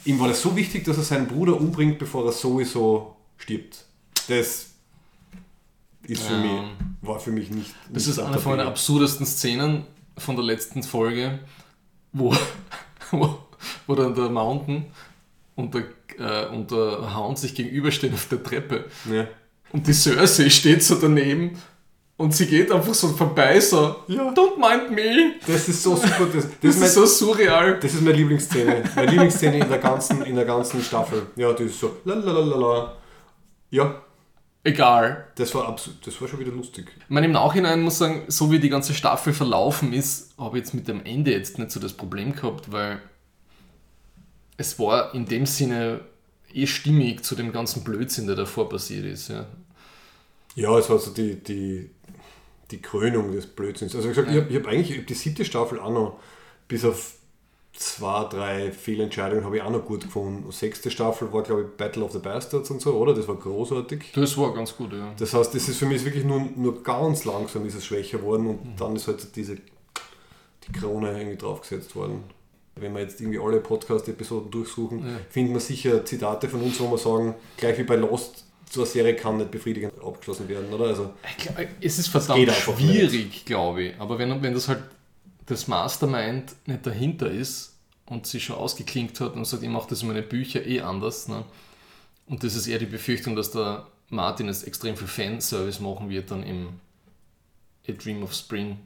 Ihm 0.05 0.19
war 0.19 0.27
das 0.27 0.41
so 0.41 0.55
wichtig, 0.55 0.85
dass 0.85 0.97
er 0.97 1.03
seinen 1.03 1.27
Bruder 1.27 1.59
umbringt, 1.59 1.99
bevor 1.99 2.25
er 2.25 2.31
sowieso 2.31 3.15
stirbt. 3.37 3.85
Das 4.27 4.67
ist 6.07 6.21
für 6.23 6.33
Ja. 6.33 6.39
mich, 6.39 6.61
war 7.01 7.19
für 7.19 7.31
mich 7.31 7.49
nicht. 7.51 7.73
Das 7.91 8.07
nicht 8.07 8.17
ist 8.17 8.19
eine 8.19 8.39
von 8.39 8.57
den 8.57 8.67
absurdesten 8.67 9.25
Szenen 9.27 9.85
von 10.17 10.35
der 10.35 10.45
letzten 10.45 10.81
Folge, 10.81 11.39
wo, 12.13 12.33
wo, 13.11 13.39
wo 13.87 13.95
dann 13.95 14.13
der 14.15 14.29
Mountain 14.29 14.85
und 15.55 15.73
der, 15.73 15.83
äh, 16.19 16.47
und 16.53 16.71
der 16.71 17.15
Hound 17.15 17.37
sich 17.39 17.55
gegenüberstehen 17.55 18.13
auf 18.13 18.27
der 18.27 18.41
Treppe. 18.43 18.85
Ja. 19.11 19.27
Und 19.71 19.87
die 19.87 19.93
Cersei 19.93 20.49
steht 20.49 20.83
so 20.83 20.95
daneben 20.95 21.57
und 22.17 22.33
sie 22.33 22.45
geht 22.45 22.71
einfach 22.71 22.93
so 22.93 23.09
vorbei, 23.09 23.59
so, 23.59 23.97
Ja. 24.07 24.31
don't 24.31 24.57
mind 24.57 24.91
me. 24.91 25.33
Das 25.45 25.67
ist 25.67 25.83
so 25.83 25.95
super. 25.95 26.27
Das, 26.33 26.43
das, 26.43 26.51
Das 26.61 26.75
ist 26.75 26.79
mein, 26.81 26.89
so 26.89 27.05
surreal. 27.05 27.79
das 27.79 27.93
ist 27.93 28.01
meine 28.01 28.15
Lieblingsszene. 28.15 28.83
Meine 28.95 29.11
Lieblingsszene 29.11 29.59
in 29.59 29.67
der 29.69 29.79
ganzen, 29.79 30.21
in 30.23 30.35
der 30.35 30.45
ganzen 30.45 30.81
Staffel. 30.81 31.23
Ja, 31.35 31.51
die 31.53 31.63
ist 31.63 31.79
so. 31.79 31.97
Lalalala. 32.05 32.93
Ja, 33.71 34.01
Egal. 34.65 35.27
das 35.35 35.53
war 35.53 35.67
absolut. 35.67 36.05
Das 36.07 36.19
war 36.19 36.27
schon 36.27 36.39
wieder 36.39 36.51
lustig. 36.51 36.91
Ich 36.97 37.09
meine, 37.09 37.27
im 37.27 37.33
Nachhinein 37.33 37.81
muss 37.81 37.93
ich 37.93 37.99
sagen, 37.99 38.23
so 38.27 38.51
wie 38.51 38.59
die 38.59 38.69
ganze 38.69 38.95
Staffel 38.95 39.31
verlaufen 39.31 39.93
ist, 39.93 40.33
habe 40.39 40.57
ich 40.57 40.65
jetzt 40.65 40.73
mit 40.73 40.87
dem 40.87 41.05
Ende 41.05 41.31
jetzt 41.31 41.59
nicht 41.59 41.69
so 41.69 41.79
das 41.79 41.93
Problem 41.93 42.33
gehabt, 42.33 42.71
weil 42.71 42.99
es 44.57 44.79
war 44.79 45.13
in 45.13 45.25
dem 45.25 45.45
Sinne 45.45 46.01
eh 46.51 46.65
stimmig 46.65 47.23
zu 47.23 47.35
dem 47.35 47.51
ganzen 47.51 47.83
Blödsinn, 47.83 48.25
der 48.25 48.35
davor 48.35 48.67
passiert 48.67 49.05
ist. 49.05 49.29
Ja. 49.29 49.45
Ja, 50.55 50.77
es 50.79 50.89
war 50.89 50.97
so 50.97 51.11
die, 51.11 51.35
die, 51.35 51.91
die 52.71 52.81
Krönung 52.81 53.33
des 53.33 53.45
Blödsinns. 53.45 53.93
Also 53.93 54.07
wie 54.07 54.13
gesagt, 54.13 54.31
ich 54.31 54.37
habe 54.37 54.55
hab 54.55 54.67
eigentlich 54.67 54.91
ich 54.91 54.97
hab 54.97 55.07
die 55.07 55.13
siebte 55.13 55.45
Staffel 55.45 55.79
auch 55.79 55.91
noch, 55.91 56.19
bis 56.67 56.83
auf 56.85 57.13
zwei, 57.75 58.23
drei 58.25 58.71
Fehlentscheidungen 58.71 59.43
habe 59.45 59.57
ich 59.57 59.63
auch 59.63 59.69
noch 59.69 59.85
gut 59.85 60.03
gefunden. 60.03 60.49
Sechste 60.51 60.89
Staffel 60.89 61.31
war, 61.33 61.43
glaube 61.43 61.61
ich, 61.63 61.77
Battle 61.77 62.03
of 62.03 62.11
the 62.11 62.19
Bastards 62.19 62.71
und 62.71 62.81
so, 62.81 62.93
oder? 62.95 63.13
Das 63.13 63.27
war 63.27 63.35
großartig. 63.35 64.11
Das 64.15 64.37
war 64.37 64.53
ganz 64.53 64.75
gut, 64.75 64.93
ja. 64.93 65.13
Das 65.17 65.33
heißt, 65.33 65.53
das 65.53 65.67
ist 65.67 65.77
für 65.77 65.85
mich 65.85 66.03
wirklich 66.05 66.23
nur, 66.23 66.39
nur 66.55 66.81
ganz 66.83 67.25
langsam 67.25 67.65
ist 67.65 67.75
es 67.75 67.85
schwächer 67.85 68.21
worden 68.21 68.47
und 68.47 68.59
dann 68.79 68.95
ist 68.95 69.07
halt 69.07 69.35
diese 69.35 69.57
die 70.67 70.71
Krone 70.71 71.15
irgendwie 71.17 71.37
draufgesetzt 71.37 71.95
worden. 71.95 72.23
Wenn 72.75 72.93
wir 72.93 73.01
jetzt 73.01 73.21
irgendwie 73.21 73.39
alle 73.39 73.59
Podcast-Episoden 73.59 74.49
durchsuchen, 74.51 74.99
Ja. 74.99 75.05
finden 75.29 75.53
wir 75.53 75.59
sicher 75.59 76.03
Zitate 76.03 76.49
von 76.49 76.61
uns, 76.61 76.79
wo 76.79 76.89
wir 76.89 76.97
sagen, 76.97 77.35
gleich 77.57 77.77
wie 77.77 77.83
bei 77.83 77.95
Lost, 77.95 78.45
so 78.69 78.81
eine 78.81 78.89
Serie 78.89 79.15
kann 79.15 79.37
nicht 79.37 79.51
befriedigend 79.51 79.93
abgeschlossen 80.03 80.49
werden, 80.49 80.73
oder? 80.73 80.85
Also, 80.87 81.11
Es 81.79 81.99
ist 81.99 82.07
verdammt 82.07 82.51
schwierig, 82.51 83.45
glaube 83.45 83.83
ich. 83.83 83.93
Aber 83.99 84.17
wenn, 84.17 84.41
wenn 84.41 84.53
das 84.53 84.67
halt 84.67 84.79
das 85.45 85.67
Mastermind 85.67 86.55
nicht 86.65 86.85
dahinter 86.85 87.29
ist 87.29 87.73
und 88.05 88.25
sich 88.27 88.43
schon 88.45 88.55
ausgeklinkt 88.57 89.19
hat 89.19 89.33
und 89.35 89.45
sagt, 89.45 89.63
ich 89.63 89.69
mache 89.69 89.89
das 89.89 90.01
in 90.01 90.07
meine 90.09 90.21
Bücher 90.21 90.65
eh 90.65 90.81
anders. 90.81 91.27
Ne? 91.27 91.43
Und 92.27 92.43
das 92.43 92.55
ist 92.55 92.67
eher 92.67 92.79
die 92.79 92.85
Befürchtung, 92.85 93.35
dass 93.35 93.51
der 93.51 93.87
Martin 94.09 94.47
jetzt 94.47 94.65
extrem 94.67 94.95
viel 94.97 95.07
Fanservice 95.07 95.79
machen 95.81 96.09
wird 96.09 96.31
dann 96.31 96.43
im 96.43 96.79
A 97.87 97.91
Dream 97.91 98.23
of 98.23 98.33
Spring, 98.33 98.77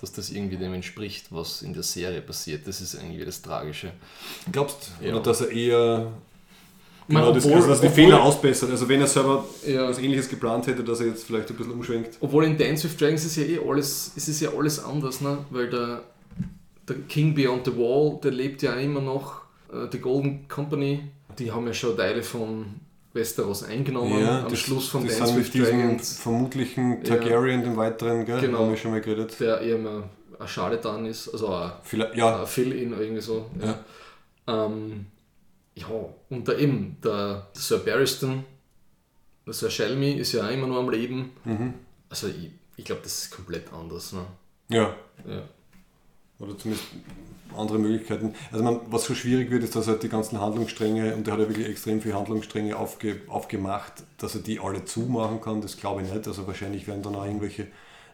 dass 0.00 0.12
das 0.12 0.30
irgendwie 0.30 0.56
dem 0.56 0.74
entspricht, 0.74 1.26
was 1.30 1.62
in 1.62 1.72
der 1.74 1.82
Serie 1.84 2.20
passiert. 2.22 2.66
Das 2.66 2.80
ist 2.80 2.94
irgendwie 2.94 3.24
das 3.24 3.42
Tragische. 3.42 3.92
glaubst 4.50 4.90
du, 5.00 5.06
Ja. 5.06 5.14
oder 5.14 5.22
dass 5.22 5.40
er 5.40 5.50
eher 5.50 6.12
Genau, 7.08 7.32
das, 7.32 7.44
obwohl- 7.44 7.56
also, 7.56 7.68
dass 7.68 7.80
die 7.80 7.86
obwohl- 7.88 8.04
Fehler 8.04 8.22
ausbessert? 8.22 8.70
Also 8.70 8.88
wenn 8.88 9.00
er 9.00 9.06
selber 9.06 9.44
Ja. 9.66 9.88
was 9.88 9.98
ähnliches 9.98 10.28
geplant 10.28 10.66
hätte, 10.66 10.84
dass 10.84 11.00
er 11.00 11.08
jetzt 11.08 11.24
vielleicht 11.24 11.50
ein 11.50 11.56
bisschen 11.56 11.72
umschwenkt. 11.72 12.16
Obwohl 12.20 12.44
in 12.44 12.56
Dance 12.56 12.84
with 12.84 12.96
Dragons 12.96 13.24
ist 13.24 13.36
ja 13.36 13.42
eh 13.44 13.58
alles, 13.66 14.12
es 14.16 14.28
ist 14.28 14.40
ja 14.40 14.50
alles 14.56 14.82
anders, 14.82 15.20
ne? 15.20 15.38
weil 15.50 15.68
der, 15.68 16.02
der 16.88 16.96
King 17.08 17.34
Beyond 17.34 17.64
the 17.66 17.76
Wall, 17.76 18.18
der 18.22 18.30
lebt 18.30 18.62
ja 18.62 18.74
immer 18.74 19.00
noch, 19.00 19.42
äh, 19.72 19.88
die 19.92 19.98
Golden 19.98 20.46
Company, 20.48 21.00
die 21.38 21.50
haben 21.50 21.66
ja 21.66 21.72
schon 21.74 21.96
Teile 21.96 22.22
von 22.22 22.66
Westeros 23.14 23.64
eingenommen 23.64 24.26
am 24.26 24.48
das- 24.48 24.58
Schluss 24.58 24.88
von 24.88 25.04
das 25.06 25.18
Dance 25.18 25.34
sind 25.34 25.44
with 25.44 25.54
mit 25.54 25.66
Dragons, 25.68 26.18
vermutlichen 26.18 26.98
Ja. 27.04 27.16
Targaryen, 27.16 27.62
dem 27.62 27.76
weiteren, 27.76 28.24
gell? 28.24 28.40
Genau. 28.40 28.58
haben 28.60 28.70
wir 28.70 28.76
schon 28.76 28.90
mal 28.92 29.00
geredet. 29.00 29.36
der 29.40 29.60
eben 29.62 29.86
ein, 29.86 30.02
ein 30.38 30.46
Charlatan 30.48 31.04
ist, 31.06 31.28
also 31.32 31.48
ein, 31.48 31.72
ja, 32.14 32.40
ein 32.40 32.46
Fill-In 32.46 32.92
irgendwie 32.98 33.20
so. 33.20 33.46
Ja. 33.62 33.78
Ähm, 34.66 35.06
ja, 35.74 35.88
und 36.30 36.48
da 36.48 36.54
eben, 36.54 36.96
der, 37.02 37.48
der 37.54 37.60
Sir 37.60 37.78
Barristan, 37.78 38.44
der 39.46 39.54
Sir 39.54 39.70
Shelmy 39.70 40.12
ist 40.12 40.32
ja 40.32 40.46
auch 40.46 40.50
immer 40.50 40.66
noch 40.66 40.78
am 40.78 40.90
Leben. 40.90 41.32
Mhm. 41.44 41.74
Also 42.08 42.28
ich, 42.28 42.50
ich 42.76 42.84
glaube, 42.84 43.02
das 43.02 43.24
ist 43.24 43.30
komplett 43.30 43.72
anders. 43.72 44.12
Ne? 44.12 44.24
ja. 44.68 44.94
Ja. 45.26 45.42
Oder 46.38 46.58
zumindest 46.58 46.88
andere 47.56 47.78
Möglichkeiten. 47.78 48.34
Also 48.50 48.64
man, 48.64 48.80
was 48.86 49.04
so 49.04 49.14
schwierig 49.14 49.50
wird, 49.50 49.62
ist, 49.62 49.76
dass 49.76 49.86
er 49.86 49.94
die 49.94 50.08
ganzen 50.08 50.40
Handlungsstränge, 50.40 51.14
und 51.14 51.26
der 51.26 51.34
hat 51.34 51.40
ja 51.40 51.48
wirklich 51.48 51.68
extrem 51.68 52.00
viele 52.00 52.14
Handlungsstränge 52.14 52.76
aufge, 52.76 53.20
aufgemacht, 53.28 53.92
dass 54.18 54.34
er 54.34 54.40
die 54.40 54.58
alle 54.58 54.84
zumachen 54.84 55.40
kann, 55.40 55.60
das 55.60 55.76
glaube 55.76 56.02
ich 56.02 56.12
nicht. 56.12 56.26
Also 56.26 56.46
wahrscheinlich 56.46 56.88
werden 56.88 57.02
dann 57.02 57.14
auch 57.14 57.24
irgendwelche 57.24 57.68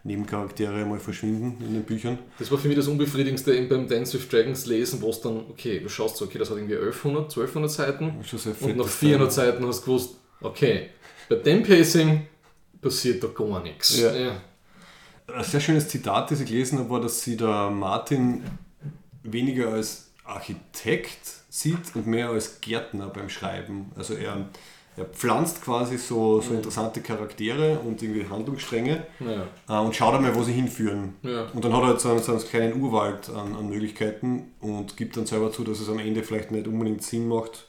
Nebencharaktere 0.04 0.84
mal 0.84 0.98
verschwinden 0.98 1.62
in 1.64 1.74
den 1.74 1.84
Büchern. 1.84 2.18
Das 2.38 2.50
war 2.50 2.58
für 2.58 2.68
mich 2.68 2.76
das 2.76 2.88
Unbefriedigendste 2.88 3.54
eben 3.54 3.68
beim 3.68 3.88
Dance 3.88 4.14
with 4.14 4.28
Dragons 4.28 4.66
lesen, 4.66 5.00
wo 5.02 5.10
es 5.10 5.20
dann, 5.20 5.38
okay, 5.50 5.80
du 5.80 5.88
schaust 5.88 6.16
so, 6.16 6.24
okay, 6.24 6.38
das 6.38 6.50
hat 6.50 6.56
irgendwie 6.56 6.76
1100, 6.76 7.24
1200 7.24 7.70
Seiten 7.70 8.04
und 8.10 8.18
nach 8.76 8.84
das 8.84 8.94
400 8.94 9.34
Teil. 9.34 9.46
Seiten 9.52 9.66
hast 9.66 9.80
du 9.80 9.84
gewusst, 9.86 10.16
okay, 10.40 10.90
bei 11.28 11.36
dem 11.36 11.62
Pacing 11.62 12.26
passiert 12.80 13.22
da 13.22 13.28
gar 13.28 13.62
nichts. 13.62 13.98
Ja. 13.98 14.40
Ein 15.26 15.44
sehr 15.44 15.60
schönes 15.60 15.88
Zitat, 15.88 16.30
das 16.30 16.40
ich 16.40 16.48
gelesen 16.48 16.78
habe, 16.78 16.88
war, 16.88 17.00
dass 17.00 17.20
sie 17.20 17.36
der 17.36 17.70
Martin 17.70 18.44
weniger 19.22 19.72
als 19.72 20.10
Architekt 20.24 21.20
sieht 21.50 21.94
und 21.94 22.06
mehr 22.06 22.30
als 22.30 22.60
Gärtner 22.60 23.08
beim 23.08 23.28
Schreiben. 23.28 23.92
Also 23.96 24.14
er, 24.14 24.48
er 24.98 25.04
pflanzt 25.06 25.62
quasi 25.62 25.96
so, 25.96 26.40
so 26.40 26.54
interessante 26.54 27.00
Charaktere 27.00 27.78
und 27.80 28.02
irgendwie 28.02 28.26
Handlungsstränge 28.28 29.06
Ja. 29.20 29.46
äh, 29.82 29.84
und 29.84 29.94
schaut 29.94 30.14
einmal, 30.14 30.34
wo 30.34 30.42
sie 30.42 30.52
hinführen. 30.52 31.14
Ja. 31.22 31.46
Und 31.54 31.64
dann 31.64 31.72
hat 31.72 31.82
er 31.82 31.90
jetzt 31.92 32.02
so 32.02 32.10
einen, 32.10 32.22
so 32.22 32.32
einen 32.32 32.40
kleinen 32.42 32.82
Urwald 32.82 33.28
an, 33.30 33.54
an 33.54 33.68
Möglichkeiten 33.68 34.52
und 34.60 34.96
gibt 34.96 35.16
dann 35.16 35.26
selber 35.26 35.52
zu, 35.52 35.64
dass 35.64 35.80
es 35.80 35.88
am 35.88 35.98
Ende 35.98 36.22
vielleicht 36.22 36.50
nicht 36.50 36.66
unbedingt 36.66 37.02
Sinn 37.02 37.28
macht 37.28 37.66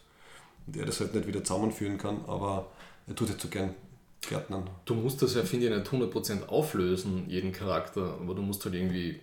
und 0.67 0.77
er 0.77 0.85
das 0.85 0.99
halt 0.99 1.13
nicht 1.15 1.27
wieder 1.27 1.43
zusammenführen 1.43 1.97
kann, 1.97 2.21
aber 2.27 2.67
er 3.07 3.15
tut 3.15 3.29
halt 3.29 3.41
so 3.41 3.47
gern 3.47 3.73
Gärtnern. 4.21 4.69
Du 4.85 4.95
musst 4.95 5.21
das 5.21 5.35
ja, 5.35 5.43
finde 5.43 5.67
ich, 5.67 5.73
nicht 5.75 5.87
100% 5.91 6.47
auflösen, 6.47 7.23
jeden 7.27 7.51
Charakter, 7.53 8.17
aber 8.21 8.35
du 8.35 8.41
musst 8.41 8.65
halt 8.65 8.75
irgendwie 8.75 9.19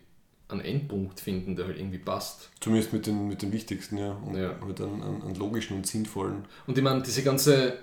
einen 0.49 0.61
Endpunkt 0.61 1.21
finden, 1.21 1.57
der 1.57 1.67
halt 1.67 1.77
irgendwie 1.79 1.99
passt. 1.99 2.51
Zumindest 2.61 2.93
mit 2.93 3.07
den, 3.07 3.29
mit 3.29 3.43
den 3.43 3.53
wichtigsten, 3.53 3.99
ja. 3.99 4.13
Und 4.13 4.37
Ja. 4.37 4.55
mit 4.65 4.81
einem, 4.81 5.03
einem, 5.03 5.23
einem 5.23 5.35
logischen 5.35 5.77
und 5.77 5.87
sinnvollen. 5.87 6.45
Und 6.67 6.79
ich 6.79 6.85
meine, 6.85 7.03
diese 7.03 7.23
ganze 7.23 7.79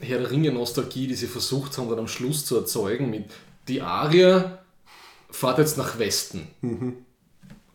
Herr 0.00 0.18
der 0.18 0.30
Ringe-Nostalgie, 0.30 1.06
die 1.06 1.14
sie 1.14 1.26
versucht 1.26 1.76
haben, 1.78 1.88
dann 1.88 1.98
am 2.00 2.08
Schluss 2.08 2.44
zu 2.46 2.56
erzeugen, 2.56 3.10
mit 3.10 3.26
die 3.68 3.82
Aria 3.82 4.58
fahrt 5.30 5.58
jetzt 5.58 5.76
nach 5.78 5.98
Westen. 5.98 6.48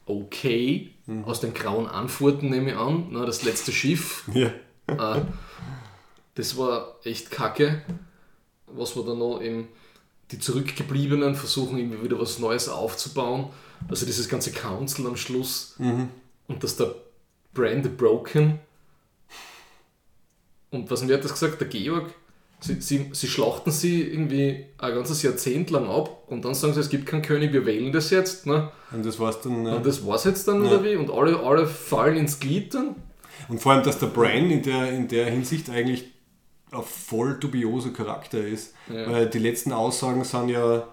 Okay, 0.05 0.91
aus 1.25 1.39
den 1.39 1.53
grauen 1.53 1.87
Anfurten 1.87 2.49
nehme 2.49 2.71
ich 2.71 2.77
an, 2.77 3.07
na, 3.11 3.25
das 3.25 3.43
letzte 3.43 3.71
Schiff. 3.71 4.23
Ja. 4.33 4.51
Ah, 4.87 5.21
das 6.35 6.57
war 6.57 6.95
echt 7.05 7.31
kacke. 7.31 7.83
Was 8.67 8.95
wir 8.97 9.03
dann 9.05 9.19
noch 9.19 9.39
eben 9.41 9.69
die 10.33 10.39
Zurückgebliebenen 10.39 11.35
versuchen, 11.35 11.77
irgendwie 11.77 12.03
wieder 12.03 12.19
was 12.19 12.39
Neues 12.39 12.67
aufzubauen. 12.67 13.49
Also 13.87 14.05
dieses 14.05 14.27
ganze 14.27 14.51
Council 14.51 15.07
am 15.07 15.15
Schluss. 15.15 15.75
Und 16.47 16.63
dass 16.63 16.75
der 16.75 16.95
Brand 17.53 17.83
the 17.85 17.89
Broken 17.89 18.59
und 20.73 20.89
was 20.89 21.07
wer 21.07 21.17
hat 21.17 21.23
das 21.23 21.33
gesagt? 21.33 21.61
Der 21.61 21.67
Georg? 21.67 22.13
Sie, 22.59 22.79
sie, 22.79 23.09
sie 23.11 23.27
schlachten 23.27 23.71
sie 23.71 24.01
irgendwie 24.03 24.65
ein 24.77 24.95
ganzes 24.95 25.21
Jahrzehnt 25.21 25.69
lang 25.69 25.87
ab 25.87 26.23
und 26.27 26.45
dann 26.45 26.53
sagen 26.53 26.73
sie, 26.73 26.79
es 26.79 26.89
gibt 26.89 27.05
keinen 27.05 27.21
König, 27.21 27.51
wir 27.51 27.65
wählen 27.65 27.91
das 27.91 28.09
jetzt. 28.09 28.45
Ne? 28.45 28.71
Und 28.91 29.05
das 29.05 29.19
war's 29.19 29.41
dann. 29.41 29.65
Ja. 29.65 29.75
Und 29.75 29.85
das 29.85 30.05
war's 30.05 30.23
jetzt 30.23 30.47
dann, 30.47 30.65
oder 30.65 30.83
wie? 30.83 30.95
Und 30.95 31.11
alle, 31.11 31.39
alle 31.39 31.67
fallen 31.67 32.15
ins 32.15 32.39
Glied 32.39 32.73
dann? 32.73 32.95
Und 33.49 33.59
vor 33.59 33.73
allem, 33.73 33.83
dass 33.83 33.99
der 33.99 34.07
Brian 34.07 34.49
in 34.49 34.63
der, 34.63 34.91
in 34.93 35.09
der 35.09 35.25
Hinsicht 35.25 35.69
eigentlich 35.69 36.12
ein 36.75 36.83
voll 36.83 37.35
dubioser 37.39 37.91
Charakter 37.91 38.45
ist. 38.45 38.73
Ja. 38.91 39.09
Weil 39.11 39.27
die 39.29 39.39
letzten 39.39 39.71
Aussagen 39.71 40.23
sind 40.23 40.49
ja, 40.49 40.83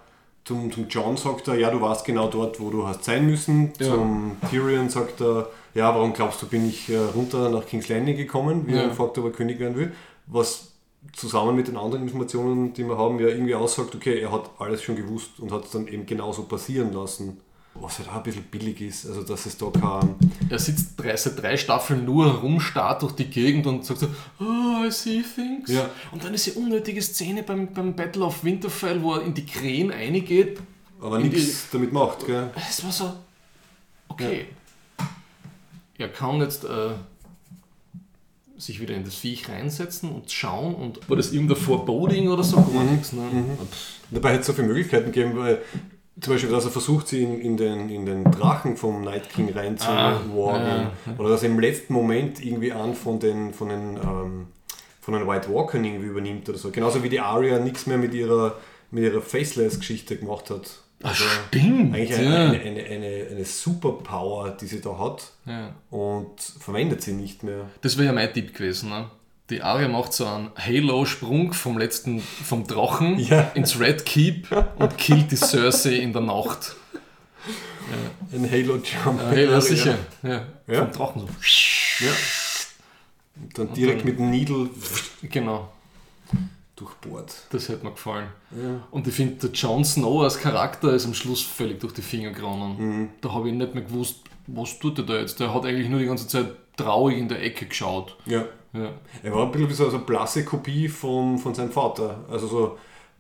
zum, 0.44 0.70
zum 0.72 0.88
John 0.88 1.16
sagt 1.16 1.48
er, 1.48 1.54
ja, 1.56 1.70
du 1.70 1.80
warst 1.80 2.04
genau 2.04 2.28
dort, 2.28 2.60
wo 2.60 2.70
du 2.70 2.86
hast 2.86 3.04
sein 3.04 3.26
müssen. 3.26 3.72
Ja. 3.78 3.86
Zum 3.88 4.36
Tyrion 4.50 4.88
sagt 4.88 5.20
er, 5.20 5.48
ja, 5.74 5.94
warum 5.94 6.12
glaubst 6.12 6.42
du, 6.42 6.46
bin 6.46 6.68
ich 6.68 6.88
äh, 6.88 6.96
runter 7.14 7.48
nach 7.50 7.66
King's 7.66 7.88
Landing 7.88 8.16
gekommen, 8.16 8.66
wie 8.66 8.74
Ja. 8.74 8.82
er 8.82 8.90
fragt, 8.92 9.16
ob 9.18 9.24
er 9.26 9.30
König 9.30 9.58
werden 9.60 9.76
will. 9.76 9.92
Was 10.26 10.72
zusammen 11.14 11.56
mit 11.56 11.68
den 11.68 11.76
anderen 11.76 12.02
Informationen, 12.04 12.72
die 12.74 12.84
wir 12.84 12.98
haben, 12.98 13.18
ja 13.20 13.28
irgendwie 13.28 13.54
aussagt, 13.54 13.94
okay, 13.94 14.20
er 14.20 14.32
hat 14.32 14.50
alles 14.58 14.82
schon 14.82 14.96
gewusst 14.96 15.38
und 15.38 15.50
hat 15.52 15.64
es 15.64 15.70
dann 15.70 15.86
eben 15.88 16.04
genauso 16.06 16.42
passieren 16.42 16.92
lassen. 16.92 17.40
Was 17.74 17.98
halt 17.98 18.08
auch 18.08 18.16
ein 18.16 18.22
bisschen 18.24 18.42
billig 18.44 18.80
ist, 18.80 19.06
also 19.06 19.22
dass 19.22 19.46
es 19.46 19.56
da 19.56 19.70
kein... 19.70 20.16
Er 20.48 20.58
sitzt 20.58 20.94
drei, 20.96 21.16
seit 21.16 21.40
drei 21.40 21.56
Staffeln 21.56 22.04
nur 22.04 22.26
herum, 22.26 22.60
starrt 22.60 23.02
durch 23.02 23.12
die 23.12 23.26
Gegend 23.30 23.66
und 23.66 23.86
sagt 23.86 24.00
so, 24.00 24.08
oh, 24.40 24.84
I 24.84 24.90
see 24.90 25.22
things. 25.22 25.70
Ja. 25.70 25.88
Und 26.10 26.24
dann 26.24 26.34
ist 26.34 26.46
die 26.46 26.52
unnötige 26.52 27.00
Szene 27.00 27.42
beim, 27.44 27.72
beim 27.72 27.94
Battle 27.94 28.24
of 28.24 28.42
Winterfell, 28.42 29.00
wo 29.02 29.14
er 29.14 29.22
in 29.22 29.34
die 29.34 29.46
Krähen 29.46 29.90
reingeht. 29.90 30.58
aber 31.00 31.20
nichts 31.20 31.68
damit 31.70 31.92
macht, 31.92 32.26
gell? 32.26 32.50
Es 32.68 32.84
war 32.84 32.92
so, 32.92 33.12
okay. 34.08 34.46
Er 35.96 36.08
kann 36.08 36.40
jetzt 36.40 36.64
äh, 36.64 36.90
sich 38.58 38.80
wieder 38.80 38.94
in 38.94 39.04
das 39.04 39.14
Viech 39.14 39.48
reinsetzen 39.48 40.10
und 40.10 40.30
schauen 40.30 40.74
und 40.74 41.08
war 41.08 41.16
das 41.16 41.32
irgendein 41.32 41.56
Foreboding 41.56 42.28
oder 42.28 42.42
so? 42.42 42.56
Gar 42.56 42.84
nichts, 42.84 43.12
ne? 43.12 43.22
Pff, 43.70 44.00
Dabei 44.10 44.30
hätte 44.30 44.40
es 44.40 44.46
so 44.46 44.52
viele 44.54 44.66
Möglichkeiten 44.66 45.12
gegeben, 45.12 45.36
weil 45.36 45.62
zum 46.20 46.34
Beispiel, 46.34 46.50
dass 46.50 46.64
er 46.64 46.70
versucht, 46.70 47.08
sie 47.08 47.22
in, 47.22 47.40
in, 47.40 47.56
den, 47.56 47.88
in 47.88 48.06
den 48.06 48.24
Drachen 48.24 48.76
vom 48.76 49.02
Night 49.02 49.30
King 49.30 49.52
reinzuwargen 49.52 50.30
Ah, 51.06 51.12
oder 51.18 51.30
dass 51.30 51.42
er 51.42 51.50
im 51.50 51.58
letzten 51.58 51.92
Moment 51.92 52.44
irgendwie 52.44 52.72
an 52.72 52.94
von 52.94 53.18
den, 53.18 53.52
von 53.52 53.68
den, 53.68 53.96
ähm, 53.96 54.46
von 55.00 55.14
den 55.14 55.26
White 55.26 55.52
Walkern 55.52 55.84
irgendwie 55.84 56.06
übernimmt 56.06 56.48
oder 56.48 56.58
so. 56.58 56.70
Genauso 56.70 57.02
wie 57.02 57.08
die 57.08 57.20
Arya 57.20 57.58
nichts 57.58 57.86
mehr 57.86 57.98
mit 57.98 58.14
ihrer, 58.14 58.56
mit 58.90 59.04
ihrer 59.04 59.22
Faceless-Geschichte 59.22 60.16
gemacht 60.16 60.50
hat. 60.50 60.78
Ah, 61.02 61.14
stimmt. 61.14 61.94
Eigentlich 61.94 62.10
ja. 62.10 62.16
eine, 62.18 62.60
eine, 62.60 62.84
eine, 62.84 63.26
eine 63.30 63.44
Superpower, 63.44 64.50
die 64.50 64.66
sie 64.66 64.82
da 64.82 64.98
hat 64.98 65.32
ja. 65.46 65.74
und 65.90 66.38
verwendet 66.40 67.02
sie 67.02 67.12
nicht 67.12 67.42
mehr. 67.42 67.70
Das 67.80 67.96
wäre 67.96 68.08
ja 68.08 68.12
mein 68.12 68.32
Tipp 68.32 68.52
gewesen. 68.52 68.90
Ne? 68.90 69.10
Die 69.50 69.62
Arya 69.62 69.88
macht 69.88 70.12
so 70.12 70.26
einen 70.26 70.50
Halo-Sprung 70.56 71.52
vom 71.52 71.76
letzten, 71.76 72.20
vom 72.20 72.66
Drachen 72.66 73.18
Ja. 73.18 73.50
ins 73.54 73.78
Red 73.80 74.06
Keep 74.06 74.48
und 74.78 74.96
killt 74.96 75.30
die 75.32 75.36
Cersei 75.36 75.96
in 75.96 76.12
der 76.12 76.22
Nacht. 76.22 76.76
Ein 78.32 78.48
Halo-Jump. 78.50 79.20
Ja, 79.32 79.38
ja, 79.38 79.60
sicher. 79.60 79.98
Ja. 80.22 80.46
Ja. 80.68 80.84
Vom 80.84 80.92
Drachen 80.92 81.20
so. 81.22 81.28
Ja. 82.04 82.12
Und 83.42 83.58
dann 83.58 83.74
direkt 83.74 84.04
mit 84.04 84.18
dem 84.18 84.30
Needle 84.30 84.70
Genau. 85.22 85.72
durchbohrt. 86.76 87.34
Das 87.50 87.68
hätte 87.68 87.84
mir 87.84 87.90
gefallen. 87.92 88.28
Und 88.92 89.08
ich 89.08 89.14
finde, 89.14 89.34
der 89.48 89.50
Jon 89.50 89.84
Snow 89.84 90.22
als 90.22 90.38
Charakter 90.38 90.92
ist 90.92 91.06
am 91.06 91.14
Schluss 91.14 91.42
völlig 91.42 91.80
durch 91.80 91.92
die 91.94 92.02
Finger 92.02 92.30
gerannt. 92.30 93.10
Da 93.20 93.32
habe 93.32 93.48
ich 93.48 93.54
nicht 93.54 93.74
mehr 93.74 93.82
gewusst, 93.84 94.16
was 94.46 94.78
tut 94.78 94.98
er 94.98 95.04
da 95.04 95.18
jetzt. 95.18 95.40
Der 95.40 95.52
hat 95.52 95.64
eigentlich 95.64 95.88
nur 95.88 95.98
die 95.98 96.06
ganze 96.06 96.28
Zeit 96.28 96.46
traurig 96.76 97.18
in 97.18 97.28
der 97.28 97.42
Ecke 97.42 97.66
geschaut. 97.66 98.16
Ja. 98.26 98.44
Ja. 98.72 98.92
Er 99.22 99.34
war 99.34 99.46
ein 99.46 99.52
bisschen 99.52 99.68
wie 99.68 99.74
so 99.74 99.88
eine 99.88 99.98
blasse 99.98 100.44
Kopie 100.44 100.88
von, 100.88 101.38
von 101.38 101.54
seinem 101.54 101.70
Vater. 101.72 102.24
Also 102.30 102.46
so, 102.46 102.78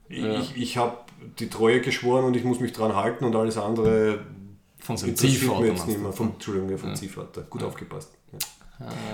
ich, 0.08 0.18
Ja. 0.22 0.38
ich, 0.40 0.56
ich 0.56 0.76
habe 0.76 0.96
die 1.38 1.48
Treue 1.50 1.80
geschworen 1.80 2.24
und 2.24 2.36
ich 2.36 2.44
muss 2.44 2.60
mich 2.60 2.72
dran 2.72 2.94
halten 2.94 3.24
und 3.24 3.34
alles 3.36 3.56
andere 3.58 4.20
Von 4.78 4.96
seinem 4.96 5.16
Ziehvater. 5.16 5.66
jetzt 5.66 5.86
nicht 5.86 6.00
mehr. 6.00 6.12
Vom, 6.12 6.28
Entschuldigung, 6.34 6.70
ja, 6.70 6.94
Ziehvater. 6.94 7.42
Gut 7.42 7.62
aufgepasst. 7.62 8.12
Ja. 8.32 8.38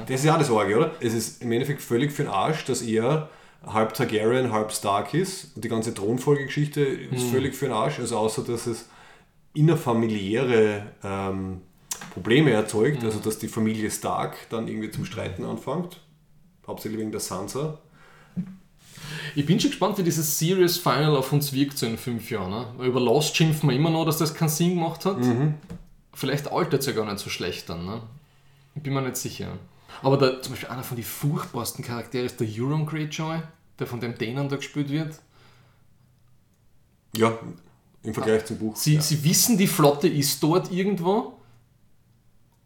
Das 0.06 0.20
ist 0.20 0.24
ja 0.26 0.38
das 0.38 0.50
Orge, 0.50 0.76
oder? 0.76 0.90
Es 1.00 1.12
ist 1.14 1.42
im 1.42 1.50
Endeffekt 1.52 1.82
völlig 1.82 2.12
für 2.12 2.22
den 2.24 2.30
Arsch, 2.32 2.64
dass 2.66 2.82
er 2.82 3.28
halb 3.66 3.94
Targaryen, 3.94 4.52
halb 4.52 4.70
Stark 4.72 5.12
ist. 5.14 5.56
Und 5.56 5.64
die 5.64 5.68
ganze 5.68 5.92
Thronfolgegeschichte 5.92 6.80
ist 6.82 7.22
Hm. 7.24 7.30
völlig 7.32 7.54
für 7.56 7.64
den 7.66 7.74
Arsch. 7.74 7.98
Also 7.98 8.16
außer, 8.18 8.42
dass 8.44 8.66
es 8.66 8.88
innerfamiliäre 9.54 10.82
ähm, 11.02 11.62
Probleme 12.12 12.50
erzeugt. 12.52 12.98
Hm. 13.00 13.06
Also 13.06 13.18
dass 13.20 13.38
die 13.38 13.48
Familie 13.48 13.90
Stark 13.90 14.36
dann 14.50 14.68
irgendwie 14.68 14.90
zum 14.90 15.04
Streiten 15.04 15.44
anfängt. 15.44 16.00
Hauptsächlich 16.66 17.00
wegen 17.00 17.12
der 17.12 17.20
Sansa. 17.20 17.78
Ich 19.34 19.46
bin 19.46 19.60
schon 19.60 19.70
gespannt, 19.70 19.98
wie 19.98 20.02
dieses 20.02 20.38
Series 20.38 20.78
Final 20.78 21.16
auf 21.16 21.32
uns 21.32 21.52
wirkt 21.52 21.78
so 21.78 21.86
in 21.86 21.98
fünf 21.98 22.30
Jahren. 22.30 22.50
Ne? 22.50 22.66
Weil 22.76 22.88
über 22.88 23.00
Lost 23.00 23.36
schimpfen 23.36 23.68
wir 23.68 23.76
immer 23.76 23.90
noch, 23.90 24.04
dass 24.04 24.18
das 24.18 24.34
keinen 24.34 24.48
Sinn 24.48 24.70
gemacht 24.70 25.04
hat. 25.04 25.18
Vielleicht 26.12 26.50
altert 26.50 26.80
es 26.80 26.86
ja 26.86 26.92
gar 26.92 27.04
nicht 27.04 27.18
so 27.18 27.30
schlecht 27.30 27.68
dann. 27.68 27.84
Ne? 27.84 28.00
Ich 28.74 28.82
bin 28.82 28.94
mir 28.94 29.02
nicht 29.02 29.16
sicher. 29.16 29.58
Aber 30.02 30.16
der, 30.16 30.42
zum 30.42 30.52
Beispiel 30.52 30.70
einer 30.70 30.82
von 30.82 30.96
den 30.96 31.04
furchtbarsten 31.04 31.84
Charakteren 31.84 32.26
ist 32.26 32.40
der 32.40 32.48
Euron 32.48 32.86
Greyjoy, 32.86 33.40
der 33.78 33.86
von 33.86 34.00
dem 34.00 34.16
Dänen 34.16 34.48
da 34.48 34.56
gespielt 34.56 34.90
wird. 34.90 35.20
Ja, 37.16 37.38
im 38.02 38.14
Vergleich 38.14 38.44
zum 38.44 38.58
Buch. 38.58 38.76
Sie, 38.76 38.94
ja. 38.94 39.00
sie 39.00 39.24
wissen, 39.24 39.58
die 39.58 39.66
Flotte 39.66 40.08
ist 40.08 40.42
dort 40.42 40.70
irgendwo. 40.70 41.35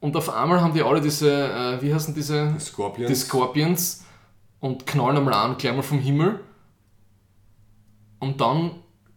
Und 0.01 0.17
auf 0.17 0.31
einmal 0.31 0.61
haben 0.61 0.73
die 0.73 0.83
alle 0.83 1.01
diese, 1.01 1.31
äh, 1.31 1.83
wie 1.83 1.93
heißen 1.93 2.15
diese? 2.15 2.55
Scorpions. 2.59 3.09
Die 3.09 3.15
Scorpions 3.15 4.05
und 4.61 4.87
knallen 4.87 5.19
einmal 5.19 5.35
an, 5.35 5.57
gleich 5.59 5.75
mal 5.75 5.83
vom 5.83 5.99
Himmel. 5.99 6.41
Und 8.19 8.41
dann 8.41 8.73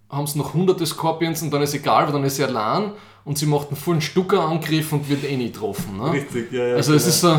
haben 0.09 0.27
sie 0.27 0.37
noch 0.37 0.53
hunderte 0.53 0.85
Scorpions 0.85 1.41
und 1.41 1.51
dann 1.51 1.61
ist 1.61 1.73
egal, 1.73 2.05
weil 2.05 2.13
dann 2.13 2.23
ist 2.23 2.35
sie 2.35 2.43
allein 2.43 2.91
und 3.25 3.37
sie 3.37 3.45
macht 3.45 3.67
einen 3.69 3.77
vollen 3.77 4.01
Stuckerangriff 4.01 4.91
und 4.93 5.07
wird 5.09 5.23
eh 5.23 5.35
nicht 5.37 5.53
getroffen. 5.53 5.97
Ne? 5.97 6.11
Richtig, 6.11 6.51
ja, 6.51 6.67
ja. 6.67 6.75
Also 6.75 6.93
es 6.93 7.03
genau. 7.03 7.09
ist 7.09 7.21
so. 7.21 7.29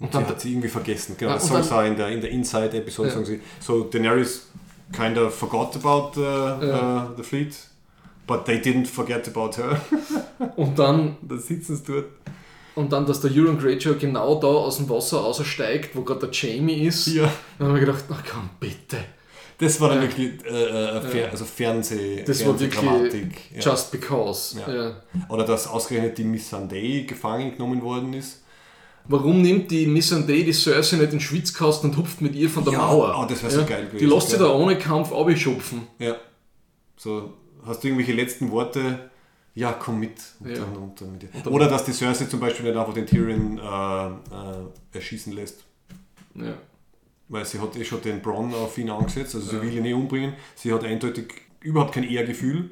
Und 0.00 0.14
dann- 0.14 0.22
dann 0.22 0.26
hat 0.30 0.40
sie 0.40 0.50
irgendwie 0.52 0.68
vergessen. 0.68 1.16
Genau, 1.18 1.32
Ja, 1.32 1.36
das 1.38 1.48
sagen 1.48 1.64
sie 1.64 1.74
auch 1.74 1.82
in 1.84 1.96
der, 1.96 2.08
in 2.08 2.20
der 2.20 2.30
Inside-Episode. 2.30 3.08
Ja. 3.08 3.14
sagen 3.14 3.26
sie, 3.26 3.40
so 3.60 3.84
Daenerys 3.84 4.48
kind 4.92 5.18
of 5.18 5.34
forgot 5.34 5.74
about 5.76 6.18
uh, 6.20 6.64
Ja. 6.64 7.06
uh, 7.06 7.16
the 7.16 7.22
fleet, 7.22 7.56
but 8.26 8.44
they 8.44 8.58
didn't 8.58 8.86
forget 8.86 9.26
about 9.28 9.56
her. 9.60 9.80
Und 10.56 10.78
dann, 10.78 11.16
da 11.22 11.36
sitzen 11.36 11.76
sie 11.76 11.82
dort. 11.84 12.04
Und 12.78 12.92
dann, 12.92 13.04
dass 13.06 13.20
der 13.20 13.30
Euron 13.34 13.58
Greyjoy 13.58 13.96
genau 13.98 14.40
da 14.40 14.46
aus 14.46 14.76
dem 14.78 14.88
Wasser 14.88 15.22
aussteigt, 15.24 15.94
wo 15.94 16.02
gerade 16.02 16.20
der 16.26 16.30
Jamie 16.32 16.86
ist. 16.86 17.06
Ja. 17.08 17.30
Dann 17.58 17.68
habe 17.68 17.78
ich 17.78 17.84
gedacht, 17.84 18.04
na 18.08 18.16
komm, 18.30 18.48
bitte. 18.60 18.96
Das 19.58 19.80
war 19.80 19.88
dann 19.88 19.98
Ja. 20.02 20.04
wirklich 20.04 20.30
äh, 20.46 20.48
äh, 20.96 21.00
Fer 21.02 21.30
also 21.32 21.44
Fernseh, 21.44 22.22
Das 22.24 22.46
war 22.46 22.58
wirklich 22.60 22.78
Fernsehdramatik. 22.78 23.40
Ja. 23.56 23.60
just 23.72 23.90
because. 23.90 24.56
Ja. 24.58 24.72
Ja. 24.72 25.02
Oder 25.28 25.44
dass 25.44 25.66
ausgerechnet 25.66 26.16
die 26.16 26.24
Miss 26.24 26.48
Sunday 26.48 27.02
gefangen 27.02 27.52
genommen 27.52 27.82
worden 27.82 28.14
ist. 28.14 28.42
Warum 29.10 29.40
nimmt 29.42 29.70
die 29.70 29.86
Missandei 29.86 30.42
die 30.42 30.52
Cersei 30.52 30.96
nicht 30.96 31.04
in 31.06 31.10
den 31.12 31.20
Schwitzkasten 31.20 31.90
und 31.90 31.96
hupft 31.96 32.20
mit 32.20 32.34
ihr 32.34 32.48
von 32.50 32.62
der 32.62 32.74
Ja, 32.74 32.78
Mauer? 32.80 33.16
oh, 33.18 33.24
das 33.28 33.42
wär 33.42 33.50
so 33.50 33.64
geil 33.64 33.88
Die 33.90 33.96
gewesen, 33.96 34.14
lässt 34.14 34.28
sie 34.28 34.36
ja. 34.36 34.42
da 34.42 34.50
ohne 34.52 34.76
Kampf 34.78 35.12
abschupfen. 35.12 35.86
Ja. 35.98 36.14
So, 36.96 37.32
hast 37.66 37.82
du 37.82 37.88
irgendwelche 37.88 38.12
letzten 38.12 38.50
Worte 38.50 39.10
ja, 39.54 39.72
komm 39.72 40.00
mit. 40.00 40.18
Und 40.40 40.50
Ja. 40.50 40.58
dann, 40.60 40.76
und 40.76 41.00
dann 41.00 41.12
mit 41.12 41.22
dir. 41.22 41.50
Oder 41.50 41.68
dass 41.68 41.84
die 41.84 41.92
Cersei 41.92 42.26
zum 42.26 42.40
Beispiel 42.40 42.66
nicht 42.66 42.78
einfach 42.78 42.94
den 42.94 43.06
Tyrion 43.06 43.58
äh, 43.58 44.06
äh, 44.06 44.66
erschießen 44.92 45.32
lässt. 45.32 45.64
Ja. 46.34 46.54
Weil 47.28 47.44
sie 47.44 47.58
hat 47.60 47.76
eh 47.76 47.84
schon 47.84 48.00
den 48.02 48.22
Bronn 48.22 48.54
auf 48.54 48.78
ihn 48.78 48.88
angesetzt, 48.90 49.34
also 49.34 49.50
sie 49.50 49.60
will 49.60 49.72
ihn 49.72 49.82
nicht 49.82 49.94
umbringen. 49.94 50.34
Sie 50.54 50.72
hat 50.72 50.84
eindeutig 50.84 51.32
überhaupt 51.60 51.92
kein 51.94 52.04
Ehrgefühl. 52.04 52.70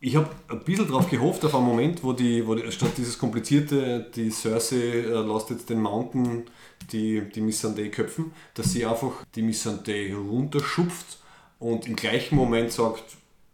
Ich 0.00 0.16
habe 0.16 0.28
ein 0.48 0.60
bisschen 0.64 0.86
darauf 0.86 1.08
gehofft, 1.08 1.44
auf 1.44 1.54
einen 1.54 1.64
Moment, 1.64 2.04
wo 2.04 2.12
die, 2.12 2.46
wo 2.46 2.54
die 2.54 2.70
statt 2.70 2.92
dieses 2.96 3.18
komplizierte, 3.18 4.10
die 4.14 4.30
Cersei 4.30 4.76
äh, 4.76 5.20
lässt 5.22 5.50
jetzt 5.50 5.70
den 5.70 5.80
Mountain 5.80 6.44
die, 6.92 7.22
die 7.34 7.40
Missandei 7.40 7.88
köpfen, 7.88 8.32
dass 8.54 8.72
sie 8.72 8.84
einfach 8.84 9.12
die 9.34 9.42
Missandei 9.42 10.14
runterschupft 10.14 11.18
und 11.58 11.86
im 11.86 11.96
gleichen 11.96 12.36
Moment 12.36 12.72
sagt, 12.72 13.04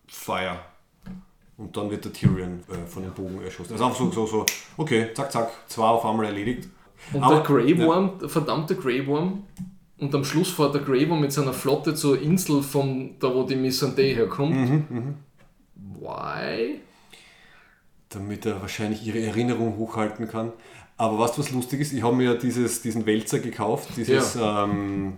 Fire. 0.08 0.58
Und 1.60 1.76
dann 1.76 1.90
wird 1.90 2.04
der 2.06 2.12
Tyrion 2.12 2.60
äh, 2.70 2.86
von 2.88 3.02
dem 3.02 3.12
Bogen 3.12 3.42
erschossen. 3.42 3.72
Also 3.74 3.84
einfach 3.84 3.98
so, 3.98 4.10
so, 4.10 4.26
so, 4.26 4.46
okay, 4.78 5.08
zack, 5.14 5.30
zack, 5.30 5.50
zwei 5.68 5.84
auf 5.84 6.04
einmal 6.06 6.24
erledigt. 6.26 6.68
Und 7.12 7.22
Aber- 7.22 7.34
der 7.36 7.42
Grey 7.44 7.78
Worm, 7.78 8.18
der 8.18 8.28
verdammte 8.30 8.74
Grey 8.76 9.06
Worm, 9.06 9.44
und 9.98 10.14
am 10.14 10.24
Schluss 10.24 10.50
fährt 10.50 10.74
der 10.74 10.80
Grey 10.80 11.08
Worm 11.10 11.20
mit 11.20 11.32
seiner 11.32 11.52
Flotte 11.52 11.94
zur 11.94 12.20
Insel, 12.20 12.62
von 12.62 13.16
da 13.20 13.34
wo 13.34 13.42
die 13.42 13.56
Missandei 13.56 14.14
herkommt. 14.14 14.54
Mhm, 14.90 15.14
Why? 16.00 16.80
damit 18.08 18.44
er 18.44 18.60
wahrscheinlich 18.60 19.06
ihre 19.06 19.20
Erinnerung 19.20 19.76
hochhalten 19.76 20.26
kann. 20.28 20.52
Aber 20.96 21.18
was 21.20 21.38
was 21.38 21.52
lustig 21.52 21.80
ist, 21.80 21.92
ich 21.92 22.02
habe 22.02 22.16
mir 22.16 22.34
dieses, 22.36 22.82
diesen 22.82 23.06
Wälzer 23.06 23.38
gekauft, 23.38 23.88
dieses 23.96 24.36
ähm, 24.40 25.16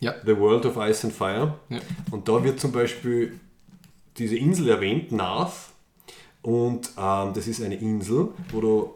Ja. 0.00 0.14
The 0.24 0.36
World 0.36 0.66
of 0.66 0.76
Ice 0.76 1.06
and 1.06 1.14
Fire. 1.14 1.54
Ja. 1.68 1.78
Und 2.10 2.26
da 2.28 2.42
wird 2.42 2.58
zum 2.58 2.72
Beispiel 2.72 3.38
diese 4.16 4.36
Insel 4.36 4.68
erwähnt, 4.68 5.12
Nath. 5.12 5.52
Und 6.42 6.90
ähm, 6.96 7.32
das 7.34 7.46
ist 7.46 7.62
eine 7.62 7.76
Insel, 7.76 8.28
wo 8.50 8.60
du, 8.60 8.94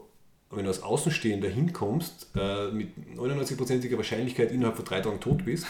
wenn 0.49 0.63
du 0.63 0.69
als 0.69 0.81
Außenstehender 0.81 1.49
hinkommst, 1.49 2.29
äh, 2.35 2.71
mit 2.71 2.89
99%iger 3.15 3.97
Wahrscheinlichkeit 3.97 4.51
innerhalb 4.51 4.75
von 4.75 4.85
drei 4.85 5.01
Tagen 5.01 5.19
tot 5.19 5.45
bist. 5.45 5.67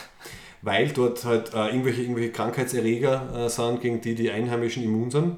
Weil 0.61 0.89
dort 0.89 1.26
halt 1.26 1.53
äh, 1.53 1.67
irgendwelche, 1.67 2.01
irgendwelche 2.01 2.31
Krankheitserreger 2.31 3.45
äh, 3.45 3.49
sind, 3.49 3.81
gegen 3.81 4.01
die 4.01 4.15
die 4.15 4.31
Einheimischen 4.31 4.84
immun 4.84 5.11
sind. 5.11 5.35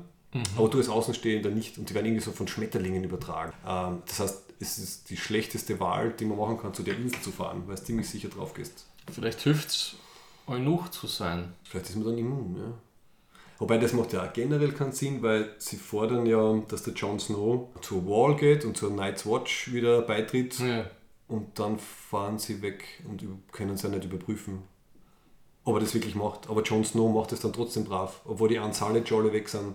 Aber 0.55 0.69
du 0.69 0.77
als 0.77 0.89
Außenstehender 0.89 1.49
nicht. 1.49 1.77
Und 1.77 1.89
die 1.89 1.93
werden 1.93 2.05
irgendwie 2.05 2.23
so 2.23 2.31
von 2.31 2.47
Schmetterlingen 2.47 3.03
übertragen. 3.03 3.53
Ähm, 3.67 4.03
das 4.05 4.19
heißt, 4.19 4.43
es 4.59 4.77
ist 4.77 5.09
die 5.09 5.17
schlechteste 5.17 5.79
Wahl, 5.79 6.11
die 6.11 6.25
man 6.25 6.37
machen 6.37 6.57
kann, 6.59 6.73
zu 6.73 6.83
der 6.83 6.95
Insel 6.95 7.21
zu 7.21 7.31
fahren, 7.31 7.63
weil 7.67 7.75
es 7.75 7.83
ziemlich 7.83 8.09
sicher 8.09 8.29
drauf 8.29 8.53
gehst. 8.53 8.85
Vielleicht 9.11 9.41
hilft 9.41 9.69
es, 9.69 9.95
Eunuch 10.47 10.89
zu 10.89 11.07
sein. 11.07 11.53
Vielleicht 11.63 11.89
ist 11.89 11.95
man 11.95 12.05
dann 12.05 12.17
immun, 12.17 12.55
ja. 12.57 12.73
Wobei 13.59 13.77
das 13.79 13.93
macht 13.93 14.13
ja 14.13 14.23
auch 14.23 14.33
generell 14.33 14.71
keinen 14.71 14.91
Sinn, 14.91 15.21
weil 15.23 15.49
sie 15.57 15.77
fordern 15.77 16.25
ja, 16.25 16.61
dass 16.67 16.83
der 16.83 16.93
Jon 16.93 17.19
Snow 17.19 17.69
zur 17.81 18.05
Wall 18.05 18.35
geht 18.35 18.65
und 18.65 18.77
zur 18.77 18.91
Night's 18.91 19.25
Watch 19.25 19.71
wieder 19.73 20.01
beitritt 20.03 20.59
Ja. 20.59 20.85
und 21.27 21.57
dann 21.59 21.79
fahren 21.79 22.37
sie 22.37 22.61
weg 22.61 22.83
und 23.09 23.23
können 23.51 23.71
es 23.71 23.81
ja 23.81 23.89
nicht 23.89 24.05
überprüfen, 24.05 24.61
ob 25.63 25.75
er 25.75 25.79
das 25.79 25.93
wirklich 25.95 26.13
macht. 26.15 26.49
Aber 26.49 26.61
Jon 26.61 26.85
Snow 26.85 27.11
macht 27.11 27.31
es 27.31 27.39
dann 27.39 27.51
trotzdem 27.51 27.85
brav, 27.85 28.21
obwohl 28.25 28.49
die 28.49 28.59
Anzahl 28.59 28.91
alle 28.91 29.33
weg 29.33 29.49
sind. 29.49 29.73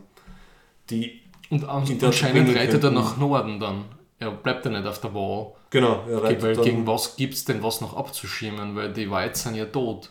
Die, 0.91 1.21
Und 1.51 1.65
anscheinend 1.69 2.55
reitet 2.55 2.85
er 2.85 2.91
nach 2.93 3.17
Norden 3.17 3.59
dann. 3.59 3.85
Er 4.21 4.31
bleibt 4.31 4.65
ja 4.65 4.71
nicht 4.71 4.87
auf 4.87 5.01
der 5.01 5.13
Wall. 5.15 5.53
genau, 5.71 6.05
er 6.09 6.23
reitet 6.23 6.43
Weil 6.43 6.55
dann 6.55 6.65
gegen 6.65 6.87
was 6.87 7.17
gibt 7.17 7.35
es 7.35 7.45
denn 7.45 7.61
was 7.65 7.81
noch 7.81 7.97
abzuschirmen? 7.97 8.77
Weil 8.77 8.93
die 8.93 9.11
Whites 9.11 9.43
sind 9.43 9.57
ja 9.57 9.65
tot. 9.65 10.11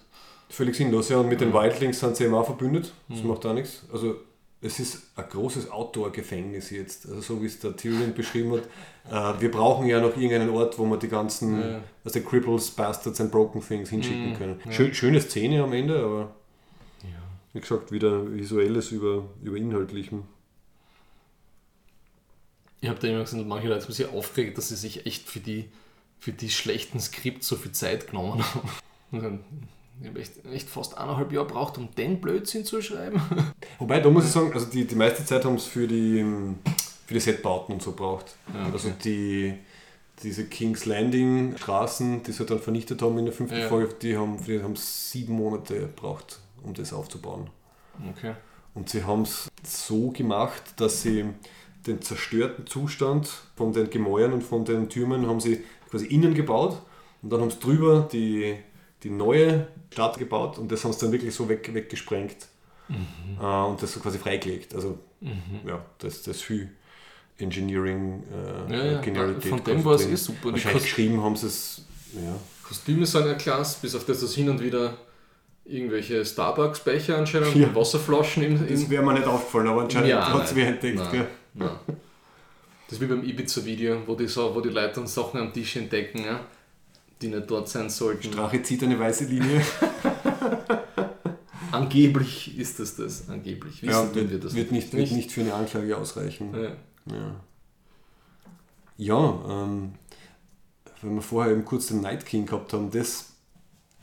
Völlig 0.52 0.76
sinnlos. 0.76 1.10
Ja, 1.10 1.18
und 1.18 1.30
mit 1.30 1.42
den 1.42 1.54
Wildlings 1.54 2.00
sind 2.00 2.16
sie 2.16 2.26
eben 2.26 2.34
auch 2.34 2.46
verbündet. 2.46 2.94
Das 3.10 3.24
macht 3.24 3.46
auch 3.46 3.54
nichts. 3.54 3.84
Also 3.92 4.16
es 4.62 4.80
ist 4.80 5.12
ein 5.16 5.26
großes 5.28 5.72
Outdoor-Gefängnis 5.72 6.70
jetzt. 6.70 7.08
Also 7.08 7.22
so 7.22 7.42
wie 7.42 7.48
es 7.48 7.60
der 7.60 7.76
Tyrion 7.76 8.14
beschrieben 8.14 8.52
hat. 8.54 9.38
Äh, 9.38 9.42
wir 9.42 9.50
brauchen 9.52 9.88
ja 9.88 10.00
noch 10.00 10.16
irgendeinen 10.16 10.50
Ort, 10.52 10.78
wo 10.78 10.86
wir 10.86 10.98
die 10.98 11.08
ganzen 11.08 11.60
Ja. 11.60 11.82
also 12.04 12.20
die 12.20 12.26
Cripples, 12.26 12.70
Bastards 12.72 13.20
and 13.20 13.32
Broken 13.32 13.62
Things 13.62 13.90
hinschicken 13.90 14.36
können. 14.38 14.60
Schön, 14.70 14.94
schöne 14.94 15.20
Szene 15.20 15.64
am 15.64 15.74
Ende, 15.74 16.04
aber 16.04 16.36
wie 17.54 17.60
gesagt, 17.60 17.92
wieder 17.92 18.32
visuelles 18.32 18.92
über, 18.92 19.26
über 19.44 19.58
inhaltlichem. 19.58 20.24
Ich 22.80 22.88
habe 22.90 22.98
da 23.00 23.08
immer 23.10 23.20
gesagt, 23.24 23.46
manche 23.46 23.68
Leute 23.68 23.84
haben 23.84 23.92
sich 23.94 24.08
aufgeregt, 24.08 24.58
dass 24.58 24.70
sie 24.70 24.76
sich 24.76 25.06
echt 25.06 25.28
für 25.28 25.40
die, 25.40 25.70
für 26.18 26.32
die 26.32 26.50
schlechten 26.50 27.00
Skripts 27.00 27.48
so 27.48 27.56
viel 27.56 27.74
Zeit 27.74 28.08
genommen 28.08 28.44
haben. 29.12 29.40
Ich 30.02 30.08
habe 30.08 30.20
echt, 30.20 30.46
echt 30.46 30.70
fast 30.70 30.98
eineinhalb 30.98 31.32
Jahre 31.32 31.48
braucht, 31.48 31.78
um 31.78 31.94
den 31.96 32.20
Blödsinn 32.20 32.66
zu 32.66 32.82
schreiben. 32.82 33.22
Wobei, 33.80 34.00
da 34.00 34.10
muss 34.10 34.26
ich 34.26 34.32
sagen, 34.32 34.52
also 34.54 34.66
die, 34.66 34.86
die 34.86 34.96
meiste 34.96 35.24
Zeit 35.24 35.46
haben 35.46 35.56
es 35.56 35.66
für 35.66 35.88
die, 35.88 36.26
für 37.06 37.14
die 37.14 37.20
Setbauten 37.20 37.74
und 37.76 37.82
so 37.82 37.92
braucht. 37.92 38.36
Ja, 38.54 38.62
okay. 38.62 38.72
Also 38.74 38.90
die, 39.04 39.54
diese 40.24 40.46
King's 40.46 40.86
Landing 40.86 41.56
Straßen, 41.58 42.24
die 42.24 42.32
sie 42.32 42.46
dann 42.46 42.60
vernichtet 42.60 43.02
haben 43.02 43.18
in 43.20 43.26
der 43.26 43.34
fünften 43.34 43.60
Ja. 43.60 43.68
Folge, 43.68 43.94
die 44.02 44.18
haben, 44.18 44.44
die 44.44 44.62
haben 44.62 44.76
sieben 44.76 45.36
Monate 45.36 45.80
gebraucht, 45.80 46.40
um 46.64 46.74
das 46.74 46.94
aufzubauen. 46.94 47.50
Okay. 48.10 48.34
Und 48.74 48.90
sie 48.90 49.04
haben 49.04 49.24
es 49.24 49.50
so 49.64 50.10
gemacht, 50.12 50.64
dass 50.78 51.04
sie 51.04 51.26
den 51.86 52.02
zerstörten 52.02 52.68
Zustand 52.68 53.30
von 53.56 53.74
den 53.74 53.90
Gemäuern 53.90 54.34
und 54.34 54.44
von 54.44 54.66
den 54.66 54.90
Türmen 54.90 55.28
haben 55.28 55.40
sie 55.40 55.64
quasi 55.90 56.06
innen 56.06 56.34
gebaut 56.34 56.82
und 57.22 57.32
dann 57.32 57.42
haben 57.42 57.52
sie 57.52 57.60
drüber 57.60 58.08
die, 58.12 58.56
die 59.04 59.10
neue 59.10 59.68
Stadt 59.92 60.18
gebaut 60.18 60.58
und 60.58 60.72
das 60.72 60.84
haben 60.84 60.94
sie 60.94 61.00
dann 61.02 61.12
wirklich 61.12 61.34
so 61.34 61.48
weg, 61.50 61.70
weggesprengt 61.74 62.48
äh, 62.90 63.44
und 63.44 63.82
das 63.82 63.92
so 63.94 64.00
quasi 64.00 64.18
freigelegt. 64.18 64.74
Also 64.76 64.98
ja, 65.66 65.84
das, 66.00 66.22
das 66.24 66.42
viel 66.42 66.70
Engineering, 67.38 68.24
äh, 68.70 68.74
Ja, 68.74 68.86
ja, 68.94 69.02
Genialität 69.02 69.50
von 69.50 69.64
dem 69.64 69.84
war 69.84 69.96
es 69.96 70.06
eh 70.06 70.16
super. 70.16 70.52
Wahrscheinlich 70.52 70.84
geschrieben 70.84 71.22
haben 71.24 71.36
sie 71.36 71.48
es, 71.48 71.82
ja. 72.14 72.36
Kostüme 72.64 73.06
sind 73.06 73.26
ja 73.26 73.34
klasse, 73.34 73.78
bis 73.82 73.96
auf 73.96 74.06
das, 74.06 74.22
dass 74.22 74.34
hin 74.36 74.50
und 74.50 74.62
wieder 74.62 74.96
irgendwelche 75.66 76.24
Starbucks-Becher 76.26 77.18
anscheinend 77.18 77.56
Ja. 77.56 77.68
und 77.68 77.76
Wasserflaschen 77.76 78.44
im, 78.44 78.68
Das 78.68 78.90
wäre 78.90 79.04
mir 79.04 79.14
nicht 79.14 79.26
aufgefallen, 79.28 79.68
aber 79.68 79.82
anscheinend 79.82 80.10
Ja, 80.10 80.34
hat 80.34 80.46
es 80.46 80.56
nein. 80.56 80.68
entdeckt. 80.68 80.98
Nein. 80.98 81.12
Gell? 81.12 81.28
Nein. 81.54 81.70
Das 82.88 82.94
ist 82.94 83.02
wie 83.02 83.06
beim 83.06 83.24
Ibiza-Video, 83.24 84.02
wo 84.06 84.16
die, 84.16 84.28
so, 84.28 84.54
wo 84.54 84.60
die 84.62 84.70
Leute 84.70 84.96
dann 84.96 85.08
Sachen 85.08 85.40
am 85.40 85.54
Tisch 85.54 85.76
entdecken, 85.78 86.24
ja, 86.26 86.42
die 87.22 87.28
nicht 87.28 87.50
dort 87.50 87.70
sein 87.70 87.90
sollten. 87.90 88.32
Drache 88.32 88.62
zieht 88.64 88.84
eine 88.84 89.00
weiße 89.00 89.26
Linie. 89.26 89.62
Angeblich 91.72 92.58
ist 92.58 92.80
es 92.80 92.98
das, 92.98 93.30
angeblich. 93.30 93.82
Wissen 93.82 93.92
Ja, 93.92 94.14
wird, 94.14 94.30
wir 94.30 94.40
das 94.40 94.54
wird, 94.56 94.72
nicht, 94.72 94.92
wird 94.94 95.12
nicht 95.12 95.32
für 95.32 95.42
eine 95.42 95.54
Anklage 95.54 95.96
ausreichen. 95.98 96.54
Ja. 96.54 96.72
Ja, 97.16 97.36
ja 98.98 99.46
ähm, 99.50 99.94
wenn 101.02 101.16
wir 101.16 101.22
vorher 101.22 101.54
eben 101.54 101.66
kurz 101.66 101.88
den 101.88 102.02
Night 102.02 102.26
King 102.26 102.46
gehabt 102.46 102.74
haben, 102.74 102.92
das, 102.92 103.32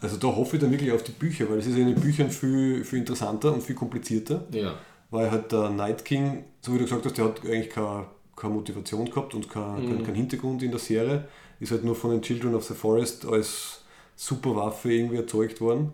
also 0.01 0.17
da 0.17 0.29
hoffe 0.29 0.57
ich 0.57 0.63
dann 0.63 0.71
wirklich 0.71 0.93
auf 0.93 1.03
die 1.03 1.13
Bücher, 1.13 1.49
weil 1.51 1.59
es 1.59 1.67
ist 1.67 1.77
ja 1.77 1.83
in 1.83 1.95
den 1.95 2.01
Büchern 2.01 2.31
viel, 2.31 2.85
viel 2.85 3.01
interessanter 3.01 3.53
und 3.53 3.63
viel 3.63 3.77
komplizierter, 3.77 4.47
ja. 4.51 4.75
weil 5.11 5.31
halt 5.31 5.53
der 5.53 5.69
Night 5.71 6.05
King, 6.05 6.45
so 6.61 6.73
wie 6.73 6.79
du 6.79 6.85
gesagt 6.85 7.05
hast, 7.05 7.19
der 7.19 7.27
hat 7.27 7.45
eigentlich 7.45 7.71
keine, 7.71 8.07
keine 8.35 8.55
Motivation 8.55 9.05
gehabt 9.11 9.35
und 9.35 9.49
keinen 9.49 9.85
Mhm. 9.85 9.97
kein, 9.97 10.07
kein 10.07 10.15
Hintergrund 10.15 10.63
in 10.63 10.71
der 10.71 10.81
Serie, 10.81 11.29
ist 11.61 11.73
halt 11.73 11.85
nur 11.85 11.95
von 11.95 12.11
den 12.11 12.23
Children 12.23 12.55
of 12.55 12.65
the 12.65 12.75
Forest 12.75 13.27
als 13.27 13.83
Superwaffe 14.17 14.93
irgendwie 14.93 15.17
erzeugt 15.17 15.61
worden. 15.61 15.93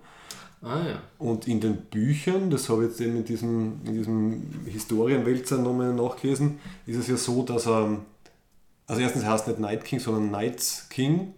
Ah 0.62 0.78
ja. 0.86 1.02
Und 1.18 1.46
in 1.46 1.60
den 1.60 1.76
Büchern, 1.76 2.48
das 2.48 2.68
habe 2.68 2.84
ich 2.84 2.90
jetzt 2.90 3.00
eben 3.00 3.16
in 3.16 3.24
diesem, 3.24 3.80
in 3.84 3.94
diesem 3.94 4.42
Historienwälzer 4.66 5.58
nochmal 5.58 5.92
nachgelesen, 5.92 6.58
ist 6.86 6.96
es 6.96 7.08
ja 7.08 7.16
so, 7.16 7.42
dass 7.42 7.66
er, 7.66 7.98
also 8.86 9.00
erstens 9.00 9.24
er 9.24 9.32
heißt 9.32 9.46
nicht 9.46 9.60
Night 9.60 9.84
King, 9.84 10.00
sondern 10.00 10.30
Night 10.30 10.84
King. 10.88 11.34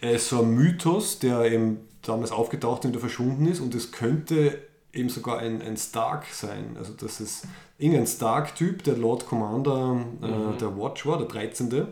Er 0.00 0.12
ist 0.12 0.28
so 0.28 0.42
ein 0.42 0.54
Mythos, 0.54 1.18
der 1.18 1.50
eben 1.50 1.78
damals 2.02 2.30
aufgetaucht 2.30 2.84
und 2.84 2.92
wieder 2.92 3.00
verschwunden 3.00 3.46
ist 3.46 3.60
und 3.60 3.74
es 3.74 3.90
könnte 3.90 4.58
eben 4.92 5.08
sogar 5.08 5.38
ein, 5.38 5.60
ein 5.62 5.76
Stark 5.76 6.26
sein. 6.32 6.76
Also 6.78 6.92
das 6.94 7.20
ist 7.20 7.46
irgendein 7.78 8.06
Stark-Typ, 8.06 8.84
der 8.84 8.96
Lord 8.96 9.26
Commander 9.26 10.00
äh, 10.22 10.58
der 10.58 10.76
Watch 10.76 11.06
war, 11.06 11.18
der 11.18 11.26
13. 11.26 11.88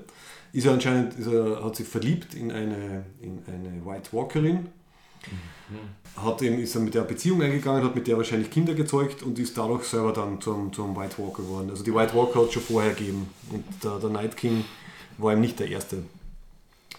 Ist 0.53 0.66
er 0.66 0.73
anscheinend, 0.73 1.15
ist 1.15 1.27
er, 1.27 1.62
hat 1.65 1.77
sich 1.77 1.87
verliebt 1.87 2.35
in 2.35 2.51
eine, 2.51 3.05
in 3.20 3.43
eine 3.47 3.85
White 3.85 4.12
Walkerin 4.12 4.69
hat 6.16 6.43
eben, 6.43 6.59
ist 6.59 6.75
er 6.75 6.81
mit 6.81 6.95
der 6.95 7.03
Beziehung 7.03 7.43
eingegangen, 7.43 7.85
hat 7.85 7.95
mit 7.95 8.07
der 8.07 8.16
wahrscheinlich 8.16 8.51
Kinder 8.51 8.75
gezeugt 8.75 9.23
und 9.23 9.39
ist 9.39 9.57
dadurch 9.57 9.85
selber 9.85 10.12
dann 10.12 10.41
zum, 10.41 10.73
zum 10.73 10.97
White 10.97 11.16
Walker 11.19 11.43
geworden. 11.43 11.70
Also 11.70 11.85
die 11.85 11.95
White 11.95 12.15
Walker 12.15 12.41
hat 12.41 12.49
es 12.49 12.55
schon 12.55 12.62
vorher 12.62 12.95
gegeben 12.95 13.29
und 13.53 13.65
der, 13.83 13.99
der 13.99 14.11
Night 14.11 14.37
King 14.37 14.65
war 15.19 15.33
ihm 15.33 15.41
nicht 15.41 15.59
der 15.61 15.69
Erste. 15.69 16.03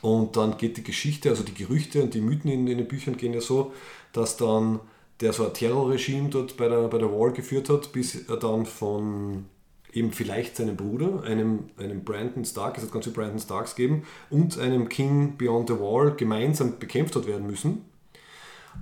Und 0.01 0.37
dann 0.37 0.57
geht 0.57 0.77
die 0.77 0.83
Geschichte, 0.83 1.29
also 1.29 1.43
die 1.43 1.53
Gerüchte 1.53 2.01
und 2.01 2.13
die 2.13 2.21
Mythen 2.21 2.51
in, 2.51 2.67
in 2.67 2.77
den 2.77 2.87
Büchern 2.87 3.17
gehen 3.17 3.33
ja 3.33 3.41
so, 3.41 3.73
dass 4.13 4.37
dann 4.37 4.79
der 5.19 5.33
so 5.33 5.45
ein 5.45 5.53
Terrorregime 5.53 6.29
dort 6.29 6.55
bei 6.55 6.69
der, 6.69 6.87
bei 6.87 6.97
der 6.97 7.11
Wall 7.11 7.33
geführt 7.33 7.69
hat, 7.69 7.91
bis 7.91 8.29
er 8.29 8.37
dann 8.37 8.65
von 8.65 9.45
eben 9.93 10.11
vielleicht 10.11 10.55
seinem 10.55 10.75
Bruder, 10.75 11.23
einem, 11.23 11.65
einem 11.77 12.03
Brandon 12.03 12.45
Stark, 12.45 12.77
es 12.77 12.83
hat 12.83 12.91
ganz 12.91 13.05
viele 13.05 13.15
Brandon 13.15 13.39
Starks 13.39 13.75
gegeben, 13.75 14.03
und 14.29 14.57
einem 14.59 14.89
King 14.89 15.37
Beyond 15.37 15.69
the 15.69 15.79
Wall 15.79 16.13
gemeinsam 16.15 16.77
bekämpft 16.79 17.15
hat 17.15 17.27
werden 17.27 17.47
müssen. 17.47 17.85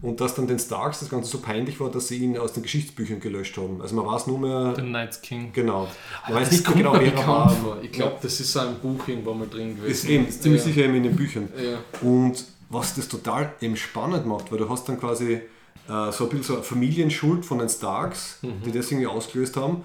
und 0.01 0.21
dass 0.21 0.35
dann 0.35 0.47
den 0.47 0.59
Starks 0.59 0.99
das 0.99 1.09
Ganze 1.09 1.29
so 1.29 1.39
peinlich 1.39 1.79
war, 1.79 1.89
dass 1.89 2.09
sie 2.09 2.17
ihn 2.17 2.37
aus 2.37 2.53
den 2.53 2.63
Geschichtsbüchern 2.63 3.19
gelöscht 3.19 3.57
haben. 3.57 3.81
Also 3.81 3.95
man 3.95 4.05
weiß 4.05 4.27
nur 4.27 4.39
mehr. 4.39 4.73
The 4.75 4.81
Night 4.83 5.21
King. 5.23 5.51
Genau. 5.53 5.83
Man 5.83 5.89
Aber 6.23 6.35
weiß 6.35 6.51
nicht 6.51 6.71
genau, 6.71 6.93
wer 6.93 7.13
er 7.13 7.27
war. 7.27 7.77
Ich 7.81 7.91
glaube, 7.91 8.17
das 8.21 8.39
ist 8.39 8.51
so 8.51 8.59
ein 8.59 8.75
Buch 8.79 9.07
irgendwann 9.07 9.39
mal 9.39 9.47
drin 9.47 9.75
gewesen. 9.75 9.91
Ist 9.91 10.05
eben, 10.05 10.27
ist 10.27 10.43
ziemlich 10.43 10.61
ja. 10.61 10.67
sicher 10.67 10.81
eben 10.83 10.95
in 10.95 11.03
den 11.03 11.15
Büchern. 11.15 11.49
Ja. 11.57 11.79
Und 12.07 12.45
was 12.69 12.95
das 12.95 13.07
total 13.07 13.53
eben 13.61 13.77
spannend 13.77 14.25
macht, 14.25 14.51
weil 14.51 14.59
du 14.59 14.69
hast 14.69 14.87
dann 14.89 14.99
quasi 14.99 15.33
äh, 15.33 16.11
so 16.11 16.25
ein 16.25 16.29
bisschen 16.29 16.43
so 16.43 16.53
eine 16.55 16.63
Familienschuld 16.63 17.45
von 17.45 17.59
den 17.59 17.69
Starks, 17.69 18.39
die 18.43 18.71
das 18.71 18.91
irgendwie 18.91 19.07
ausgelöst 19.07 19.55
haben. 19.55 19.83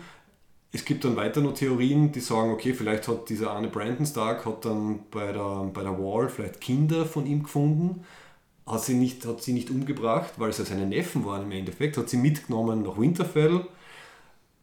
Es 0.75 0.87
gibt 0.87 1.05
dann 1.05 1.17
weiter 1.17 1.43
noch 1.43 1.53
Theorien, 1.53 2.13
die 2.13 2.21
sagen, 2.21 2.51
okay, 2.51 2.73
vielleicht 2.73 3.07
hat 3.07 3.29
dieser 3.29 3.55
eine 3.55 3.69
Brandon 3.69 4.07
Stark 4.07 4.47
hat 4.47 4.65
dann 4.65 5.01
bei 5.11 5.31
der, 5.31 5.71
bei 5.73 5.83
der 5.83 5.99
Wall 5.99 6.31
vielleicht 6.31 6.63
Kinder 6.63 7.05
von 7.05 7.27
ihm 7.27 7.43
gefunden, 7.43 8.05
hat 8.67 8.83
sie 8.83 8.95
nicht, 8.95 9.27
hat 9.27 9.43
sie 9.43 9.53
nicht 9.53 9.69
umgebracht, 9.69 10.33
weil 10.39 10.53
sie 10.53 10.65
seine 10.65 10.87
Neffen 10.87 11.27
waren 11.27 11.43
im 11.43 11.53
Endeffekt, 11.53 11.99
hat 11.99 12.09
sie 12.09 12.17
mitgenommen 12.17 12.83
nach 12.83 12.99
Winterfell. 12.99 13.67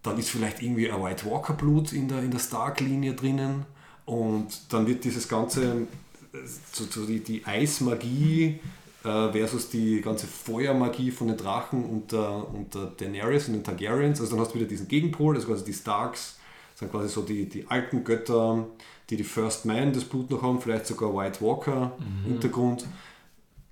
Dann 0.02 0.18
ist 0.18 0.30
vielleicht 0.30 0.64
irgendwie 0.64 0.90
ein 0.90 1.04
White 1.04 1.30
Walker 1.30 1.54
Blut 1.54 1.94
in 1.94 2.08
der, 2.08 2.24
in 2.24 2.32
der 2.32 2.40
Stark-Linie 2.40 3.14
drinnen. 3.14 3.66
Und 4.06 4.74
dann 4.74 4.88
wird 4.88 5.04
dieses 5.04 5.28
ganze, 5.28 5.88
äh, 6.34 6.38
so, 6.72 6.86
so 6.86 7.06
die, 7.06 7.20
die 7.20 7.46
Eismagie 7.46 8.60
äh, 9.04 9.32
versus 9.32 9.70
die 9.70 10.02
ganze 10.02 10.28
Feuermagie 10.28 11.12
von 11.12 11.28
den 11.28 11.38
Drachen 11.38 11.86
und 11.86 12.12
der, 12.12 12.48
und 12.54 12.74
der 12.76 12.86
Daenerys 12.86 13.48
und 13.48 13.54
den 13.54 13.64
Targaryens. 13.64 14.20
Also 14.20 14.32
dann 14.32 14.42
hast 14.42 14.52
du 14.52 14.56
wieder 14.60 14.68
diesen 14.68 14.88
Gegenpol, 14.88 15.36
also 15.36 15.48
quasi 15.48 15.66
die 15.66 15.74
Starks 15.74 16.38
sind 16.76 16.92
quasi 16.92 17.10
so 17.10 17.22
die, 17.22 17.48
die 17.48 17.68
alten 17.68 18.04
Götter, 18.04 18.68
die 19.10 19.18
die 19.18 19.24
First 19.24 19.66
Man 19.66 19.92
das 19.92 20.06
Blut 20.06 20.30
noch 20.30 20.42
haben, 20.42 20.62
vielleicht 20.62 20.88
sogar 20.88 21.16
White 21.16 21.42
Walker 21.42 21.92
Hintergrund 22.26 22.86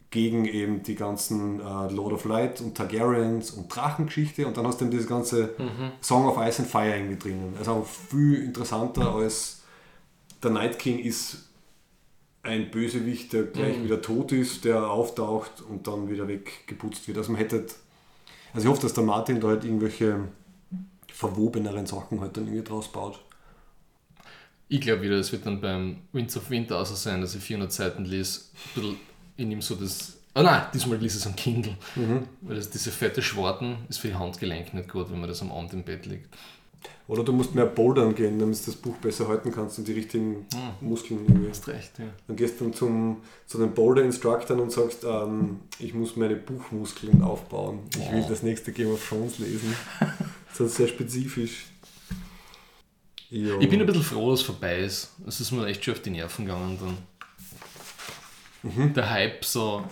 gegen 0.09 0.45
eben 0.45 0.83
die 0.83 0.95
ganzen 0.95 1.59
äh, 1.59 1.93
Lord 1.93 2.13
of 2.13 2.25
Light 2.25 2.61
und 2.61 2.75
Targaryens 2.75 3.51
und 3.51 3.73
Drachengeschichte 3.73 4.47
und 4.47 4.57
dann 4.57 4.65
hast 4.65 4.79
du 4.79 4.85
eben 4.85 4.91
dieses 4.91 5.07
ganze 5.07 5.53
Song 6.01 6.25
of 6.25 6.37
Ice 6.37 6.61
and 6.61 6.71
Fire 6.71 6.95
irgendwie 6.95 7.17
drinnen. 7.17 7.55
Also 7.57 7.71
auch 7.71 7.85
viel 7.85 8.43
interessanter 8.43 9.13
als 9.13 9.63
der 10.41 10.51
Night 10.51 10.79
King 10.79 10.99
ist 10.99 11.46
ein 12.43 12.71
Bösewicht, 12.71 13.33
der 13.33 13.43
gleich 13.43 13.83
wieder 13.83 14.01
tot 14.01 14.31
ist, 14.31 14.63
der 14.65 14.89
auftaucht 14.89 15.61
und 15.61 15.87
dann 15.87 16.09
wieder 16.09 16.27
weggeputzt 16.27 17.07
wird. 17.07 17.17
Also 17.17 17.31
man 17.31 17.41
hätte, 17.41 17.65
also 18.53 18.65
ich 18.65 18.71
hoffe, 18.71 18.81
dass 18.81 18.93
der 18.93 19.03
Martin 19.03 19.41
da 19.41 19.49
halt 19.49 19.65
irgendwelche 19.65 20.29
verwobeneren 21.11 21.85
Sachen 21.85 22.21
halt 22.21 22.37
dann 22.37 22.45
irgendwie 22.45 22.63
draus 22.63 22.91
baut. 22.91 23.19
Ich 24.69 24.81
glaube 24.81 25.01
wieder, 25.01 25.15
es 25.15 25.31
wird 25.31 25.45
dann 25.45 25.61
beim 25.61 25.97
Winds 26.11 26.35
of 26.37 26.49
Winter 26.49 26.77
außer 26.79 26.95
sein, 26.95 27.21
dass 27.21 27.35
ich 27.35 27.41
400 27.41 27.71
Seiten 27.71 28.05
lese. 28.05 28.41
Ein 28.41 28.81
bisschen 28.81 28.99
in 29.37 29.51
ihm 29.51 29.61
so 29.61 29.75
das. 29.75 30.17
Ah 30.33 30.43
nein, 30.43 30.63
diesmal 30.73 30.97
lese 30.97 31.17
ich 31.17 31.23
es 31.23 31.27
am 31.27 31.35
Kindle. 31.35 31.75
Weil 32.41 32.55
das, 32.57 32.69
diese 32.69 32.91
fette 32.91 33.21
Schwarten 33.21 33.77
ist 33.89 33.99
für 33.99 34.09
die 34.09 34.15
Handgelenke 34.15 34.75
nicht 34.75 34.89
gut, 34.89 35.09
wenn 35.09 35.19
man 35.19 35.29
das 35.29 35.41
am 35.41 35.51
Abend 35.51 35.73
im 35.73 35.83
Bett 35.83 36.05
liegt. 36.05 36.29
Oder 37.07 37.23
du 37.23 37.31
musst 37.31 37.55
mehr 37.55 37.65
bouldern 37.65 38.15
gehen, 38.15 38.37
damit 38.37 38.59
du 38.59 38.65
das 38.65 38.75
Buch 38.75 38.95
besser 38.97 39.27
halten 39.27 39.51
kannst 39.51 39.79
und 39.79 39.87
die 39.87 39.93
richtigen 39.93 40.45
Muskeln 40.81 41.25
irgendwie. 41.25 41.49
Hast 41.49 41.67
recht, 41.67 41.97
ja. 41.99 42.05
Dann 42.27 42.35
gehst 42.35 42.59
du 42.59 42.65
dann 42.65 42.73
zum, 42.73 43.17
zu 43.45 43.57
den 43.57 43.73
Boulder-Instructoren 43.73 44.59
und 44.59 44.71
sagst, 44.71 45.05
ähm, 45.05 45.61
ich 45.79 45.93
muss 45.93 46.17
meine 46.17 46.35
Buchmuskeln 46.35 47.21
aufbauen. 47.21 47.79
Ich 47.97 48.11
will 48.11 48.25
das 48.27 48.43
nächste 48.43 48.73
Game 48.73 48.91
of 48.91 49.07
Thrones 49.07 49.39
lesen. 49.39 49.75
Das 50.57 50.69
ist 50.71 50.77
sehr 50.77 50.87
spezifisch. 50.87 51.67
Ja. 53.29 53.59
Ich 53.59 53.69
bin 53.69 53.79
ein 53.79 53.85
bisschen 53.85 54.01
froh, 54.01 54.31
dass 54.31 54.39
es 54.39 54.45
vorbei 54.47 54.79
ist. 54.79 55.13
Es 55.27 55.39
ist 55.39 55.51
mir 55.51 55.67
echt 55.67 55.85
schon 55.85 55.93
auf 55.93 56.01
die 56.01 56.09
Nerven 56.09 56.45
gegangen 56.45 56.79
dann. 58.63 58.93
Der 58.93 59.09
Hype 59.09 59.45
so. 59.45 59.83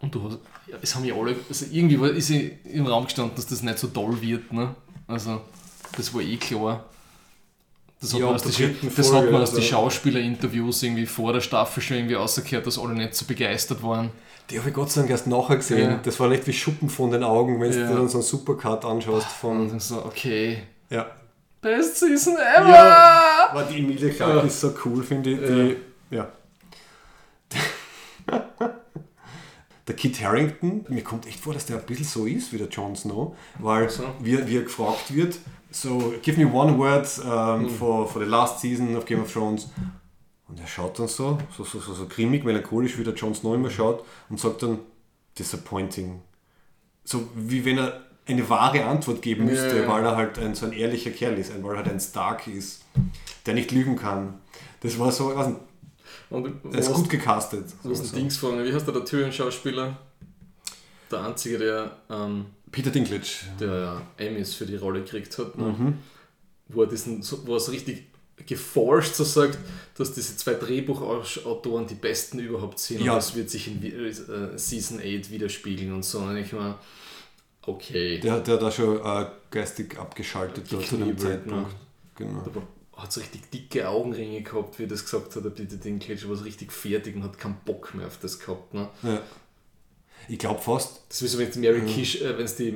Und 0.00 0.14
du 0.14 0.24
hast. 0.24 0.38
Ja, 0.66 0.78
es 0.80 0.94
haben 0.94 1.04
ja 1.04 1.14
alle. 1.14 1.36
Also 1.48 1.66
irgendwie 1.70 2.00
war, 2.00 2.10
ist 2.10 2.30
im 2.30 2.86
Raum 2.86 3.04
gestanden, 3.04 3.36
dass 3.36 3.46
das 3.46 3.62
nicht 3.62 3.78
so 3.78 3.88
toll 3.88 4.20
wird. 4.20 4.52
Ne? 4.52 4.74
Also, 5.06 5.42
das 5.96 6.12
war 6.14 6.20
eh 6.22 6.36
klar. 6.36 6.84
Das 8.00 8.12
hat 8.12 8.20
Ja, 8.20 8.26
man 8.26 8.34
aus, 8.34 8.42
die, 8.42 8.76
das 8.94 9.12
hat 9.12 9.24
man 9.30 9.42
aus 9.42 9.50
also- 9.50 9.62
Schauspielerinterviews 9.62 10.82
irgendwie 10.82 11.06
vor 11.06 11.32
der 11.32 11.40
Staffel 11.40 11.82
schon 11.82 11.96
irgendwie 11.96 12.14
rausgehört, 12.14 12.66
dass 12.66 12.78
alle 12.78 12.92
nicht 12.94 13.14
so 13.14 13.24
begeistert 13.24 13.82
waren. 13.82 14.10
Die 14.50 14.58
habe 14.58 14.68
ich 14.68 14.74
Gott 14.74 14.90
sei 14.92 15.00
Dank 15.00 15.10
erst 15.10 15.26
nachher 15.26 15.56
gesehen. 15.56 15.90
Ja. 15.90 16.00
Das 16.02 16.20
war 16.20 16.28
nicht 16.28 16.46
wie 16.46 16.52
Schuppen 16.52 16.88
von 16.90 17.10
den 17.10 17.24
Augen, 17.24 17.60
wenn 17.60 17.72
Ja. 17.72 17.78
du 17.80 17.88
dir 17.88 17.94
dann 17.96 18.08
so 18.08 18.18
einen 18.18 18.22
Supercut 18.26 18.84
anschaust 18.84 19.26
Und 19.42 19.70
von. 19.70 19.80
so, 19.80 20.04
okay. 20.04 20.62
Ja. 20.90 21.06
Best 21.62 21.96
Season 21.98 22.34
ever! 22.36 22.68
Ja. 22.68 23.48
Aber 23.50 23.62
die 23.64 23.78
Emilia 23.78 24.10
Clarke 24.12 24.36
Ja. 24.38 24.42
ist 24.44 24.60
so 24.60 24.72
cool, 24.84 25.02
finde 25.02 25.30
ich. 25.30 25.40
Die, 25.40 26.14
ja. 26.14 26.28
Der 29.88 29.94
Kit 29.94 30.20
Harrington, 30.20 30.84
mir 30.88 31.02
kommt 31.04 31.26
echt 31.26 31.38
vor, 31.40 31.54
dass 31.54 31.66
der 31.66 31.78
ein 31.78 31.86
bisschen 31.86 32.04
so 32.06 32.26
ist 32.26 32.52
wie 32.52 32.58
der 32.58 32.66
Jon 32.68 32.96
Snow, 32.96 33.36
weil 33.60 33.88
So. 33.88 34.02
wie, 34.20 34.44
wie 34.48 34.56
er 34.56 34.62
gefragt 34.64 35.14
wird, 35.14 35.38
so, 35.76 36.14
give 36.22 36.38
me 36.38 36.44
one 36.50 36.78
word 36.78 37.06
um, 37.24 37.68
for, 37.68 38.06
for 38.08 38.20
the 38.22 38.28
last 38.28 38.60
season 38.60 38.96
of 38.96 39.04
Game 39.06 39.20
of 39.20 39.32
Thrones. 39.32 39.68
Und 40.48 40.60
er 40.60 40.66
schaut 40.66 40.98
dann 40.98 41.08
so, 41.08 41.38
so, 41.56 41.64
so, 41.64 41.80
so, 41.80 41.92
so 41.92 42.06
grimmig, 42.06 42.44
melancholisch, 42.44 42.96
wie 42.98 43.04
der 43.04 43.14
Jon 43.14 43.34
Snow 43.34 43.54
immer 43.54 43.68
schaut 43.70 44.04
und 44.28 44.38
sagt 44.38 44.62
dann, 44.62 44.78
disappointing. 45.38 46.20
So 47.04 47.28
wie 47.34 47.64
wenn 47.64 47.78
er 47.78 48.00
eine 48.26 48.48
wahre 48.48 48.84
Antwort 48.84 49.22
geben 49.22 49.44
müsste, 49.44 49.82
ja. 49.82 49.88
weil 49.88 50.04
er 50.04 50.16
halt 50.16 50.38
ein, 50.38 50.54
so 50.54 50.66
ein 50.66 50.72
ehrlicher 50.72 51.10
Kerl 51.10 51.38
ist, 51.38 51.52
ein- 51.52 51.62
weil 51.62 51.72
er 51.72 51.76
halt 51.78 51.88
ein 51.88 52.00
Stark 52.00 52.46
ist, 52.48 52.82
der 53.44 53.54
nicht 53.54 53.70
lügen 53.72 53.96
kann. 53.96 54.40
Das 54.80 54.98
war 54.98 55.12
so, 55.12 55.30
ich 55.32 55.36
weiß 55.38 55.46
nicht, 55.48 55.60
Und 56.30 56.74
ist 56.74 56.92
gut 56.92 57.08
gecastet. 57.08 57.66
Du 57.82 57.90
hast 57.90 57.98
So. 58.04 58.10
den 58.12 58.22
Dings 58.22 58.38
fragen, 58.38 58.64
wie 58.64 58.72
heißt 58.72 58.86
der, 58.86 58.94
der 58.94 59.04
Tyrion-Schauspieler? 59.04 59.96
Der 61.10 61.20
einzige, 61.24 61.58
der, 61.58 61.96
ähm, 62.10 62.46
Peter 62.76 62.90
Dinklage. 62.90 63.24
der 63.58 64.02
Emmys 64.18 64.54
für 64.54 64.66
die 64.66 64.76
Rolle 64.76 65.00
gekriegt 65.02 65.36
hat, 65.38 65.56
ne? 65.56 65.64
Mhm. 65.64 65.98
wo 66.68 66.82
er 66.82 66.88
diesen, 66.88 67.22
wo 67.46 67.54
er 67.54 67.60
so 67.60 67.72
richtig 67.72 68.04
geforscht 68.44 69.14
so 69.14 69.24
sagt, 69.24 69.58
dass 69.96 70.12
diese 70.12 70.36
zwei 70.36 70.52
Drehbuchautoren 70.54 71.86
die 71.86 71.94
besten 71.94 72.38
überhaupt 72.38 72.78
sind 72.78 73.00
Ja. 73.00 73.12
und 73.12 73.16
das 73.16 73.34
wird 73.34 73.48
sich 73.48 73.66
in 73.68 73.82
äh, 73.82 74.58
Season 74.58 74.98
8 74.98 75.30
widerspiegeln 75.30 75.92
und 75.94 76.04
so. 76.04 76.18
Und 76.18 76.36
ich 76.36 76.52
mal, 76.52 76.74
okay. 77.62 78.20
Der, 78.20 78.40
der 78.40 78.54
hat 78.54 78.62
da 78.62 78.70
schon 78.70 79.00
äh, 79.02 79.26
geistig 79.50 79.98
abgeschaltet 79.98 80.68
zu 80.68 80.76
dem 80.76 80.82
Gekniebelt, 80.82 81.20
Zeitpunkt. 81.20 81.68
ne? 81.70 81.74
Genau. 82.16 82.42
Da 82.94 83.02
hat 83.02 83.12
so 83.12 83.20
richtig 83.20 83.50
dicke 83.50 83.88
Augenringe 83.88 84.42
gehabt, 84.42 84.78
wie 84.78 84.86
das 84.86 85.02
gesagt 85.04 85.34
hat, 85.34 85.44
der 85.44 85.50
Peter 85.50 85.76
Dinklage 85.76 86.28
war 86.28 86.36
so 86.36 86.44
richtig 86.44 86.72
fertig 86.72 87.16
und 87.16 87.22
hat 87.24 87.38
keinen 87.38 87.56
Bock 87.64 87.94
mehr 87.94 88.06
auf 88.06 88.18
das 88.20 88.38
gehabt. 88.38 88.74
Ne? 88.74 88.88
Ja. 89.02 89.22
Ich 90.28 90.38
glaube 90.38 90.60
fast, 90.60 91.02
Das 91.08 91.22
ist 91.22 91.32
so, 91.32 91.38
wenn 91.38 91.48
es 91.48 91.56
Mary 91.56 91.80
Kish, 91.82 92.20
äh, 92.22 92.36
wenn 92.36 92.44
es 92.44 92.56
die, 92.56 92.74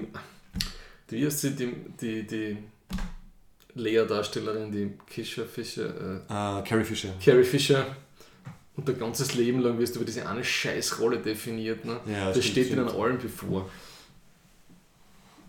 die, 1.10 1.28
sie, 1.31 1.51
die, 1.51 1.72
die, 2.01 2.27
die 2.27 2.56
Lea-Darstellerin, 3.74 4.70
die 4.70 4.93
Kisha 5.06 5.44
Fischer, 5.44 6.22
äh, 6.28 6.60
äh, 6.60 6.62
Carrie 6.64 6.85
Fisher. 6.85 7.10
Carrie 7.24 7.44
Fisher, 7.44 7.86
und 8.77 8.89
dein 8.89 8.98
ganzes 8.98 9.35
Leben 9.35 9.60
lang 9.60 9.78
wirst 9.78 9.94
du 9.94 9.98
über 9.98 10.06
diese 10.06 10.27
eine 10.28 10.43
Scheißrolle 10.44 11.18
definiert. 11.18 11.85
Ne? 11.85 12.01
Ja, 12.06 12.27
das 12.32 12.39
stimmt, 12.44 12.66
steht 12.66 12.70
ihnen 12.70 12.89
allen 12.89 13.18
bevor. 13.18 13.68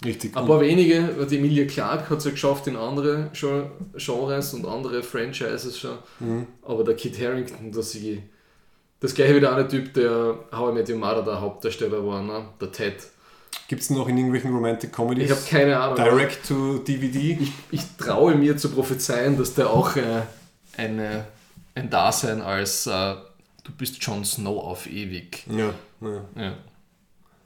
Richtig. 0.03 0.35
Ein 0.35 0.47
paar 0.47 0.59
wenige, 0.59 1.15
weil 1.17 1.27
die 1.27 1.37
Emilia 1.37 1.65
Clarke 1.65 2.09
hat 2.09 2.17
es 2.17 2.25
ja 2.25 2.31
geschafft 2.31 2.65
in 2.65 2.75
andere 2.75 3.29
Gen- 3.39 3.69
Genres 3.95 4.53
und 4.55 4.65
andere 4.65 5.03
Franchises 5.03 5.77
schon. 5.77 5.97
Mhm. 6.19 6.47
Aber 6.63 6.83
der 6.83 6.95
Kit 6.95 7.19
Harington, 7.19 7.71
das, 7.71 7.93
ich, 7.93 8.19
das 9.01 9.15
gleiche 9.15 9.35
wie 9.35 9.39
der 9.39 9.53
eine 9.53 9.67
Typ, 9.67 9.93
der 9.93 10.35
How 10.51 10.71
I 10.71 10.73
Met 10.73 10.89
Your 10.89 10.97
Mother 10.97 11.23
der 11.23 11.41
Hauptdarsteller 11.41 12.05
war, 12.05 12.21
ne? 12.21 12.45
der 12.61 12.71
Ted. 12.71 12.95
Gibt 13.67 13.81
es 13.81 13.89
noch 13.89 14.07
in 14.07 14.17
irgendwelchen 14.17 14.53
Romantic 14.53 14.93
Comedies? 14.93 15.25
Ich 15.25 15.31
habe 15.31 15.41
keine 15.49 15.79
Ahnung. 15.79 15.95
Direct 15.95 16.47
to 16.47 16.77
DVD? 16.77 17.37
Ich, 17.41 17.51
ich 17.71 17.81
traue 17.97 18.35
mir 18.35 18.55
zu 18.57 18.69
prophezeien, 18.69 19.37
dass 19.37 19.55
der 19.55 19.69
auch 19.69 19.95
äh, 19.95 20.21
eine, 20.77 21.25
ein 21.75 21.89
Dasein 21.89 22.41
als 22.41 22.85
äh, 22.87 23.15
du 23.63 23.71
bist 23.77 24.03
Jon 24.03 24.23
Snow 24.23 24.63
auf 24.63 24.87
ewig. 24.87 25.45
Ja, 25.49 25.73
ja. 26.01 26.21
Ja. 26.35 26.53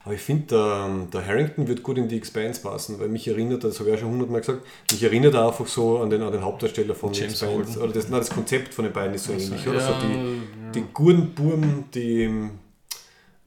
Aber 0.06 0.14
ich 0.14 0.20
finde, 0.20 0.46
der, 0.46 0.88
der 1.12 1.26
Harrington 1.26 1.66
wird 1.66 1.82
gut 1.82 1.98
in 1.98 2.06
die 2.06 2.16
Expanse 2.16 2.60
passen, 2.60 3.00
weil 3.00 3.08
mich 3.08 3.26
erinnert, 3.26 3.64
das 3.64 3.80
habe 3.80 3.90
ich 3.90 3.96
ja 3.96 4.00
schon 4.02 4.12
hundertmal 4.12 4.40
gesagt, 4.40 4.62
mich 4.92 5.02
erinnert 5.02 5.34
er 5.34 5.48
einfach 5.48 5.66
so 5.66 5.98
an 5.98 6.10
den, 6.10 6.22
an 6.22 6.30
den 6.30 6.42
Hauptdarsteller 6.42 6.94
von 6.94 7.12
James 7.12 7.42
Expanse. 7.42 7.56
Holden. 7.56 7.82
Oder 7.82 7.92
das, 7.92 8.08
nein, 8.08 8.20
das 8.20 8.30
Konzept 8.30 8.72
von 8.72 8.84
den 8.84 8.94
beiden 8.94 9.14
ist 9.14 9.24
so 9.24 9.32
ähnlich, 9.32 9.66
oder? 9.66 9.80
ja, 9.80 9.86
so 9.88 9.94
die, 10.06 10.78
die 10.78 10.84
guten 10.94 11.34
Burm, 11.34 11.86
die 11.92 12.50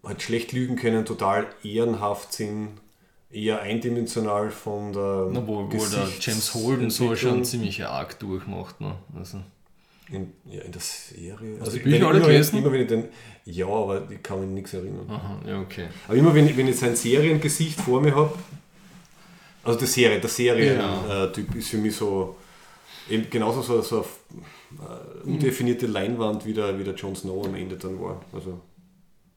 halt 0.04 0.22
schlecht 0.22 0.52
lügen 0.52 0.76
können, 0.76 1.06
total 1.06 1.48
ehrenhaft 1.64 2.34
sind, 2.34 2.72
eher 3.32 3.62
eindimensional 3.62 4.52
von 4.52 4.92
der 4.92 5.30
Na, 5.32 5.48
wo, 5.48 5.64
wo 5.64 5.86
der 5.86 6.10
James 6.20 6.54
Holden 6.56 6.90
so 6.90 7.16
schon 7.16 7.46
ziemlich 7.46 7.86
arg 7.86 8.20
durchmacht. 8.20 8.82
Ne? 8.82 8.96
Also, 9.18 9.38
In, 10.12 10.34
ja, 10.46 10.62
in 10.62 10.72
der 10.72 10.82
Serie. 10.82 11.60
Wenn 11.60 11.72
Bücher 11.72 11.98
ich 11.98 12.04
alle 12.04 12.18
immer, 12.18 12.28
gelesen? 12.28 12.58
Immer 12.58 12.72
wenn 12.72 12.82
ich 12.82 12.88
den, 12.88 13.04
ja, 13.46 13.68
aber 13.68 14.10
ich 14.10 14.24
kann 14.24 14.40
mich 14.40 14.50
nichts 14.50 14.74
erinnern. 14.74 15.08
aha, 15.08 15.40
ja, 15.46 15.62
okay. 15.62 15.88
Aber 16.08 16.18
immer 16.18 16.34
wenn 16.34 16.48
ich, 16.48 16.58
wenn 16.58 16.68
ich 16.68 16.78
sein 16.78 16.96
Seriengesicht 16.96 17.80
vor 17.80 18.02
mir 18.02 18.16
habe, 18.16 18.34
also 19.64 19.78
der 19.78 19.88
Serie, 19.88 20.20
der 20.20 20.30
Serientyp 20.30 20.80
Ja. 20.80 21.28
Typ 21.28 21.56
ist 21.56 21.70
für 21.70 21.78
mich 21.78 21.96
so 21.96 22.38
eben 23.10 23.30
genauso 23.30 23.62
so, 23.62 23.82
so 23.82 24.06
eine 24.80 25.26
äh, 25.26 25.28
undefinierte 25.28 25.86
Leinwand 25.86 26.46
wie 26.46 26.54
der, 26.54 26.80
wie 26.80 26.84
der 26.84 26.96
Jon 26.96 27.16
Snow 27.16 27.46
am 27.46 27.56
Ende 27.56 27.76
dann 27.76 28.00
war. 28.02 28.24
Also 28.34 28.62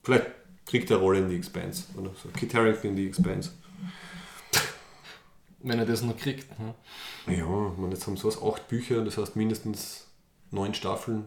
vielleicht 0.03 0.27
Kriegt 0.67 0.91
eine 0.91 1.01
Rolle 1.01 1.19
in 1.19 1.29
die 1.29 1.37
Expanse. 1.37 1.85
Oder 1.99 2.11
so. 2.23 2.29
Kit 2.31 2.55
Harington 2.55 2.91
in 2.91 2.97
die 2.97 3.07
Expanse. 3.07 3.51
Wenn 5.61 5.79
er 5.79 5.87
das 5.87 6.03
noch 6.03 6.17
kriegt. 6.17 6.49
Ne? 6.59 6.75
Ja, 7.27 7.47
man, 7.47 7.91
jetzt 7.91 8.07
haben 8.07 8.17
sie 8.17 8.25
was, 8.25 8.41
acht 8.43 8.69
Bücher, 8.69 9.05
das 9.05 9.19
heißt 9.19 9.37
mindestens 9.37 10.07
neun 10.53 10.75
Staffeln. 10.75 11.25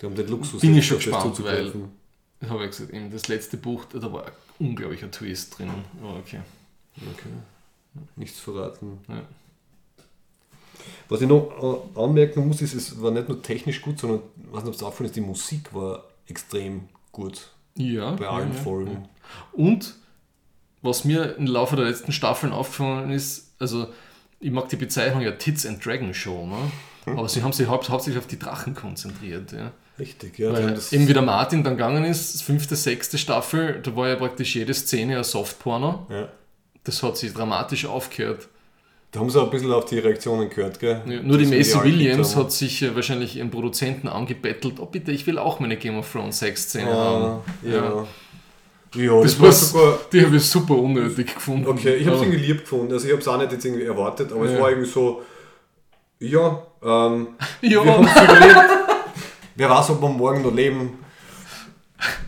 Die 0.00 0.06
haben 0.06 0.14
den 0.14 0.28
Luxus, 0.28 0.60
Bin 0.60 0.76
ich 0.76 0.86
schon 0.86 0.98
gespannt. 0.98 1.38
Ich 1.38 2.48
habe 2.50 2.60
ja 2.60 2.66
gesagt, 2.66 2.92
eben 2.92 3.10
das 3.10 3.28
letzte 3.28 3.56
Buch, 3.56 3.84
da 3.86 4.12
war 4.12 4.26
ein 4.26 4.32
unglaublicher 4.58 5.10
Twist 5.10 5.58
drin. 5.58 5.70
Aber 6.02 6.16
okay. 6.16 6.40
Okay. 6.96 7.28
Nichts 8.16 8.40
verraten. 8.40 8.98
Ja. 9.08 9.22
Was 11.08 11.20
ich 11.22 11.28
noch 11.28 11.88
äh, 11.96 11.98
anmerken 12.00 12.46
muss, 12.46 12.60
ist, 12.60 12.74
es 12.74 13.00
war 13.00 13.10
nicht 13.10 13.28
nur 13.28 13.42
technisch 13.42 13.80
gut, 13.80 13.98
sondern, 13.98 14.20
was 14.50 14.62
nicht, 14.64 14.68
ob 14.68 14.74
es 14.74 14.82
auffällt, 14.82 15.08
ist, 15.10 15.16
die 15.16 15.20
Musik 15.20 15.72
war 15.74 16.04
extrem 16.26 16.88
gut 17.12 17.50
Ja. 17.74 18.12
bei 18.12 18.28
allen 18.28 18.52
ja, 18.54 18.62
Folgen. 18.62 18.92
ja. 18.92 19.08
Und 19.52 19.94
was 20.82 21.04
mir 21.04 21.36
im 21.36 21.46
Laufe 21.46 21.76
der 21.76 21.86
letzten 21.86 22.12
Staffeln 22.12 22.52
aufgefallen 22.52 23.10
ist, 23.10 23.54
also 23.58 23.88
ich 24.40 24.50
mag 24.50 24.68
die 24.68 24.76
Bezeichnung 24.76 25.22
ja 25.22 25.32
Tits 25.32 25.66
and 25.66 25.84
Dragon 25.84 26.12
Show, 26.14 26.46
ne? 26.46 26.56
aber 27.06 27.28
sie 27.28 27.42
haben 27.42 27.52
sich 27.52 27.68
haupt, 27.68 27.88
hauptsächlich 27.88 28.18
auf 28.22 28.26
die 28.26 28.38
Drachen 28.38 28.74
konzentriert. 28.74 29.52
Ja. 29.52 29.70
Richtig, 29.98 30.38
ja. 30.38 30.50
die 30.50 30.56
Weil 30.64 30.78
eben 30.90 31.08
wie 31.08 31.12
der 31.12 31.22
Martin 31.22 31.62
dann 31.64 31.74
gegangen 31.76 32.04
ist, 32.04 32.42
fünfte, 32.42 32.76
sechste 32.76 33.16
Staffel, 33.16 33.80
da 33.82 33.94
war 33.96 34.08
ja 34.08 34.16
praktisch 34.16 34.54
jede 34.54 34.74
Szene 34.74 35.18
ein 35.18 35.24
Softporno. 35.24 36.06
ja. 36.10 36.28
Das 36.84 37.02
hat 37.02 37.16
sich 37.16 37.32
dramatisch 37.34 37.84
aufgehört. 37.84 38.46
Da 39.10 39.18
haben 39.18 39.28
sie 39.28 39.40
auch 39.40 39.46
ein 39.46 39.50
bisschen 39.50 39.72
auf 39.72 39.86
die 39.86 39.98
Reaktionen 39.98 40.48
gehört, 40.50 40.78
gell? 40.78 41.02
Ja, 41.04 41.20
Nur 41.20 41.36
die 41.38 41.44
Das, 41.44 41.52
wie 41.52 41.56
Macy 41.56 41.82
Williams 41.82 42.36
hat 42.36 42.52
sich 42.52 42.80
äh, 42.82 42.94
wahrscheinlich 42.94 43.34
ihren 43.36 43.50
Produzenten 43.50 44.06
angebettelt, 44.06 44.74
oh 44.78 44.86
bitte, 44.86 45.10
ich 45.10 45.26
will 45.26 45.38
auch 45.38 45.58
meine 45.58 45.76
Game 45.78 45.98
of 45.98 46.10
Thrones 46.12 46.38
Sexszene 46.38 46.88
Ah, 46.90 46.94
haben. 46.94 47.40
ja. 47.68 47.74
Ja, 47.76 48.06
Das, 48.96 49.38
das, 49.38 49.40
war 49.40 49.52
sogar. 49.52 49.98
die 50.12 50.24
habe 50.24 50.36
ich 50.36 50.44
super 50.44 50.74
unnötig 50.76 51.34
gefunden. 51.34 51.66
Okay, 51.66 51.94
ich 51.96 52.06
habe 52.06 52.16
es 52.16 52.22
irgendwie 52.22 52.38
lieb 52.46 52.60
gefunden. 52.60 52.92
Also 52.92 53.06
ich 53.06 53.12
habe 53.12 53.20
es 53.22 53.28
auch 53.28 53.38
nicht 53.38 53.52
jetzt 53.52 53.64
irgendwie 53.64 53.84
erwartet, 53.84 54.32
aber 54.32 54.44
es 54.44 54.52
Ja. 54.52 54.60
war 54.60 54.70
irgendwie 54.70 54.88
so, 54.90 55.22
ja, 56.20 56.62
ähm, 56.82 57.28
Ja. 57.62 57.84
wir 57.84 57.92
haben 57.96 58.06
viel 58.08 58.22
überlebt. 58.24 58.70
Wer 59.56 59.70
weiß, 59.70 59.90
ob 59.90 60.02
wir 60.02 60.08
morgen 60.08 60.42
noch 60.42 60.54
leben. 60.54 60.98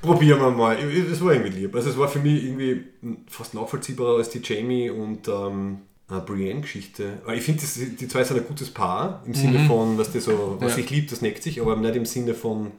Probieren 0.00 0.40
wir 0.40 0.50
mal. 0.50 0.76
Ich- 0.78 0.96
ich- 1.04 1.10
Es 1.12 1.22
war 1.22 1.32
irgendwie 1.32 1.60
lieb. 1.60 1.74
Also 1.76 1.90
es 1.90 1.98
war 1.98 2.08
für 2.08 2.18
mich 2.20 2.42
irgendwie 2.44 2.84
fast 3.28 3.54
nachvollziehbarer 3.54 4.16
als 4.16 4.30
die 4.30 4.40
Jamie 4.42 4.88
und 4.90 5.28
ähm, 5.28 5.78
äh, 6.10 6.20
Brienne-Geschichte. 6.20 7.04
Ich 7.34 7.42
finde, 7.42 7.60
das- 7.60 7.74
die 7.74 8.08
zwei 8.08 8.24
sind 8.24 8.38
ein 8.38 8.46
gutes 8.46 8.70
Paar 8.70 9.22
im 9.26 9.34
Sinne 9.34 9.66
von, 9.66 9.98
was, 9.98 10.10
das 10.12 10.24
so, 10.24 10.56
was 10.58 10.70
Ja. 10.70 10.76
sich 10.76 10.90
liebt, 10.90 11.12
das 11.12 11.20
neckt 11.20 11.42
sich, 11.42 11.60
aber 11.60 11.76
nicht 11.76 11.96
im 11.96 12.06
Sinne 12.06 12.32
von, 12.34 12.70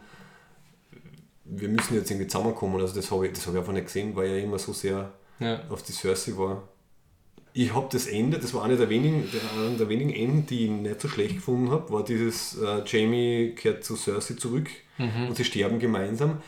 wir 1.51 1.69
müssen 1.69 1.95
jetzt 1.95 2.09
irgendwie 2.11 2.27
zusammenkommen. 2.27 2.79
Also 2.81 2.95
das 2.95 3.09
habe 3.11 3.27
ich, 3.27 3.33
das 3.33 3.45
hab 3.47 3.53
ich 3.53 3.59
einfach 3.59 3.73
nicht 3.73 3.85
gesehen, 3.87 4.15
weil 4.15 4.29
er 4.29 4.43
immer 4.43 4.59
so 4.59 4.73
sehr 4.73 5.11
Ja. 5.39 5.61
auf 5.69 5.83
die 5.83 5.91
Cersei 5.93 6.37
war. 6.37 6.67
Ich 7.53 7.73
habe 7.73 7.87
das 7.91 8.05
Ende, 8.07 8.37
das 8.37 8.53
war 8.53 8.63
eine 8.63 8.77
der 8.77 8.89
wenigen, 8.89 9.23
einer 9.57 9.75
der 9.77 9.89
wenigen 9.89 10.11
Enden, 10.11 10.45
die 10.45 10.65
ich 10.65 10.71
nicht 10.71 11.01
so 11.01 11.07
schlecht 11.07 11.35
gefunden 11.35 11.71
habe, 11.71 11.91
war 11.91 12.03
dieses 12.05 12.57
äh, 12.61 12.83
Jamie 12.85 13.53
kehrt 13.55 13.83
zu 13.83 13.95
Cersei 13.95 14.35
zurück 14.35 14.69
und 15.29 15.35
sie 15.35 15.43
sterben 15.45 15.79
gemeinsam. 15.79 16.41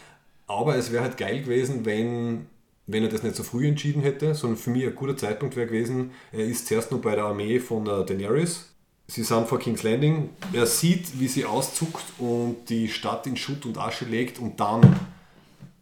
Aber 0.48 0.76
es 0.76 0.92
wäre 0.92 1.04
halt 1.04 1.18
geil 1.18 1.42
gewesen, 1.42 1.86
wenn, 1.86 2.46
wenn 2.86 3.04
er 3.04 3.10
das 3.10 3.24
nicht 3.24 3.36
so 3.36 3.44
früh 3.44 3.66
entschieden 3.68 4.02
hätte, 4.04 4.36
sondern 4.36 4.58
für 4.60 4.70
mich 4.70 4.86
ein 4.86 4.94
guter 4.94 5.18
Zeitpunkt 5.18 5.56
wäre 5.56 5.68
gewesen, 5.68 6.12
er 6.34 6.46
ist 6.46 6.68
zuerst 6.68 6.92
noch 6.92 7.00
bei 7.00 7.16
der 7.16 7.24
Armee 7.26 7.60
von 7.60 7.86
der 7.86 8.04
Daenerys. 8.04 8.71
Sie 9.12 9.24
sind 9.24 9.46
vor 9.46 9.60
King's 9.60 9.84
Landing. 9.84 10.30
Er 10.54 10.66
sieht, 10.66 11.20
wie 11.20 11.28
sie 11.28 11.44
auszuckt 11.44 12.06
und 12.18 12.70
die 12.70 12.88
Stadt 12.88 13.28
in 13.28 13.36
Schutt 13.36 13.66
und 13.66 13.78
Asche 13.78 14.06
legt 14.06 14.40
und 14.40 14.58
dann 14.58 14.82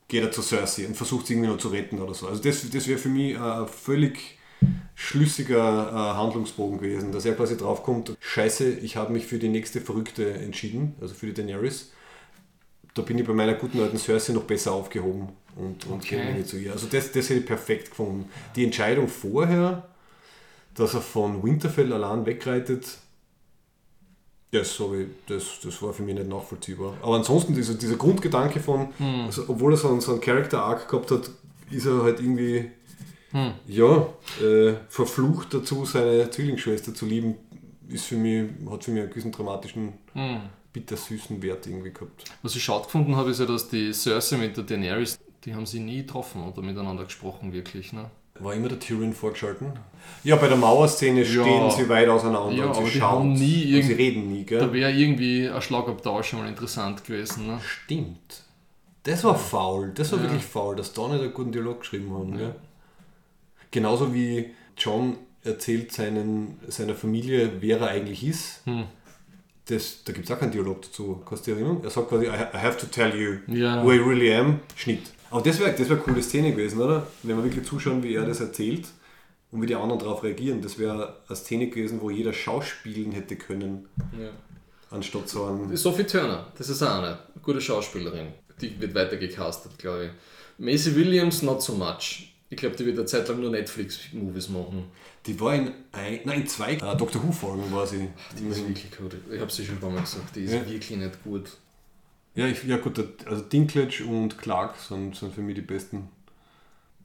geht 0.08 0.24
er 0.24 0.32
zu 0.32 0.42
Cersei 0.42 0.88
und 0.88 0.98
versucht 0.98 1.28
sie 1.28 1.34
irgendwie 1.34 1.52
noch 1.52 1.60
zu 1.60 1.68
retten 1.68 2.00
oder 2.00 2.16
so. 2.16 2.28
Also 2.28 2.42
das, 2.42 2.68
das 2.68 2.88
wäre 2.88 2.98
für 2.98 3.10
mich 3.10 3.40
ein 3.40 3.68
völlig 3.68 4.40
schlüssiger 4.96 5.92
äh, 5.92 6.18
Handlungsbogen 6.18 6.80
gewesen, 6.80 7.12
dass 7.12 7.24
er 7.24 7.36
quasi 7.36 7.56
draufkommt, 7.56 8.18
scheiße, 8.20 8.68
ich 8.68 8.96
habe 8.96 9.14
mich 9.14 9.28
für 9.28 9.38
die 9.38 9.50
nächste 9.50 9.80
Verrückte 9.80 10.34
entschieden, 10.34 10.96
also 11.00 11.14
für 11.14 11.28
die 11.28 11.36
Daenerys. 11.36 11.92
Da 12.96 13.04
bin 13.04 13.20
ich 13.20 13.28
bei 13.28 13.34
meiner 13.34 13.54
guten 13.54 13.80
alten 13.80 14.00
Cersei 14.00 14.34
noch 14.34 14.46
besser 14.46 14.72
aufgehoben 14.72 15.30
und, 15.56 15.86
und 15.86 15.98
Okay. 16.04 16.16
irgendwie 16.16 16.46
zu 16.46 16.58
ihr. 16.58 16.72
Also 16.72 16.88
das, 16.88 17.12
das 17.12 17.30
hätte 17.30 17.42
ich 17.42 17.46
perfekt 17.46 17.92
gefunden. 17.92 18.28
Die 18.56 18.64
Entscheidung 18.66 19.08
vorher, 19.08 19.88
dass 20.74 20.96
er 20.96 21.02
von 21.02 21.44
Winterfell 21.44 21.94
allein 21.94 22.26
wegreitet, 22.26 22.98
das, 24.52 24.80
ich, 24.80 25.08
das, 25.28 25.60
das 25.64 25.82
war 25.82 25.94
für 25.94 26.04
mich 26.04 26.16
nicht 26.16 26.28
nachvollziehbar. 26.28 26.96
Aber 27.02 27.16
ansonsten, 27.16 27.54
dieser, 27.54 27.76
dieser 27.76 27.96
Grundgedanke 27.96 28.60
von, 28.60 28.90
also, 29.26 29.44
obwohl 29.48 29.74
er 29.74 29.78
so 29.78 29.90
einen, 29.90 30.02
so 30.02 30.14
einen 30.14 30.22
Character-Arc 30.22 30.88
gehabt 30.90 31.12
hat, 31.12 31.30
ist 31.70 31.86
er 31.86 32.02
halt 32.02 32.20
irgendwie 32.20 32.72
ja, 33.68 34.08
äh, 34.42 34.74
verflucht 34.88 35.54
dazu, 35.54 35.86
seine 35.86 36.30
Zwillingsschwester 36.32 36.96
zu 36.96 37.06
lieben, 37.06 37.36
ist 37.88 38.06
für 38.06 38.16
mich, 38.16 38.50
hat 38.70 38.84
für 38.84 38.92
mich 38.92 39.02
einen 39.04 39.10
gewissen 39.12 39.32
dramatischen, 39.32 39.94
bittersüßen 40.74 41.42
Wert 41.42 41.68
irgendwie 41.68 41.92
gehabt. 41.92 42.24
Was 42.42 42.56
ich 42.56 42.64
schade 42.64 42.86
gefunden 42.86 43.16
habe, 43.16 43.32
ist 43.32 43.40
ja, 43.40 43.46
dass 43.46 43.70
die 43.70 43.94
Cersei 43.94 44.38
mit 44.38 44.58
der 44.58 44.64
Daenerys, 44.64 45.20
die 45.46 45.54
haben 45.54 45.66
sie 45.66 45.80
nie 45.80 45.98
getroffen 45.98 46.44
oder 46.44 46.62
miteinander 46.62 47.04
gesprochen, 47.04 47.54
wirklich. 47.54 47.94
Ne? 47.94 48.10
War 48.40 48.54
immer 48.54 48.70
der 48.70 48.80
Tyrion 48.80 49.14
vorgeschalten? 49.14 49.74
Ja, 50.24 50.36
bei 50.38 50.48
der 50.48 50.58
Mauerszene 50.58 51.26
stehen 51.26 51.70
sie 51.72 51.88
weit 51.90 52.08
auseinander 52.10 52.52
Ja, 52.56 52.66
und 52.66 52.74
sie 52.74 52.80
aber 52.82 52.90
die 52.90 52.98
schauen. 53.00 53.20
haben 53.20 53.34
nie 53.34 53.64
und 53.66 53.70
irgend- 53.72 53.86
sie 53.88 53.94
reden 53.94 54.32
nie, 54.32 54.44
gell? 54.46 54.60
Da 54.60 54.74
wäre 54.74 54.92
irgendwie 54.92 55.48
ein 55.50 55.62
Schlagabtausch 55.62 56.28
schon 56.30 56.40
mal 56.40 56.48
interessant 56.50 57.04
gewesen. 57.06 57.48
Ne? 57.48 57.60
Stimmt. 57.66 58.44
Das 59.04 59.24
war 59.24 59.36
faul. 59.38 59.92
Das 59.96 60.12
war 60.12 60.22
wirklich 60.22 60.44
faul, 60.44 60.76
dass 60.76 60.94
da 60.94 61.08
nicht 61.08 61.22
einen 61.22 61.34
guten 61.34 61.52
Dialog 61.52 61.82
geschrieben 61.82 62.12
haben. 62.14 62.38
Gell? 62.38 62.56
Genauso 63.72 64.14
wie 64.14 64.52
John 64.78 65.18
erzählt 65.44 65.92
seinen, 65.92 66.60
seiner 66.68 66.96
Familie, 66.96 67.52
wer 67.62 67.80
er 67.80 67.88
eigentlich 67.90 68.26
ist. 68.26 68.62
Hm. 68.66 68.86
Das, 69.68 70.04
da 70.04 70.12
gibt 70.14 70.26
es 70.26 70.32
auch 70.36 70.40
keinen 70.40 70.52
Dialog 70.52 70.82
dazu. 70.82 71.22
Kannst 71.28 71.46
du 71.46 71.52
dich 71.52 71.62
erinnern? 71.62 71.82
Er 71.84 71.90
sagt 71.92 72.10
quasi, 72.10 72.26
I 72.26 72.30
ha- 72.30 72.50
I 72.54 72.58
have 72.58 72.78
to 72.80 72.88
tell 72.88 73.16
you 73.16 73.38
Ja. 73.56 73.84
who 73.84 73.92
I 73.94 73.98
really 74.00 74.34
am. 74.34 74.60
Schnitt. 74.76 75.04
Aber 75.32 75.42
das 75.42 75.60
wäre 75.60 75.72
das 75.72 75.88
wär 75.90 75.96
eine 75.98 76.06
coole 76.06 76.24
Szene 76.24 76.52
gewesen, 76.52 76.80
oder? 76.80 77.06
Wenn 77.24 77.38
wir 77.38 77.44
wirklich 77.44 77.66
zuschauen, 77.66 78.02
wie 78.04 78.16
er 78.16 78.26
das 78.26 78.40
erzählt 78.40 78.88
und 79.52 79.62
wie 79.62 79.68
die 79.68 79.76
anderen 79.76 80.00
darauf 80.00 80.24
reagieren. 80.24 80.62
Das 80.62 80.78
wäre 80.80 81.18
eine 81.28 81.36
Szene 81.36 81.68
gewesen, 81.70 82.00
wo 82.02 82.10
jeder 82.10 82.34
schauspielen 82.34 83.12
hätte 83.12 83.36
können, 83.36 83.88
anstatt 84.92 85.30
so 85.30 85.46
ein... 85.46 85.76
Sophie 85.78 86.04
Turner, 86.06 86.48
das 86.58 86.70
ist 86.70 86.82
auch 86.82 86.98
eine 87.00 87.20
gute 87.44 87.62
Schauspielerin. 87.62 88.28
Die 88.62 88.80
wird 88.82 88.94
weiter 88.96 89.18
gecastet, 89.18 89.78
glaube 89.78 90.06
ich. 90.06 90.12
Macy 90.58 90.96
Williams, 90.96 91.42
not 91.44 91.62
so 91.62 91.74
much. 91.74 92.34
Ich 92.50 92.58
glaube, 92.58 92.76
die 92.76 92.86
wird 92.86 92.98
eine 92.98 93.06
Zeit 93.06 93.28
lang 93.28 93.40
nur 93.40 93.52
Netflix-Movies 93.52 94.50
machen. 94.50 94.86
Die 95.28 95.40
war 95.40 95.54
in, 95.54 95.72
ein, 95.92 96.20
nein, 96.26 96.42
in 96.42 96.48
zwei 96.48 96.74
äh, 96.74 96.98
Doctor 96.98 97.24
Who-Folgen 97.24 97.72
war 97.72 97.86
sie. 97.86 98.10
Die 98.40 98.48
ist 98.48 98.68
wirklich 98.68 98.90
gut. 98.98 99.16
Ich 99.32 99.40
habe 99.40 99.52
sie 99.52 99.64
schon 99.64 99.76
ein 99.76 99.82
paar 99.82 99.92
Mal 99.92 100.02
gesagt, 100.02 100.36
die 100.36 100.42
ist 100.46 100.54
Ja. 100.54 100.68
wirklich 100.68 100.90
nicht 100.98 101.24
gut. 101.24 101.52
Ja, 102.36 102.48
ich, 102.48 102.64
ja 102.64 102.78
gut, 102.78 103.04
also 103.26 103.44
Dinklage 103.44 104.06
und 104.06 104.38
Clark 104.38 104.76
sind, 104.78 105.16
sind 105.16 105.34
für 105.34 105.42
mich 105.42 105.56
die 105.56 105.62
besten. 105.62 106.08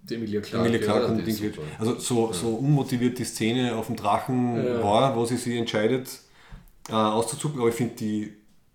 Die 0.09 0.15
Emilia 0.17 0.41
Clarke. 0.41 0.69
Emilia 0.69 0.85
Clark 0.85 1.03
ja, 1.03 1.09
und 1.09 1.25
Dinklage. 1.25 1.55
Also 1.79 1.99
so, 1.99 2.33
so 2.33 2.49
unmotiviert 2.55 3.19
die 3.19 3.25
Szene 3.25 3.75
auf 3.75 3.87
dem 3.87 3.97
Drachen 3.97 4.57
Ja. 4.57 4.83
war, 4.83 5.17
wo 5.17 5.25
sie 5.25 5.37
sich 5.37 5.57
entscheidet 5.57 6.21
äh, 6.89 6.93
auszuzucken, 6.93 7.59
aber 7.61 7.71
ich 7.71 7.75
finde 7.75 7.95
die, 7.95 8.33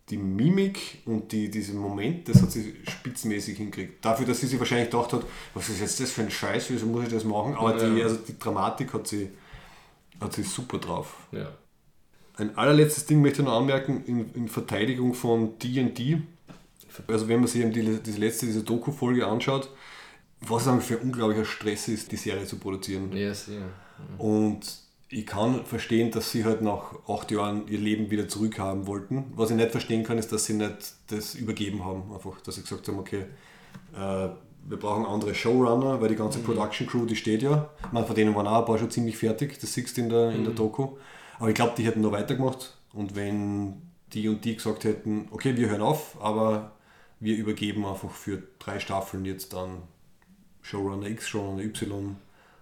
die 0.10 0.18
Mimik 0.18 1.04
und 1.06 1.32
die, 1.32 1.52
diesen 1.52 1.78
Moment, 1.78 2.28
das 2.28 2.42
hat 2.42 2.52
sie 2.52 2.76
spitzenmäßig 2.88 3.58
hingekriegt. 3.58 4.04
Dafür, 4.04 4.26
dass 4.26 4.40
sie 4.40 4.48
sich 4.48 4.58
wahrscheinlich 4.58 4.90
gedacht 4.90 5.14
hat, 5.14 5.24
was 5.54 5.70
ist 5.70 5.80
jetzt 5.82 6.00
das 6.00 6.12
für 6.12 6.22
ein 6.22 6.32
Scheiß, 6.32 6.72
wieso 6.72 6.88
muss 6.88 7.04
ich 7.04 7.10
das 7.14 7.24
machen? 7.24 7.54
Aber 7.54 7.80
Ja. 7.80 7.88
die, 7.94 8.02
also 8.02 8.16
die 8.18 8.38
Dramatik 8.40 8.94
hat 8.94 9.08
sie, 9.08 9.30
hat 10.20 10.34
sie 10.34 10.44
super 10.44 10.80
drauf. 10.80 11.28
Ja. 11.32 11.52
Ein 12.38 12.58
allerletztes 12.58 13.06
Ding 13.06 13.22
möchte 13.22 13.42
ich 13.42 13.48
noch 13.48 13.58
anmerken, 13.58 14.04
in, 14.06 14.34
in 14.34 14.48
Verteidigung 14.48 15.14
von 15.14 15.60
D&D. 15.60 16.22
Also 17.08 17.28
wenn 17.28 17.40
man 17.40 17.48
sich 17.48 17.62
eben 17.62 17.72
die, 17.72 18.00
diese 18.04 18.20
letzte, 18.20 18.46
diese 18.46 18.64
Doku-Folge 18.64 19.26
anschaut, 19.28 19.70
was 20.42 20.66
es 20.66 20.86
für 20.86 20.96
ein 20.96 21.02
unglaublicher 21.02 21.46
Stress 21.46 21.88
ist, 21.88 22.12
die 22.12 22.16
Serie 22.16 22.46
zu 22.46 22.58
produzieren. 22.58 23.12
Ja, 23.16 23.34
sehr. 23.34 23.62
Und 24.18 24.62
ich 25.10 25.26
kann 25.26 25.66
verstehen, 25.66 26.12
dass 26.12 26.32
sie 26.32 26.46
halt 26.46 26.62
nach 26.62 26.94
acht 27.08 27.32
Jahren 27.32 27.68
ihr 27.68 27.80
Leben 27.80 28.12
wieder 28.12 28.28
zurückhaben 28.28 28.88
wollten. 28.88 29.26
Was 29.36 29.50
ich 29.50 29.58
nicht 29.58 29.72
verstehen 29.72 30.04
kann, 30.04 30.18
ist, 30.18 30.32
dass 30.32 30.46
sie 30.46 30.54
nicht 30.54 30.94
das 31.08 31.36
übergeben 31.36 31.84
haben. 31.84 32.14
Einfach, 32.14 32.40
dass 32.42 32.56
sie 32.56 32.62
gesagt 32.62 32.88
haben, 32.88 33.00
okay, 33.00 33.26
äh, 33.96 34.30
wir 34.68 34.78
brauchen 34.78 35.06
andere 35.06 35.34
Showrunner, 35.34 36.00
weil 36.00 36.10
die 36.10 36.16
ganze 36.16 36.40
Production 36.40 36.88
Crew, 36.88 37.06
die 37.06 37.16
steht 37.16 37.42
ja. 37.42 37.70
Meine, 37.92 38.06
von 38.06 38.16
denen 38.16 38.36
waren 38.36 38.46
auch 38.48 38.60
ein 38.60 38.66
paar 38.66 38.78
schon 38.78 38.92
ziemlich 38.92 39.18
fertig, 39.18 39.60
das 39.60 39.74
siehst 39.74 39.98
du 39.98 40.02
in 40.02 40.10
der, 40.10 40.32
in 40.32 40.44
der 40.44 40.54
Doku. 40.54 40.98
Aber 41.40 41.50
ich 41.50 41.56
glaube, 41.56 41.74
die 41.76 41.86
hätten 41.86 42.02
noch 42.02 42.12
weitergemacht. 42.12 42.78
Und 42.94 43.16
wenn 43.16 43.82
die 44.14 44.28
und 44.28 44.46
die 44.46 44.56
gesagt 44.56 44.84
hätten, 44.84 45.28
okay, 45.32 45.56
wir 45.58 45.70
hören 45.70 45.82
auf, 45.82 46.18
aber 46.22 46.74
wir 47.20 47.36
übergeben 47.36 47.86
einfach 47.86 48.12
für 48.12 48.42
drei 48.60 48.80
Staffeln 48.80 49.26
jetzt 49.26 49.54
dann 49.54 49.84
Showrunner 50.62 51.08
X, 51.08 51.30
Showrunner 51.30 51.64
Y 51.64 52.16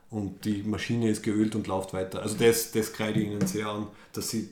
und 0.10 0.46
die 0.46 0.64
Maschine 0.64 1.10
ist 1.10 1.24
geölt 1.24 1.56
und 1.56 1.68
läuft 1.68 1.94
weiter. 1.94 2.22
Also 2.22 2.38
das, 2.38 2.72
das 2.72 2.94
kreide 2.94 3.20
ich 3.20 3.28
ihnen 3.28 3.46
sehr 3.46 3.68
an, 3.68 3.88
dass 4.14 4.30
sie 4.30 4.50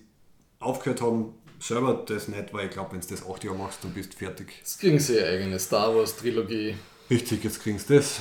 aufgehört 0.60 1.02
haben, 1.02 1.34
selber 1.60 2.04
das 2.06 2.28
nicht, 2.28 2.54
weil 2.54 2.68
ich 2.68 2.72
glaube, 2.72 2.94
wenn 2.94 3.02
du 3.02 3.08
das 3.08 3.28
acht 3.28 3.44
Jahre 3.44 3.58
machst, 3.58 3.84
dann 3.84 3.94
bist 3.94 4.14
du 4.14 4.18
fertig. 4.18 4.48
Jetzt 4.60 4.80
kriegen 4.80 5.00
sie 5.00 5.16
ihre 5.16 5.30
eigene 5.30 5.60
Star 5.60 5.96
Wars 5.96 6.18
Trilogie. 6.18 6.76
Richtig, 7.10 7.44
jetzt 7.44 7.62
kriegen 7.62 7.80
sie 7.80 7.96
das. 7.96 8.20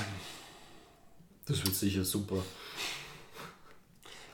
Das 1.45 1.63
wird 1.63 1.75
sicher 1.75 2.03
super. 2.03 2.37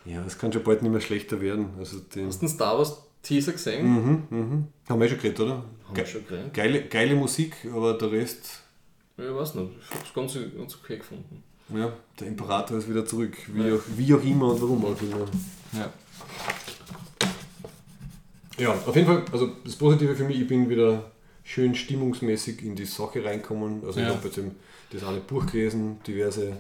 Ja, 0.06 0.22
das 0.24 0.38
kann 0.38 0.52
schon 0.52 0.64
bald 0.64 0.82
nicht 0.82 0.92
mehr 0.92 1.02
schlechter 1.02 1.42
werden. 1.42 1.74
Also 1.78 2.00
den, 2.00 2.28
Hast 2.28 2.42
du 2.42 2.46
den 2.48 2.54
Star 2.54 2.78
Wars 2.78 3.04
Teaser 3.24 3.52
gesehen? 3.54 4.68
haben 4.90 5.00
wir 5.00 5.06
eh 5.06 5.10
schon 5.10 5.18
geredet, 5.20 5.40
oder? 5.40 5.64
Haben 5.88 5.96
wir 5.96 6.06
schon 6.06 6.26
geredet. 6.28 6.54
Geile, 6.54 6.84
geile 6.86 7.16
Musik, 7.16 7.56
aber 7.74 7.94
der 7.98 8.12
Rest, 8.12 8.62
Ja, 9.18 9.30
ich 9.30 9.36
weiß 9.36 9.56
nicht. 9.56 9.72
Ich 9.90 9.96
hab's 9.96 10.14
ganz, 10.14 10.34
ganz 10.58 10.76
okay 10.76 10.98
gefunden. 10.98 11.44
ja, 11.70 11.92
der 12.20 12.28
Imperator 12.28 12.78
ist 12.78 12.90
wieder 12.90 13.06
zurück. 13.06 13.38
Wie, 13.54 13.72
auch, 13.72 13.80
wie 13.96 14.14
auch 14.14 14.24
immer 14.24 14.52
und 14.54 14.62
warum 14.62 14.86
auch 14.86 15.02
immer. 15.02 15.26
Ja. 15.74 15.92
Ja, 18.58 18.72
auf 18.74 18.96
jeden 18.96 19.08
Fall, 19.08 19.24
also 19.32 19.48
das 19.64 19.76
Positive 19.76 20.16
für 20.16 20.24
mich, 20.26 20.40
ich 20.42 20.48
bin 20.48 20.70
wieder 20.70 21.12
schön 21.44 21.74
stimmungsmäßig 21.74 22.64
in 22.64 22.76
die 22.76 22.86
Sache 22.86 23.24
reinkommen. 23.24 23.82
Also 23.86 24.00
ich 24.00 24.08
Ja. 24.08 24.14
habe 24.14 24.28
jetzt 24.28 24.38
eben 24.38 24.52
das 24.92 25.04
eine 25.04 25.20
Buch 25.20 25.46
gelesen, 25.48 26.00
diverse, 26.06 26.58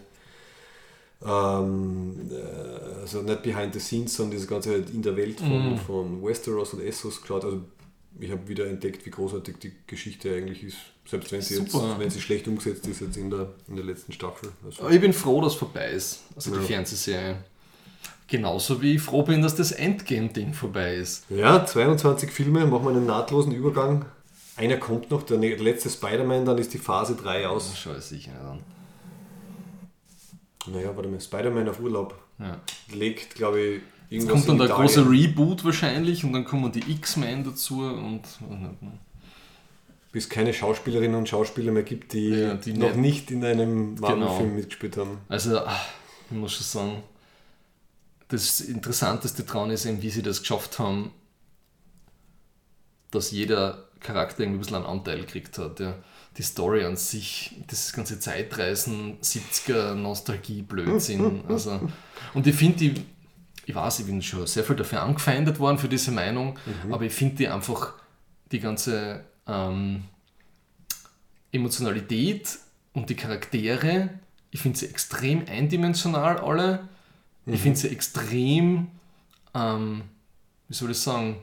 ähm, 1.25 2.29
äh, 2.31 3.01
also 3.01 3.21
nicht 3.21 3.43
behind 3.43 3.73
the 3.73 3.79
scenes, 3.79 4.15
sondern 4.15 4.37
das 4.39 4.47
Ganze 4.47 4.71
halt 4.71 4.89
in 4.89 5.01
der 5.01 5.15
Welt 5.15 5.39
von, 5.39 5.77
von 5.77 6.23
Westeros 6.23 6.73
und 6.73 6.81
Essos 6.81 7.21
geschaut. 7.21 7.45
Also 7.45 7.61
ich 8.19 8.31
habe 8.31 8.47
wieder 8.47 8.67
entdeckt, 8.67 9.05
wie 9.05 9.09
großartig 9.09 9.55
die 9.61 9.71
Geschichte 9.87 10.33
eigentlich 10.35 10.63
ist. 10.63 10.77
Selbst 11.09 11.31
wenn 11.31 11.41
sie, 11.41 11.55
jetzt, 11.57 11.73
wenn 11.97 12.09
sie 12.09 12.21
schlecht 12.21 12.47
umgesetzt 12.47 12.85
ist 12.87 13.01
jetzt 13.01 13.17
in 13.17 13.29
der, 13.29 13.47
in 13.67 13.75
der 13.75 13.85
letzten 13.85 14.11
Staffel. 14.13 14.49
Also, 14.65 14.87
ich 14.89 15.01
bin 15.01 15.13
froh, 15.13 15.41
dass 15.41 15.53
es 15.53 15.59
vorbei 15.59 15.89
ist. 15.91 16.21
Also 16.35 16.51
die 16.51 16.57
Ja. 16.57 16.63
Fernsehserie. 16.63 17.37
Genauso 18.27 18.81
wie 18.81 18.95
ich 18.95 19.01
froh 19.01 19.23
bin, 19.23 19.41
dass 19.41 19.55
das 19.55 19.71
Endgame-Ding 19.73 20.53
vorbei 20.53 20.95
ist. 20.95 21.25
Ja, 21.29 21.65
22 21.65 22.31
Filme, 22.31 22.65
machen 22.65 22.83
wir 22.85 22.91
einen 22.91 23.05
nahtlosen 23.05 23.51
Übergang. 23.51 24.05
Einer 24.55 24.77
kommt 24.77 25.11
noch, 25.11 25.23
der 25.23 25.37
ne- 25.37 25.55
letzte 25.55 25.89
Spider-Man, 25.89 26.45
dann 26.45 26.57
ist 26.57 26.73
die 26.73 26.77
Phase 26.77 27.15
3 27.15 27.47
aus. 27.47 27.69
Das 27.71 27.79
schaue 27.79 27.97
ich 27.97 28.03
sicher 28.05 28.31
nicht 28.31 28.41
an. 28.41 28.59
Naja, 30.67 30.95
warte 30.95 31.09
mal, 31.09 31.19
Spider-Man 31.19 31.69
auf 31.69 31.79
Urlaub 31.79 32.15
Ja. 32.39 32.59
legt, 32.93 33.35
glaube 33.35 33.59
ich, 33.59 33.81
Jetzt 34.09 34.23
irgendwas 34.23 34.33
kommt 34.33 34.49
dann 34.49 34.57
der 34.57 34.65
Italien. 34.67 34.87
große 34.87 35.09
Reboot 35.09 35.65
wahrscheinlich 35.65 36.23
und 36.23 36.33
dann 36.33 36.45
kommen 36.45 36.71
die 36.71 36.91
X-Men 36.91 37.43
dazu 37.43 37.81
und 37.81 38.21
ne. 38.41 38.75
Bis 40.11 40.25
es 40.25 40.29
keine 40.29 40.53
Schauspielerinnen 40.53 41.15
und 41.15 41.29
Schauspieler 41.29 41.71
mehr 41.71 41.83
gibt, 41.83 42.11
die, 42.13 42.27
Ja, 42.29 42.53
die 42.55 42.73
noch 42.73 42.89
nicht- 42.95 42.97
nicht 42.97 43.31
in 43.31 43.45
einem 43.45 43.95
Marvel-Film 43.95 44.39
Genau. 44.39 44.55
mitgespielt 44.55 44.97
haben. 44.97 45.19
Also, 45.29 45.57
ah, 45.59 45.79
ich 46.29 46.35
muss 46.35 46.51
schon 46.53 46.63
sagen, 46.65 47.03
das 48.27 48.59
Interessanteste 48.59 49.43
daran 49.43 49.71
ist 49.71 49.85
eben, 49.85 50.01
wie 50.01 50.09
sie 50.09 50.21
das 50.21 50.41
geschafft 50.41 50.79
haben, 50.79 51.11
dass 53.11 53.31
jeder 53.31 53.85
Charakter 54.01 54.41
irgendwie 54.41 54.57
ein 54.57 54.59
bisschen 54.61 54.75
einen 54.77 54.85
Anteil 54.85 55.21
gekriegt 55.21 55.57
hat. 55.57 55.79
Ja. 55.79 55.95
Die 56.37 56.43
Story 56.43 56.85
an 56.85 56.95
sich, 56.95 57.55
das 57.67 57.91
ganze 57.91 58.19
Zeitreisen, 58.19 59.19
70er, 59.21 59.95
Nostalgie, 59.95 60.61
Blödsinn. 60.61 61.43
Also, 61.49 61.89
und 62.33 62.47
ich 62.47 62.55
finde 62.55 62.77
die, 62.77 63.05
ich 63.65 63.75
weiß, 63.75 63.99
ich 63.99 64.05
bin 64.05 64.21
schon 64.21 64.47
sehr 64.47 64.63
viel 64.63 64.75
dafür 64.75 65.03
angefeindet 65.03 65.59
worden 65.59 65.77
für 65.77 65.89
diese 65.89 66.11
Meinung, 66.11 66.57
aber 66.89 67.03
ich 67.03 67.13
finde 67.13 67.35
die 67.35 67.47
einfach, 67.47 67.93
die 68.51 68.59
ganze 68.59 69.23
ähm, 69.47 70.03
Emotionalität 71.51 72.59
und 72.93 73.09
die 73.09 73.15
Charaktere, 73.15 74.09
ich 74.51 74.61
finde 74.61 74.77
sie 74.77 74.87
extrem 74.87 75.45
eindimensional 75.47 76.37
alle. 76.37 76.87
Ich 77.45 77.61
finde 77.61 77.79
sie 77.79 77.89
extrem, 77.89 78.87
ähm, 79.53 80.03
wie 80.67 80.73
soll 80.73 80.91
ich 80.91 80.99
sagen, 80.99 81.37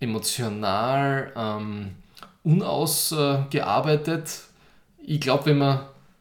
emotional, 0.00 1.32
ähm, 1.36 1.94
unausgearbeitet. 2.42 4.40
Ich 5.04 5.20
glaube, 5.20 5.46
wenn 5.46 5.58
man 5.58 5.80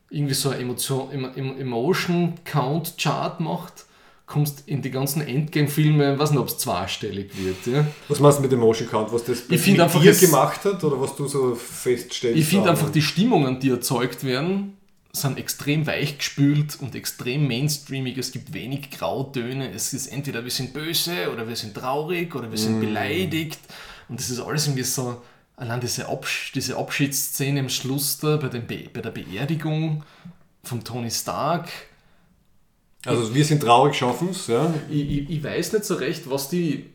irgendwie 0.09 0.33
so 0.33 0.49
ein 0.49 0.61
Emotion, 0.61 1.11
Emo- 1.11 1.35
Emo- 1.35 1.55
Emotion 1.59 2.33
Count 2.45 2.95
Chart 2.97 3.39
macht, 3.39 3.85
kommst 4.25 4.63
in 4.67 4.81
die 4.81 4.91
ganzen 4.91 5.21
Endgame-Filme, 5.21 6.13
ich 6.13 6.19
weiß 6.19 6.31
nicht, 6.31 6.39
ob 6.39 6.47
es 6.47 6.57
zweistellig 6.57 7.31
wird. 7.35 7.65
Ja? 7.65 7.85
Was 8.07 8.19
meinst 8.19 8.37
du 8.39 8.43
mit 8.43 8.53
Emotion 8.53 8.87
Count? 8.87 9.11
Was 9.11 9.23
das 9.25 9.43
Ich 9.49 9.67
mit 9.67 9.79
einfach, 9.79 10.01
dir 10.01 10.13
gemacht 10.13 10.63
hat 10.65 10.83
oder 10.83 10.99
was 11.01 11.15
du 11.15 11.27
so 11.27 11.55
feststellst? 11.55 12.37
Ich 12.37 12.45
finde 12.45 12.69
einfach, 12.69 12.89
die 12.91 13.01
Stimmungen, 13.01 13.59
die 13.59 13.69
erzeugt 13.69 14.23
werden, 14.23 14.77
sind 15.11 15.39
extrem 15.39 15.87
weichgespült 15.87 16.77
und 16.79 16.93
extrem 16.93 17.47
mainstreamig. 17.47 18.17
Es 18.19 18.31
gibt 18.31 18.53
wenig 18.53 18.91
Grautöne. 18.91 19.71
Es 19.71 19.93
ist 19.93 20.07
entweder 20.07 20.43
wir 20.43 20.51
sind 20.51 20.73
böse 20.73 21.31
oder 21.33 21.47
wir 21.47 21.55
sind 21.55 21.73
traurig 21.73 22.35
oder 22.35 22.51
wir 22.51 22.57
sind 22.59 22.79
beleidigt. 22.79 23.59
Und 24.07 24.19
das 24.19 24.29
ist 24.29 24.39
alles 24.39 24.67
irgendwie 24.67 24.83
so, 24.83 25.21
allein 25.59 25.81
diese, 25.81 26.07
Absch 26.07 26.51
diese 26.53 26.77
Abschiedsszene 26.77 27.59
im 27.59 27.69
Schluss 27.69 28.17
da 28.17 28.37
bei, 28.37 28.47
dem 28.47 28.65
Be 28.65 28.85
bei 28.91 29.01
der 29.01 29.11
Beerdigung 29.11 30.03
von 30.63 30.83
Tony 30.83 31.11
Stark. 31.11 31.69
Also 33.05 33.33
wir 33.33 33.45
sind 33.45 33.61
traurig, 33.61 33.95
schaffen 33.95 34.29
es, 34.29 34.47
ja. 34.47 34.73
Ich, 34.89 35.09
ich, 35.09 35.29
ich 35.29 35.43
weiß 35.43 35.73
nicht 35.73 35.85
so 35.85 35.95
recht, 35.95 36.29
was 36.29 36.49
die, 36.49 36.89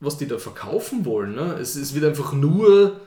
was 0.00 0.18
die 0.18 0.26
da 0.26 0.38
verkaufen 0.38 1.04
wollen. 1.04 1.34
Ne? 1.34 1.54
Es, 1.60 1.76
es 1.76 1.94
wird 1.94 2.04
einfach 2.04 2.32
nur 2.32 3.00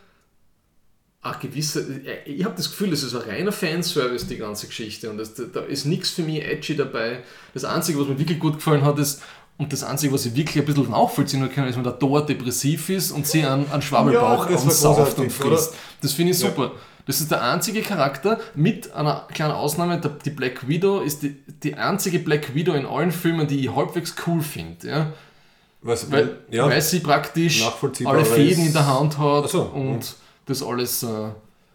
ein 1.21 1.35
gewisser. 1.41 1.81
Ich 2.25 2.43
habe 2.43 2.55
das 2.55 2.69
Gefühl, 2.69 2.93
es 2.93 3.03
ist 3.03 3.15
ein 3.15 3.21
reiner 3.21 3.51
Fanservice, 3.51 4.27
die 4.27 4.37
ganze 4.37 4.67
Geschichte. 4.67 5.09
Und 5.09 5.17
das, 5.17 5.33
da 5.35 5.61
ist 5.61 5.85
nichts 5.85 6.11
für 6.11 6.23
mich 6.23 6.43
edgy 6.43 6.75
dabei. 6.75 7.23
Das 7.53 7.65
Einzige, 7.65 7.99
was 7.99 8.07
mir 8.07 8.19
wirklich 8.19 8.39
gut 8.39 8.55
gefallen 8.55 8.83
hat, 8.83 8.99
ist, 8.99 9.21
und 9.57 9.71
das 9.71 9.83
Einzige, 9.83 10.13
was 10.13 10.25
ich 10.25 10.35
wirklich 10.35 10.57
ein 10.57 10.65
bisschen 10.65 10.89
nachvollziehen 10.89 11.49
kann, 11.51 11.67
ist, 11.67 11.75
wenn 11.75 11.83
der 11.83 11.97
Thor 11.99 12.25
depressiv 12.25 12.89
ist 12.89 13.11
und 13.11 13.27
sie 13.27 13.45
einen, 13.45 13.69
einen 13.71 13.81
Schwabbelbauch 13.81 14.49
Ja, 14.49 14.57
ansauft 14.57 15.19
und 15.19 15.31
frisst. 15.31 15.73
Das 16.01 16.13
finde 16.13 16.31
ich 16.33 16.41
Ja. 16.41 16.49
super. 16.49 16.71
Das 17.05 17.19
ist 17.19 17.29
der 17.31 17.41
einzige 17.43 17.81
Charakter, 17.81 18.39
mit 18.55 18.93
einer 18.93 19.27
kleinen 19.33 19.51
Ausnahme, 19.51 19.99
der, 19.99 20.11
die 20.23 20.29
Black 20.29 20.67
Widow 20.69 21.01
ist 21.01 21.21
die, 21.21 21.35
die 21.61 21.75
einzige 21.75 22.19
Black 22.19 22.55
Widow 22.55 22.73
in 22.73 22.85
allen 22.85 23.11
Filmen, 23.11 23.45
die 23.45 23.59
ich 23.59 23.75
halbwegs 23.75 24.15
cool 24.25 24.41
finde. 24.41 24.87
Ja? 24.87 25.13
Was, 25.81 26.09
Weil, 26.09 26.37
ja, 26.49 26.65
weil 26.65 26.81
sie 26.81 27.01
praktisch 27.01 27.61
alle 28.05 28.23
Fäden 28.23 28.67
in 28.67 28.71
der 28.73 28.87
Hand 28.87 29.17
hat 29.17 29.49
so, 29.49 29.63
und 29.63 30.15
das 30.45 30.63
alles. 30.63 31.03
Äh, 31.03 31.07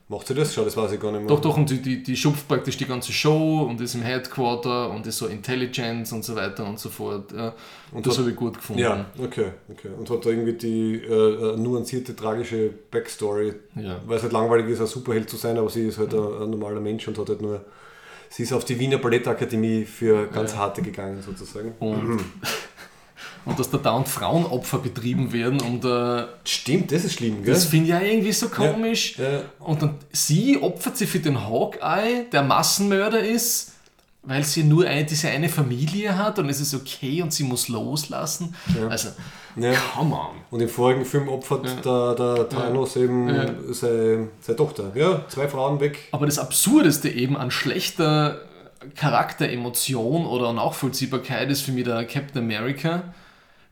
macht 0.09 0.27
sie 0.27 0.35
das 0.35 0.55
schon? 0.55 0.65
Das 0.65 0.77
weiß 0.77 0.93
ich 0.93 1.01
gar 1.01 1.13
nicht 1.13 1.21
mehr. 1.21 1.29
doch, 1.29 1.41
doch, 1.41 1.57
und 1.57 1.69
die, 1.69 1.81
die, 1.83 2.03
die 2.03 2.17
schupft 2.17 2.49
praktisch 2.49 2.77
die 2.77 2.87
ganze 2.87 3.13
Show 3.13 3.63
und 3.69 3.81
ist 3.81 3.95
im 3.95 4.03
Headquarter 4.03 4.91
und 4.91 5.07
ist 5.07 5.19
so 5.19 5.27
Intelligence 5.27 6.13
und 6.13 6.25
so 6.25 6.35
weiter 6.35 6.65
und 6.67 6.79
so 6.79 6.89
fort. 6.89 7.33
Ja. 7.33 7.55
Und 7.93 8.07
das 8.07 8.19
habe 8.19 8.31
ich 8.31 8.37
gut 8.37 8.57
gefunden. 8.57 8.81
Ja, 8.83 9.07
okay, 9.23 9.53
okay. 9.71 9.89
Und 9.99 10.09
hat 10.11 10.25
da 10.25 10.31
irgendwie 10.31 10.55
die 10.55 10.95
äh, 10.97 11.13
äh, 11.55 11.57
nuancierte, 11.57 12.17
tragische 12.17 12.71
Backstory, 12.91 13.53
Ja. 13.77 14.01
weil 14.07 14.17
es 14.17 14.23
halt 14.23 14.33
langweilig 14.33 14.67
ist, 14.69 14.81
ein 14.81 14.87
Superheld 14.87 15.29
zu 15.29 15.37
sein, 15.37 15.59
aber 15.59 15.69
sie 15.71 15.87
ist 15.89 15.99
halt 15.99 16.15
ein, 16.15 16.43
ein 16.43 16.51
normaler 16.51 16.81
Mensch 16.81 17.07
und 17.09 17.19
hat 17.19 17.29
halt 17.29 17.43
nur. 17.43 17.65
Sie 18.31 18.43
ist 18.43 18.53
auf 18.53 18.67
die 18.67 18.79
Wiener 18.79 18.99
Ballettakademie 18.99 19.85
für 19.87 20.27
ganz 20.27 20.55
harte 20.55 20.83
gegangen, 20.83 21.23
sozusagen. 21.23 21.73
Und, 21.79 22.21
und 23.49 23.59
dass 23.59 23.71
da 23.71 23.79
dauernd 23.79 24.07
Frauenopfer 24.09 24.79
betrieben 24.79 25.33
werden 25.33 25.61
und 25.61 25.85
äh, 25.85 26.27
Stimmt, 26.45 26.93
das 26.93 27.05
ist 27.05 27.15
schlimm, 27.15 27.43
gell? 27.43 27.55
das 27.55 27.65
finde 27.65 27.85
ich 27.87 27.91
ja 27.91 28.01
irgendwie 28.01 28.33
so 28.33 28.49
komisch. 28.49 29.19
Ja. 29.19 29.41
Und 29.59 29.83
dann 29.83 29.95
sie 30.13 30.61
opfert 30.63 30.97
sich 30.97 31.09
für 31.11 31.19
den 31.19 31.45
Hawkeye, 31.49 32.27
der 32.31 32.43
Massenmörder 32.43 33.21
ist, 33.25 33.73
weil 34.23 34.45
sie 34.45 34.63
nur 34.65 34.87
ein, 34.87 35.07
diese 35.07 35.29
eine 35.29 35.49
Familie 35.49 36.17
hat 36.19 36.39
und 36.39 36.51
es 36.51 36.61
ist 36.61 36.75
okay 36.75 37.23
und 37.23 37.33
sie 37.33 37.45
muss 37.45 37.69
loslassen. 37.69 38.55
Also, 38.91 39.09
Ja. 39.57 39.73
come 39.97 40.15
on. 40.15 40.37
Und 40.51 40.61
im 40.61 40.69
vorigen 40.69 41.05
Film 41.05 41.29
opfert 41.29 41.65
der, 41.85 42.15
der 42.15 42.49
Thanos 42.49 42.97
eben 42.97 43.29
seine, 43.73 44.29
seine 44.41 44.57
Tochter. 44.57 44.93
Ja, 44.95 45.25
zwei 45.29 45.49
Frauen 45.49 45.81
weg. 45.81 46.09
Aber 46.13 46.27
das 46.27 46.39
Absurdeste 46.39 47.09
eben 47.09 47.37
an 47.37 47.51
schlechter 47.51 48.43
Charakteremotion 48.95 50.27
oder 50.27 50.53
Nachvollziehbarkeit 50.53 51.51
ist 51.51 51.63
für 51.63 51.73
mich 51.73 51.85
der 51.85 52.05
Captain 52.05 52.43
America, 52.45 53.03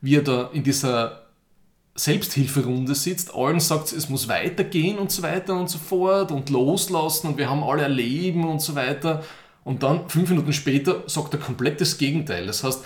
wie 0.01 0.17
er 0.17 0.23
da 0.23 0.49
in 0.53 0.63
dieser 0.63 1.23
Selbsthilferunde 1.95 2.93
sitzt, 2.93 3.33
allen 3.33 3.59
sagt, 3.59 3.91
es 3.91 4.07
muss 4.07 4.27
weitergehen 4.27 4.99
und 4.99 5.11
so 5.11 5.23
weiter 5.23 5.59
und 5.59 5.69
so 5.69 5.79
fort 5.79 6.31
und 6.31 6.49
loslassen 6.49 7.27
und 7.27 7.37
wir 7.37 7.49
haben 7.49 7.63
alle 7.63 7.85
ein 7.85 7.91
Leben 7.91 8.47
und 8.47 8.61
so 8.61 8.75
weiter. 8.75 9.23
Und 9.63 9.83
dann, 9.83 10.07
fünf 10.07 10.29
Minuten 10.29 10.53
später, 10.53 11.03
sagt 11.07 11.33
er 11.33 11.39
komplett 11.39 11.81
das 11.81 11.97
Gegenteil. 11.97 12.45
Das 12.45 12.63
heißt, 12.63 12.85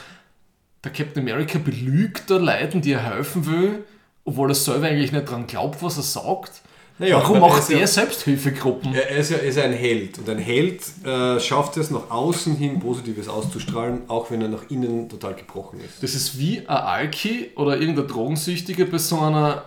der 0.84 0.92
Captain 0.92 1.22
America 1.22 1.60
belügt 1.60 2.30
da 2.30 2.38
Leuten, 2.38 2.82
die 2.82 2.94
er 2.94 3.04
helfen 3.04 3.46
will, 3.46 3.84
obwohl 4.24 4.50
er 4.50 4.56
selber 4.56 4.88
eigentlich 4.88 5.12
nicht 5.12 5.30
dran 5.30 5.46
glaubt, 5.46 5.84
was 5.84 5.98
er 5.98 6.04
sagt. 6.04 6.62
Naja, 7.00 7.16
Warum 7.18 7.38
er 7.38 7.40
macht 7.42 7.60
ist 7.60 7.70
ja- 7.72 7.80
er 7.80 7.88
Selbsthilfegruppen? 7.88 8.94
Er 8.94 9.10
ist 9.10 9.32
ja 9.32 9.38
er 9.38 9.44
ist 9.44 9.58
ein 9.58 9.74
Held. 9.74 10.20
Und 10.20 10.30
ein 10.30 10.38
Held 10.38 10.82
äh, 11.04 11.40
schafft 11.40 11.78
es, 11.78 11.90
nach 11.90 12.10
außen 12.12 12.56
hin 12.56 12.80
Positives 12.80 13.28
auszustrahlen, 13.28 14.04
auch 14.08 14.30
wenn 14.30 14.42
er 14.42 14.50
nach 14.50 14.70
innen 14.70 15.10
total 15.10 15.34
gebrochen 15.34 15.80
ist. 15.80 16.04
Das 16.04 16.14
ist 16.14 16.38
wie 16.38 16.60
ein 16.60 16.68
Alki 16.68 17.50
oder 17.56 17.80
irgendein 17.80 18.08
Drogensüchtiger 18.08 18.86
bei 18.86 19.00
so 19.00 19.20
einer 19.20 19.66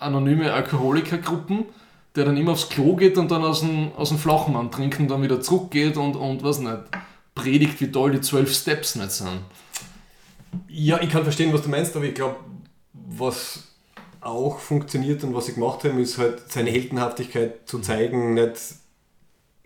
anonyme 0.00 0.52
Alkoholikergruppen, 0.52 1.66
der 2.16 2.24
dann 2.24 2.36
immer 2.36 2.52
aufs 2.52 2.68
Klo 2.68 2.96
geht 2.96 3.16
und 3.18 3.30
dann 3.30 3.44
aus 3.44 3.60
dem, 3.60 3.92
aus 3.96 4.08
dem 4.08 4.18
Flachmann 4.18 4.70
trinkt 4.70 4.98
und 4.98 5.08
dann 5.08 5.22
wieder 5.22 5.40
zurückgeht 5.40 5.96
und, 5.96 6.16
und 6.16 6.42
was 6.42 6.58
nicht, 6.58 6.76
predigt, 7.34 7.80
wie 7.80 7.92
toll 7.92 8.12
die 8.12 8.20
zwölf 8.20 8.52
Steps 8.52 8.96
nicht 8.96 9.12
sind. 9.12 9.40
Ja, 10.68 11.00
ich 11.00 11.10
kann 11.10 11.22
verstehen, 11.22 11.52
was 11.52 11.62
du 11.62 11.68
meinst, 11.68 11.94
aber 11.94 12.04
ich 12.04 12.14
glaube, 12.14 12.36
was 12.92 13.67
auch 14.20 14.58
funktioniert 14.58 15.22
und 15.24 15.34
was 15.34 15.46
sie 15.46 15.54
gemacht 15.54 15.84
haben, 15.84 15.98
ist 15.98 16.18
halt 16.18 16.50
seine 16.50 16.70
Heldenhaftigkeit 16.70 17.68
zu 17.68 17.78
zeigen, 17.78 18.34
nicht 18.34 18.52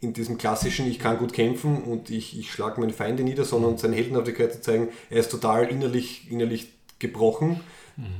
in 0.00 0.12
diesem 0.12 0.36
klassischen, 0.36 0.86
ich 0.86 0.98
kann 0.98 1.18
gut 1.18 1.32
kämpfen 1.32 1.84
und 1.84 2.10
ich, 2.10 2.38
ich 2.38 2.50
schlage 2.50 2.80
meine 2.80 2.92
Feinde 2.92 3.22
nieder, 3.22 3.44
sondern 3.44 3.78
seine 3.78 3.94
Heldenhaftigkeit 3.94 4.52
zu 4.52 4.60
zeigen, 4.60 4.88
er 5.10 5.20
ist 5.20 5.30
total 5.30 5.66
innerlich, 5.66 6.30
innerlich 6.30 6.72
gebrochen, 6.98 7.60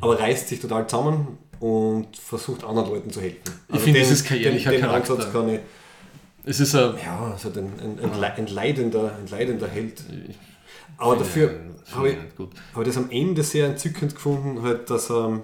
aber 0.01 0.19
reißt 0.19 0.49
sich 0.49 0.61
total 0.61 0.87
zusammen 0.87 1.39
und 1.59 2.17
versucht 2.17 2.65
anderen 2.65 2.89
Leuten 2.89 3.11
zu 3.11 3.21
helfen. 3.21 3.41
Ich 3.73 3.81
finde, 3.81 4.01
das 4.01 4.11
ist 4.11 4.27
karierlicher 4.27 4.71
den, 4.71 4.81
den 4.81 4.89
Charakter. 4.89 5.15
Ansatz 5.15 5.33
kann 5.33 5.49
ich, 5.49 5.61
Es 6.45 6.61
ist 6.61 6.75
ein. 6.75 6.95
ja, 7.05 7.33
es 7.35 7.45
hat 7.45 7.57
ein, 7.57 7.73
ein, 7.81 7.99
ein, 8.01 8.25
ein, 8.25 8.47
leidender, 8.47 9.17
ein 9.17 9.27
leidender 9.29 9.69
Held. 9.69 10.05
Aber 10.99 11.17
dafür 11.17 11.61
habe 11.95 12.11
ich, 12.11 12.17
habe 12.75 12.83
ich 12.83 12.87
das 12.87 12.97
am 12.97 13.11
Ende 13.11 13.43
sehr 13.43 13.67
entzückend 13.67 14.15
gefunden, 14.15 14.63
halt, 14.63 14.89
dass 14.91 15.11
er 15.11 15.43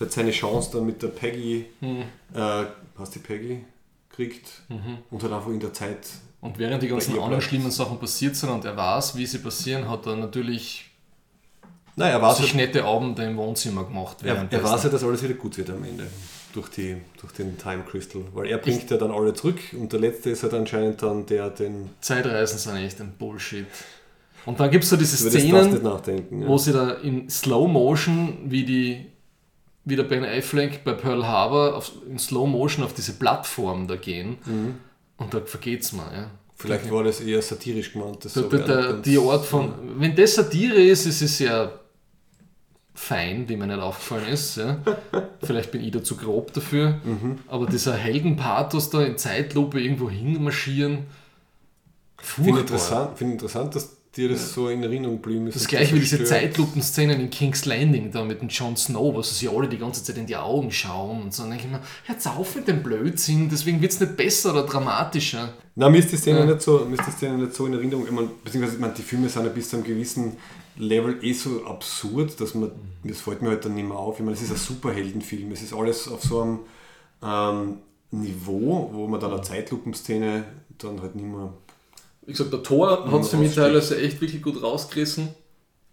halt 0.00 0.12
seine 0.12 0.30
Chance 0.30 0.70
dann 0.72 0.86
mit 0.86 1.02
der 1.02 1.08
Peggy, 1.08 1.66
Hm. 1.80 2.02
äh, 2.34 2.64
was 2.96 3.10
die 3.10 3.18
Peggy 3.20 3.64
kriegt 4.10 4.48
Mhm. 4.68 4.98
und 5.10 5.22
halt 5.22 5.32
einfach 5.32 5.50
in 5.50 5.60
der 5.60 5.72
Zeit 5.72 5.98
Und 6.40 6.58
während 6.58 6.82
die 6.82 6.88
ganzen 6.88 7.18
anderen 7.18 7.40
schlimmen 7.42 7.70
Sachen 7.70 7.98
passiert 7.98 8.36
sind 8.36 8.48
und 8.50 8.64
er 8.64 8.76
weiß, 8.76 9.16
wie 9.16 9.26
sie 9.26 9.38
passieren, 9.38 9.88
hat 9.88 10.06
er 10.06 10.16
natürlich 10.16 10.84
Nein, 11.96 12.12
er 12.12 12.22
weiß, 12.22 12.36
sich 12.38 12.54
halt, 12.54 12.56
nette 12.56 12.84
Abende 12.84 13.24
im 13.24 13.36
Wohnzimmer 13.36 13.82
gemacht. 13.84 14.18
er, 14.22 14.46
er 14.50 14.62
weiß 14.64 14.84
ja, 14.84 14.88
dass 14.88 15.02
alles 15.02 15.20
wieder 15.22 15.34
gut 15.34 15.58
wird 15.58 15.70
am 15.70 15.82
Ende. 15.84 16.06
Durch, 16.54 16.68
die, 16.70 16.96
durch 17.20 17.32
den 17.34 17.58
Time 17.58 17.82
Crystal. 17.88 18.22
Weil 18.34 18.46
er 18.46 18.58
bringt 18.58 18.88
ja 18.90 18.96
dann 18.96 19.10
alle 19.10 19.34
zurück 19.34 19.58
und 19.72 19.92
der 19.92 20.00
letzte 20.00 20.30
ist 20.30 20.42
halt 20.44 20.54
anscheinend 20.54 21.02
dann 21.02 21.26
der, 21.26 21.50
den. 21.50 21.90
Zeitreisen 22.00 22.58
sind 22.58 22.76
echt 22.76 23.00
ein 23.00 23.12
Bullshit. 23.18 23.66
Und 24.46 24.58
dann 24.58 24.70
gibt 24.70 24.84
es 24.84 24.90
so 24.90 24.96
diese 24.96 25.16
Szenen. 25.28 25.84
Ja. 25.84 26.00
wo 26.48 26.56
sie 26.56 26.72
da 26.72 26.92
in 26.94 27.28
Slow 27.28 27.68
Motion, 27.68 28.38
wie 28.46 28.64
die 28.64 29.06
wie 29.88 29.96
der 29.96 30.02
Ben 30.04 30.24
Affleck 30.24 30.84
bei 30.84 30.92
Pearl 30.92 31.26
Harbor 31.26 31.76
auf, 31.76 31.92
in 32.08 32.18
Slow 32.18 32.46
Motion 32.48 32.84
auf 32.84 32.92
diese 32.94 33.14
Plattform 33.14 33.86
da 33.88 33.96
gehen. 33.96 34.38
Mhm. 34.44 34.74
Und 35.16 35.34
da 35.34 35.40
vergeht's 35.40 35.92
mir. 35.92 36.02
Ja. 36.12 36.30
Vielleicht 36.56 36.90
war 36.90 37.04
das 37.04 37.20
eher 37.20 37.40
satirisch 37.40 37.92
gemeint. 37.92 38.24
Das 38.24 38.34
so 38.34 38.50
wäre 38.50 38.64
der, 38.64 38.76
ganz- 38.92 39.02
die 39.02 39.18
Art 39.18 39.44
von, 39.44 39.72
wenn 39.98 40.14
das 40.14 40.34
Satire 40.34 40.74
ist, 40.82 41.06
ist 41.06 41.22
es 41.22 41.38
ja 41.38 41.70
fein, 42.94 43.48
wie 43.48 43.56
mir 43.56 43.66
nicht 43.66 43.78
aufgefallen 43.80 44.28
ist. 44.28 44.56
Ja. 44.56 44.78
Vielleicht 45.42 45.70
bin 45.70 45.82
ich 45.84 45.92
da 45.92 46.02
zu 46.02 46.16
grob 46.16 46.52
dafür. 46.52 47.00
Mhm. 47.04 47.38
Aber 47.46 47.66
dieser 47.66 47.94
Heldenpathos 47.94 48.90
da 48.90 49.02
in 49.02 49.16
Zeitlupe 49.16 49.80
irgendwo 49.80 50.10
hinmarschieren, 50.10 51.06
Finde 52.20 52.60
interessant, 52.60 53.16
finde 53.16 53.34
interessant, 53.34 53.76
dass 53.76 53.97
dir 54.18 54.28
das 54.28 54.52
so 54.52 54.68
in 54.68 54.82
Erinnerung 54.82 55.16
geblieben 55.22 55.46
ist. 55.46 55.54
Das 55.54 55.66
gleiche 55.68 55.94
wie 55.94 56.00
diese. 56.00 56.24
Zeitlupenszenen 56.24 57.20
in 57.20 57.30
King's 57.30 57.64
Landing 57.64 58.10
da 58.10 58.24
mit 58.24 58.40
dem 58.40 58.48
Jon 58.48 58.76
Snow, 58.76 59.14
wo 59.14 59.22
sie 59.22 59.48
alle 59.48 59.68
die 59.68 59.78
ganze 59.78 60.02
Zeit 60.02 60.18
in 60.18 60.26
die 60.26 60.36
Augen 60.36 60.70
schauen 60.70 61.22
und 61.22 61.34
so. 61.34 61.42
Dann 61.44 61.52
denke 61.52 61.66
ich 61.66 61.70
mir, 61.70 61.80
hört 62.04 62.26
auf 62.26 62.54
mit 62.56 62.68
dem 62.68 62.82
Blödsinn, 62.82 63.48
deswegen 63.48 63.80
wird 63.80 63.92
es 63.92 64.00
nicht 64.00 64.16
besser 64.16 64.52
oder 64.52 64.64
dramatischer. 64.66 65.54
Na, 65.76 65.88
mir 65.88 65.98
ist 65.98 66.10
die 66.12 66.16
Szene, 66.16 66.40
Ja. 66.40 66.46
nicht, 66.46 66.62
so, 66.62 66.84
mir 66.84 66.98
ist 66.98 67.06
die 67.06 67.12
Szene 67.12 67.38
nicht 67.38 67.54
so 67.54 67.66
in 67.66 67.74
Erinnerung. 67.74 68.04
Ich 68.04 68.10
mein, 68.10 68.28
beziehungsweise 68.42 68.74
ich 68.76 68.80
mein, 68.80 68.94
die 68.94 69.02
Filme 69.02 69.28
sind 69.28 69.44
ja 69.44 69.50
bis 69.50 69.70
zu 69.70 69.76
einem 69.76 69.84
gewissen 69.84 70.36
Level 70.76 71.18
eh 71.22 71.32
so 71.32 71.64
absurd, 71.64 72.40
dass 72.40 72.54
man, 72.54 72.72
das 73.04 73.20
fällt 73.20 73.42
mir 73.42 73.50
halt 73.50 73.64
dann 73.64 73.74
nicht 73.74 73.86
mehr 73.86 73.96
auf. 73.96 74.18
Ich 74.18 74.24
meine, 74.24 74.36
es 74.36 74.42
ist 74.42 74.50
ein 74.50 74.56
Superheldenfilm. 74.56 75.52
Es 75.52 75.62
ist 75.62 75.72
alles 75.72 76.08
auf 76.08 76.22
so 76.22 76.42
einem 76.42 76.58
ähm, 77.22 77.76
Niveau, 78.10 78.90
wo 78.92 79.06
man 79.06 79.20
dann 79.20 79.32
eine 79.32 79.42
Zeitlupenszene 79.42 80.44
dann 80.78 81.00
halt 81.02 81.14
nicht 81.14 81.26
mehr. 81.26 81.52
Wie 82.28 82.32
gesagt, 82.32 82.52
der 82.52 82.62
Tor 82.62 83.10
hat 83.10 83.20
es 83.22 83.30
für 83.30 83.38
mich 83.38 83.54
teilweise 83.54 83.98
echt 83.98 84.20
wirklich 84.20 84.42
gut 84.42 84.62
rausgerissen. 84.62 85.30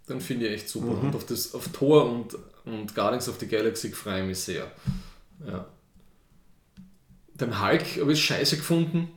Dann 0.06 0.20
finde 0.20 0.48
ich 0.48 0.56
echt 0.56 0.68
super. 0.68 1.02
Und 1.02 1.16
auf, 1.16 1.26
das, 1.26 1.56
auf 1.56 1.70
Tor 1.70 2.12
und, 2.12 2.38
und 2.66 2.94
Guardians 2.94 3.30
of 3.30 3.38
the 3.40 3.48
Galaxy 3.48 3.90
freue 3.92 4.20
ich 4.20 4.28
mich 4.28 4.40
sehr. 4.40 4.70
Ja. 5.48 5.66
Den 7.36 7.62
Hulk 7.64 7.86
habe 8.02 8.12
ich 8.12 8.22
scheiße 8.22 8.58
gefunden. 8.58 9.08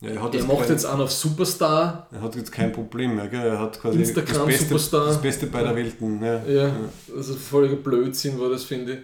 Ja, 0.00 0.08
er, 0.08 0.34
Er 0.34 0.44
macht 0.44 0.60
kein, 0.60 0.70
jetzt 0.70 0.86
einen 0.86 1.02
auf 1.02 1.12
Superstar. 1.12 2.08
er 2.12 2.22
hat 2.22 2.34
jetzt 2.34 2.50
kein 2.50 2.72
Problem 2.72 3.16
mehr. 3.16 3.28
Gell? 3.28 3.46
Er 3.46 3.58
hat 3.58 3.78
quasi 3.78 3.98
Instagram 3.98 4.36
das, 4.36 4.46
Beste, 4.46 4.64
Superstar. 4.64 5.06
das 5.08 5.20
Beste 5.20 5.46
bei 5.48 5.62
der 5.62 5.76
Welten. 5.76 6.24
Ja. 6.24 6.46
Ja, 6.46 6.72
also 7.14 7.34
völliger 7.34 7.76
Blödsinn 7.76 8.40
war 8.40 8.48
das, 8.48 8.64
finde 8.64 8.92
ich. 8.94 8.98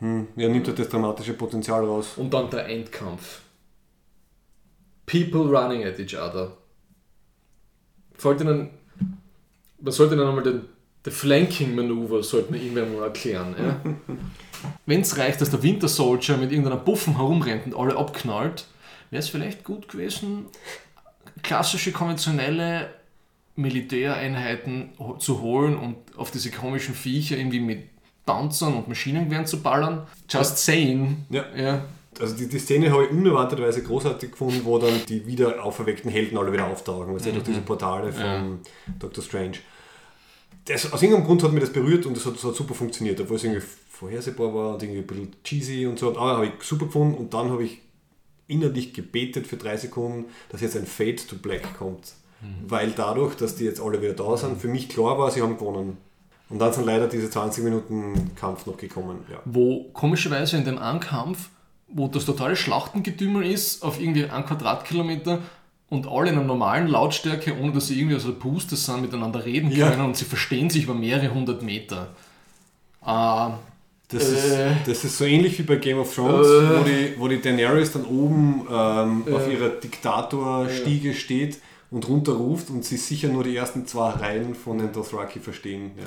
Hm. 0.00 0.26
Er 0.34 0.48
nimmt 0.48 0.66
halt 0.66 0.76
das 0.76 0.88
dramatische 0.88 1.34
Potenzial 1.34 1.84
raus. 1.84 2.14
Und 2.16 2.34
dann 2.34 2.50
der 2.50 2.66
Endkampf. 2.68 3.42
People 5.06 5.42
running 5.42 5.84
at 5.84 5.98
each 5.98 6.16
other. 6.16 6.56
Folgt 8.16 8.40
ihnen, 8.40 8.70
man 9.80 9.92
sollte 9.92 10.14
ihnen 10.14 10.26
einmal 10.26 10.44
den, 10.44 10.62
den 11.04 11.12
Flanking-Manöver 11.12 12.22
sollte 12.22 12.52
man 12.52 12.60
irgendwann 12.60 12.94
mal 12.94 13.04
erklären. 13.04 13.54
Ja? 13.58 13.80
Wenn 14.86 15.02
es 15.02 15.18
reicht, 15.18 15.40
dass 15.40 15.50
der 15.50 15.62
Winter 15.62 15.88
Soldier 15.88 16.36
mit 16.36 16.50
irgendeiner 16.50 16.76
Buffen 16.76 17.16
herumrennt 17.16 17.66
und 17.66 17.76
alle 17.76 17.96
abknallt, 17.96 18.66
wäre 19.10 19.20
es 19.20 19.28
vielleicht 19.28 19.64
gut 19.64 19.88
gewesen, 19.88 20.46
klassische 21.42 21.92
konventionelle 21.92 22.88
Militäreinheiten 23.56 24.90
zu 25.18 25.40
holen 25.40 25.76
und 25.76 25.96
auf 26.16 26.30
diese 26.30 26.50
komischen 26.50 26.94
Viecher 26.94 27.36
irgendwie 27.36 27.60
mit 27.60 27.84
Panzern 28.26 28.74
und 28.74 28.88
Maschinengewehren 28.88 29.46
zu 29.46 29.62
ballern. 29.62 30.06
Just 30.28 30.58
saying. 30.58 31.26
Ja. 31.30 31.44
ja. 31.56 31.84
Also 32.20 32.36
die, 32.36 32.48
die 32.48 32.58
Szene 32.58 32.90
habe 32.90 33.04
ich 33.04 33.10
unerwarteterweise 33.10 33.82
großartig 33.82 34.32
gefunden, 34.32 34.60
wo 34.64 34.78
dann 34.78 34.92
die 35.08 35.26
wieder 35.26 35.64
auferweckten 35.64 36.10
Helden 36.10 36.38
alle 36.38 36.52
wieder 36.52 36.66
auftauchen, 36.66 37.12
also 37.12 37.30
durch 37.30 37.44
diese 37.44 37.60
Portale 37.60 38.12
von 38.12 38.60
Doctor 38.98 39.22
Strange. 39.22 39.58
Das, 40.66 40.90
aus 40.92 41.02
irgendeinem 41.02 41.26
Grund 41.26 41.42
hat 41.42 41.52
mir 41.52 41.60
das 41.60 41.72
berührt 41.72 42.06
und 42.06 42.16
das 42.16 42.24
hat, 42.24 42.36
das 42.36 42.44
hat 42.44 42.54
super 42.54 42.74
funktioniert, 42.74 43.20
obwohl 43.20 43.36
es 43.36 43.44
irgendwie 43.44 43.62
vorhersehbar 43.90 44.54
war 44.54 44.74
und 44.74 44.82
irgendwie 44.82 45.00
ein 45.00 45.06
bisschen 45.06 45.32
cheesy 45.44 45.86
und 45.86 45.98
so. 45.98 46.10
Aber 46.16 46.36
habe 46.36 46.46
ich 46.46 46.52
super 46.62 46.86
gefunden 46.86 47.16
und 47.18 47.34
dann 47.34 47.50
habe 47.50 47.64
ich 47.64 47.82
innerlich 48.46 48.92
gebetet 48.94 49.46
für 49.46 49.56
drei 49.56 49.76
Sekunden, 49.76 50.26
dass 50.50 50.60
jetzt 50.60 50.76
ein 50.76 50.86
Fade 50.86 51.16
to 51.16 51.36
Black 51.36 51.78
kommt. 51.78 52.14
Weil 52.68 52.90
dadurch, 52.90 53.36
dass 53.36 53.56
die 53.56 53.64
jetzt 53.64 53.80
alle 53.80 54.02
wieder 54.02 54.12
da 54.12 54.36
sind, 54.36 54.60
für 54.60 54.68
mich 54.68 54.88
klar 54.90 55.18
war, 55.18 55.30
sie 55.30 55.40
haben 55.40 55.56
gewonnen. 55.56 55.96
Und 56.50 56.58
dann 56.58 56.72
sind 56.72 56.84
leider 56.84 57.08
diese 57.08 57.30
20 57.30 57.64
Minuten 57.64 58.32
Kampf 58.36 58.66
noch 58.66 58.76
gekommen. 58.76 59.24
Ja. 59.30 59.40
wo 59.46 59.84
komischerweise 59.94 60.56
in 60.58 60.64
dem 60.64 60.78
Ankampf, 60.78 61.48
wo 61.96 62.08
das 62.08 62.24
totale 62.26 62.56
Schlachtengedümmel 62.56 63.46
ist, 63.46 63.82
auf 63.82 64.00
irgendwie 64.00 64.24
einen 64.26 64.44
Quadratkilometer 64.44 65.38
und 65.88 66.08
alle 66.08 66.30
in 66.30 66.36
einer 66.36 66.44
normalen 66.44 66.88
Lautstärke, 66.88 67.56
ohne 67.60 67.72
dass 67.72 67.86
sie 67.86 67.96
irgendwie 67.98 68.16
aus 68.16 68.24
der 68.24 68.32
Puste 68.32 68.74
sind, 68.76 69.00
miteinander 69.02 69.44
reden 69.44 69.70
Ja. 69.70 69.90
können 69.90 70.04
und 70.04 70.16
sie 70.16 70.24
verstehen 70.24 70.68
sich 70.70 70.84
über 70.84 70.94
mehrere 70.94 71.32
hundert 71.32 71.62
Meter. 71.62 72.08
Ah, 73.00 73.58
Das, 74.08 74.24
Äh. 74.30 74.72
ist, 74.72 74.76
das 74.88 75.04
ist 75.04 75.18
so 75.18 75.24
ähnlich 75.24 75.58
wie 75.58 75.62
bei 75.62 75.76
Game 75.76 75.98
of 75.98 76.14
Thrones, 76.14 76.46
Äh. 76.46 76.78
wo, 76.80 76.84
die, 76.84 77.14
wo 77.18 77.26
die 77.28 77.40
Daenerys 77.40 77.92
dann 77.92 78.04
oben 78.04 78.66
ähm, 78.70 79.24
auf 79.34 79.46
Äh. 79.48 79.52
ihrer 79.54 79.68
Diktatorstiege 79.70 81.14
steht 81.14 81.58
und 81.90 82.06
runterruft 82.08 82.70
und 82.70 82.84
sie 82.84 82.96
sicher 82.98 83.28
nur 83.28 83.44
die 83.44 83.56
ersten 83.56 83.86
zwei 83.86 84.10
Reihen 84.10 84.54
von 84.54 84.78
den 84.78 84.92
Dothraki 84.92 85.38
verstehen. 85.40 85.92
Ja. 85.96 86.04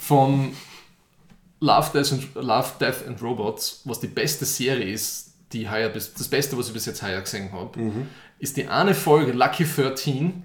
von 0.00 0.52
Love, 1.60 1.90
Death 1.92 2.12
and, 2.12 2.34
Love, 2.34 2.72
Death 2.78 3.06
and 3.06 3.20
Robots, 3.22 3.82
was 3.84 4.00
die 4.00 4.06
beste 4.06 4.44
Serie 4.44 4.92
ist, 4.92 5.32
die 5.52 5.68
heuer 5.68 5.88
bis, 5.88 6.14
das 6.14 6.28
Beste, 6.28 6.56
was 6.56 6.68
ich 6.68 6.72
bis 6.72 6.86
jetzt 6.86 7.02
heuer 7.02 7.20
gesehen 7.20 7.50
habe, 7.52 7.80
ist 8.38 8.56
die 8.56 8.68
eine 8.68 8.94
Folge 8.94 9.32
Lucky 9.32 9.64
13 9.64 10.44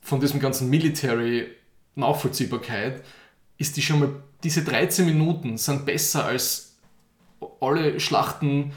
von 0.00 0.20
diesem 0.20 0.40
ganzen 0.40 0.68
Military 0.68 1.48
Nachvollziehbarkeit, 1.94 3.02
ist 3.56 3.76
die 3.76 3.82
schon 3.82 4.00
mal, 4.00 4.10
diese 4.42 4.62
13 4.64 5.06
Minuten 5.06 5.56
sind 5.56 5.86
besser 5.86 6.24
als 6.24 6.76
alle 7.60 7.98
Schlachten, 8.00 8.72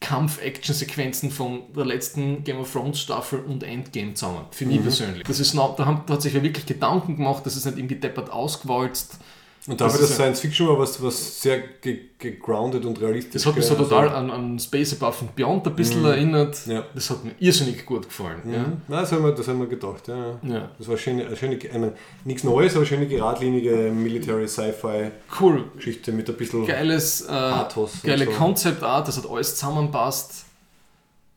Kampf-Action-Sequenzen 0.00 1.30
von 1.30 1.72
der 1.74 1.84
letzten 1.84 2.42
Game 2.42 2.58
of 2.58 2.72
Thrones 2.72 3.00
Staffel 3.00 3.40
und 3.40 3.62
Endgame 3.62 4.14
zusammen. 4.14 4.46
Für 4.50 4.64
mich 4.64 4.80
persönlich. 4.80 5.24
Das 5.24 5.40
ist, 5.40 5.54
da, 5.54 5.76
haben, 5.78 6.04
da 6.06 6.14
hat 6.14 6.22
sich 6.22 6.32
ja 6.32 6.42
wirklich 6.42 6.64
Gedanken 6.66 7.16
gemacht, 7.16 7.44
das 7.44 7.56
ist 7.56 7.66
nicht 7.66 7.76
irgendwie 7.76 7.96
deppert 7.96 8.30
ausgewalzt. 8.30 9.18
Und 9.66 9.78
dafür, 9.78 9.92
Das 9.92 10.00
dass 10.00 10.10
ist 10.10 10.16
Science 10.16 10.40
Fiction 10.40 10.68
war, 10.68 10.78
was, 10.78 11.02
was 11.02 11.42
sehr 11.42 11.58
ge- 11.82 12.00
gegroundet 12.18 12.86
und 12.86 12.98
realistisch 12.98 13.34
Das 13.34 13.44
hat 13.46 13.56
mich 13.56 13.66
so 13.66 13.74
also- 13.76 13.84
total 13.84 14.08
an, 14.08 14.30
an 14.30 14.58
Space 14.58 14.94
Above 14.94 15.18
and 15.20 15.36
Beyond 15.36 15.66
ein 15.66 15.76
bisschen 15.76 16.02
erinnert. 16.04 16.66
Ja. 16.66 16.84
Das 16.94 17.10
hat 17.10 17.22
mir 17.24 17.32
irrsinnig 17.38 17.84
gut 17.84 18.04
gefallen. 18.08 18.40
Mhm. 18.44 18.52
Nein, 18.54 18.82
das 18.88 19.12
haben 19.12 19.22
wir, 19.22 19.32
das 19.32 19.46
haben 19.48 19.60
wir 19.60 19.66
gedacht. 19.66 20.08
Ja. 20.08 20.16
Ja. 20.16 20.38
Ja. 20.54 20.70
Das 20.78 20.88
war 20.88 20.96
schöne, 20.96 21.26
eine 21.26 21.36
schöne, 21.36 21.58
eine, 21.74 21.92
nichts 22.24 22.42
Neues, 22.42 22.74
aber 22.74 22.86
schöne 22.86 23.06
geradlinige 23.06 23.92
Military-Sci-Fi-Geschichte 23.92 26.10
Cool. 26.10 26.16
mit 26.16 26.28
ein 26.30 26.36
bisschen. 26.36 26.66
Geiles, 26.66 27.20
äh, 27.22 27.26
Pathos 27.28 27.94
und 27.94 28.04
geile 28.04 28.24
so. 28.24 28.30
Concept 28.32 28.82
Art, 28.82 29.08
das 29.08 29.18
hat 29.18 29.28
alles 29.28 29.56
zusammenpasst. 29.56 30.46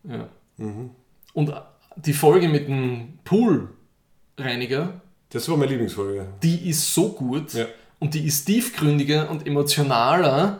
Ja. 0.06 0.28
Mhm. 0.58 0.92
Und 1.34 1.54
die 1.98 2.14
Folge 2.14 2.48
mit 2.48 2.68
dem 2.68 3.20
Poolreiniger, 3.24 5.02
Das 5.30 5.48
war 5.50 5.58
meine 5.58 5.72
Lieblingsfolge. 5.72 6.28
die 6.42 6.70
ist 6.70 6.94
so 6.94 7.10
gut 7.10 7.54
Ja. 7.54 7.66
Und 8.04 8.14
die 8.16 8.26
ist 8.26 8.44
tiefgründiger 8.44 9.32
und 9.32 9.48
emotionaler 9.48 10.60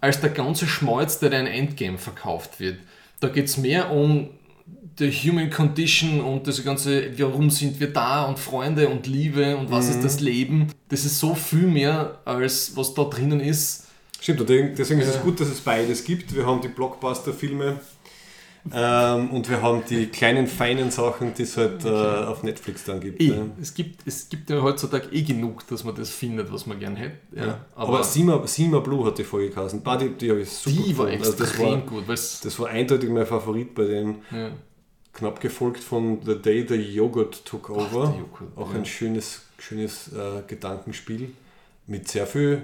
als 0.00 0.20
der 0.20 0.30
ganze 0.30 0.68
Schmalz, 0.68 1.18
der 1.18 1.32
in 1.32 1.48
Endgame 1.48 1.98
verkauft 1.98 2.60
wird. 2.60 2.78
Da 3.18 3.26
geht 3.26 3.46
es 3.46 3.56
mehr 3.56 3.90
um 3.90 4.28
the 4.98 5.10
human 5.10 5.50
condition 5.50 6.20
und 6.20 6.46
das 6.46 6.62
ganze, 6.62 7.18
warum 7.18 7.50
sind 7.50 7.80
wir 7.80 7.92
da 7.92 8.22
und 8.22 8.38
Freunde 8.38 8.88
und 8.88 9.08
Liebe 9.08 9.56
und 9.56 9.72
was 9.72 9.88
ist 9.88 10.04
das 10.04 10.20
Leben, 10.20 10.68
das 10.88 11.04
ist 11.04 11.18
so 11.18 11.34
viel 11.34 11.66
mehr 11.66 12.18
als 12.24 12.76
was 12.76 12.94
da 12.94 13.02
drinnen 13.02 13.40
ist. 13.40 13.88
Stimmt, 14.20 14.42
und 14.42 14.48
deswegen 14.48 15.00
ist 15.00 15.08
es 15.08 15.20
gut, 15.20 15.40
dass 15.40 15.48
es 15.48 15.60
beides 15.60 16.04
gibt. 16.04 16.32
Wir 16.32 16.46
haben 16.46 16.60
die 16.60 16.68
Blockbuster-Filme 16.68 17.80
ähm, 18.72 19.30
und 19.30 19.48
wir 19.50 19.60
haben 19.60 19.82
die 19.88 20.06
kleinen, 20.06 20.46
feinen 20.46 20.90
Sachen, 20.90 21.34
die 21.34 21.42
es 21.42 21.56
halt 21.56 21.84
äh, 21.84 21.88
auf 21.88 22.42
Netflix 22.42 22.84
dann 22.84 23.00
gibt. 23.00 23.20
Eh, 23.20 23.28
ne? 23.28 23.50
es 23.60 23.74
gibt. 23.74 24.06
Es 24.06 24.28
gibt 24.28 24.48
ja 24.48 24.62
heutzutage 24.62 25.08
eh 25.12 25.22
genug, 25.22 25.66
dass 25.66 25.84
man 25.84 25.94
das 25.94 26.10
findet, 26.10 26.52
was 26.52 26.66
man 26.66 26.78
gern 26.78 26.96
hätte. 26.96 27.18
Ja, 27.34 27.64
Aber, 27.74 28.02
Sima, 28.02 28.46
Sima 28.46 28.78
Blue 28.78 29.04
hat 29.04 29.18
die 29.18 29.24
Folge 29.24 29.50
geheißen. 29.50 29.82
Die, 29.82 30.08
die 30.10 30.30
habe 30.30 30.40
ich 30.40 30.50
super 30.50 30.82
die 30.82 30.98
war. 30.98 31.06
Also 31.06 31.32
extrem 31.32 31.38
das 31.38 31.58
war, 31.58 31.76
gut. 31.78 32.08
Das 32.08 32.58
war 32.58 32.68
eindeutig 32.68 33.10
mein 33.10 33.26
Favorit 33.26 33.74
bei 33.74 33.84
denen. 33.84 34.22
ja. 34.30 34.50
Knapp 35.14 35.40
gefolgt 35.40 35.78
von 35.78 36.18
The 36.24 36.40
Day 36.42 36.66
the 36.68 36.74
Yogurt 36.74 37.44
Took 37.44 37.70
Over. 37.70 38.08
der 38.08 38.18
Joghurt, 38.18 38.56
Auch 38.56 38.72
ja. 38.72 38.78
ein 38.78 38.84
schönes, 38.84 39.42
schönes 39.58 40.12
äh, 40.12 40.42
Gedankenspiel 40.46 41.32
mit 41.86 42.08
sehr 42.08 42.26
viel, 42.26 42.62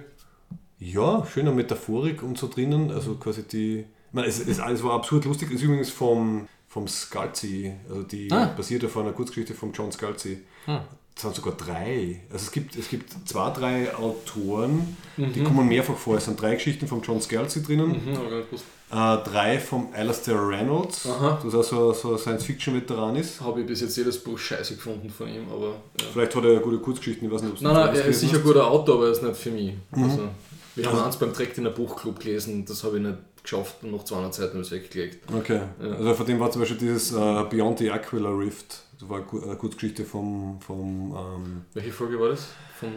ja, 0.80 1.24
schöner 1.26 1.52
Metaphorik 1.52 2.22
und 2.24 2.36
so 2.38 2.48
drinnen. 2.48 2.90
Also 2.90 3.14
quasi 3.14 3.44
die. 3.44 3.84
Ich 4.10 4.14
meine, 4.14 4.26
es, 4.26 4.40
es, 4.40 4.58
es 4.58 4.82
war 4.82 4.92
absurd 4.94 5.24
lustig. 5.24 5.48
Es 5.50 5.56
ist 5.56 5.62
übrigens 5.62 5.90
vom, 5.90 6.48
vom 6.68 6.88
Scalzi, 6.88 7.72
also 7.88 8.02
die 8.02 8.30
Ah. 8.32 8.46
basiert 8.56 8.84
auf 8.84 8.96
einer 8.96 9.12
Kurzgeschichte 9.12 9.54
von 9.54 9.72
John 9.72 9.92
Scalzi. 9.92 10.38
Ah. 10.66 10.80
Es 11.14 11.22
sind 11.22 11.34
sogar 11.34 11.54
drei. 11.54 12.22
Also 12.32 12.44
es 12.46 12.50
gibt, 12.52 12.76
es 12.76 12.88
gibt 12.88 13.12
zwei, 13.28 13.50
drei 13.50 13.94
Autoren, 13.94 14.96
Mhm. 15.16 15.32
die 15.32 15.42
kommen 15.44 15.68
mehrfach 15.68 15.96
vor. 15.96 16.16
Es 16.16 16.24
sind 16.24 16.40
drei 16.40 16.54
Geschichten 16.54 16.86
von 16.86 17.02
John 17.02 17.20
Scalzi 17.20 17.62
drinnen. 17.62 17.94
Hm, 17.94 18.14
gewusst. 18.14 18.64
Äh, 18.90 19.18
drei 19.22 19.58
vom 19.60 19.88
Alastair 19.92 20.36
Reynolds, 20.48 21.06
Aha. 21.06 21.38
das 21.44 21.54
auch 21.54 21.62
so, 21.62 21.92
so 21.92 22.12
ein 22.12 22.18
Science-Fiction-Veteran 22.18 23.14
ist. 23.16 23.40
Habe 23.40 23.60
ich 23.60 23.66
bis 23.66 23.82
jetzt 23.82 23.96
jedes 23.96 24.18
Buch 24.18 24.36
scheiße 24.38 24.74
gefunden 24.74 25.10
von 25.10 25.28
ihm, 25.28 25.44
aber. 25.52 25.68
Ja. 26.00 26.06
Vielleicht 26.12 26.34
hat 26.34 26.42
er 26.44 26.52
ja 26.54 26.58
gute 26.60 26.78
Kurzgeschichten, 26.78 27.28
ich 27.28 27.32
weiß 27.34 27.42
nicht, 27.42 27.52
ob 27.52 27.60
Nein, 27.62 27.74
nein, 27.74 27.94
er 27.94 28.04
ist 28.06 28.18
sicher 28.20 28.38
ein 28.38 28.42
guter 28.42 28.66
Autor, 28.66 28.96
aber 28.96 29.04
er 29.06 29.12
ist 29.12 29.22
nicht 29.22 29.36
für 29.36 29.50
mich. 29.52 29.74
Mhm. 29.94 30.02
Also, 30.04 30.28
wir 30.74 30.86
haben 30.90 31.00
eins 31.00 31.16
beim 31.16 31.32
Direkt 31.32 31.58
in 31.58 31.64
der 31.64 31.70
Buchclub 31.72 32.18
gelesen, 32.18 32.64
das 32.64 32.82
habe 32.82 32.96
ich 32.96 33.02
nicht 33.02 33.18
geschafft 33.42 33.76
und 33.82 33.92
nach 33.92 34.04
200 34.04 34.34
Seiten 34.34 34.50
habe 34.52 34.60
ich 34.60 34.66
es 34.66 34.72
weggelegt. 34.72 35.24
Okay, 35.34 35.60
also 35.80 36.14
von 36.14 36.26
dem 36.26 36.40
war 36.40 36.50
zum 36.50 36.62
Beispiel 36.62 36.78
dieses 36.78 37.12
äh, 37.12 37.44
Beyond 37.50 37.78
the 37.78 37.90
Aquila 37.90 38.30
Rift, 38.30 38.80
das 38.98 39.08
war 39.08 39.16
eine 39.18 39.26
Ku- 39.26 39.40
eine 39.42 39.56
Kurzgeschichte 39.56 40.04
vom, 40.04 40.58
vom 40.60 41.14
ähm, 41.16 41.62
Welche 41.74 41.92
Folge 41.92 42.18
war 42.20 42.28
das? 42.30 42.46
Von 42.78 42.88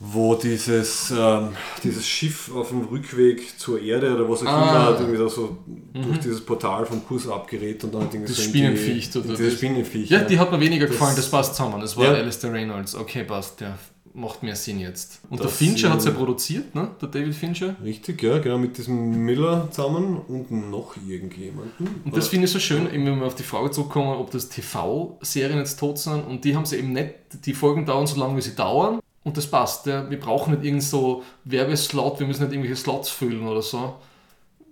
wo 0.00 0.36
dieses, 0.36 1.10
ähm, 1.10 1.48
dieses 1.82 2.06
Schiff 2.06 2.54
auf 2.54 2.68
dem 2.68 2.82
Rückweg 2.84 3.58
zur 3.58 3.80
Erde 3.82 4.14
oder 4.14 4.30
was 4.30 4.42
auch 4.42 4.46
Ah. 4.46 4.70
immer 4.70 4.84
hat 4.86 5.00
irgendwie 5.00 5.18
da 5.18 5.28
so 5.28 5.58
durch 5.92 6.20
dieses 6.20 6.40
Portal 6.40 6.86
vom 6.86 7.04
Kurs 7.04 7.26
abgerät 7.28 7.82
und 7.82 7.92
dann 7.92 8.02
hat 8.04 8.14
irgendwie 8.14 8.28
Das 8.32 8.36
so 8.36 8.42
in 8.44 8.48
Spinnenviech, 8.50 9.10
die, 9.10 9.18
oder 9.18 9.28
dieses 9.30 9.46
das- 9.46 9.54
Spinnenviech. 9.54 10.08
Ja, 10.08 10.20
die 10.22 10.38
hat 10.38 10.52
mir 10.52 10.60
weniger 10.60 10.86
Das- 10.86 10.94
gefallen, 10.94 11.16
das 11.16 11.28
passt 11.28 11.56
zusammen. 11.56 11.80
Das 11.80 11.96
war 11.96 12.04
Ja. 12.04 12.12
Alistair 12.12 12.52
Reynolds. 12.52 12.94
Okay, 12.94 13.24
passt, 13.24 13.58
der 13.60 13.76
macht 14.18 14.42
mehr 14.42 14.56
Sinn 14.56 14.80
jetzt. 14.80 15.20
Und 15.30 15.38
der 15.38 15.46
Das 15.46 15.56
Fincher 15.56 15.90
hat 15.90 16.00
es 16.00 16.04
ja 16.04 16.10
produziert, 16.10 16.74
ne? 16.74 16.90
Der 17.00 17.08
David 17.08 17.34
Fincher. 17.34 17.76
Richtig, 17.82 18.22
ja, 18.22 18.38
genau, 18.38 18.58
mit 18.58 18.76
diesem 18.76 19.24
Miller 19.24 19.68
zusammen 19.70 20.20
und 20.28 20.50
noch 20.50 20.96
irgendjemanden. 21.06 22.02
Und 22.04 22.16
das 22.16 22.28
finde 22.28 22.46
ich 22.46 22.52
so 22.52 22.58
schön, 22.58 22.92
eben 22.92 23.06
wenn 23.06 23.20
wir 23.20 23.26
auf 23.26 23.36
die 23.36 23.44
Frage 23.44 23.70
zurückkommen, 23.70 24.08
ob 24.08 24.30
das 24.30 24.48
TV-Serien 24.48 25.58
jetzt 25.58 25.78
tot 25.78 25.98
sind. 25.98 26.26
Und 26.26 26.44
die 26.44 26.56
haben 26.56 26.66
sie 26.66 26.76
eben 26.76 26.92
nicht, 26.92 27.14
die 27.44 27.54
Folgen 27.54 27.86
dauern 27.86 28.06
so 28.06 28.18
lange, 28.18 28.36
wie 28.36 28.42
sie 28.42 28.54
dauern. 28.54 29.00
Und 29.24 29.36
das 29.36 29.46
passt. 29.46 29.86
Ja. 29.86 30.08
Wir 30.10 30.18
brauchen 30.18 30.54
nicht 30.54 30.64
irgend 30.64 30.82
so 30.82 31.22
Werbeslot, 31.44 32.18
wir 32.18 32.26
müssen 32.26 32.42
nicht 32.42 32.52
irgendwelche 32.52 32.76
Slots 32.76 33.10
füllen 33.10 33.46
oder 33.46 33.62
so. 33.62 33.96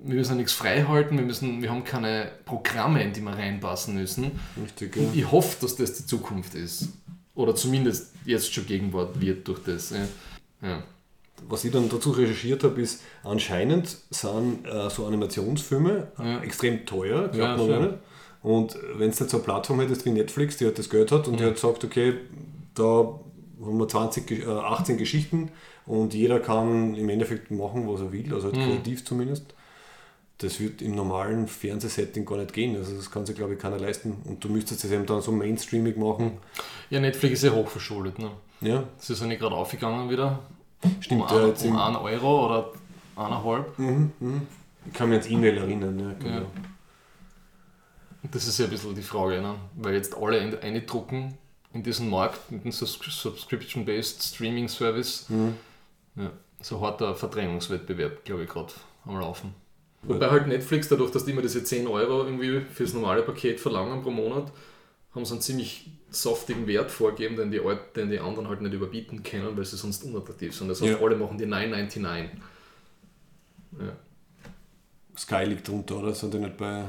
Wir 0.01 0.17
müssen 0.17 0.33
ja 0.33 0.37
nichts 0.37 0.53
freihalten, 0.53 1.17
wir, 1.17 1.25
müssen, 1.25 1.63
wir 1.63 1.71
haben 1.71 1.85
keine 1.85 2.31
Programme, 2.45 3.03
in 3.03 3.13
die 3.13 3.23
wir 3.23 3.33
reinpassen 3.33 3.95
müssen. 3.95 4.33
Richtig, 4.63 4.97
ja. 4.97 5.03
Und 5.03 5.17
ich 5.17 5.31
hoffe, 5.31 5.57
dass 5.61 5.77
das 5.77 5.95
die 5.95 6.07
Zukunft 6.07 6.55
ist. 6.55 6.89
Oder 7.37 7.55
zumindest 7.55 8.13
jetzt 8.25 8.53
schon 8.53 8.67
Gegenwart 8.67 9.21
wird 9.21 9.47
durch 9.47 9.61
das. 9.63 9.91
Ja. 9.91 10.69
Ja. 10.69 10.83
was 11.49 11.65
ich 11.67 11.71
dann 11.71 11.89
dazu 11.91 12.11
recherchiert 12.13 12.65
habe, 12.65 12.81
ist, 12.81 13.03
anscheinend 13.23 13.99
sind 14.11 14.65
äh, 14.67 14.89
so 14.89 15.07
Animationsfilme 15.07 16.09
Ja. 16.19 16.41
extrem 16.41 16.87
teuer, 16.87 17.29
glaubt 17.29 17.61
Ja, 17.61 17.67
man 17.79 17.83
nicht. 17.83 17.95
Und 18.43 18.77
wenn 18.97 19.11
es 19.11 19.19
jetzt 19.19 19.31
so 19.33 19.37
eine 19.37 19.45
Plattform 19.45 19.81
hättest 19.81 20.05
wie 20.07 20.11
Netflix, 20.11 20.57
die 20.57 20.65
halt 20.65 20.79
das 20.79 20.89
Geld 20.89 21.13
hat 21.13 21.29
und 21.29 21.39
die 21.39 21.45
hat 21.45 21.55
gesagt, 21.55 21.85
okay, 21.85 22.15
da 22.75 22.85
haben 23.63 23.79
wir 23.79 23.87
20, 23.89 24.27
Ge- 24.27 24.43
äh, 24.45 24.47
18 24.49 24.97
Geschichten 24.97 25.51
und 25.85 26.15
jeder 26.15 26.41
kann 26.41 26.95
im 26.95 27.09
Endeffekt 27.11 27.51
machen, 27.51 27.87
was 27.87 28.01
er 28.01 28.13
will, 28.13 28.33
also 28.33 28.47
halt 28.47 28.57
Mhm. 28.57 28.63
kreativ 28.65 29.05
zumindest. 29.05 29.53
Das 30.39 30.61
wird 30.61 30.83
im 30.83 30.95
normalen 30.95 31.49
Fernsehsetting 31.49 32.27
gar 32.27 32.37
nicht 32.37 32.53
gehen. 32.53 32.77
Also 32.77 32.95
das 32.95 33.11
kann 33.11 33.25
sich, 33.25 33.35
glaube 33.37 33.55
ich, 33.55 33.59
keiner 33.59 33.79
leisten. 33.79 34.19
Und 34.25 34.45
du 34.45 34.49
müsstest 34.51 34.85
das 34.85 34.91
eben 34.91 35.07
dann 35.07 35.23
so 35.23 35.33
mainstreamig 35.33 35.97
machen. 35.97 36.39
ja, 36.91 37.01
Netflix 37.01 37.43
ist 37.43 37.45
ja 37.45 37.53
hochverschuldet. 37.55 38.19
Ne? 38.19 38.31
Ja, 38.61 38.85
Das 38.99 39.09
ist 39.11 39.21
ja 39.21 39.27
nicht 39.27 39.41
gerade 39.41 39.55
aufgegangen 39.55 40.11
wieder. 40.11 40.41
stimmt. 41.01 41.23
um, 41.23 41.29
ja, 41.29 41.43
ein, 41.43 41.47
jetzt 41.49 41.63
um 41.63 41.69
im- 41.71 41.77
einen 41.79 41.97
Euro 41.97 42.47
oder 42.47 42.73
eineinhalb. 43.17 43.79
Mhm, 43.79 44.13
mhm. 44.21 44.43
Ich 44.87 44.93
kann 44.93 45.09
mich 45.09 45.19
ans 45.21 45.31
E-Mail 45.31 45.57
erinnern. 45.57 45.99
Ja, 45.99 46.13
genau. 46.19 46.37
Ja. 46.43 46.47
Das 48.31 48.47
ist 48.47 48.59
ja 48.59 48.65
ein 48.67 48.71
bisschen 48.71 48.95
die 48.95 49.03
Frage, 49.03 49.41
ne? 49.41 49.55
weil 49.77 49.95
jetzt 49.95 50.15
alle 50.17 50.41
ein- 50.41 50.59
eindrucken 50.61 51.39
in 51.73 51.83
diesen 51.83 52.11
Markt 52.11 52.51
mit 52.51 52.65
dem 52.65 52.73
Subscription-Based 52.73 54.23
Streaming-Service. 54.23 55.27
Mhm. 55.31 55.55
Ja, 56.17 56.31
so 56.61 56.81
harter 56.81 57.15
Verdrängungswettbewerb, 57.15 58.25
glaube 58.25 58.45
ich, 58.45 58.49
gerade 58.51 58.73
am 59.07 59.19
Laufen. 59.19 59.55
Wobei 60.07 60.31
halt 60.31 60.47
Netflix, 60.47 60.89
dadurch, 60.89 61.11
dass 61.11 61.25
die 61.25 61.33
immer 61.33 61.43
diese 61.43 61.63
10 61.65 61.87
Euro 61.87 62.25
irgendwie 62.25 62.61
fürs 62.73 62.93
normale 62.95 63.23
Paket 63.23 63.59
verlangen 63.61 64.03
pro 64.03 64.11
Monat, 64.11 64.53
haben 65.15 65.25
sie 65.25 65.33
einen 65.33 65.41
ziemlich 65.41 65.91
softigen 66.11 66.67
Wert 66.67 66.91
vorgegeben, 66.91 67.37
den 67.37 67.51
die, 67.51 67.61
Alt- 67.61 67.97
den 67.97 68.11
die 68.11 68.19
anderen 68.21 68.49
halt 68.49 68.61
nicht 68.61 68.73
überbieten 68.75 69.23
können, 69.23 69.57
weil 69.57 69.65
sie 69.65 69.77
sonst 69.77 70.05
unattraktiv 70.05 70.55
sind. 70.55 70.69
Das 70.69 70.81
heißt, 70.81 70.93
Ja. 70.93 71.01
alle 71.05 71.17
machen 71.17 71.37
die 71.39 71.47
9,99. 71.47 72.29
Ja. 73.81 73.93
Sky 75.19 75.45
liegt 75.45 75.67
drunter, 75.69 75.97
oder? 75.97 76.15
Sind 76.15 76.33
die 76.35 76.39
nicht 76.39 76.57
bei. 76.57 76.85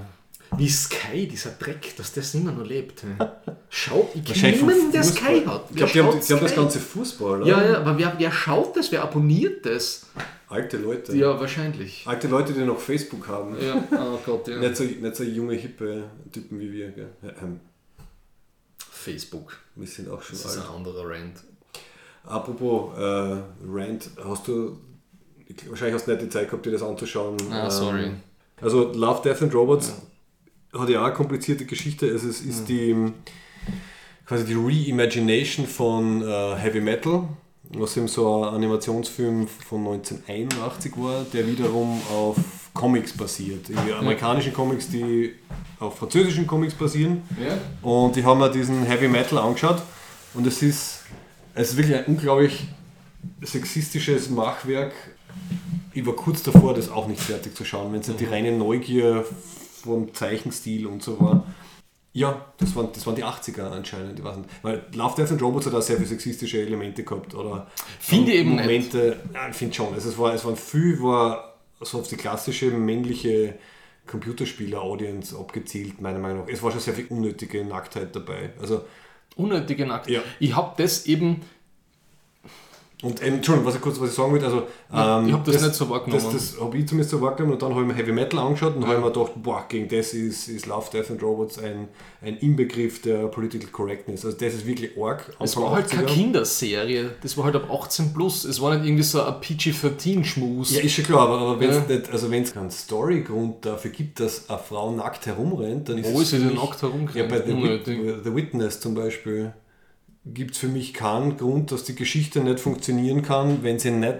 Wie 0.57 0.69
Sky, 0.69 1.27
dieser 1.27 1.51
Dreck, 1.51 1.95
dass 1.97 2.13
das 2.13 2.33
immer 2.35 2.51
noch 2.53 2.65
lebt. 2.65 3.03
hä? 3.03 3.25
Schau, 3.69 4.09
ich 4.13 4.23
kenne 4.33 4.55
niemanden, 4.55 4.91
der. 4.91 5.03
Sky 5.03 5.43
hat. 5.45 5.65
Ich 5.73 5.79
Wer 5.79 5.87
glaube, 5.87 5.91
die, 5.93 6.01
haben, 6.01 6.19
die 6.27 6.33
haben 6.33 6.41
das 6.41 6.55
ganze 6.55 6.79
Fußball, 6.79 7.41
oder? 7.41 7.49
Ja, 7.49 7.65
ja, 7.71 7.77
aber 7.79 7.97
wer, 7.97 8.13
wer 8.17 8.31
schaut 8.31 8.75
das? 8.77 8.91
Wer 8.91 9.03
abonniert 9.03 9.65
das? 9.65 10.05
Alte 10.49 10.77
Leute. 10.77 11.15
Ja, 11.15 11.37
wahrscheinlich. 11.39 12.03
Alte 12.05 12.27
Leute, 12.29 12.53
die 12.53 12.61
noch 12.61 12.79
Facebook 12.79 13.27
haben. 13.27 13.55
Ja, 13.61 13.83
oh 13.91 14.19
Gott, 14.25 14.47
ja. 14.47 14.57
Nicht, 14.59 14.77
so, 14.77 14.83
nicht 14.85 15.15
so 15.15 15.23
junge, 15.23 15.55
hippe 15.55 16.05
Typen 16.31 16.59
wie 16.59 16.71
wir. 16.71 16.89
Gell? 16.91 17.09
Ja, 17.21 17.29
ähm, 17.43 17.59
Facebook, 18.89 19.57
wir 19.75 19.87
sind 19.87 20.09
auch 20.09 20.21
schon 20.21 20.37
das 20.37 20.45
ist 20.45 20.57
alt. 20.59 20.69
ein 20.69 20.75
anderer 20.75 21.09
Rand. 21.09 21.43
Apropos 22.25 22.97
äh, 22.97 23.37
Rand, 23.67 24.09
hast 24.23 24.47
du. 24.47 24.77
ich- 25.47 25.69
Wahrscheinlich 25.69 25.95
hast 25.95 26.07
du 26.07 26.11
nicht 26.11 26.23
die 26.23 26.29
Zeit 26.29 26.49
gehabt, 26.49 26.65
dir 26.65 26.71
das 26.71 26.83
anzuschauen. 26.83 27.37
Ah, 27.51 27.65
Ähm, 27.65 27.71
sorry. 27.71 28.11
Also 28.61 28.91
Love, 28.93 29.21
Death 29.23 29.41
and 29.43 29.53
Robots 29.53 29.93
hat 30.73 30.89
ja 30.89 31.01
auch 31.01 31.05
eine 31.05 31.13
komplizierte 31.13 31.65
Geschichte. 31.65 32.09
Also 32.11 32.27
es 32.27 32.41
ist 32.41 32.67
die 32.67 33.11
quasi 34.25 34.45
die 34.45 34.55
Reimagination 34.55 35.65
von 35.67 36.21
äh, 36.21 36.55
Heavy 36.55 36.81
Metal, 36.81 37.27
was 37.69 37.97
eben 37.97 38.07
so 38.07 38.43
ein 38.43 38.55
Animationsfilm 38.55 39.47
von 39.47 39.79
1981 39.87 40.93
war, 40.97 41.25
der 41.33 41.47
wiederum 41.47 42.01
auf 42.11 42.37
Comics 42.73 43.13
basiert. 43.13 43.67
Die 43.69 43.93
amerikanischen 43.93 44.53
Comics, 44.53 44.89
die 44.89 45.33
auf 45.79 45.97
französischen 45.97 46.47
Comics 46.47 46.73
basieren. 46.73 47.23
Ja? 47.39 47.57
Und 47.81 48.15
die 48.15 48.23
haben 48.23 48.39
mir 48.39 48.49
diesen 48.49 48.83
Heavy 48.85 49.07
Metal 49.07 49.37
angeschaut 49.39 49.81
und 50.33 50.45
es 50.47 50.61
ist, 50.61 51.03
es 51.53 51.71
ist 51.71 51.77
wirklich 51.77 51.97
ein 51.97 52.05
unglaublich 52.05 52.67
sexistisches 53.41 54.29
Machwerk. 54.29 54.93
Ich 55.93 56.05
war 56.05 56.13
kurz 56.13 56.43
davor, 56.43 56.73
das 56.73 56.89
auch 56.89 57.07
nicht 57.07 57.19
fertig 57.19 57.55
zu 57.55 57.65
schauen, 57.65 57.91
wenn 57.91 58.01
es 58.01 58.07
nicht 58.07 58.19
die 58.19 58.25
reine 58.25 58.51
Neugier 58.51 59.25
vom 59.83 60.13
Zeichenstil 60.13 60.85
und 60.85 61.01
so 61.01 61.19
war. 61.19 61.43
Ja, 62.17 62.45
das 62.57 62.75
waren, 62.75 62.89
das 62.91 63.05
waren 63.05 63.15
die 63.15 63.23
80er 63.23 63.69
anscheinend. 63.69 64.17
Ich 64.17 64.25
weiß 64.25 64.37
nicht. 64.37 64.49
Weil 64.63 64.83
Love, 64.93 65.13
Death 65.15 65.33
and 65.33 65.41
Robots 65.41 65.67
hat 65.67 65.75
auch 65.75 65.83
sehr 65.83 65.97
viele 65.97 66.09
sexistische 66.09 66.59
Elemente 66.59 67.03
gehabt. 67.03 67.35
Oder 67.35 67.67
Finde 67.99 68.31
ich 68.31 68.39
eben 68.39 68.55
nicht. 68.55 68.65
Momente, 68.65 69.19
ja, 69.31 69.49
ich 69.49 69.55
finde 69.55 69.75
schon. 69.75 69.93
Also 69.93 70.09
es, 70.09 70.17
war, 70.17 70.33
es 70.33 70.43
waren 70.43 70.55
viel, 70.55 70.99
war 71.03 71.59
so 71.79 71.99
auf 71.99 72.07
die 72.07 72.15
klassische 72.15 72.71
männliche 72.71 73.59
Computerspieler-Audience 74.07 75.37
abgezielt, 75.37 76.01
meiner 76.01 76.17
Meinung 76.17 76.39
nach. 76.39 76.47
Es 76.47 76.63
war 76.63 76.71
schon 76.71 76.79
sehr 76.79 76.95
viel 76.95 77.05
unnötige 77.05 77.63
Nacktheit 77.63 78.15
dabei. 78.15 78.49
Also, 78.59 78.83
Unnötige 79.35 79.85
Nackt. 79.85 80.09
Ja. 80.09 80.21
Ich 80.39 80.55
habe 80.55 80.73
das 80.81 81.05
eben. 81.05 81.41
Und 83.03 83.21
ähm, 83.21 83.35
Entschuldigung, 83.35 83.67
was 83.67 83.75
ich 83.75 83.81
kurz 83.81 83.99
was 84.01 84.09
ich 84.09 84.15
sagen 84.15 84.33
will, 84.33 84.43
also 84.43 84.63
Ja, 84.91 85.19
ähm, 85.19 85.27
ich 85.27 85.33
hab 85.33 85.45
das 85.45 85.61
nicht 85.61 85.75
so 85.75 85.87
wahrgenommen. 85.87 86.23
Das, 86.33 86.33
das 86.53 86.59
habe 86.59 86.75
ich 86.79 86.87
zumindest 86.87 87.11
so 87.11 87.21
wahrgenommen 87.21 87.53
und 87.53 87.61
dann 87.61 87.69
habe 87.71 87.81
ich 87.81 87.87
mir 87.87 87.93
Heavy 87.93 88.11
Metal 88.11 88.39
angeschaut 88.39 88.75
und 88.75 88.83
habe 88.87 88.95
ich 88.95 89.01
mir 89.01 89.11
gedacht, 89.11 89.31
boah, 89.35 89.65
gegen 89.69 89.87
das 89.87 90.13
ist, 90.15 90.47
ist 90.47 90.65
Love, 90.65 90.87
Death 90.91 91.11
and 91.11 91.21
Robots 91.21 91.59
ein, 91.59 91.89
ein 92.23 92.37
Inbegriff 92.37 93.03
der 93.03 93.27
Political 93.27 93.69
Correctness. 93.69 94.25
Also 94.25 94.35
das 94.35 94.55
ist 94.55 94.65
wirklich 94.65 94.97
arg. 94.99 95.31
Es 95.39 95.55
war 95.57 95.69
halt 95.73 95.89
keine 95.89 96.07
80er. 96.07 96.11
Kinderserie, 96.11 97.11
das 97.21 97.37
war 97.37 97.43
halt 97.45 97.55
ab 97.55 97.69
18 97.71 98.13
plus. 98.15 98.45
Es 98.45 98.59
war 98.61 98.75
nicht 98.75 98.87
irgendwie 98.87 99.03
so 99.03 99.21
ein 99.21 99.41
PG-13-Schmus. 99.41 100.71
Ja, 100.75 100.81
ist 100.81 100.93
schon 100.93 101.05
klar, 101.05 101.19
aber, 101.27 101.37
aber 101.39 101.59
wenn 101.59 101.69
es 101.69 101.75
Ja. 101.87 101.95
nicht, 101.95 102.09
also 102.11 102.31
wenn 102.31 102.41
es 102.43 102.53
keinen 102.53 102.71
Storygrund 102.71 103.63
dafür 103.65 103.91
gibt, 103.91 104.19
dass 104.19 104.49
eine 104.49 104.57
Frau 104.57 104.91
nackt 104.91 105.25
herumrennt, 105.27 105.87
dann 105.89 105.99
ist 105.99 106.11
Wo 106.11 106.17
es 106.21 106.33
ist 106.33 106.41
sie 106.41 106.47
denn 106.47 106.55
nackt 106.55 106.81
herumgerannt? 106.81 107.15
Ja, 107.31 107.37
bei 107.37 107.45
The. 107.45 107.55
Wit 107.61 108.23
The 108.23 108.35
Witness 108.35 108.79
zum 108.79 108.95
Beispiel 108.95 109.53
gibt 110.33 110.51
es 110.51 110.57
für 110.57 110.67
mich 110.67 110.93
keinen 110.93 111.37
Grund, 111.37 111.71
dass 111.71 111.83
die 111.83 111.95
Geschichte 111.95 112.41
nicht 112.41 112.59
funktionieren 112.59 113.21
kann, 113.21 113.63
wenn 113.63 113.79
sie 113.79 113.91
nicht 113.91 114.19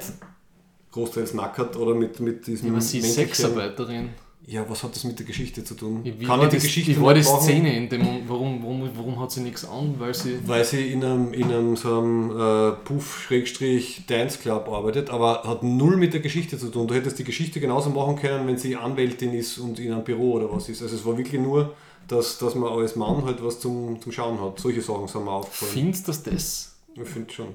großteils 0.91 1.33
nackert 1.33 1.75
oder 1.75 1.93
mit, 1.95 2.19
mit 2.19 2.47
diesem 2.47 2.71
Aber 2.71 2.81
sie 2.81 2.99
ist 2.99 3.13
Sexarbeiterin. 3.15 4.09
Ja, 4.49 4.63
was 4.69 4.81
hat 4.81 4.95
das 4.95 5.03
mit 5.03 5.19
der 5.19 5.25
Geschichte 5.25 5.61
zu 5.65 5.75
tun? 5.75 5.99
Wie 6.05 6.11
kann 6.25 6.39
war 6.39 6.43
er 6.45 6.49
die 6.49 6.55
das- 6.55 6.63
Geschichte 6.63 6.91
wie 6.95 7.01
war 7.01 7.13
die? 7.13 7.21
Szene 7.21 7.75
in 7.75 7.89
dem, 7.89 8.01
warum, 8.29 8.63
warum, 8.63 8.89
warum 8.95 9.19
hat 9.19 9.29
sie 9.29 9.41
nichts 9.41 9.65
an? 9.65 9.95
Weil 9.99 10.13
sie. 10.13 10.37
Weil 10.45 10.63
sie 10.63 10.87
in 10.93 11.03
einem, 11.03 11.33
in 11.33 11.51
einem 11.51 11.75
so 11.75 11.99
einem 11.99 12.31
äh, 12.31 12.71
Puff-Dance-Club 12.85 14.69
arbeitet, 14.69 15.09
aber 15.09 15.43
hat 15.43 15.63
null 15.63 15.97
mit 15.97 16.13
der 16.13 16.21
Geschichte 16.21 16.57
zu 16.57 16.69
tun. 16.69 16.87
Du 16.87 16.93
hättest 16.93 17.19
die 17.19 17.23
Geschichte 17.25 17.59
genauso 17.59 17.89
machen 17.89 18.15
können, 18.15 18.47
wenn 18.47 18.57
sie 18.57 18.75
Anwältin 18.75 19.33
ist 19.33 19.57
und 19.57 19.79
in 19.79 19.91
einem 19.91 20.03
Büro 20.05 20.33
oder 20.33 20.51
was 20.51 20.69
ist. 20.69 20.81
Also 20.81 20.95
es 20.95 21.05
war 21.05 21.17
wirklich 21.17 21.41
nur, 21.41 21.73
dass, 22.07 22.37
dass 22.37 22.55
man 22.55 22.71
als 22.71 22.95
Mann 22.95 23.25
halt 23.25 23.43
was 23.43 23.59
zum, 23.59 24.01
zum 24.01 24.11
Schauen 24.11 24.41
hat. 24.41 24.59
Solche 24.59 24.81
Sachen 24.81 25.07
sind 25.07 25.25
mir 25.25 25.31
aufgefallen. 25.31 25.71
Findest 25.71 26.07
du 26.07 26.11
das 26.11 26.23
das? 26.23 26.75
Ich 26.95 27.07
finde 27.07 27.33
schon. 27.33 27.47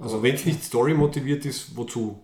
Also 0.00 0.22
wenn 0.22 0.34
es 0.34 0.44
nicht 0.44 0.62
Story 0.62 0.94
motiviert 0.94 1.44
ist, 1.44 1.76
wozu? 1.76 2.20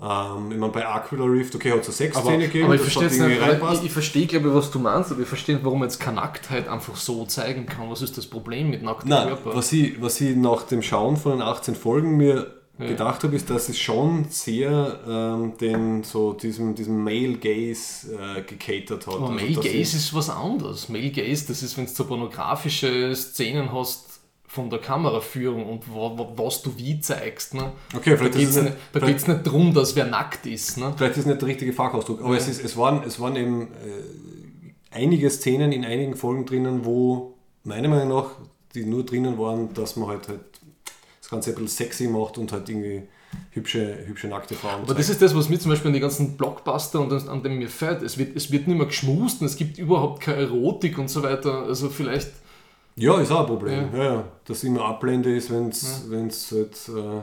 Ähm, 0.00 0.52
ich 0.52 0.58
meine, 0.58 0.72
bei 0.72 0.86
Aquila 0.86 1.24
Rift, 1.24 1.54
okay, 1.54 1.72
hat 1.72 1.80
es 1.80 1.88
eine 1.88 1.94
Sexszene 1.94 2.46
gegeben, 2.46 2.64
aber 2.66 2.76
ich 2.76 2.80
verstehe 2.80 3.28
nicht, 3.28 3.40
ich, 3.40 3.84
ich 3.84 3.92
verstehe, 3.92 4.26
glaube 4.26 4.48
ich, 4.48 4.54
was 4.54 4.70
du 4.70 4.78
meinst, 4.78 5.12
aber 5.12 5.20
ich 5.20 5.28
verstehe 5.28 5.56
nicht, 5.56 5.64
warum 5.64 5.80
man 5.80 5.88
jetzt 5.88 6.00
keine 6.00 6.16
Nacktheit 6.16 6.68
einfach 6.68 6.96
so 6.96 7.26
zeigen 7.26 7.66
kann. 7.66 7.90
Was 7.90 8.00
ist 8.00 8.16
das 8.16 8.26
Problem 8.26 8.70
mit 8.70 8.82
nacktem 8.82 9.10
Nein, 9.10 9.28
Körper? 9.28 9.54
was 9.54 9.72
ich, 9.72 10.00
was 10.00 10.20
ich 10.20 10.36
nach 10.36 10.62
dem 10.62 10.82
Schauen 10.82 11.16
von 11.16 11.32
den 11.32 11.42
18 11.42 11.74
Folgen 11.74 12.16
mir 12.16 12.59
gedacht 12.88 13.22
habe, 13.24 13.36
ist, 13.36 13.48
dass 13.50 13.68
es 13.68 13.78
schon 13.78 14.26
sehr 14.30 15.00
ähm, 15.08 15.52
den, 15.60 16.02
so 16.02 16.32
diesem, 16.32 16.74
diesem 16.74 17.02
Male 17.02 17.34
Gaze 17.38 18.12
äh, 18.14 18.42
gecatert 18.42 19.06
hat. 19.06 19.14
Aber 19.14 19.30
Also, 19.30 19.32
Male 19.34 19.54
Gaze 19.54 19.96
ist 19.96 20.14
was 20.14 20.30
anderes. 20.30 20.88
Male 20.88 21.10
Gaze, 21.10 21.46
das 21.48 21.62
ist, 21.62 21.76
wenn 21.78 21.86
du 21.86 21.92
so 21.92 22.04
pornografische 22.06 23.14
Szenen 23.14 23.72
hast 23.72 24.06
von 24.46 24.68
der 24.68 24.80
Kameraführung 24.80 25.64
und 25.64 25.88
wa- 25.94 26.18
wa- 26.18 26.32
was 26.34 26.62
du 26.62 26.72
wie 26.76 27.00
zeigst. 27.00 27.54
Ne? 27.54 27.70
Okay, 27.94 28.10
da 28.10 28.16
vielleicht 28.16 28.32
geht 28.34 28.42
ist 28.48 28.56
es 28.56 28.62
nicht, 28.64 28.76
da 28.92 29.00
geht's 29.00 29.26
nicht 29.28 29.46
darum, 29.46 29.72
dass 29.72 29.94
wer 29.94 30.06
nackt 30.06 30.44
ist. 30.46 30.76
Ne? 30.76 30.92
Vielleicht 30.96 31.16
ist 31.18 31.26
nicht 31.26 31.40
der 31.40 31.48
richtige 31.48 31.72
Fachausdruck, 31.72 32.20
aber 32.20 32.36
es, 32.36 32.48
ist, 32.48 32.64
es, 32.64 32.76
waren, 32.76 33.04
es 33.04 33.20
waren 33.20 33.36
eben 33.36 33.62
äh, 33.68 34.72
einige 34.90 35.30
Szenen 35.30 35.70
in 35.70 35.84
einigen 35.84 36.16
Folgen 36.16 36.46
drinnen, 36.46 36.84
wo 36.84 37.34
meiner 37.62 37.88
Meinung 37.88 38.08
nach 38.08 38.30
die 38.74 38.84
nur 38.84 39.04
drinnen 39.04 39.38
waren, 39.38 39.72
dass 39.74 39.96
man 39.96 40.08
halt, 40.08 40.28
halt 40.28 40.40
Ganze 41.30 41.50
ein 41.50 41.54
bisschen 41.56 41.68
sexy 41.68 42.08
macht 42.08 42.38
und 42.38 42.52
halt 42.52 42.68
irgendwie 42.68 43.02
hübsche, 43.52 43.98
hübsche 44.06 44.28
nackte 44.28 44.54
Frauen 44.54 44.82
Aber 44.82 44.94
das 44.94 45.08
ist 45.08 45.22
das, 45.22 45.34
was 45.34 45.48
mir 45.48 45.58
zum 45.58 45.70
Beispiel 45.70 45.88
an 45.88 45.94
die 45.94 46.00
ganzen 46.00 46.36
Blockbuster 46.36 47.00
und 47.00 47.12
an 47.12 47.42
dem 47.42 47.58
mir 47.58 47.68
fällt. 47.68 48.02
Es 48.02 48.18
wird, 48.18 48.36
es 48.36 48.50
wird 48.50 48.66
nicht 48.66 48.76
mehr 48.76 48.86
geschmust 48.86 49.40
und 49.40 49.46
es 49.46 49.56
gibt 49.56 49.78
überhaupt 49.78 50.20
keine 50.22 50.42
Erotik 50.42 50.98
und 50.98 51.08
so 51.08 51.22
weiter. 51.22 51.64
Also 51.64 51.88
vielleicht, 51.88 52.30
Ja, 52.96 53.20
ist 53.20 53.30
auch 53.30 53.40
ein 53.40 53.46
Problem. 53.46 53.88
Ja. 53.94 54.04
Ja, 54.04 54.24
Dass 54.44 54.64
immer 54.64 54.84
Ablende 54.84 55.34
ist, 55.34 55.50
wenn 55.50 55.68
es 55.68 56.52
halt 56.52 56.76
äh, 56.88 57.20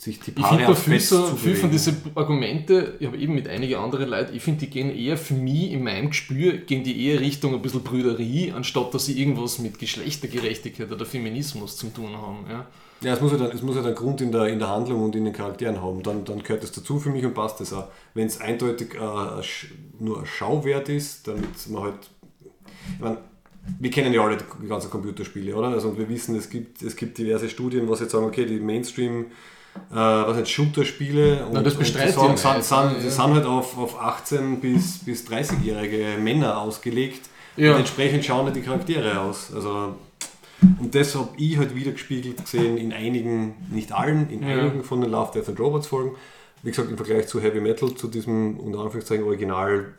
sich 0.00 0.18
die 0.20 0.30
ich 0.30 0.36
Paare 0.36 0.74
finde 0.74 0.98
bei 1.10 1.16
auf 1.18 1.40
viel, 1.40 1.56
von 1.56 1.70
diesen 1.70 1.96
Argumente, 2.14 2.94
ich 3.00 3.06
habe 3.06 3.18
eben 3.18 3.34
mit 3.34 3.48
einigen 3.48 3.74
anderen 3.76 4.08
Leuten, 4.08 4.34
ich 4.34 4.42
finde, 4.42 4.60
die 4.60 4.70
gehen 4.70 4.94
eher 4.94 5.18
für 5.18 5.34
mich 5.34 5.72
in 5.72 5.84
meinem 5.84 6.08
Gespür, 6.08 6.54
gehen 6.54 6.84
die 6.84 7.06
eher 7.06 7.20
Richtung 7.20 7.54
ein 7.54 7.60
bisschen 7.60 7.82
Brüderie, 7.82 8.52
anstatt 8.52 8.94
dass 8.94 9.06
sie 9.06 9.20
irgendwas 9.20 9.58
mit 9.58 9.78
Geschlechtergerechtigkeit 9.78 10.90
oder 10.90 11.04
Feminismus 11.04 11.76
zu 11.76 11.88
tun 11.88 12.16
haben. 12.16 12.46
Ja. 12.48 12.66
Ja, 13.02 13.14
es 13.14 13.20
muss 13.20 13.32
ja 13.32 13.38
dann, 13.38 13.50
es 13.50 13.62
muss 13.62 13.76
ja 13.76 13.82
einen 13.82 13.94
Grund 13.94 14.20
in 14.20 14.30
der, 14.30 14.46
in 14.48 14.58
der 14.58 14.68
Handlung 14.68 15.02
und 15.02 15.16
in 15.16 15.24
den 15.24 15.32
Charakteren 15.32 15.80
haben. 15.82 16.02
Dann, 16.02 16.24
dann 16.24 16.42
gehört 16.42 16.62
es 16.62 16.72
dazu 16.72 16.98
für 17.00 17.10
mich 17.10 17.24
und 17.24 17.34
passt 17.34 17.60
das 17.60 17.72
auch. 17.72 17.88
Wenn 18.14 18.26
es 18.26 18.40
eindeutig 18.40 18.94
äh, 18.94 19.42
nur 19.98 20.20
ein 20.20 20.26
Schauwert 20.26 20.88
ist, 20.88 21.26
damit 21.26 21.68
man 21.68 21.82
halt. 21.84 22.10
Ich 22.94 23.00
mein, 23.00 23.16
wir 23.78 23.90
kennen 23.90 24.12
ja 24.12 24.22
alle 24.22 24.38
die 24.38 24.66
ganzen 24.68 24.90
Computerspiele, 24.90 25.54
oder? 25.54 25.68
Also, 25.68 25.88
und 25.88 25.98
wir 25.98 26.08
wissen, 26.08 26.34
es 26.36 26.48
gibt, 26.50 26.82
es 26.82 26.96
gibt 26.96 27.18
diverse 27.18 27.48
Studien, 27.48 27.88
was 27.88 28.00
jetzt 28.00 28.12
sagen, 28.12 28.24
okay, 28.24 28.44
die 28.46 28.60
Mainstream. 28.60 29.26
Äh, 29.92 29.94
was 29.94 30.36
nicht, 30.36 30.50
Shooter-Spiele 30.50 31.46
und, 31.46 31.52
Nein, 31.52 31.62
das 31.62 31.74
und 31.74 31.80
bestreitet 31.80 32.16
die 32.16 32.18
sagen, 32.18 32.30
ja 32.36 32.60
sind, 32.60 32.64
sind, 32.64 33.04
ja. 33.04 33.10
sind 33.10 33.34
halt 33.34 33.46
auf, 33.46 33.78
auf 33.78 34.00
18 34.00 34.60
bis, 34.60 34.98
bis 35.04 35.24
30-jährige 35.28 36.18
Männer 36.20 36.58
ausgelegt 36.60 37.28
Ja. 37.56 37.72
und 37.72 37.78
entsprechend 37.78 38.24
schauen 38.24 38.52
die 38.52 38.62
Charaktere 38.62 39.20
aus. 39.20 39.52
Also 39.54 39.94
und 40.80 40.94
das 40.94 41.14
habe 41.14 41.28
ich 41.36 41.56
halt 41.58 41.74
wieder 41.74 41.92
gespiegelt 41.92 42.38
gesehen 42.44 42.76
in 42.76 42.92
einigen, 42.92 43.54
nicht 43.70 43.92
allen, 43.92 44.28
in 44.30 44.42
Ja. 44.42 44.58
einigen 44.58 44.82
von 44.84 45.00
den 45.00 45.10
Love, 45.10 45.30
Death 45.34 45.48
and 45.48 45.58
Robots 45.60 45.86
Folgen. 45.86 46.16
Wie 46.62 46.70
gesagt, 46.70 46.90
im 46.90 46.96
Vergleich 46.96 47.26
zu 47.28 47.40
Heavy 47.40 47.60
Metal, 47.60 47.94
zu 47.94 48.08
diesem 48.08 48.58
unter 48.60 48.80
Anführungszeichen 48.80 49.24
Original, 49.24 49.94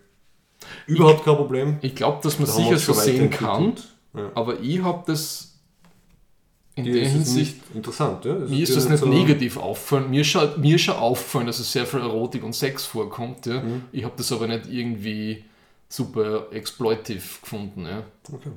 überhaupt 0.86 1.26
kein 1.26 1.36
Problem. 1.36 1.78
Ich 1.82 1.96
glaube, 1.96 2.20
dass 2.22 2.38
man 2.38 2.48
Da 2.48 2.54
sicher 2.54 2.78
so 2.78 2.94
schon 2.94 3.04
sehen 3.04 3.30
kann. 3.32 3.74
Ja. 4.14 4.30
aber 4.36 4.60
ich 4.60 4.82
habe 4.84 5.04
das 5.08 5.48
in 6.76 6.84
Hier 6.84 6.94
der 6.94 7.04
ist 7.04 7.12
Hinsicht 7.12 7.56
interessant. 7.74 8.26
Ja? 8.26 8.34
Mir 8.34 8.62
ist 8.64 8.70
dir 8.70 8.76
das 8.76 8.90
nicht 8.90 9.00
so- 9.00 9.06
negativ 9.08 9.58
auffallen. 9.58 10.10
Mir 10.10 10.24
schaut 10.24 10.58
mir 10.58 10.78
schon 10.78 10.96
auffallen, 10.96 11.48
dass 11.48 11.60
es 11.60 11.72
sehr 11.72 11.86
viel 11.86 12.02
Erotik 12.02 12.44
und 12.44 12.54
Sex 12.54 12.86
vorkommt. 12.86 13.46
Ja. 13.46 13.62
Mhm. 13.62 13.84
Ich 13.92 14.04
habe 14.04 14.14
das 14.18 14.32
aber 14.32 14.48
nicht 14.48 14.68
irgendwie 14.70 15.44
super 15.90 16.48
exploitive 16.52 17.22
gefunden. 17.42 17.86
Ja. 17.86 18.04
Okay. 18.32 18.52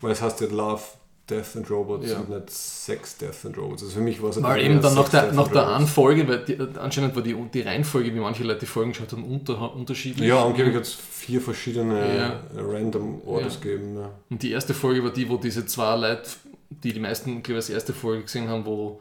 Weil 0.00 0.12
es 0.12 0.20
heißt 0.22 0.40
ja 0.42 0.46
Love, 0.48 0.82
Death 1.30 1.56
and 1.56 1.70
Robots 1.70 2.10
Ja. 2.10 2.18
und 2.18 2.28
nicht 2.30 2.50
Sex, 2.50 3.16
Death 3.18 3.44
and 3.46 3.56
Robots. 3.56 3.82
Also 3.82 3.94
für 3.94 4.00
mich 4.00 4.20
war 4.22 4.30
es 4.30 4.42
Weil 4.42 4.62
eben 4.64 4.80
dann 4.82 4.94
nach 4.94 5.08
der, 5.08 5.32
nach 5.32 5.48
der. 5.48 5.66
Anfolge, 5.68 6.26
weil 6.28 6.44
die, 6.44 6.58
anscheinend 6.78 7.14
war 7.14 7.22
die, 7.22 7.34
die 7.54 7.60
Reihenfolge, 7.60 8.14
wie 8.14 8.18
manche 8.18 8.42
Leute 8.44 8.60
die 8.60 8.66
Folgen 8.66 8.92
geschaut 8.92 9.12
haben, 9.12 9.24
unter, 9.24 9.74
unterschiedlich. 9.74 10.28
Ja, 10.28 10.44
angeblich 10.44 10.74
hat 10.76 10.82
es 10.82 10.94
vier 10.94 11.40
verschiedene 11.40 12.16
Ja. 12.16 12.40
random 12.56 13.22
Orders 13.26 13.54
Ja. 13.54 13.60
gegeben. 13.60 13.96
Ja. 13.98 14.10
Und 14.28 14.42
die 14.42 14.50
erste 14.50 14.74
Folge 14.74 15.04
war 15.04 15.10
die, 15.10 15.28
wo 15.28 15.36
diese 15.36 15.64
zwei 15.66 15.96
Leute, 15.96 16.28
die 16.70 16.92
die 16.92 17.00
meisten, 17.00 17.42
glaube 17.42 17.52
ich, 17.60 17.64
als 17.66 17.70
erste 17.70 17.92
Folge 17.92 18.22
gesehen 18.22 18.48
haben, 18.48 18.64
wo 18.66 19.00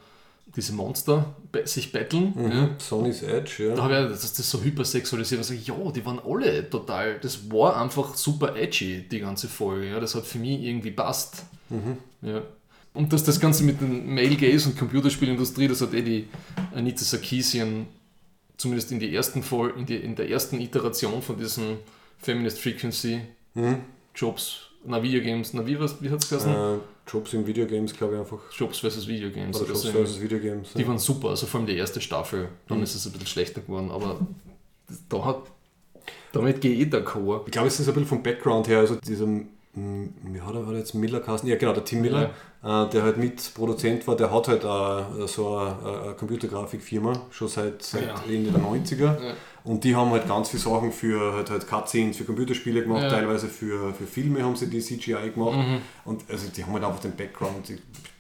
diese 0.60 0.74
Monster 0.74 1.36
sich 1.66 1.92
betteln. 1.92 2.34
Ja. 2.38 2.70
Sonny's 2.78 3.22
Edge, 3.24 3.68
ja. 3.70 3.76
Da 3.76 3.84
habe 3.84 4.04
ich, 4.06 4.10
dass 4.22 4.34
das 4.34 4.50
so 4.50 4.62
hypersexualisiert 4.62 5.40
war. 5.40 5.44
So, 5.46 5.54
ja, 5.54 5.92
die 5.92 6.06
waren 6.06 6.20
alle 6.26 6.70
total. 6.70 7.20
Das 7.20 7.52
war 7.52 7.82
einfach 7.82 8.16
super 8.16 8.56
edgy, 8.56 9.08
die 9.10 9.20
ganze 9.20 9.48
Folge. 9.48 9.90
Ja, 9.90 10.00
das 10.00 10.16
hat 10.16 10.26
für 10.26 10.38
mich 10.38 10.62
irgendwie 10.62 10.92
passt. 10.92 11.44
Ja. 12.22 12.42
Und 12.94 13.14
dass 13.14 13.24
das 13.24 13.40
Ganze 13.40 13.64
mit 13.64 13.80
den 13.82 14.14
Male 14.14 14.36
Gaze 14.36 14.70
und 14.70 14.78
Computerspielindustrie, 14.78 15.68
das 15.68 15.82
hat 15.82 15.94
eh 15.94 16.02
die 16.02 16.28
Anita 16.74 17.04
Sarkeesian 17.04 17.86
zumindest 18.58 18.92
in, 18.92 19.00
die 19.00 19.16
ersten 19.16 19.42
Fol 19.44 19.74
in, 19.78 19.86
die, 19.86 19.96
in 19.96 20.16
der 20.16 20.30
ersten 20.30 20.60
Iteration 20.60 21.22
von 21.22 21.38
diesen 21.38 21.78
Feminist 22.18 22.60
Frequency 22.60 23.22
Jobs, 24.16 24.62
na 24.86 25.02
Videogames, 25.02 25.54
na 25.54 25.66
wie, 25.66 25.80
was- 25.80 26.02
wie 26.02 26.10
hat 26.10 26.22
es 26.24 26.30
geheißen? 26.30 26.52
Äh, 26.52 26.78
Jobs 27.12 27.34
in 27.34 27.46
Videogames, 27.48 27.94
glaube 27.94 28.16
ich 28.16 28.20
einfach. 28.20 28.40
Jobs 28.56 28.80
versus 28.80 29.08
Videogames. 29.08 29.60
Oder 29.60 29.70
Jobs 29.70 29.86
versus 29.86 30.22
Videogames. 30.22 30.74
Die 30.74 30.88
waren 30.88 31.00
super, 31.00 31.30
also 31.30 31.46
vor 31.48 31.60
allem 31.60 31.68
die 31.68 31.76
erste 31.78 32.02
Staffel. 32.02 32.50
Dann 32.68 32.82
ist 32.84 32.96
es 32.96 33.06
ein 33.06 33.12
bisschen 33.12 33.28
schlechter 33.28 33.62
geworden, 33.62 33.92
aber 33.92 34.20
da 35.10 35.26
hat, 35.26 35.44
damit 36.32 36.62
gehe 36.62 36.74
ich 36.74 36.92
d'accord. 36.92 37.42
Ich 37.46 37.52
glaube, 37.52 37.68
es 37.68 37.80
ist 37.80 37.88
ein 37.88 37.94
bisschen 37.94 38.08
vom 38.08 38.24
Background 38.24 38.68
her, 38.68 38.80
also 38.80 38.96
dieser, 38.96 39.26
mm, 39.26 39.44
wie 40.24 40.42
hat 40.42 40.54
er, 40.56 40.66
hat 40.66 40.74
er 40.74 40.80
jetzt 40.80 40.94
Miller 40.94 41.20
Kasten? 41.20 41.48
Ja, 41.48 41.56
genau, 41.58 41.74
der 41.74 41.86
Tim 41.86 42.02
Miller, 42.02 42.32
äh, 42.64 42.90
der 42.90 43.04
halt 43.04 43.18
Mitproduzent 43.18 44.08
war, 44.08 44.16
der 44.16 44.32
hat 44.32 44.48
halt 44.48 44.64
äh, 44.64 45.28
so 45.28 45.58
eine, 45.58 46.02
eine 46.04 46.14
Computergrafikfirma, 46.14 47.14
schon 47.32 47.48
seit, 47.48 47.82
seit 47.84 48.08
Ja. 48.08 48.16
Ende 48.28 48.52
der 48.52 48.62
90er. 48.62 49.18
Und 49.64 49.84
die 49.84 49.96
haben 49.96 50.10
halt 50.12 50.28
ganz 50.28 50.50
viele 50.50 50.62
Sachen 50.64 50.92
für 50.92 51.34
halt, 51.34 51.50
halt 51.50 51.68
Cutscenes, 51.68 52.18
für 52.18 52.24
Computerspiele 52.24 52.82
gemacht, 52.84 53.04
Ja. 53.04 53.10
teilweise 53.10 53.48
für, 53.48 53.94
für 53.94 54.06
Filme 54.08 54.44
haben 54.44 54.56
sie 54.56 54.68
die 54.70 54.80
CGI 54.80 55.32
gemacht. 55.34 55.58
Mhm. 55.58 55.82
Und 56.06 56.30
also 56.30 56.48
die 56.50 56.64
haben 56.64 56.74
halt 56.74 56.84
einfach 56.84 57.02
den 57.02 57.16
Background, 57.16 57.72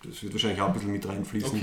das 0.03 0.24
wird 0.24 0.34
wahrscheinlich 0.34 0.61
auch 0.61 0.68
ein 0.68 0.74
bisschen 0.74 0.91
mit 0.91 1.07
reinfließen. 1.07 1.60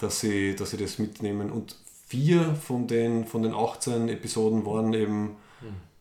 dass 0.00 0.20
sie, 0.20 0.54
dass 0.56 0.70
sie 0.72 0.76
das 0.76 0.98
mitnehmen. 0.98 1.50
Und 1.50 1.76
vier 2.06 2.54
von 2.54 2.86
den, 2.86 3.24
von 3.26 3.42
den 3.42 3.54
18 3.54 4.08
Episoden 4.08 4.66
waren 4.66 4.92
eben 4.94 5.36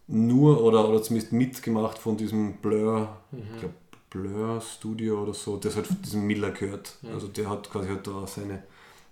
nur 0.08 0.62
oder, 0.64 0.90
oder 0.90 1.02
zumindest 1.02 1.32
mitgemacht 1.32 1.98
von 1.98 2.18
diesem 2.18 2.54
Blur, 2.58 3.16
ich 3.32 3.60
glaube 3.60 3.76
Blur 4.10 4.60
Studio 4.60 5.22
oder 5.24 5.34
so, 5.34 5.56
das 5.56 5.78
hat 5.78 5.86
diesem 6.04 6.28
Miller 6.28 6.52
gehört. 6.52 6.98
Also 7.14 7.28
der 7.30 7.50
hat 7.50 7.70
quasi 7.72 7.88
halt 7.88 8.06
da 8.06 8.28
seine, 8.28 8.64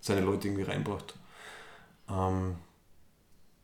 seine 0.01 0.21
Leute 0.21 0.47
irgendwie 0.49 0.63
reinbracht. 0.63 1.13
Ähm, 2.09 2.55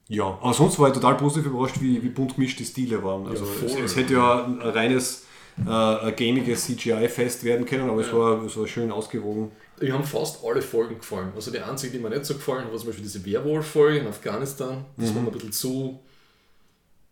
ja, 0.07 0.25
aber 0.41 0.53
sonst 0.53 0.77
war 0.79 0.87
ich 0.89 0.93
total 0.93 1.17
positiv 1.17 1.51
überrascht, 1.51 1.81
wie, 1.81 2.01
wie 2.03 2.09
bunt 2.09 2.35
gemischt 2.35 2.59
die 2.59 2.65
Stile 2.65 3.03
waren. 3.03 3.27
Also 3.27 3.45
es, 3.45 3.71
voll. 3.73 3.83
es 3.83 3.95
hätte 3.95 4.13
ja 4.13 4.45
ein 4.45 4.61
reines 4.61 5.25
äh, 5.59 6.11
gamiges 6.11 6.65
CGI-Fest 6.65 7.43
werden 7.43 7.65
können, 7.65 7.89
aber 7.89 8.01
es, 8.01 8.13
war, 8.13 8.43
es 8.43 8.55
war 8.57 8.67
schön 8.67 8.91
ausgewogen. 8.91 9.51
Ich 9.79 9.91
haben 9.91 10.03
fast 10.03 10.43
alle 10.45 10.61
Folgen 10.61 10.97
gefallen. 10.99 11.31
Also 11.35 11.51
die 11.51 11.59
einzige, 11.59 11.97
die 11.97 12.03
mir 12.03 12.09
nicht 12.09 12.25
so 12.25 12.35
gefallen 12.35 12.65
hat, 12.65 12.71
war 12.71 12.77
zum 12.77 12.87
Beispiel 12.87 13.03
diese 13.03 13.25
Werwolf-Folge 13.25 13.99
in 13.99 14.07
Afghanistan. 14.07 14.85
Das 14.97 15.13
war 15.13 15.21
mir 15.21 15.29
ein 15.29 15.33
bisschen 15.33 15.51
zu 15.51 15.99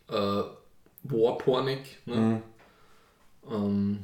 äh, 0.09 0.43
warpornig. 1.03 1.79
Ne? 2.05 2.41
Ähm, 3.51 3.99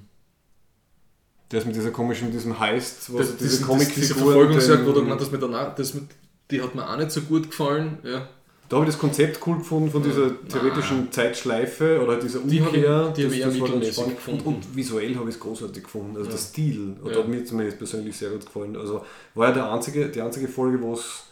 Das 1.49 1.65
mit 1.65 1.75
dieser 1.75 1.91
komischen, 1.91 2.27
mit 2.27 2.35
diesem 2.35 2.59
Heist, 2.59 3.13
was 3.13 3.27
das, 3.27 3.37
diese 3.37 3.49
diese, 3.49 3.65
Comicfiguren. 3.65 4.01
diese 4.01 4.15
Verfolgungsjagd, 4.15 4.85
wo 4.85 4.91
du 4.91 5.01
gemeint 5.01 5.21
hast, 5.21 5.31
mit 5.31 5.41
der 5.41 5.49
Na 5.49 5.69
das 5.69 5.93
mit, 5.93 6.05
die 6.51 6.61
hat 6.61 6.75
mir 6.75 6.89
auch 6.89 6.97
nicht 6.97 7.11
so 7.11 7.21
gut 7.21 7.49
gefallen. 7.49 7.99
Ja. 8.03 8.27
Da 8.69 8.75
habe 8.77 8.85
ich 8.85 8.91
das 8.91 8.99
Konzept 8.99 9.39
cool 9.47 9.57
gefunden 9.57 9.89
von 9.89 10.03
dieser 10.03 10.29
theoretischen 10.47 11.11
Zeitschleife 11.11 11.99
oder 12.03 12.17
dieser 12.17 12.39
Die 12.41 12.61
habe 12.61 12.69
ich- 12.77 12.83
Umkehr. 12.85 13.09
die 13.17 13.23
habe 13.25 13.33
ich 13.33 13.39
eher 13.41 13.47
mittelmäßig 13.47 13.93
spannend. 13.95 14.15
gefunden. 14.17 14.41
Und, 14.47 14.55
und 14.57 14.75
visuell 14.75 15.15
habe 15.15 15.27
ich 15.29 15.35
es 15.35 15.41
großartig 15.41 15.83
gefunden. 15.83 16.15
Also 16.17 16.29
der 16.29 16.37
Stil 16.37 16.95
und 17.03 17.11
Ja. 17.11 17.17
hat 17.17 17.27
mir 17.27 17.43
zumindest 17.43 17.79
persönlich 17.79 18.15
sehr 18.15 18.29
gut 18.29 18.45
gefallen. 18.45 18.77
Also 18.77 19.03
war 19.33 19.47
ja 19.47 19.53
der 19.55 19.71
einzige, 19.71 20.07
die 20.09 20.21
einzige 20.21 20.47
Folge, 20.47 20.79
wo 20.83 20.93
es 20.93 21.23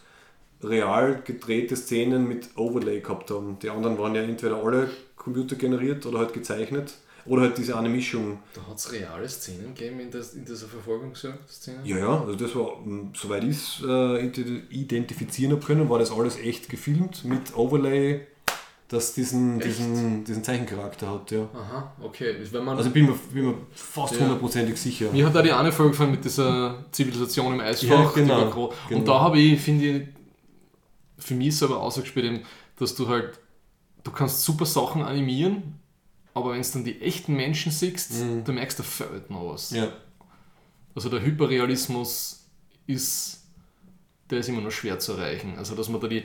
real 0.63 1.21
gedrehte 1.23 1.75
Szenen 1.75 2.27
mit 2.27 2.49
Overlay 2.55 3.01
gehabt 3.01 3.29
haben. 3.29 3.57
Die 3.61 3.69
anderen 3.69 3.99
waren 3.99 4.15
ja 4.15 4.23
entweder 4.23 4.55
alle 4.63 4.89
computergeneriert 5.15 6.05
oder 6.07 6.17
halt 6.17 6.33
gezeichnet. 6.33 6.95
Oder 7.27 7.41
halt 7.43 7.57
diese 7.57 7.77
eine 7.77 7.89
Mischung. 7.89 8.39
Da 8.53 8.61
hat 8.69 8.77
es 8.77 8.91
reale 8.91 9.27
Szenen 9.27 9.73
gegeben 9.75 9.99
in, 9.99 10.11
das, 10.11 10.33
in 10.33 10.45
dieser 10.45 10.67
Verfolgungsjagd-Szene. 10.67 11.79
Ja, 11.83 11.97
ja, 11.97 12.21
also 12.21 12.35
das 12.35 12.55
war, 12.55 12.77
soweit 13.13 13.43
ich 13.43 13.49
es 13.51 13.81
äh, 13.85 14.25
ide- 14.25 14.61
identifizieren 14.69 15.51
habe 15.53 15.65
können, 15.65 15.89
war 15.89 15.99
das 15.99 16.11
alles 16.11 16.37
echt 16.37 16.69
gefilmt 16.69 17.25
mit 17.25 17.55
Overlay, 17.55 18.21
das 18.89 19.13
diesen, 19.13 19.59
Echt? 19.59 19.67
diesen, 19.79 20.23
diesen 20.23 20.43
Zeichencharakter 20.45 21.09
hat, 21.11 21.29
ja. 21.31 21.49
Aha, 21.53 21.91
okay. 22.01 22.35
Wenn 22.51 22.63
man, 22.63 22.77
Also 22.77 22.89
bin 22.91 23.05
mir, 23.07 23.15
bin 23.33 23.45
mir 23.47 23.53
fast 23.73 24.13
Ja. 24.15 24.21
hundertprozentig 24.21 24.79
sicher. 24.79 25.11
mir 25.11 25.25
hat 25.25 25.35
da 25.35 25.41
die 25.41 25.51
eine 25.51 25.73
Folge 25.73 25.91
gefallen 25.91 26.11
mit 26.11 26.23
dieser 26.23 26.85
Zivilisation 26.91 27.55
im 27.55 27.59
Eisfach. 27.59 27.89
Ja, 27.89 28.11
genau, 28.23 28.49
genau. 28.49 28.73
Und 28.91 29.05
da 29.07 29.19
habe 29.19 29.39
ich, 29.39 29.59
finde 29.59 29.85
ich, 29.85 30.07
für 31.17 31.33
mich 31.33 31.57
selber 31.57 31.81
ausgespielt, 31.81 32.45
dass 32.79 32.95
du 32.95 33.07
halt, 33.09 33.37
du 34.05 34.11
kannst 34.11 34.43
super 34.43 34.65
Sachen 34.65 35.01
animieren, 35.01 35.79
aber 36.37 36.51
wenn 36.53 36.61
du 36.61 36.67
dann 36.73 36.83
die 36.83 37.01
echten 37.01 37.35
Menschen 37.35 37.71
siehst, 37.71 38.11
merkst 38.47 38.79
du, 38.79 38.83
da 38.83 38.87
fehlt 38.89 39.29
noch 39.29 39.53
was. 39.53 39.71
Ja. 39.71 39.89
Also 40.95 41.09
der 41.09 41.21
Hyperrealismus 41.21 42.45
ist, 42.87 43.41
der 44.29 44.39
ist 44.39 44.49
immer 44.49 44.61
noch 44.61 44.71
schwer 44.71 44.97
zu 44.99 45.13
erreichen. 45.13 45.55
Also 45.57 45.75
dass 45.75 45.89
man 45.89 45.99
da 46.01 46.07
die 46.07 46.23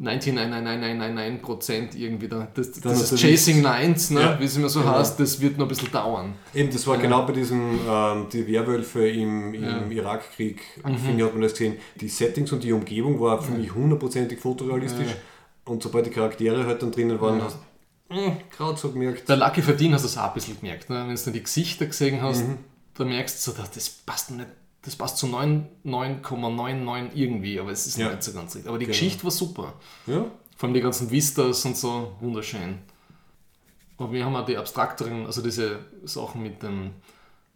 99,9999% 0.00 1.96
irgendwie 1.96 2.28
da, 2.28 2.48
das, 2.54 2.72
das 2.72 3.12
ist 3.12 3.20
Chasing 3.20 3.60
Nines, 3.62 4.10
ne, 4.10 4.20
Ja, 4.20 4.40
wie 4.40 4.44
es 4.44 4.56
immer 4.56 4.68
so 4.68 4.80
genau. 4.80 4.92
heißt, 4.98 5.18
das 5.20 5.40
wird 5.40 5.58
noch 5.58 5.66
ein 5.66 5.68
bisschen 5.68 5.90
dauern. 5.90 6.34
Eben, 6.54 6.70
das 6.70 6.86
war 6.86 6.96
Ja. 6.96 7.02
genau 7.02 7.26
bei 7.26 7.32
diesem, 7.32 7.78
ähm, 7.88 8.26
die 8.32 8.46
Werwölfe 8.46 9.06
im, 9.08 9.52
im 9.54 9.62
Ja. 9.64 9.80
Mhm. 9.80 9.90
Irakkrieg, 9.92 10.60
finde 10.82 11.16
ich, 11.16 11.22
hat 11.22 11.32
man 11.32 11.42
das 11.42 11.52
gesehen. 11.52 11.76
Die 12.00 12.08
Settings 12.08 12.52
und 12.52 12.62
die 12.64 12.72
Umgebung 12.72 13.20
war 13.20 13.42
für 13.42 13.52
mich 13.52 13.74
hundertprozentig 13.74 14.38
fotorealistisch. 14.38 15.16
Und 15.64 15.82
sobald 15.82 16.06
die 16.06 16.10
Charaktere 16.10 16.64
halt 16.66 16.82
dann 16.82 16.90
drinnen 16.92 17.20
waren, 17.20 17.42
hast 17.42 17.58
du 18.10 18.36
gerade 18.56 18.76
so 18.78 18.90
gemerkt. 18.92 19.28
Der 19.28 19.36
Lucky 19.36 19.62
Verdien 19.62 19.94
hast 19.94 20.02
du 20.02 20.08
es 20.08 20.16
auch 20.18 20.28
ein 20.28 20.34
bisschen 20.34 20.58
gemerkt. 20.60 20.90
Ne? 20.90 21.04
Wenn 21.06 21.14
du 21.14 21.22
dann 21.22 21.32
die 21.32 21.42
Gesichter 21.42 21.86
gesehen 21.86 22.20
hast, 22.22 22.42
Mhm. 22.42 22.58
dann 22.94 23.08
merkst 23.08 23.46
du, 23.46 23.50
so, 23.52 23.56
das 23.74 23.88
passt 23.88 24.30
nicht. 24.32 24.48
Das 24.82 24.96
passt 24.96 25.18
zu 25.18 25.26
9 25.26 25.66
9,99 25.84 27.10
irgendwie, 27.14 27.60
aber 27.60 27.70
es 27.70 27.86
ist 27.86 27.98
Ja. 27.98 28.08
nicht 28.10 28.22
so 28.22 28.32
ganz 28.32 28.54
richtig. 28.54 28.68
Aber 28.68 28.78
die 28.78 28.86
Genau. 28.86 28.96
Geschichte 28.96 29.24
war 29.24 29.30
super. 29.30 29.74
Ja, 30.06 30.24
Vor 30.56 30.66
allem 30.66 30.74
die 30.74 30.80
ganzen 30.82 31.10
Vistas 31.10 31.64
und 31.64 31.76
so, 31.76 32.12
wunderschön. 32.20 32.78
Aber 33.98 34.12
wir 34.12 34.24
haben 34.24 34.34
auch 34.36 34.44
die 34.46 34.56
abstrakteren, 34.56 35.26
also 35.26 35.42
diese 35.42 35.80
Sachen 36.04 36.42
mit 36.42 36.62
dem 36.62 36.90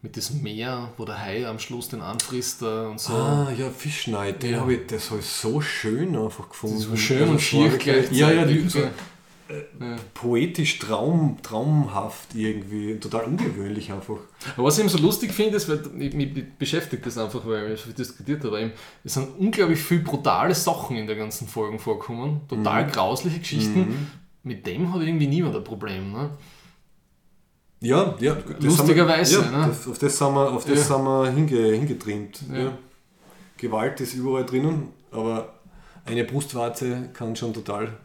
mit 0.02 0.16
diesem 0.16 0.42
Meer, 0.42 0.90
wo 0.98 1.06
der 1.06 1.18
Hai 1.18 1.46
am 1.48 1.58
Schluss 1.58 1.88
den 1.88 2.02
anfrisst 2.02 2.60
äh, 2.60 2.66
und 2.66 3.00
so. 3.00 3.14
Ah, 3.14 3.50
ja, 3.56 3.70
Fischneid, 3.70 4.42
den 4.42 4.52
Ja. 4.52 4.60
habe 4.60 4.74
ich, 4.74 4.86
das 4.86 5.10
habe 5.10 5.20
ich 5.20 5.26
so 5.26 5.62
schön 5.62 6.14
einfach 6.14 6.46
gefunden. 6.50 6.76
Das 6.78 6.90
war 6.90 6.96
schön 6.98 7.20
Also 7.22 7.32
und 7.32 7.40
schier 7.40 7.68
gleichzeitig. 7.70 8.18
Ja, 8.18 8.30
ja, 8.30 8.44
die, 8.44 8.68
so, 8.68 8.80
Ja. 9.48 9.96
poetisch 10.14 10.78
traum, 10.78 11.36
traumhaft 11.42 12.34
irgendwie, 12.34 12.98
total 12.98 13.24
ungewöhnlich 13.24 13.92
einfach. 13.92 14.16
Aber 14.56 14.66
was 14.66 14.78
ich 14.78 14.80
eben 14.80 14.88
so 14.88 14.96
lustig 14.98 15.32
finde, 15.32 15.56
ist, 15.56 15.68
weil 15.68 15.82
mich, 15.92 16.14
mich 16.14 16.32
beschäftigt 16.58 17.04
das 17.04 17.18
einfach, 17.18 17.44
weil 17.46 17.68
wir 17.68 17.76
so 17.76 17.84
viel 17.84 17.92
diskutiert 17.92 18.42
haben, 18.42 18.56
eben, 18.56 18.72
es 19.04 19.12
sind 19.14 19.28
unglaublich 19.38 19.78
viele 19.78 20.00
brutale 20.00 20.54
Sachen 20.54 20.96
in 20.96 21.06
der 21.06 21.16
ganzen 21.16 21.46
Folgen 21.46 21.78
vorkommen, 21.78 22.40
total 22.48 22.86
grausliche 22.86 23.38
Geschichten. 23.38 24.08
Mit 24.42 24.66
dem 24.66 24.92
hat 24.92 25.02
irgendwie 25.02 25.26
niemand 25.26 25.56
ein 25.56 25.64
Problem. 25.64 26.12
Ne? 26.12 26.30
Ja, 27.80 28.14
ja. 28.20 28.34
das 28.34 28.64
Lustigerweise, 28.64 29.44
haben 29.44 29.52
wir, 29.52 29.58
ja, 29.58 29.66
ne? 29.66 29.72
das, 29.74 29.88
auf 29.88 29.98
das 29.98 30.16
sind 30.18 30.34
wir, 30.34 30.52
auf 30.52 30.64
das 30.64 30.88
Ja. 30.88 30.96
sind 30.96 31.04
wir 31.04 31.30
hinge, 31.30 31.72
hingetrimmt. 31.76 32.40
Ja. 32.50 32.78
Gewalt 33.58 34.00
ist 34.00 34.14
überall 34.14 34.46
drinnen, 34.46 34.88
aber 35.10 35.52
eine 36.06 36.24
Brustwarze 36.24 37.10
kann 37.12 37.36
schon 37.36 37.52
total 37.52 37.98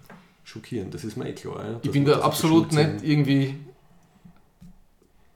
schockieren, 0.50 0.90
das 0.90 1.04
ist 1.04 1.16
mir 1.16 1.30
eh 1.30 1.34
klar. 1.34 1.64
Ja, 1.64 1.80
Ich 1.84 1.92
bin 1.92 2.06
da 2.06 2.20
absolut 2.22 2.72
nicht 2.72 3.04
irgendwie 3.04 3.56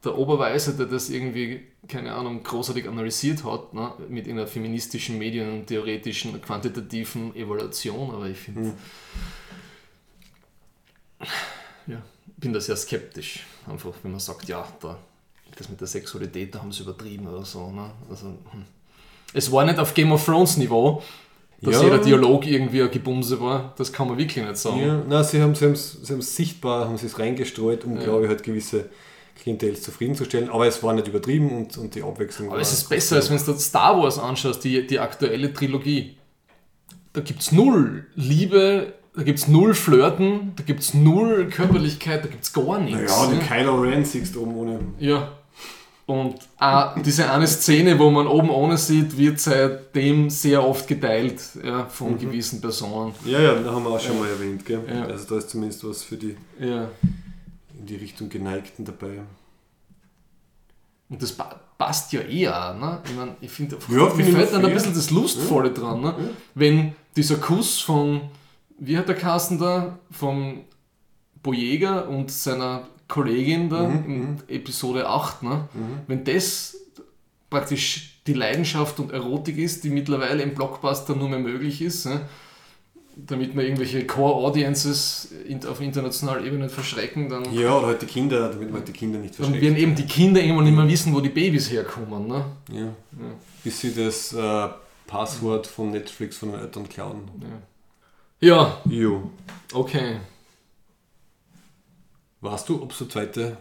der 0.04 0.18
Oberweise, 0.18 0.76
der 0.76 0.88
das 0.88 1.10
irgendwie, 1.10 1.62
keine 1.88 2.14
Ahnung, 2.14 2.44
großartig 2.44 2.88
analysiert 2.88 3.44
hat, 3.44 3.74
ne? 3.74 3.94
mit 4.10 4.28
einer 4.28 4.48
feministischen, 4.48 5.18
medientheoretischen, 5.18 6.42
quantitativen 6.42 7.36
Evaluation, 7.36 8.12
aber 8.12 8.28
ich 8.28 8.38
finde, 8.38 8.62
Hm. 8.62 8.74
ja, 11.88 12.02
bin 12.38 12.52
da 12.52 12.60
sehr 12.60 12.76
skeptisch, 12.76 13.46
einfach 13.68 13.94
wenn 14.02 14.12
man 14.12 14.20
sagt, 14.20 14.48
ja, 14.48 14.68
da, 14.82 14.98
das 15.56 15.70
mit 15.70 15.80
der 15.80 15.88
Sexualität, 15.88 16.54
da 16.54 16.60
haben 16.60 16.72
sie 16.72 16.84
übertrieben 16.84 17.28
oder 17.28 17.46
so. 17.46 17.72
Ne? 17.72 17.92
Also, 18.10 18.28
hm. 18.28 18.66
Es 19.36 19.52
war 19.52 19.66
nicht 19.66 19.80
auf 19.80 19.94
Game 19.94 20.12
of 20.12 20.24
Thrones 20.26 20.58
Niveau, 20.58 21.02
dass 21.64 21.76
Ja. 21.76 21.84
jeder 21.84 21.98
Dialog 22.00 22.46
irgendwie 22.46 22.82
ein 22.82 22.92
Gebumse 22.92 23.40
war, 23.42 23.74
das 23.78 23.92
kann 23.94 24.08
man 24.08 24.18
wirklich 24.18 24.44
nicht 24.44 24.58
sagen. 24.58 24.80
Ja, 24.82 25.02
na, 25.08 25.24
sie 25.24 25.42
haben 25.42 25.52
es 25.52 25.60
sie 25.60 26.12
haben's 26.14 26.36
sichtbar, 26.36 26.88
haben 26.88 26.98
sie 26.98 27.06
es 27.08 27.18
reingestreut, 27.20 27.86
um, 27.86 27.96
Ja. 27.98 28.04
glaube 28.04 28.24
ich, 28.24 28.30
halt 28.30 28.44
gewisse 28.44 28.90
Klientels 29.42 29.82
zufriedenzustellen. 29.82 30.50
Aber 30.50 30.68
es 30.68 30.84
war 30.84 30.94
nicht 30.94 31.08
übertrieben 31.08 31.50
und, 31.52 31.78
und 31.78 31.96
die 31.96 32.04
Abwechslung 32.04 32.48
Aber 32.50 32.58
war. 32.58 32.62
es 32.62 32.72
ist 32.74 32.88
besser, 32.90 33.16
als 33.18 33.30
wenn 33.30 33.38
du 33.44 33.60
Star 33.60 33.98
Wars 34.02 34.20
anschaust, 34.20 34.64
die, 34.64 34.86
die 34.86 35.00
aktuelle 35.00 35.52
Trilogie. 35.54 36.18
Da 37.14 37.22
gibt 37.22 37.42
es 37.42 37.52
null 37.52 38.06
Liebe, 38.16 38.94
da 39.16 39.24
gibt 39.24 39.40
es 39.40 39.48
null 39.48 39.74
Flirten, 39.76 40.54
da 40.56 40.64
gibt 40.64 40.80
es 40.82 40.94
null 40.94 41.48
Körperlichkeit, 41.50 42.24
da 42.26 42.28
gibt 42.30 42.44
es 42.44 42.52
gar 42.54 42.80
nichts. 42.80 43.16
Ja, 43.16 43.28
den 43.28 43.38
ne? 43.38 43.44
Kylo 43.44 43.82
Ren 43.82 44.04
siehst 44.04 44.36
du 44.36 44.42
oben 44.44 44.56
ohne. 44.56 44.80
ja. 45.00 45.32
Und 46.06 46.36
ah, 46.58 46.96
diese 47.00 47.32
eine 47.32 47.48
Szene, 47.48 47.98
wo 47.98 48.10
man 48.10 48.28
oben 48.28 48.50
ohne 48.50 48.78
sieht, 48.78 49.18
wird 49.18 49.40
seitdem 49.40 50.30
sehr 50.30 50.66
oft 50.66 50.86
geteilt 50.88 51.42
ja, 51.64 51.86
von 51.86 52.18
gewissen 52.18 52.60
Personen. 52.60 53.14
Ja, 53.26 53.40
ja, 53.40 53.54
da 53.54 53.72
haben 53.72 53.84
wir 53.86 53.92
auch 53.92 54.00
schon 54.00 54.20
mal 54.20 54.28
erwähnt, 54.28 54.66
gell? 54.66 54.84
Ja. 54.88 55.06
Also 55.06 55.26
da 55.30 55.38
ist 55.38 55.50
zumindest 55.50 55.88
was 55.88 56.04
für 56.04 56.18
die 56.18 56.36
Ja. 56.60 56.90
in 57.80 57.86
die 57.86 57.96
Richtung 57.96 58.28
geneigten 58.28 58.84
dabei. 58.84 59.22
Und 61.10 61.22
das 61.22 61.32
pa 61.32 61.60
passt 61.78 62.14
ja 62.14 62.22
eher, 62.22 62.74
ne? 62.80 63.00
Ich 63.06 63.16
meine, 63.16 63.36
ich 63.42 63.52
finde, 63.52 63.78
Ja, 63.90 63.96
mir 63.96 64.10
finde 64.12 64.30
ich 64.30 64.36
fällt 64.36 64.54
dann 64.54 64.66
ein 64.66 64.74
bisschen 64.74 64.94
das 64.94 65.10
Lustvolle 65.10 65.72
dran, 65.72 66.02
ne? 66.02 66.14
Wenn 66.54 66.96
dieser 67.16 67.36
Kuss 67.38 67.80
von, 67.80 68.22
wie 68.78 68.98
hat 68.98 69.08
der 69.08 69.16
Carsten 69.16 69.58
da, 69.58 69.98
vom 70.12 70.62
Boyega 71.42 72.02
und 72.02 72.32
seiner 72.32 72.88
Kollegin 73.14 73.70
da 73.70 73.84
in 73.90 74.40
Episode 74.48 75.08
8, 75.08 75.44
ne? 75.44 75.68
Wenn 76.08 76.24
das 76.24 76.76
praktisch 77.50 78.20
die 78.26 78.34
Leidenschaft 78.34 79.00
und 79.00 79.12
Erotik 79.12 79.58
ist, 79.60 79.84
die 79.84 79.92
mittlerweile 79.92 80.42
im 80.42 80.56
Blockbuster 80.56 81.16
nur 81.16 81.30
mehr 81.30 81.40
möglich 81.40 81.82
ist, 81.82 82.06
ne? 82.08 82.22
damit 83.16 83.56
wir 83.56 83.64
irgendwelche 83.64 84.08
Core-Audiences 84.08 85.32
in, 85.48 85.64
auf 85.68 85.80
internationaler 85.82 86.44
Ebene 86.44 86.64
nicht 86.64 86.74
verschrecken, 86.74 87.30
dann 87.30 87.54
Ja, 87.54 87.78
oder 87.78 87.88
halt 87.88 88.02
die 88.02 88.08
Kinder, 88.08 88.50
damit 88.50 88.70
man 88.72 88.80
halt 88.80 88.88
die 88.88 88.92
Kinder 88.94 89.20
nicht 89.20 89.36
verschreckt. 89.36 89.62
werden 89.62 89.78
eben 89.78 89.94
die 89.94 90.08
Kinder 90.08 90.42
irgendwann 90.42 90.66
nicht 90.66 90.76
mehr 90.76 90.88
wissen, 90.88 91.14
wo 91.14 91.20
die 91.20 91.30
Babys 91.30 91.70
herkommen. 91.70 92.28
Ne? 92.28 92.44
Ja. 92.72 92.88
Bis 93.64 93.82
sie 93.82 93.94
das 93.94 94.34
äh, 94.34 94.68
Passwort 95.06 95.68
von 95.68 95.92
Netflix 95.92 96.38
von 96.38 96.54
den 96.54 96.62
Eltern 96.62 96.90
klauen. 96.90 97.30
Ja, 98.40 98.78
Jo. 98.90 99.30
okay. 99.74 100.16
Weißt 102.44 102.68
du, 102.68 102.84
ob 102.84 102.92
es 102.92 103.00
eine 103.00 103.10
zweite, 103.10 103.58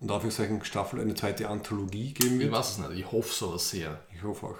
und 0.00 0.10
Anführungszeichen 0.10 0.64
Staffel, 0.64 1.00
eine 1.02 1.14
zweite 1.14 1.50
Anthologie 1.50 2.14
geben 2.14 2.36
Ich 2.36 2.46
wird? 2.46 2.52
weiß 2.52 2.70
es 2.70 2.78
nicht, 2.78 2.92
ich 2.98 3.12
hoffe 3.12 3.30
so 3.32 3.58
sehr. 3.58 4.00
Ich 4.16 4.22
hoffe 4.22 4.46
auch. 4.46 4.58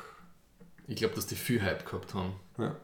Ich 0.89 0.97
glaube, 0.97 1.15
dass 1.15 1.27
die 1.27 1.36
viel 1.36 1.62
Hype 1.62 1.86
gehabt 1.86 2.12
haben. 2.12 2.35
Ja. 2.59 2.77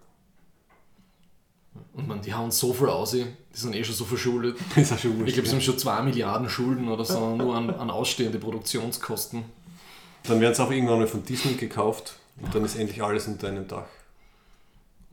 Und 1.93 2.09
man, 2.09 2.23
die 2.23 2.33
hauen 2.33 2.51
so 2.51 2.73
viel 2.73 2.89
aus, 2.89 3.11
die 3.11 3.27
sind 3.53 3.75
eh 3.75 3.85
schon 3.85 3.95
so 3.95 4.07
verschuldet. 4.07 4.57
Ist 4.77 4.91
auch 4.91 4.99
schon. 4.99 5.27
Ich 5.27 5.35
glaube, 5.35 5.47
sie 5.47 5.55
haben 5.55 5.61
schon 5.61 5.77
2 5.77 6.03
Milliarden 6.05 6.49
Schulden 6.49 6.89
oder 6.89 7.05
so, 7.05 7.37
nur 7.37 7.55
an, 7.55 7.69
an 7.69 7.91
ausstehende 7.91 8.39
Produktionskosten. 8.39 9.45
Dann 10.23 10.41
werden 10.41 10.55
sie 10.55 10.63
auch 10.65 10.71
irgendwann 10.71 11.01
mal 11.01 11.07
von 11.07 11.23
Disney 11.23 11.53
gekauft 11.53 12.15
und 12.41 12.55
dann 12.55 12.65
ist 12.65 12.77
endlich 12.77 13.03
alles 13.03 13.29
unter 13.29 13.49
einem 13.49 13.69
Dach. 13.69 13.85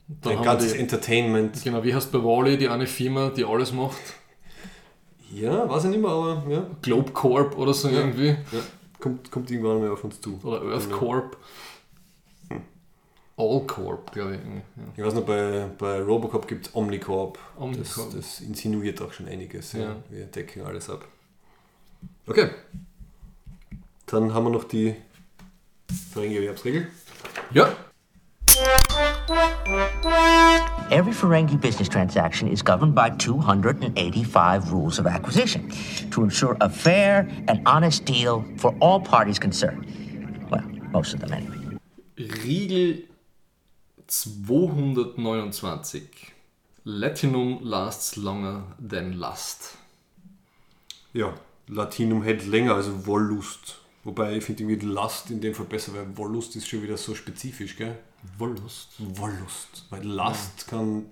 Dann 0.08 0.38
Ein 0.38 0.44
ganzes 0.44 0.72
die, 0.72 0.80
Entertainment. 0.80 1.62
genau, 1.64 1.84
wie 1.84 1.94
heißt 1.94 2.14
bei 2.14 2.20
Wally 2.20 2.58
die 2.58 2.70
eine 2.70 2.88
Firma, 2.88 3.30
die 3.30 3.44
alles 3.44 3.74
macht? 3.74 4.00
Ja, 5.32 5.68
weiß 5.70 5.86
ich 5.86 5.90
nicht 5.92 6.02
mehr, 6.02 6.12
aber 6.12 6.44
ja. 6.50 6.66
Globe 6.82 7.12
Corp 7.12 7.58
oder 7.58 7.74
so 7.74 7.90
irgendwie. 7.90 8.28
ja. 8.30 8.38
Kommt, 9.00 9.30
kommt 9.32 9.52
irgendwann 9.52 9.80
mal 9.82 9.92
auf 9.92 10.04
uns 10.04 10.20
zu. 10.22 10.40
Oder 10.44 10.62
Earth 10.64 10.86
Genau. 10.86 10.98
Corp. 10.98 11.38
All 13.38 13.62
Corp, 13.68 14.12
glaube 14.14 14.36
ich. 14.36 14.40
Ja. 14.42 14.84
Ich 14.96 15.04
weiß 15.04 15.14
noch, 15.16 15.26
bei, 15.26 15.68
bei 15.78 16.02
Robocop 16.02 16.48
gibt 16.48 16.68
es 16.68 16.76
Omnicorp. 16.76 17.38
Omnicorp. 17.60 18.12
Das, 18.14 18.16
das 18.16 18.40
insinuiert 18.42 19.02
auch 19.02 19.12
schon 19.12 19.28
einiges. 19.28 19.74
Ja. 19.74 19.80
Ja. 19.82 19.96
Wir 20.10 20.26
decken 20.26 20.66
alles 20.66 20.90
ab. 20.90 21.06
Okay. 22.28 22.50
Dann 24.06 24.34
haben 24.34 24.46
wir 24.46 24.52
noch 24.52 24.64
die 24.64 24.96
Verringerwerbsregel. 26.14 26.88
ja, 27.52 27.68
Every 30.92 31.14
Ferengi 31.14 31.60
business 31.60 31.90
transaction 31.90 32.48
is 32.48 32.62
governed 32.62 32.94
by 32.94 33.10
285 33.10 34.72
rules 34.72 35.00
of 35.00 35.08
acquisition 35.08 35.72
to 36.12 36.22
ensure 36.22 36.56
a 36.62 36.70
fair 36.70 37.28
and 37.48 37.60
honest 37.66 38.06
deal 38.06 38.46
for 38.58 38.76
all 38.80 39.00
parties 39.00 39.40
concerned. 39.40 39.88
Well, 40.52 40.62
most 40.92 41.16
of 41.16 41.22
them 41.22 41.34
anyway. 41.34 41.58
Riegel 42.18 43.02
229. 44.08 45.82
Latinum 46.86 47.60
lasts 47.64 48.16
longer 48.16 48.62
than 48.78 49.20
lust. 49.20 49.78
Ja, 51.14 51.34
Latinum 51.68 52.22
hält 52.22 52.46
länger, 52.46 52.76
also 52.76 53.08
Wollust. 53.08 53.80
Wobei 54.04 54.38
ich 54.38 54.44
finde 54.44 54.62
irgendwie 54.64 54.86
Lust 54.86 55.32
in 55.32 55.42
dem 55.42 55.56
Fall 55.56 55.66
besser, 55.66 55.96
weil 55.96 56.16
Wollust 56.16 56.56
ist 56.56 56.68
schon 56.68 56.84
wieder 56.84 56.96
so 56.96 57.16
spezifisch, 57.16 57.76
gell? 57.76 57.98
Wollust. 58.38 58.90
Wollust. 59.00 59.86
Weil 59.90 60.04
Lust 60.04 60.68
kann 60.68 61.06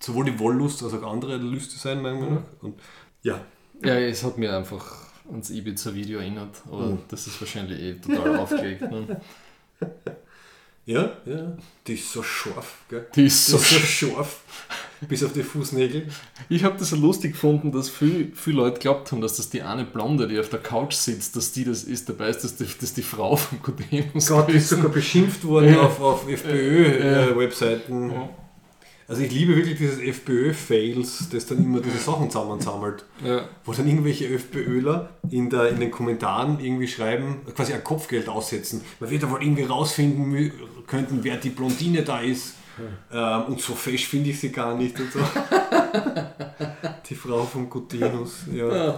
sowohl 0.00 0.26
die 0.26 0.38
Wollust 0.38 0.82
als 0.82 0.94
auch 0.94 1.02
andere 1.12 1.36
Lüste 1.36 1.76
sein, 1.76 2.02
meiner 2.02 2.16
Meinung 2.20 2.34
nach. 2.34 2.62
Und 2.62 2.80
ja, 3.22 3.40
Ja, 3.82 3.94
es 3.98 4.22
hat 4.24 4.38
mir 4.38 4.56
einfach 4.56 5.06
ans 5.30 5.50
Ibiza-Video 5.50 6.20
erinnert, 6.20 6.62
aber 6.66 6.98
das 7.08 7.26
ist 7.26 7.40
wahrscheinlich 7.40 7.80
eh 7.80 7.94
total 7.94 8.36
aufgelegt. 8.40 8.82
Ne? 8.82 9.20
ja, 10.86 11.16
ja. 11.24 11.56
Die 11.86 11.94
ist 11.94 12.12
so 12.12 12.22
scharf, 12.22 12.84
gell? 12.88 13.06
Die 13.14 13.26
ist 13.26 13.46
so 13.46 13.56
Die 13.56 13.62
ist 13.62 13.70
so 13.72 13.78
scharf. 13.78 14.40
Bis 15.08 15.22
auf 15.22 15.32
die 15.32 15.42
Fußnägel. 15.42 16.06
Ich 16.48 16.64
habe 16.64 16.78
das 16.78 16.90
so 16.90 16.96
lustig 16.96 17.32
gefunden, 17.32 17.70
dass 17.70 17.90
viel, 17.90 18.32
viele 18.34 18.56
Leute 18.56 18.80
glaubt 18.80 19.12
haben, 19.12 19.20
dass 19.20 19.36
das 19.36 19.50
die 19.50 19.60
eine 19.62 19.84
Blonde, 19.84 20.26
die 20.26 20.38
auf 20.40 20.48
der 20.48 20.58
Couch 20.60 20.94
sitzt, 20.94 21.36
dass 21.36 21.52
die 21.52 21.64
das 21.64 21.84
ist. 21.84 22.08
Dabei 22.08 22.28
ist 22.30 22.44
das 22.44 22.56
die, 22.56 22.66
das 22.80 22.94
die 22.94 23.02
Frau 23.02 23.36
von 23.36 23.60
Codemus. 23.62 24.28
Gott, 24.28 24.48
die 24.48 24.52
ist 24.54 24.68
sogar 24.70 24.88
beschimpft 24.88 25.44
worden 25.44 25.74
Ja. 25.74 25.82
auf, 25.82 26.00
auf 26.00 26.26
FPÖ-Webseiten. 26.28 28.12
Also 29.08 29.22
ich 29.22 29.30
liebe 29.30 29.54
wirklich 29.54 29.78
dieses 29.78 30.00
FPÖ-Fails, 30.00 31.28
das 31.30 31.46
dann 31.46 31.58
immer 31.58 31.80
diese 31.80 31.98
Sachen 31.98 32.28
zusammensammelt. 32.28 33.04
Ja. 33.24 33.48
Wo 33.64 33.72
dann 33.72 33.86
irgendwelche 33.86 34.26
FPÖler 34.26 35.10
in, 35.30 35.48
der, 35.48 35.68
in 35.68 35.78
den 35.78 35.92
Kommentaren 35.92 36.58
irgendwie 36.58 36.88
schreiben, 36.88 37.36
quasi 37.54 37.72
ein 37.72 37.84
Kopfgeld 37.84 38.28
aussetzen. 38.28 38.80
Man 38.98 39.08
wird 39.10 39.22
aber 39.22 39.40
irgendwie 39.40 39.62
rausfinden 39.62 40.50
könnten, 40.88 41.20
wer 41.22 41.36
die 41.36 41.50
Blondine 41.50 42.02
da 42.02 42.18
ist. 42.20 42.54
Ähm, 43.12 43.44
und 43.44 43.60
so 43.60 43.74
fesch 43.74 44.06
finde 44.06 44.30
ich 44.30 44.40
sie 44.40 44.50
gar 44.50 44.76
nicht 44.76 44.98
und 45.00 45.12
so. 45.12 45.20
die 47.08 47.14
Frau 47.14 47.44
von 47.44 47.70
Gutinus, 47.70 48.44
ja. 48.52 48.96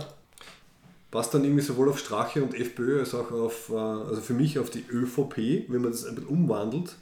Passt 1.10 1.32
dann 1.32 1.44
irgendwie 1.44 1.62
sowohl 1.62 1.88
auf 1.88 1.98
Strache 1.98 2.42
und 2.42 2.54
FPÖ 2.54 3.00
als 3.00 3.14
auch 3.14 3.30
auf, 3.30 3.70
äh, 3.70 3.76
also 3.76 4.20
für 4.20 4.34
mich 4.34 4.58
auf 4.58 4.70
die 4.70 4.84
ÖVP, 4.90 5.68
wenn 5.68 5.82
man 5.82 5.92
das 5.92 6.04
ein 6.04 6.14
bisschen 6.14 6.30
umwandelt. 6.30 6.96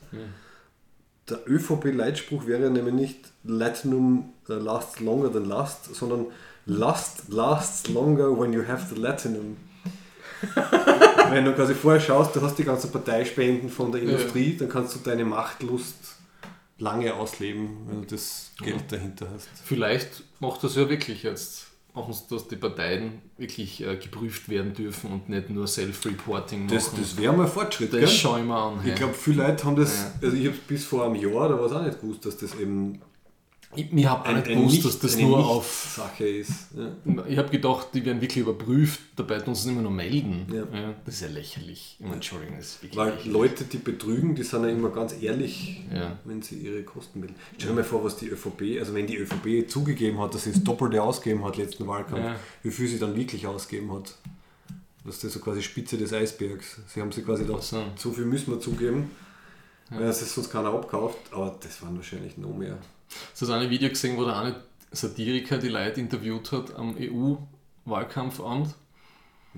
Der 1.28 1.40
ÖVP-Leitspruch 1.48 2.46
wäre 2.46 2.70
nämlich 2.70 2.94
nicht 2.94 3.32
Latinum 3.42 4.32
äh, 4.48 4.52
lasts 4.52 5.00
longer 5.00 5.32
than 5.32 5.44
lust, 5.46 5.92
sondern 5.94 6.26
Lust 6.66 7.28
lasts 7.28 7.88
longer 7.88 8.36
when 8.38 8.52
you 8.52 8.66
have 8.66 8.92
the 8.92 9.00
Latinum. 9.00 9.56
wenn 11.30 11.44
du 11.44 11.52
quasi 11.52 11.74
vorher 11.74 12.00
schaust, 12.00 12.36
du 12.36 12.42
hast 12.42 12.58
die 12.58 12.64
ganzen 12.64 12.90
Parteispenden 12.90 13.70
von 13.70 13.90
der 13.90 14.02
Industrie, 14.02 14.56
dann 14.56 14.68
kannst 14.68 14.94
du 14.94 14.98
deine 14.98 15.24
Machtlust 15.24 16.15
lange 16.78 17.14
ausleben, 17.14 17.76
wenn 17.86 18.02
du 18.02 18.06
das 18.06 18.50
Geld 18.62 18.90
dahinter 18.90 19.28
hast. 19.34 19.48
Vielleicht 19.64 20.22
macht 20.40 20.62
das 20.64 20.76
ja 20.76 20.88
wirklich 20.88 21.22
jetzt. 21.22 21.66
Dass 22.28 22.46
die 22.48 22.56
Parteien 22.56 23.22
wirklich 23.38 23.82
äh, 23.82 23.96
geprüft 23.96 24.50
werden 24.50 24.74
dürfen 24.74 25.10
und 25.12 25.30
nicht 25.30 25.48
nur 25.48 25.66
Self-Reporting 25.66 26.66
machen. 26.66 26.74
Das, 26.74 26.94
das 26.94 27.16
wäre 27.16 27.32
mal 27.32 27.46
Fortschritt, 27.46 27.90
das 27.90 28.00
gell? 28.00 28.08
schaue 28.10 28.40
ich 28.40 28.44
mir 28.44 28.54
an. 28.54 28.80
Ich 28.86 28.94
glaube, 28.96 29.14
viele 29.14 29.46
Leute 29.46 29.64
haben 29.64 29.76
das, 29.76 29.96
Ja. 30.02 30.12
also 30.20 30.36
ich 30.36 30.44
habe 30.46 30.56
es 30.56 30.62
bis 30.64 30.84
vor 30.84 31.06
einem 31.06 31.14
Jahr, 31.14 31.48
da 31.48 31.58
war 31.58 31.64
es 31.64 31.72
auch 31.72 31.82
nicht 31.82 31.98
gewusst, 31.98 32.26
dass 32.26 32.36
das 32.36 32.54
eben 32.56 33.00
ich, 33.76 33.92
ich 33.92 34.06
habe 34.06 34.28
auch 34.28 34.34
nicht 34.34 34.46
gewusst, 34.48 34.84
dass 34.84 34.98
das 34.98 35.16
nur 35.18 35.38
auf 35.46 35.94
Sache 35.96 36.26
ist. 36.26 36.68
Ja. 36.76 37.24
Ich 37.28 37.38
habe 37.38 37.48
gedacht, 37.50 37.88
die 37.94 38.04
werden 38.04 38.20
wirklich 38.20 38.38
überprüft, 38.42 39.00
dabei 39.16 39.38
tun 39.38 39.54
sie 39.54 39.70
immer 39.70 39.82
nur 39.82 39.90
melden. 39.92 40.46
Ja. 40.52 40.94
das 41.04 41.14
ist 41.16 41.20
ja 41.20 41.28
lächerlich. 41.28 41.96
Ich 41.98 42.00
meine, 42.04 42.14
Entschuldigung, 42.14 42.56
das 42.56 42.66
ist 42.66 42.82
wirklich 42.82 42.96
Weil 42.98 43.10
lächerlich. 43.10 43.32
Leute, 43.32 43.64
die 43.64 43.78
betrügen, 43.78 44.34
die 44.34 44.42
sind 44.42 44.62
ja 44.64 44.70
immer 44.70 44.90
ganz 44.90 45.14
ehrlich, 45.20 45.82
Ja. 45.94 46.18
wenn 46.24 46.42
sie 46.42 46.56
ihre 46.56 46.82
Kosten 46.82 47.20
melden. 47.20 47.36
Stell 47.56 47.68
dir 47.70 47.74
mal 47.76 47.84
vor, 47.84 48.02
was 48.04 48.16
die 48.16 48.26
ÖVP, 48.28 48.78
also 48.78 48.94
wenn 48.94 49.06
die 49.06 49.16
ÖVP 49.16 49.68
zugegeben 49.70 50.18
hat, 50.20 50.34
dass 50.34 50.44
sie 50.44 50.52
das 50.52 50.62
Doppelte 50.64 51.02
ausgegeben 51.02 51.44
hat 51.44 51.56
letzten 51.56 51.86
Wahlkampf, 51.86 52.24
Ja. 52.24 52.36
wie 52.62 52.70
viel 52.70 52.88
sie 52.88 52.98
dann 52.98 53.14
wirklich 53.14 53.46
ausgegeben 53.46 53.92
hat. 53.92 54.14
Das 55.04 55.22
ist 55.22 55.32
so 55.34 55.38
quasi 55.38 55.62
Spitze 55.62 55.96
des 55.96 56.12
Eisbergs. 56.12 56.80
Sie 56.88 57.00
haben 57.00 57.12
sie 57.12 57.22
quasi 57.22 57.44
gedacht, 57.44 57.60
Ach 57.62 57.64
so. 57.64 57.84
so 57.96 58.10
viel 58.12 58.24
müssen 58.24 58.50
wir 58.52 58.58
zugeben, 58.58 59.10
weil 59.88 60.02
es 60.02 60.34
sonst 60.34 60.50
keiner 60.50 60.70
abkauft, 60.74 61.18
aber 61.30 61.56
das 61.62 61.80
waren 61.80 61.96
wahrscheinlich 61.96 62.36
noch 62.38 62.52
mehr. 62.56 62.76
Hast 63.08 63.42
du 63.42 63.46
das 63.46 63.54
eine 63.54 63.70
Video 63.70 63.88
gesehen, 63.88 64.16
wo 64.16 64.24
der 64.24 64.36
eine 64.38 64.56
Satiriker 64.92 65.58
die 65.58 65.68
Leute 65.68 66.00
interviewt 66.00 66.52
hat 66.52 66.74
am 66.76 66.96
EU-Wahlkampfamt? 66.98 68.74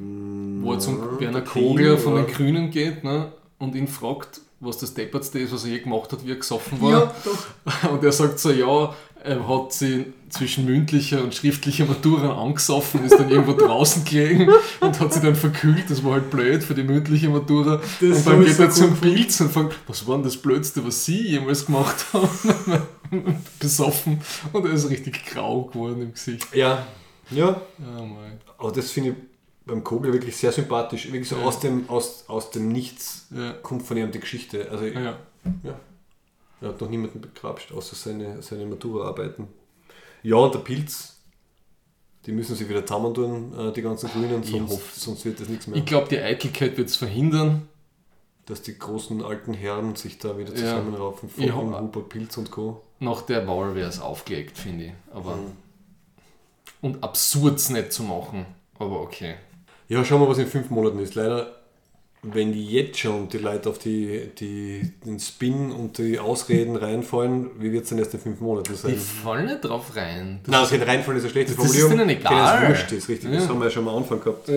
wo 0.00 0.72
er 0.72 0.78
zum 0.78 1.20
Werner 1.20 1.40
der 1.40 1.44
Kogler 1.44 1.98
von 1.98 2.14
den 2.14 2.28
ja. 2.28 2.32
Grünen 2.32 2.70
geht 2.70 3.02
ne? 3.02 3.32
und 3.58 3.74
ihn 3.74 3.88
fragt, 3.88 4.40
was 4.60 4.78
das 4.78 4.94
Deppertste 4.94 5.38
ist, 5.38 5.52
was 5.52 5.64
er 5.64 5.72
je 5.72 5.80
gemacht 5.80 6.12
hat, 6.12 6.24
wie 6.24 6.30
er 6.30 6.36
gesoffen 6.36 6.80
war. 6.80 7.14
doch. 7.24 7.90
Und 7.90 8.02
er 8.02 8.10
sagt 8.10 8.40
so, 8.40 8.50
ja, 8.50 8.94
hat 9.24 9.72
sie 9.72 10.12
zwischen 10.30 10.64
mündlicher 10.66 11.22
und 11.22 11.34
schriftlicher 11.34 11.86
Matura 11.86 12.40
angesoffen, 12.42 13.04
ist 13.04 13.18
dann 13.18 13.30
irgendwo 13.30 13.52
draußen 13.54 14.04
gelegen 14.04 14.48
und 14.80 15.00
hat 15.00 15.12
sie 15.14 15.20
dann 15.20 15.34
verkühlt. 15.34 15.84
Das 15.88 16.04
war 16.04 16.12
halt 16.12 16.30
blöd 16.30 16.62
für 16.62 16.74
die 16.74 16.82
mündliche 16.84 17.28
Matura. 17.28 17.80
Das 18.00 18.18
und 18.18 18.26
dann 18.26 18.44
geht 18.44 18.58
er 18.58 18.70
zum 18.70 18.94
Bild 18.96 19.40
und 19.40 19.50
fragt, 19.52 19.76
was 19.86 20.06
war 20.06 20.16
denn 20.16 20.24
das 20.24 20.36
Blödste, 20.36 20.84
was 20.86 21.04
sie 21.04 21.28
jemals 21.28 21.66
gemacht 21.66 22.06
haben? 22.12 22.28
Besoffen. 23.58 24.20
Und 24.52 24.66
er 24.66 24.72
ist 24.72 24.88
richtig 24.90 25.24
grau 25.26 25.62
geworden 25.64 26.02
im 26.02 26.12
Gesicht. 26.12 26.46
Ja, 26.54 26.86
ja, 27.30 27.60
Oh 27.80 28.04
mein. 28.04 28.38
aber 28.58 28.72
das 28.72 28.90
finde 28.90 29.10
ich 29.10 29.14
beim 29.66 29.84
Kogler 29.84 30.12
wirklich 30.12 30.36
sehr 30.36 30.52
sympathisch. 30.52 31.06
Wirklich 31.06 31.28
so 31.28 31.36
aus, 31.36 31.60
dem, 31.60 31.88
aus, 31.88 32.24
aus 32.28 32.50
dem 32.50 32.68
Nichts 32.68 33.26
Ja. 33.34 33.52
kommt 33.62 33.82
von 33.82 33.96
ihm 33.96 34.10
die 34.10 34.20
Geschichte. 34.20 34.68
Also 34.70 34.84
Ja. 34.86 35.16
Ja. 35.62 35.74
Er 36.60 36.68
hat 36.68 36.80
noch 36.80 36.88
niemanden 36.88 37.20
begrapscht, 37.20 37.72
außer 37.72 37.94
seine, 37.96 38.42
seine 38.42 38.66
Matura-Arbeiten. 38.66 39.48
Ja, 40.22 40.36
und 40.36 40.54
der 40.54 40.58
Pilz, 40.60 41.16
die 42.26 42.32
müssen 42.32 42.56
sich 42.56 42.68
wieder 42.68 42.84
zusammentun, 42.84 43.56
äh, 43.58 43.72
die 43.72 43.82
ganzen 43.82 44.10
Grünen, 44.10 44.42
sonst, 44.42 44.72
hoffe. 44.72 45.00
sonst 45.00 45.24
wird 45.24 45.40
das 45.40 45.48
nichts 45.48 45.66
mehr. 45.68 45.76
Ich 45.78 45.84
glaube, 45.86 46.08
die 46.08 46.18
Eitelkeit 46.18 46.76
wird 46.76 46.88
es 46.88 46.96
verhindern. 46.96 47.68
Dass 48.46 48.62
die 48.62 48.78
großen 48.78 49.22
alten 49.22 49.52
Herren 49.52 49.94
sich 49.94 50.18
da 50.18 50.38
wieder 50.38 50.52
Ja. 50.52 50.56
zusammenraufen. 50.56 51.28
Ich 51.36 51.50
Von 51.50 51.76
Huber, 51.78 52.00
Pilz 52.08 52.38
und 52.38 52.50
Co. 52.50 52.80
Nach 52.98 53.20
der 53.20 53.46
Wahl 53.46 53.74
wäre 53.74 53.90
es 53.90 54.00
aufgelegt, 54.00 54.56
finde 54.56 54.86
ich. 54.86 54.92
Aber 55.12 55.36
Mhm. 55.36 55.52
Und 56.80 57.02
absurd 57.04 57.68
nicht 57.70 57.92
zu 57.92 58.02
machen. 58.04 58.46
Aber 58.78 59.02
okay. 59.02 59.34
Ja, 59.88 60.02
schauen 60.02 60.22
wir, 60.22 60.28
was 60.28 60.38
in 60.38 60.46
fünf 60.46 60.70
Monaten 60.70 60.98
ist. 61.00 61.14
Leider, 61.14 61.57
wenn 62.22 62.52
die 62.52 62.66
jetzt 62.66 62.98
schon 62.98 63.28
die 63.28 63.38
Leute 63.38 63.68
auf 63.70 63.78
die, 63.78 64.30
die, 64.38 64.92
den 65.04 65.20
Spin 65.20 65.70
und 65.70 65.98
die 65.98 66.18
Ausreden 66.18 66.74
reinfallen, 66.76 67.50
wie 67.60 67.70
wird 67.72 67.84
es 67.84 67.90
denn 67.90 67.98
erst 67.98 68.14
in 68.14 68.20
fünf 68.20 68.40
Monaten 68.40 68.74
sein? 68.74 68.92
Die 68.92 68.96
fallen 68.98 69.46
nicht 69.46 69.60
drauf 69.62 69.94
rein. 69.94 70.40
Das 70.42 70.50
Nein, 70.52 70.60
das 70.62 70.72
okay, 70.72 70.82
reinfallen 70.82 71.18
ist 71.18 71.24
eine 71.24 71.30
schlechte 71.32 71.54
Das 71.54 71.64
ist 71.64 71.76
Formulierung. 71.80 72.08
denen 72.08 72.10
egal. 72.20 72.60
Denen 72.60 72.72
es 72.72 72.78
wurscht 72.80 72.92
ist, 72.92 73.08
richtig. 73.08 73.30
Das 73.32 73.42
Ja. 73.44 73.48
haben 73.48 73.58
wir 73.60 73.64
ja 73.66 73.70
schon 73.70 73.88
am 73.88 73.96
Anfang 73.96 74.20
gehabt. 74.20 74.50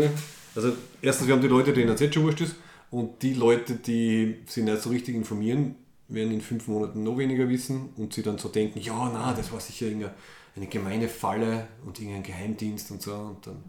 Also, 0.55 0.73
erstens, 1.01 1.27
wir 1.27 1.35
haben 1.35 1.41
die 1.41 1.47
Leute, 1.47 1.71
denen 1.73 1.91
es 1.91 1.99
jetzt 2.01 2.13
schon 2.15 2.23
wurscht 2.23 2.41
ist. 2.41 2.55
Und 2.89 3.21
die 3.21 3.33
Leute, 3.35 3.75
die 3.75 4.38
sich 4.47 4.63
nicht 4.63 4.81
so 4.81 4.89
richtig 4.89 5.15
informieren, 5.15 5.75
werden 6.09 6.33
in 6.33 6.41
fünf 6.41 6.67
Monaten 6.67 7.03
noch 7.03 7.17
weniger 7.17 7.47
wissen 7.47 7.89
und 7.95 8.11
sie 8.13 8.21
dann 8.21 8.38
so 8.38 8.49
denken, 8.49 8.79
ja, 8.81 9.09
na, 9.13 9.33
das 9.33 9.49
war 9.51 9.59
sicher 9.61 9.85
irgendeine 9.85 10.13
eine 10.57 10.67
gemeine 10.67 11.07
Falle 11.07 11.67
und 11.85 11.97
irgendein 11.99 12.23
Geheimdienst 12.23 12.91
und 12.91 13.01
so. 13.01 13.13
Und 13.13 13.47
dann, 13.47 13.63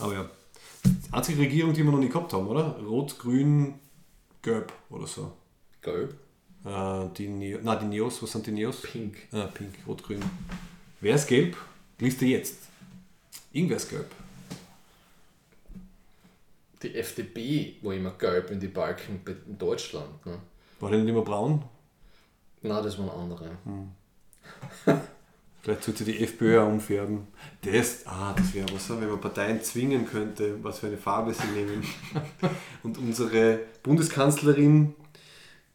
Aber 0.00 0.12
ja, 0.12 0.30
einzige 1.12 1.42
Regierung, 1.42 1.72
die 1.72 1.84
wir 1.84 1.90
noch 1.90 1.98
nie 1.98 2.08
gehabt 2.08 2.32
haben, 2.32 2.46
oder? 2.46 2.78
Rot, 2.80 3.18
Grün, 3.18 3.74
Gelb 4.42 4.72
oder 4.90 5.06
so. 5.06 5.32
Gelb. 5.80 6.14
Äh, 6.64 7.08
die, 7.16 7.28
Neo, 7.28 7.58
na, 7.62 7.76
die 7.76 7.86
Neos, 7.86 8.22
was 8.22 8.32
sind 8.32 8.46
die 8.46 8.52
Neos? 8.52 8.80
Pink. 8.82 9.16
Ah, 9.32 9.46
pink, 9.46 9.74
rot, 9.86 10.02
grün. 10.02 10.22
Wer 11.00 11.14
ist 11.14 11.26
gelb? 11.26 11.56
Liste 11.98 12.24
jetzt. 12.24 12.56
Irgendwer 13.52 13.76
ist 13.76 13.90
gelb. 13.90 14.10
Die 16.82 16.94
FDP 16.94 17.76
war 17.82 17.94
immer 17.94 18.12
gelb 18.12 18.50
in 18.50 18.60
die 18.60 18.68
Balken 18.68 19.20
in 19.46 19.58
Deutschland. 19.58 20.24
Ne? 20.26 20.38
War 20.80 20.90
der 20.90 21.00
nicht 21.00 21.08
immer 21.08 21.22
braun? 21.22 21.62
Nein, 22.62 22.82
das 22.82 22.98
waren 22.98 23.10
andere. 23.10 23.50
Vielleicht 25.64 25.84
sollte 25.84 26.04
die 26.04 26.22
FPÖ 26.22 26.60
auch 26.60 26.68
umfärben. 26.68 27.26
Das, 27.62 28.06
ah, 28.06 28.34
das 28.36 28.52
wäre 28.52 28.66
was, 28.74 28.90
wenn 28.90 29.08
man 29.08 29.18
Parteien 29.18 29.62
zwingen 29.62 30.06
könnte, 30.06 30.62
was 30.62 30.80
für 30.80 30.88
eine 30.88 30.98
Farbe 30.98 31.32
sie 31.32 31.46
nehmen. 31.54 31.82
Und 32.82 32.98
unsere 32.98 33.60
Bundeskanzlerin, 33.82 34.94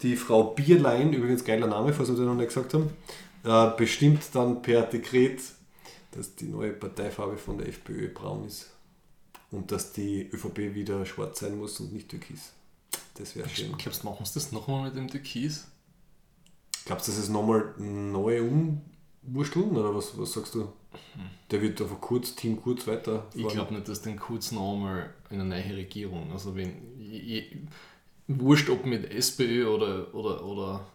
die 0.04 0.16
Frau 0.16 0.54
Bierlein, 0.54 1.12
übrigens 1.12 1.44
geiler 1.44 1.66
Name, 1.66 1.92
falls 1.92 2.10
wir 2.10 2.16
das 2.16 2.24
noch 2.24 2.36
nicht 2.36 2.50
gesagt 2.50 2.76
haben, 2.76 2.92
äh, 3.44 3.76
bestimmt 3.78 4.22
dann 4.34 4.62
per 4.62 4.84
Dekret, 4.84 5.42
dass 6.12 6.36
die 6.36 6.46
neue 6.46 6.74
Parteifarbe 6.74 7.38
von 7.38 7.58
der 7.58 7.70
FPÖ 7.70 8.10
braun 8.10 8.46
ist. 8.46 8.70
Und 9.50 9.72
dass 9.72 9.92
die 9.92 10.30
ÖVP 10.32 10.76
wieder 10.76 11.04
schwarz 11.08 11.40
sein 11.40 11.58
muss 11.58 11.80
und 11.80 11.94
nicht 11.94 12.10
türkis. 12.10 12.52
Das 13.16 13.36
wäre 13.36 13.50
schön. 13.50 13.76
Glaubst 13.76 14.04
du, 14.04 14.08
machen 14.08 14.24
sie 14.24 14.36
das 14.36 14.52
nochmal 14.52 14.84
mit 14.84 14.98
dem 14.98 15.08
Türkis? 15.08 15.66
Glaubst 16.86 17.08
du, 17.08 17.12
das 17.12 17.22
ist 17.22 17.30
nochmal 17.30 17.74
neu 17.80 18.44
umwursteln 19.30 19.76
oder 19.76 19.94
was, 19.96 20.18
was 20.18 20.34
sagst 20.34 20.56
du? 20.56 20.68
Der 21.52 21.62
wird 21.62 21.82
einfach 21.82 22.00
kurz, 22.02 22.36
Team 22.36 22.62
kurz 22.62 22.86
weiter. 22.88 23.26
Ich 23.34 23.48
glaube 23.48 23.74
nicht, 23.74 23.88
dass 23.88 24.02
den 24.02 24.18
kurz 24.18 24.52
nochmal 24.52 25.14
in 25.30 25.40
eine 25.42 25.50
neue 25.50 25.78
Regierung, 25.78 26.32
also 26.32 26.56
wenn, 26.56 26.74
je, 27.00 27.44
wurscht 28.28 28.70
ob 28.70 28.86
mit 28.86 29.12
SPÖ 29.12 29.68
oder, 29.68 30.14
oder, 30.14 30.44
oder 30.46 30.86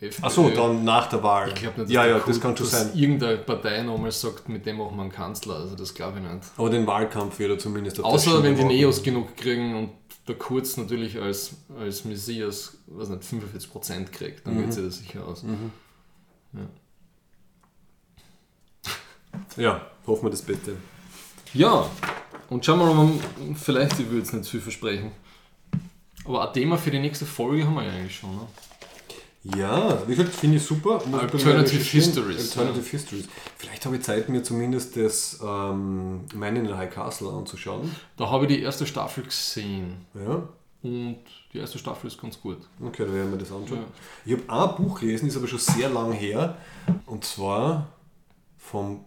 FPÖ. 0.00 0.26
Achso, 0.26 0.50
dann 0.50 0.84
nach 0.84 1.08
der 1.08 1.22
Wahl. 1.22 1.48
Ich 1.48 1.54
glaube 1.54 1.80
nicht, 1.82 1.90
ja, 1.92 2.02
der 2.02 2.10
ja, 2.12 2.16
das 2.18 2.24
Kurz- 2.24 2.40
kann 2.40 2.56
schon 2.56 2.66
dass 2.66 2.88
sein. 2.88 2.98
irgendeine 2.98 3.38
Partei 3.38 3.82
nochmal 3.82 4.12
sagt, 4.12 4.48
mit 4.48 4.66
dem 4.66 4.76
machen 4.78 4.96
wir 4.96 5.02
einen 5.02 5.12
Kanzler, 5.12 5.56
also 5.56 5.74
das 5.76 5.94
glaube 5.94 6.18
ich 6.18 6.24
nicht. 6.30 6.46
Aber 6.56 6.68
den 6.70 6.86
Wahlkampf 6.86 7.38
wird 7.38 7.50
er 7.52 7.58
zumindest 7.58 8.00
auf 8.00 8.06
Außer 8.14 8.42
wenn 8.42 8.56
die. 8.56 8.64
Neos 8.64 9.02
genug 9.02 9.36
kriegen 9.36 9.74
und 9.76 9.90
der 10.28 10.36
Kurz 10.36 10.76
natürlich 10.78 11.20
als, 11.20 11.54
als 11.78 12.04
Messias, 12.04 12.78
was 12.86 13.08
nicht, 13.10 13.22
45% 13.22 14.10
kriegt, 14.10 14.46
dann 14.46 14.54
Mhm. 14.56 14.60
geht 14.62 14.72
sich 14.74 14.84
das 14.84 14.98
sicher 14.98 15.26
aus. 15.26 15.44
Ja, 16.52 16.60
hoffen 20.06 20.24
wir 20.24 20.30
das 20.30 20.42
Beste. 20.42 20.76
Ja, 21.52 21.88
und 22.50 22.64
schauen 22.64 22.78
wir 22.80 22.92
mal, 22.92 23.12
vielleicht, 23.54 23.98
ich 24.00 24.10
will 24.10 24.18
jetzt 24.18 24.32
nicht 24.32 24.44
zu 24.44 24.52
viel 24.52 24.60
versprechen. 24.60 25.12
Aber 26.24 26.46
ein 26.48 26.52
Thema 26.54 26.76
für 26.78 26.90
die 26.90 26.98
nächste 26.98 27.26
Folge 27.26 27.64
haben 27.64 27.74
wir 27.74 27.84
ja 27.84 27.90
eigentlich 27.92 28.16
schon. 28.16 28.34
Ne? 28.34 28.46
Ja, 29.58 30.02
wie 30.08 30.14
gesagt, 30.16 30.34
finde 30.34 30.56
ich 30.56 30.62
super. 30.64 31.02
Muss 31.06 31.20
Alternative. 31.20 31.82
Histories, 31.82 32.56
Alternative 32.56 32.90
Histories. 32.90 33.28
Vielleicht 33.58 33.84
habe 33.84 33.96
ich 33.96 34.02
Zeit, 34.02 34.28
mir 34.30 34.42
zumindest 34.42 34.96
das 34.96 35.38
ähm, 35.44 36.22
Man 36.34 36.56
in 36.56 36.66
the 36.66 36.72
High 36.72 36.92
Castle 36.92 37.28
anzuschauen. 37.28 37.94
Da 38.16 38.30
habe 38.30 38.46
ich 38.46 38.56
die 38.56 38.62
erste 38.62 38.86
Staffel 38.86 39.24
gesehen 39.24 40.06
Ja, 40.14 40.48
und 40.82 41.18
die 41.52 41.58
erste 41.58 41.78
Staffel 41.78 42.06
ist 42.06 42.20
ganz 42.20 42.40
gut. 42.40 42.56
okay, 42.82 43.04
da 43.06 43.12
werden 43.12 43.32
wir 43.32 43.38
das 43.38 43.52
anschauen. 43.52 43.80
Ja. 44.24 44.34
Ich 44.38 44.48
habe 44.50 44.70
ein 44.70 44.76
Buch 44.82 44.98
gelesen, 45.00 45.28
ist 45.28 45.36
aber 45.36 45.46
schon 45.46 45.58
sehr 45.58 45.90
lang 45.90 46.12
her. 46.12 46.56
Und 47.04 47.24
zwar 47.24 47.88
vom, 48.56 49.04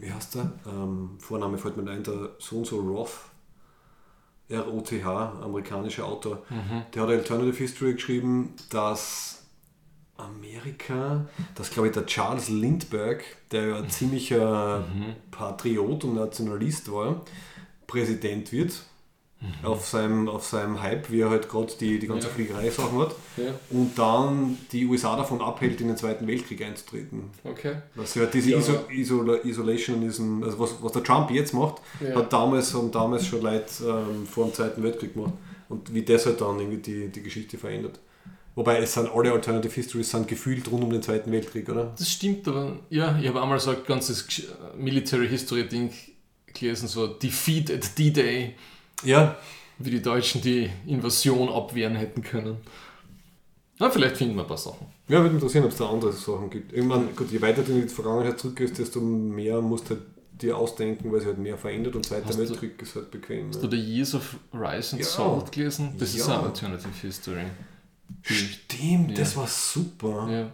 wie 0.00 0.12
heißt 0.12 0.34
der? 0.34 0.52
Ähm, 0.66 1.18
Vorname 1.18 1.58
fällt 1.58 1.76
mir 1.76 1.90
ein, 1.90 2.02
der 2.02 2.30
so 2.38 2.58
und 2.58 2.66
so 2.66 2.80
Roth. 2.80 3.18
R-O-T-H, 4.48 5.40
amerikanischer 5.42 6.04
Autor. 6.06 6.42
Der 6.92 7.02
hat 7.02 7.08
Alternative 7.10 7.56
History 7.56 7.94
geschrieben, 7.94 8.54
dass 8.70 9.44
Amerika, 10.16 11.26
dass 11.54 11.70
glaube 11.70 11.88
ich 11.88 11.94
der 11.94 12.04
Charles 12.06 12.48
Lindbergh, 12.48 13.22
der 13.52 13.68
ja 13.68 13.76
ein 13.76 13.88
ziemlicher 13.88 14.84
Patriot 15.30 16.02
und 16.04 16.16
Nationalist 16.16 16.90
war, 16.90 17.24
Präsident 17.86 18.50
wird. 18.50 18.72
Auf, 19.62 19.88
seinem, 19.88 20.28
auf 20.28 20.44
seinem 20.46 20.82
Hype, 20.82 21.10
wie 21.10 21.20
er 21.22 21.30
halt 21.30 21.48
gerade 21.48 21.72
die, 21.80 21.98
die 21.98 22.06
ganze 22.08 22.28
Ja. 22.28 22.34
Fliegerei-Sachen 22.34 22.98
hat. 22.98 23.14
Ja. 23.38 23.54
Und 23.70 23.98
dann 23.98 24.58
die 24.70 24.84
USA 24.86 25.16
davon 25.16 25.40
abhält, 25.40 25.80
in 25.80 25.88
den 25.88 25.96
Zweiten 25.96 26.26
Weltkrieg 26.26 26.62
einzutreten. 26.62 27.30
Okay. 27.44 27.76
Was 27.94 28.14
ja 28.16 28.26
diese 28.26 28.50
Ja. 28.50 28.58
Iso 28.58 28.74
Isola 28.90 29.36
Isolationism, 29.42 30.42
also 30.42 30.58
was, 30.58 30.74
was 30.82 30.92
der 30.92 31.02
Trump 31.02 31.30
jetzt 31.30 31.54
macht, 31.54 31.76
Ja. 32.06 32.16
hat 32.16 32.32
damals, 32.32 32.74
haben 32.74 32.90
damals 32.90 33.26
schon 33.26 33.40
Leute 33.42 33.64
ähm, 33.82 34.26
vor 34.26 34.44
dem 34.46 34.54
Zweiten 34.54 34.82
Weltkrieg 34.82 35.14
gemacht. 35.14 35.32
Und 35.68 35.94
wie 35.94 36.02
das 36.02 36.26
halt 36.26 36.40
dann 36.40 36.58
irgendwie 36.58 36.78
die, 36.82 37.08
die 37.08 37.22
Geschichte 37.22 37.56
verändert. 37.56 37.98
Wobei 38.56 38.78
es 38.78 38.92
sind 38.92 39.08
alle 39.14 39.32
Alternative 39.32 39.72
Histories 39.72 40.10
sind 40.10 40.26
gefühlt 40.28 40.70
rund 40.70 40.82
um 40.84 40.90
den 40.90 41.00
Zweiten 41.02 41.30
Weltkrieg, 41.32 41.68
oder? 41.68 41.94
Das 41.96 42.10
stimmt, 42.10 42.46
aber 42.48 42.76
ja, 42.90 43.16
ich 43.18 43.28
habe 43.28 43.40
einmal 43.40 43.60
so 43.60 43.70
ein 43.70 43.76
ganzes 43.86 44.28
Gesch- 44.28 44.48
Military 44.76 45.28
History 45.28 45.66
Ding 45.68 45.90
gelesen, 46.52 46.88
so 46.88 47.06
Defeat 47.06 47.70
at 47.70 47.96
D-Day, 47.98 48.54
Ja, 49.04 49.36
wie 49.78 49.90
die 49.90 50.02
Deutschen 50.02 50.42
die 50.42 50.70
Invasion 50.86 51.48
abwehren 51.48 51.96
hätten 51.96 52.22
können. 52.22 52.58
Na, 53.78 53.88
vielleicht 53.90 54.18
finden 54.18 54.34
wir 54.36 54.42
ein 54.42 54.48
paar 54.48 54.58
Sachen. 54.58 54.86
ja 55.08 55.14
würde 55.18 55.24
mich 55.30 55.34
interessieren, 55.42 55.64
ob 55.64 55.70
es 55.70 55.78
da 55.78 55.88
andere 55.88 56.12
Sachen 56.12 56.50
gibt. 56.50 56.76
Meine, 56.76 57.06
gut, 57.16 57.30
je 57.32 57.40
weiter 57.40 57.62
du 57.62 57.72
in 57.72 57.82
die 57.82 57.88
Vergangenheit 57.88 58.38
zurückgehst, 58.38 58.78
desto 58.78 59.00
mehr 59.00 59.60
musst 59.62 59.88
du 59.88 59.94
halt 59.94 60.02
dir 60.32 60.56
ausdenken, 60.56 61.10
weil 61.12 61.20
sich 61.20 61.28
halt 61.28 61.38
mehr 61.38 61.56
verändert 61.56 61.96
und 61.96 62.04
Zweiter 62.04 62.36
Weltkrieg 62.36 62.80
ist 62.82 62.94
halt 62.94 63.10
bequem. 63.10 63.48
Hast 63.48 63.62
Ja. 63.62 63.68
du 63.68 63.76
The 63.76 63.82
Years 63.82 64.14
of 64.14 64.36
Rise 64.52 64.96
and 64.96 65.00
Ja. 65.00 65.06
Salt 65.06 65.52
gelesen? 65.52 65.94
Das 65.98 66.14
ist 66.14 66.26
Ja. 66.28 66.38
auch 66.40 66.44
Alternative 66.44 66.88
History. 67.00 67.44
Stimmt, 68.22 69.18
das 69.18 69.36
war 69.36 69.46
super. 69.46 70.28
Ja. 70.30 70.52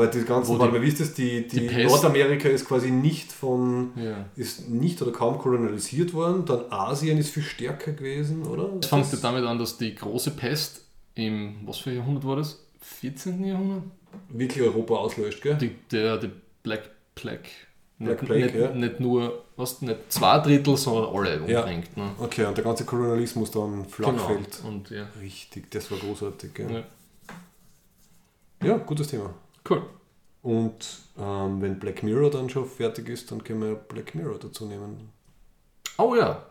Weil 0.00 0.10
die 0.10 0.24
ganzen, 0.24 0.54
Wo 0.54 0.58
warte 0.58 0.72
die- 0.72 0.78
mal, 0.78 0.84
wie 0.84 0.88
ist 0.88 1.00
das? 1.00 1.14
Die, 1.14 1.46
die, 1.46 1.66
die 1.66 1.84
Nordamerika 1.84 2.48
ist 2.48 2.66
quasi 2.66 2.90
nicht 2.90 3.30
von, 3.32 3.90
Ja. 3.96 4.24
ist 4.36 4.68
nicht 4.68 5.00
oder 5.02 5.12
kaum 5.12 5.38
kolonialisiert 5.38 6.12
worden. 6.14 6.44
Dann 6.46 6.64
Asien 6.70 7.18
ist 7.18 7.30
viel 7.30 7.42
stärker 7.42 7.92
gewesen, 7.92 8.44
oder? 8.46 8.70
Es 8.80 8.86
fängt 8.86 9.12
ja 9.12 9.18
damit 9.20 9.44
an, 9.44 9.58
dass 9.58 9.76
die 9.78 9.94
große 9.94 10.30
Pest 10.32 10.82
im, 11.14 11.56
was 11.66 11.78
für 11.78 11.92
Jahrhundert 11.92 12.24
war 12.26 12.36
das? 12.36 12.64
14. 12.80 13.44
Jahrhundert? 13.44 13.82
wirklich 14.28 14.64
Europa 14.64 14.94
auslöscht, 14.94 15.40
gell? 15.42 15.54
Die, 15.56 15.70
der, 15.92 16.16
die 16.18 16.30
Black 16.64 16.90
Plague. 17.14 17.42
Black 17.98 18.22
nicht, 18.22 18.26
Plague, 18.26 18.44
nicht, 18.46 18.54
ja. 18.56 18.70
nicht 18.74 18.98
nur, 18.98 19.44
was, 19.56 19.82
nicht 19.82 19.98
zwei 20.08 20.38
Drittel, 20.38 20.76
sondern 20.76 21.14
alle 21.14 21.46
Ja. 21.48 21.60
umbringt. 21.60 21.96
Ne? 21.96 22.10
Okay, 22.18 22.44
und 22.46 22.56
der 22.56 22.64
ganze 22.64 22.84
Kolonialismus 22.84 23.50
dann 23.52 23.84
flach 23.84 24.08
Genau. 24.08 24.26
fällt. 24.26 24.62
Und 24.64 24.90
ja. 24.90 25.06
Richtig, 25.20 25.70
das 25.70 25.90
war 25.90 25.98
großartig, 25.98 26.54
gell? 26.54 26.84
ja. 28.62 28.66
Ja, 28.66 28.76
gutes 28.78 29.08
Thema. 29.08 29.32
Cool. 29.70 29.82
Und 30.42 30.98
ähm, 31.18 31.60
wenn 31.62 31.78
Black 31.78 32.02
Mirror 32.02 32.30
dann 32.30 32.48
schon 32.50 32.66
fertig 32.66 33.08
ist, 33.08 33.30
dann 33.30 33.44
können 33.44 33.62
wir 33.62 33.74
Black 33.74 34.14
Mirror 34.14 34.38
dazu 34.38 34.66
nehmen, 34.66 35.10
Oh 35.98 36.14
ja. 36.14 36.44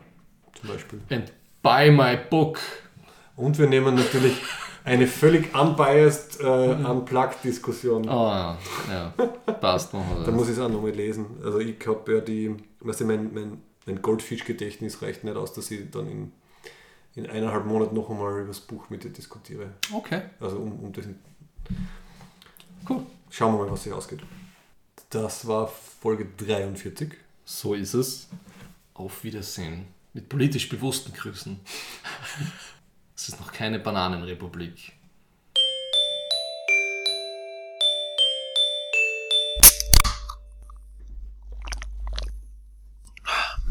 zum 0.58 0.68
Beispiel. 0.70 1.00
And 1.10 1.32
buy 1.62 1.90
my 1.90 2.16
book. 2.30 2.58
Und 3.36 3.58
wir 3.58 3.66
nehmen 3.66 3.94
natürlich 3.96 4.40
eine 4.84 5.06
völlig 5.08 5.54
unbiased, 5.54 6.40
äh, 6.40 6.44
unplugged 6.44 7.42
Diskussion. 7.42 8.08
Ah, 8.08 8.56
ja. 8.88 9.12
Passt, 9.60 9.92
machen 9.92 10.06
wir 10.10 10.18
Da 10.20 10.26
das. 10.26 10.34
muss 10.34 10.46
ich 10.48 10.54
es 10.54 10.60
auch 10.60 10.68
nochmal 10.68 10.92
lesen. 10.92 11.26
Also 11.44 11.58
ich 11.58 11.76
habe 11.86 12.14
ja 12.14 12.20
die, 12.20 12.56
weißt 12.80 13.00
du, 13.00 13.04
mein, 13.06 13.34
mein, 13.34 13.60
mein 13.86 14.00
Goldfischgedächtnis 14.02 15.02
reicht 15.02 15.24
nicht 15.24 15.36
aus, 15.36 15.52
dass 15.52 15.70
ich 15.72 15.90
dann 15.90 16.06
in, 16.08 16.32
in 17.16 17.26
eineinhalb 17.28 17.66
Monaten 17.66 17.94
noch 17.96 18.08
einmal 18.08 18.38
über 18.38 18.46
das 18.48 18.60
Buch 18.60 18.88
mit 18.88 19.02
dir 19.04 19.10
diskutiere. 19.10 19.70
Okay, 19.92 20.22
Also 20.38 20.58
um, 20.58 20.78
um 20.80 20.92
das. 20.92 21.06
Cool. 22.88 23.06
Schauen 23.30 23.54
wir 23.54 23.64
mal, 23.64 23.70
was 23.72 23.84
hier 23.84 23.96
ausgeht. 23.96 24.20
Das 25.10 25.46
war 25.46 25.68
Folge 25.68 26.26
43. 26.36 27.14
So 27.44 27.74
ist 27.74 27.94
es. 27.94 28.28
Auf 28.94 29.24
Wiedersehen. 29.24 29.86
Mit 30.12 30.28
politisch 30.28 30.68
bewussten 30.68 31.12
Grüßen. 31.12 31.60
Es 33.16 33.28
ist 33.28 33.38
noch 33.38 33.52
keine 33.52 33.78
Bananenrepublik. 33.78 34.94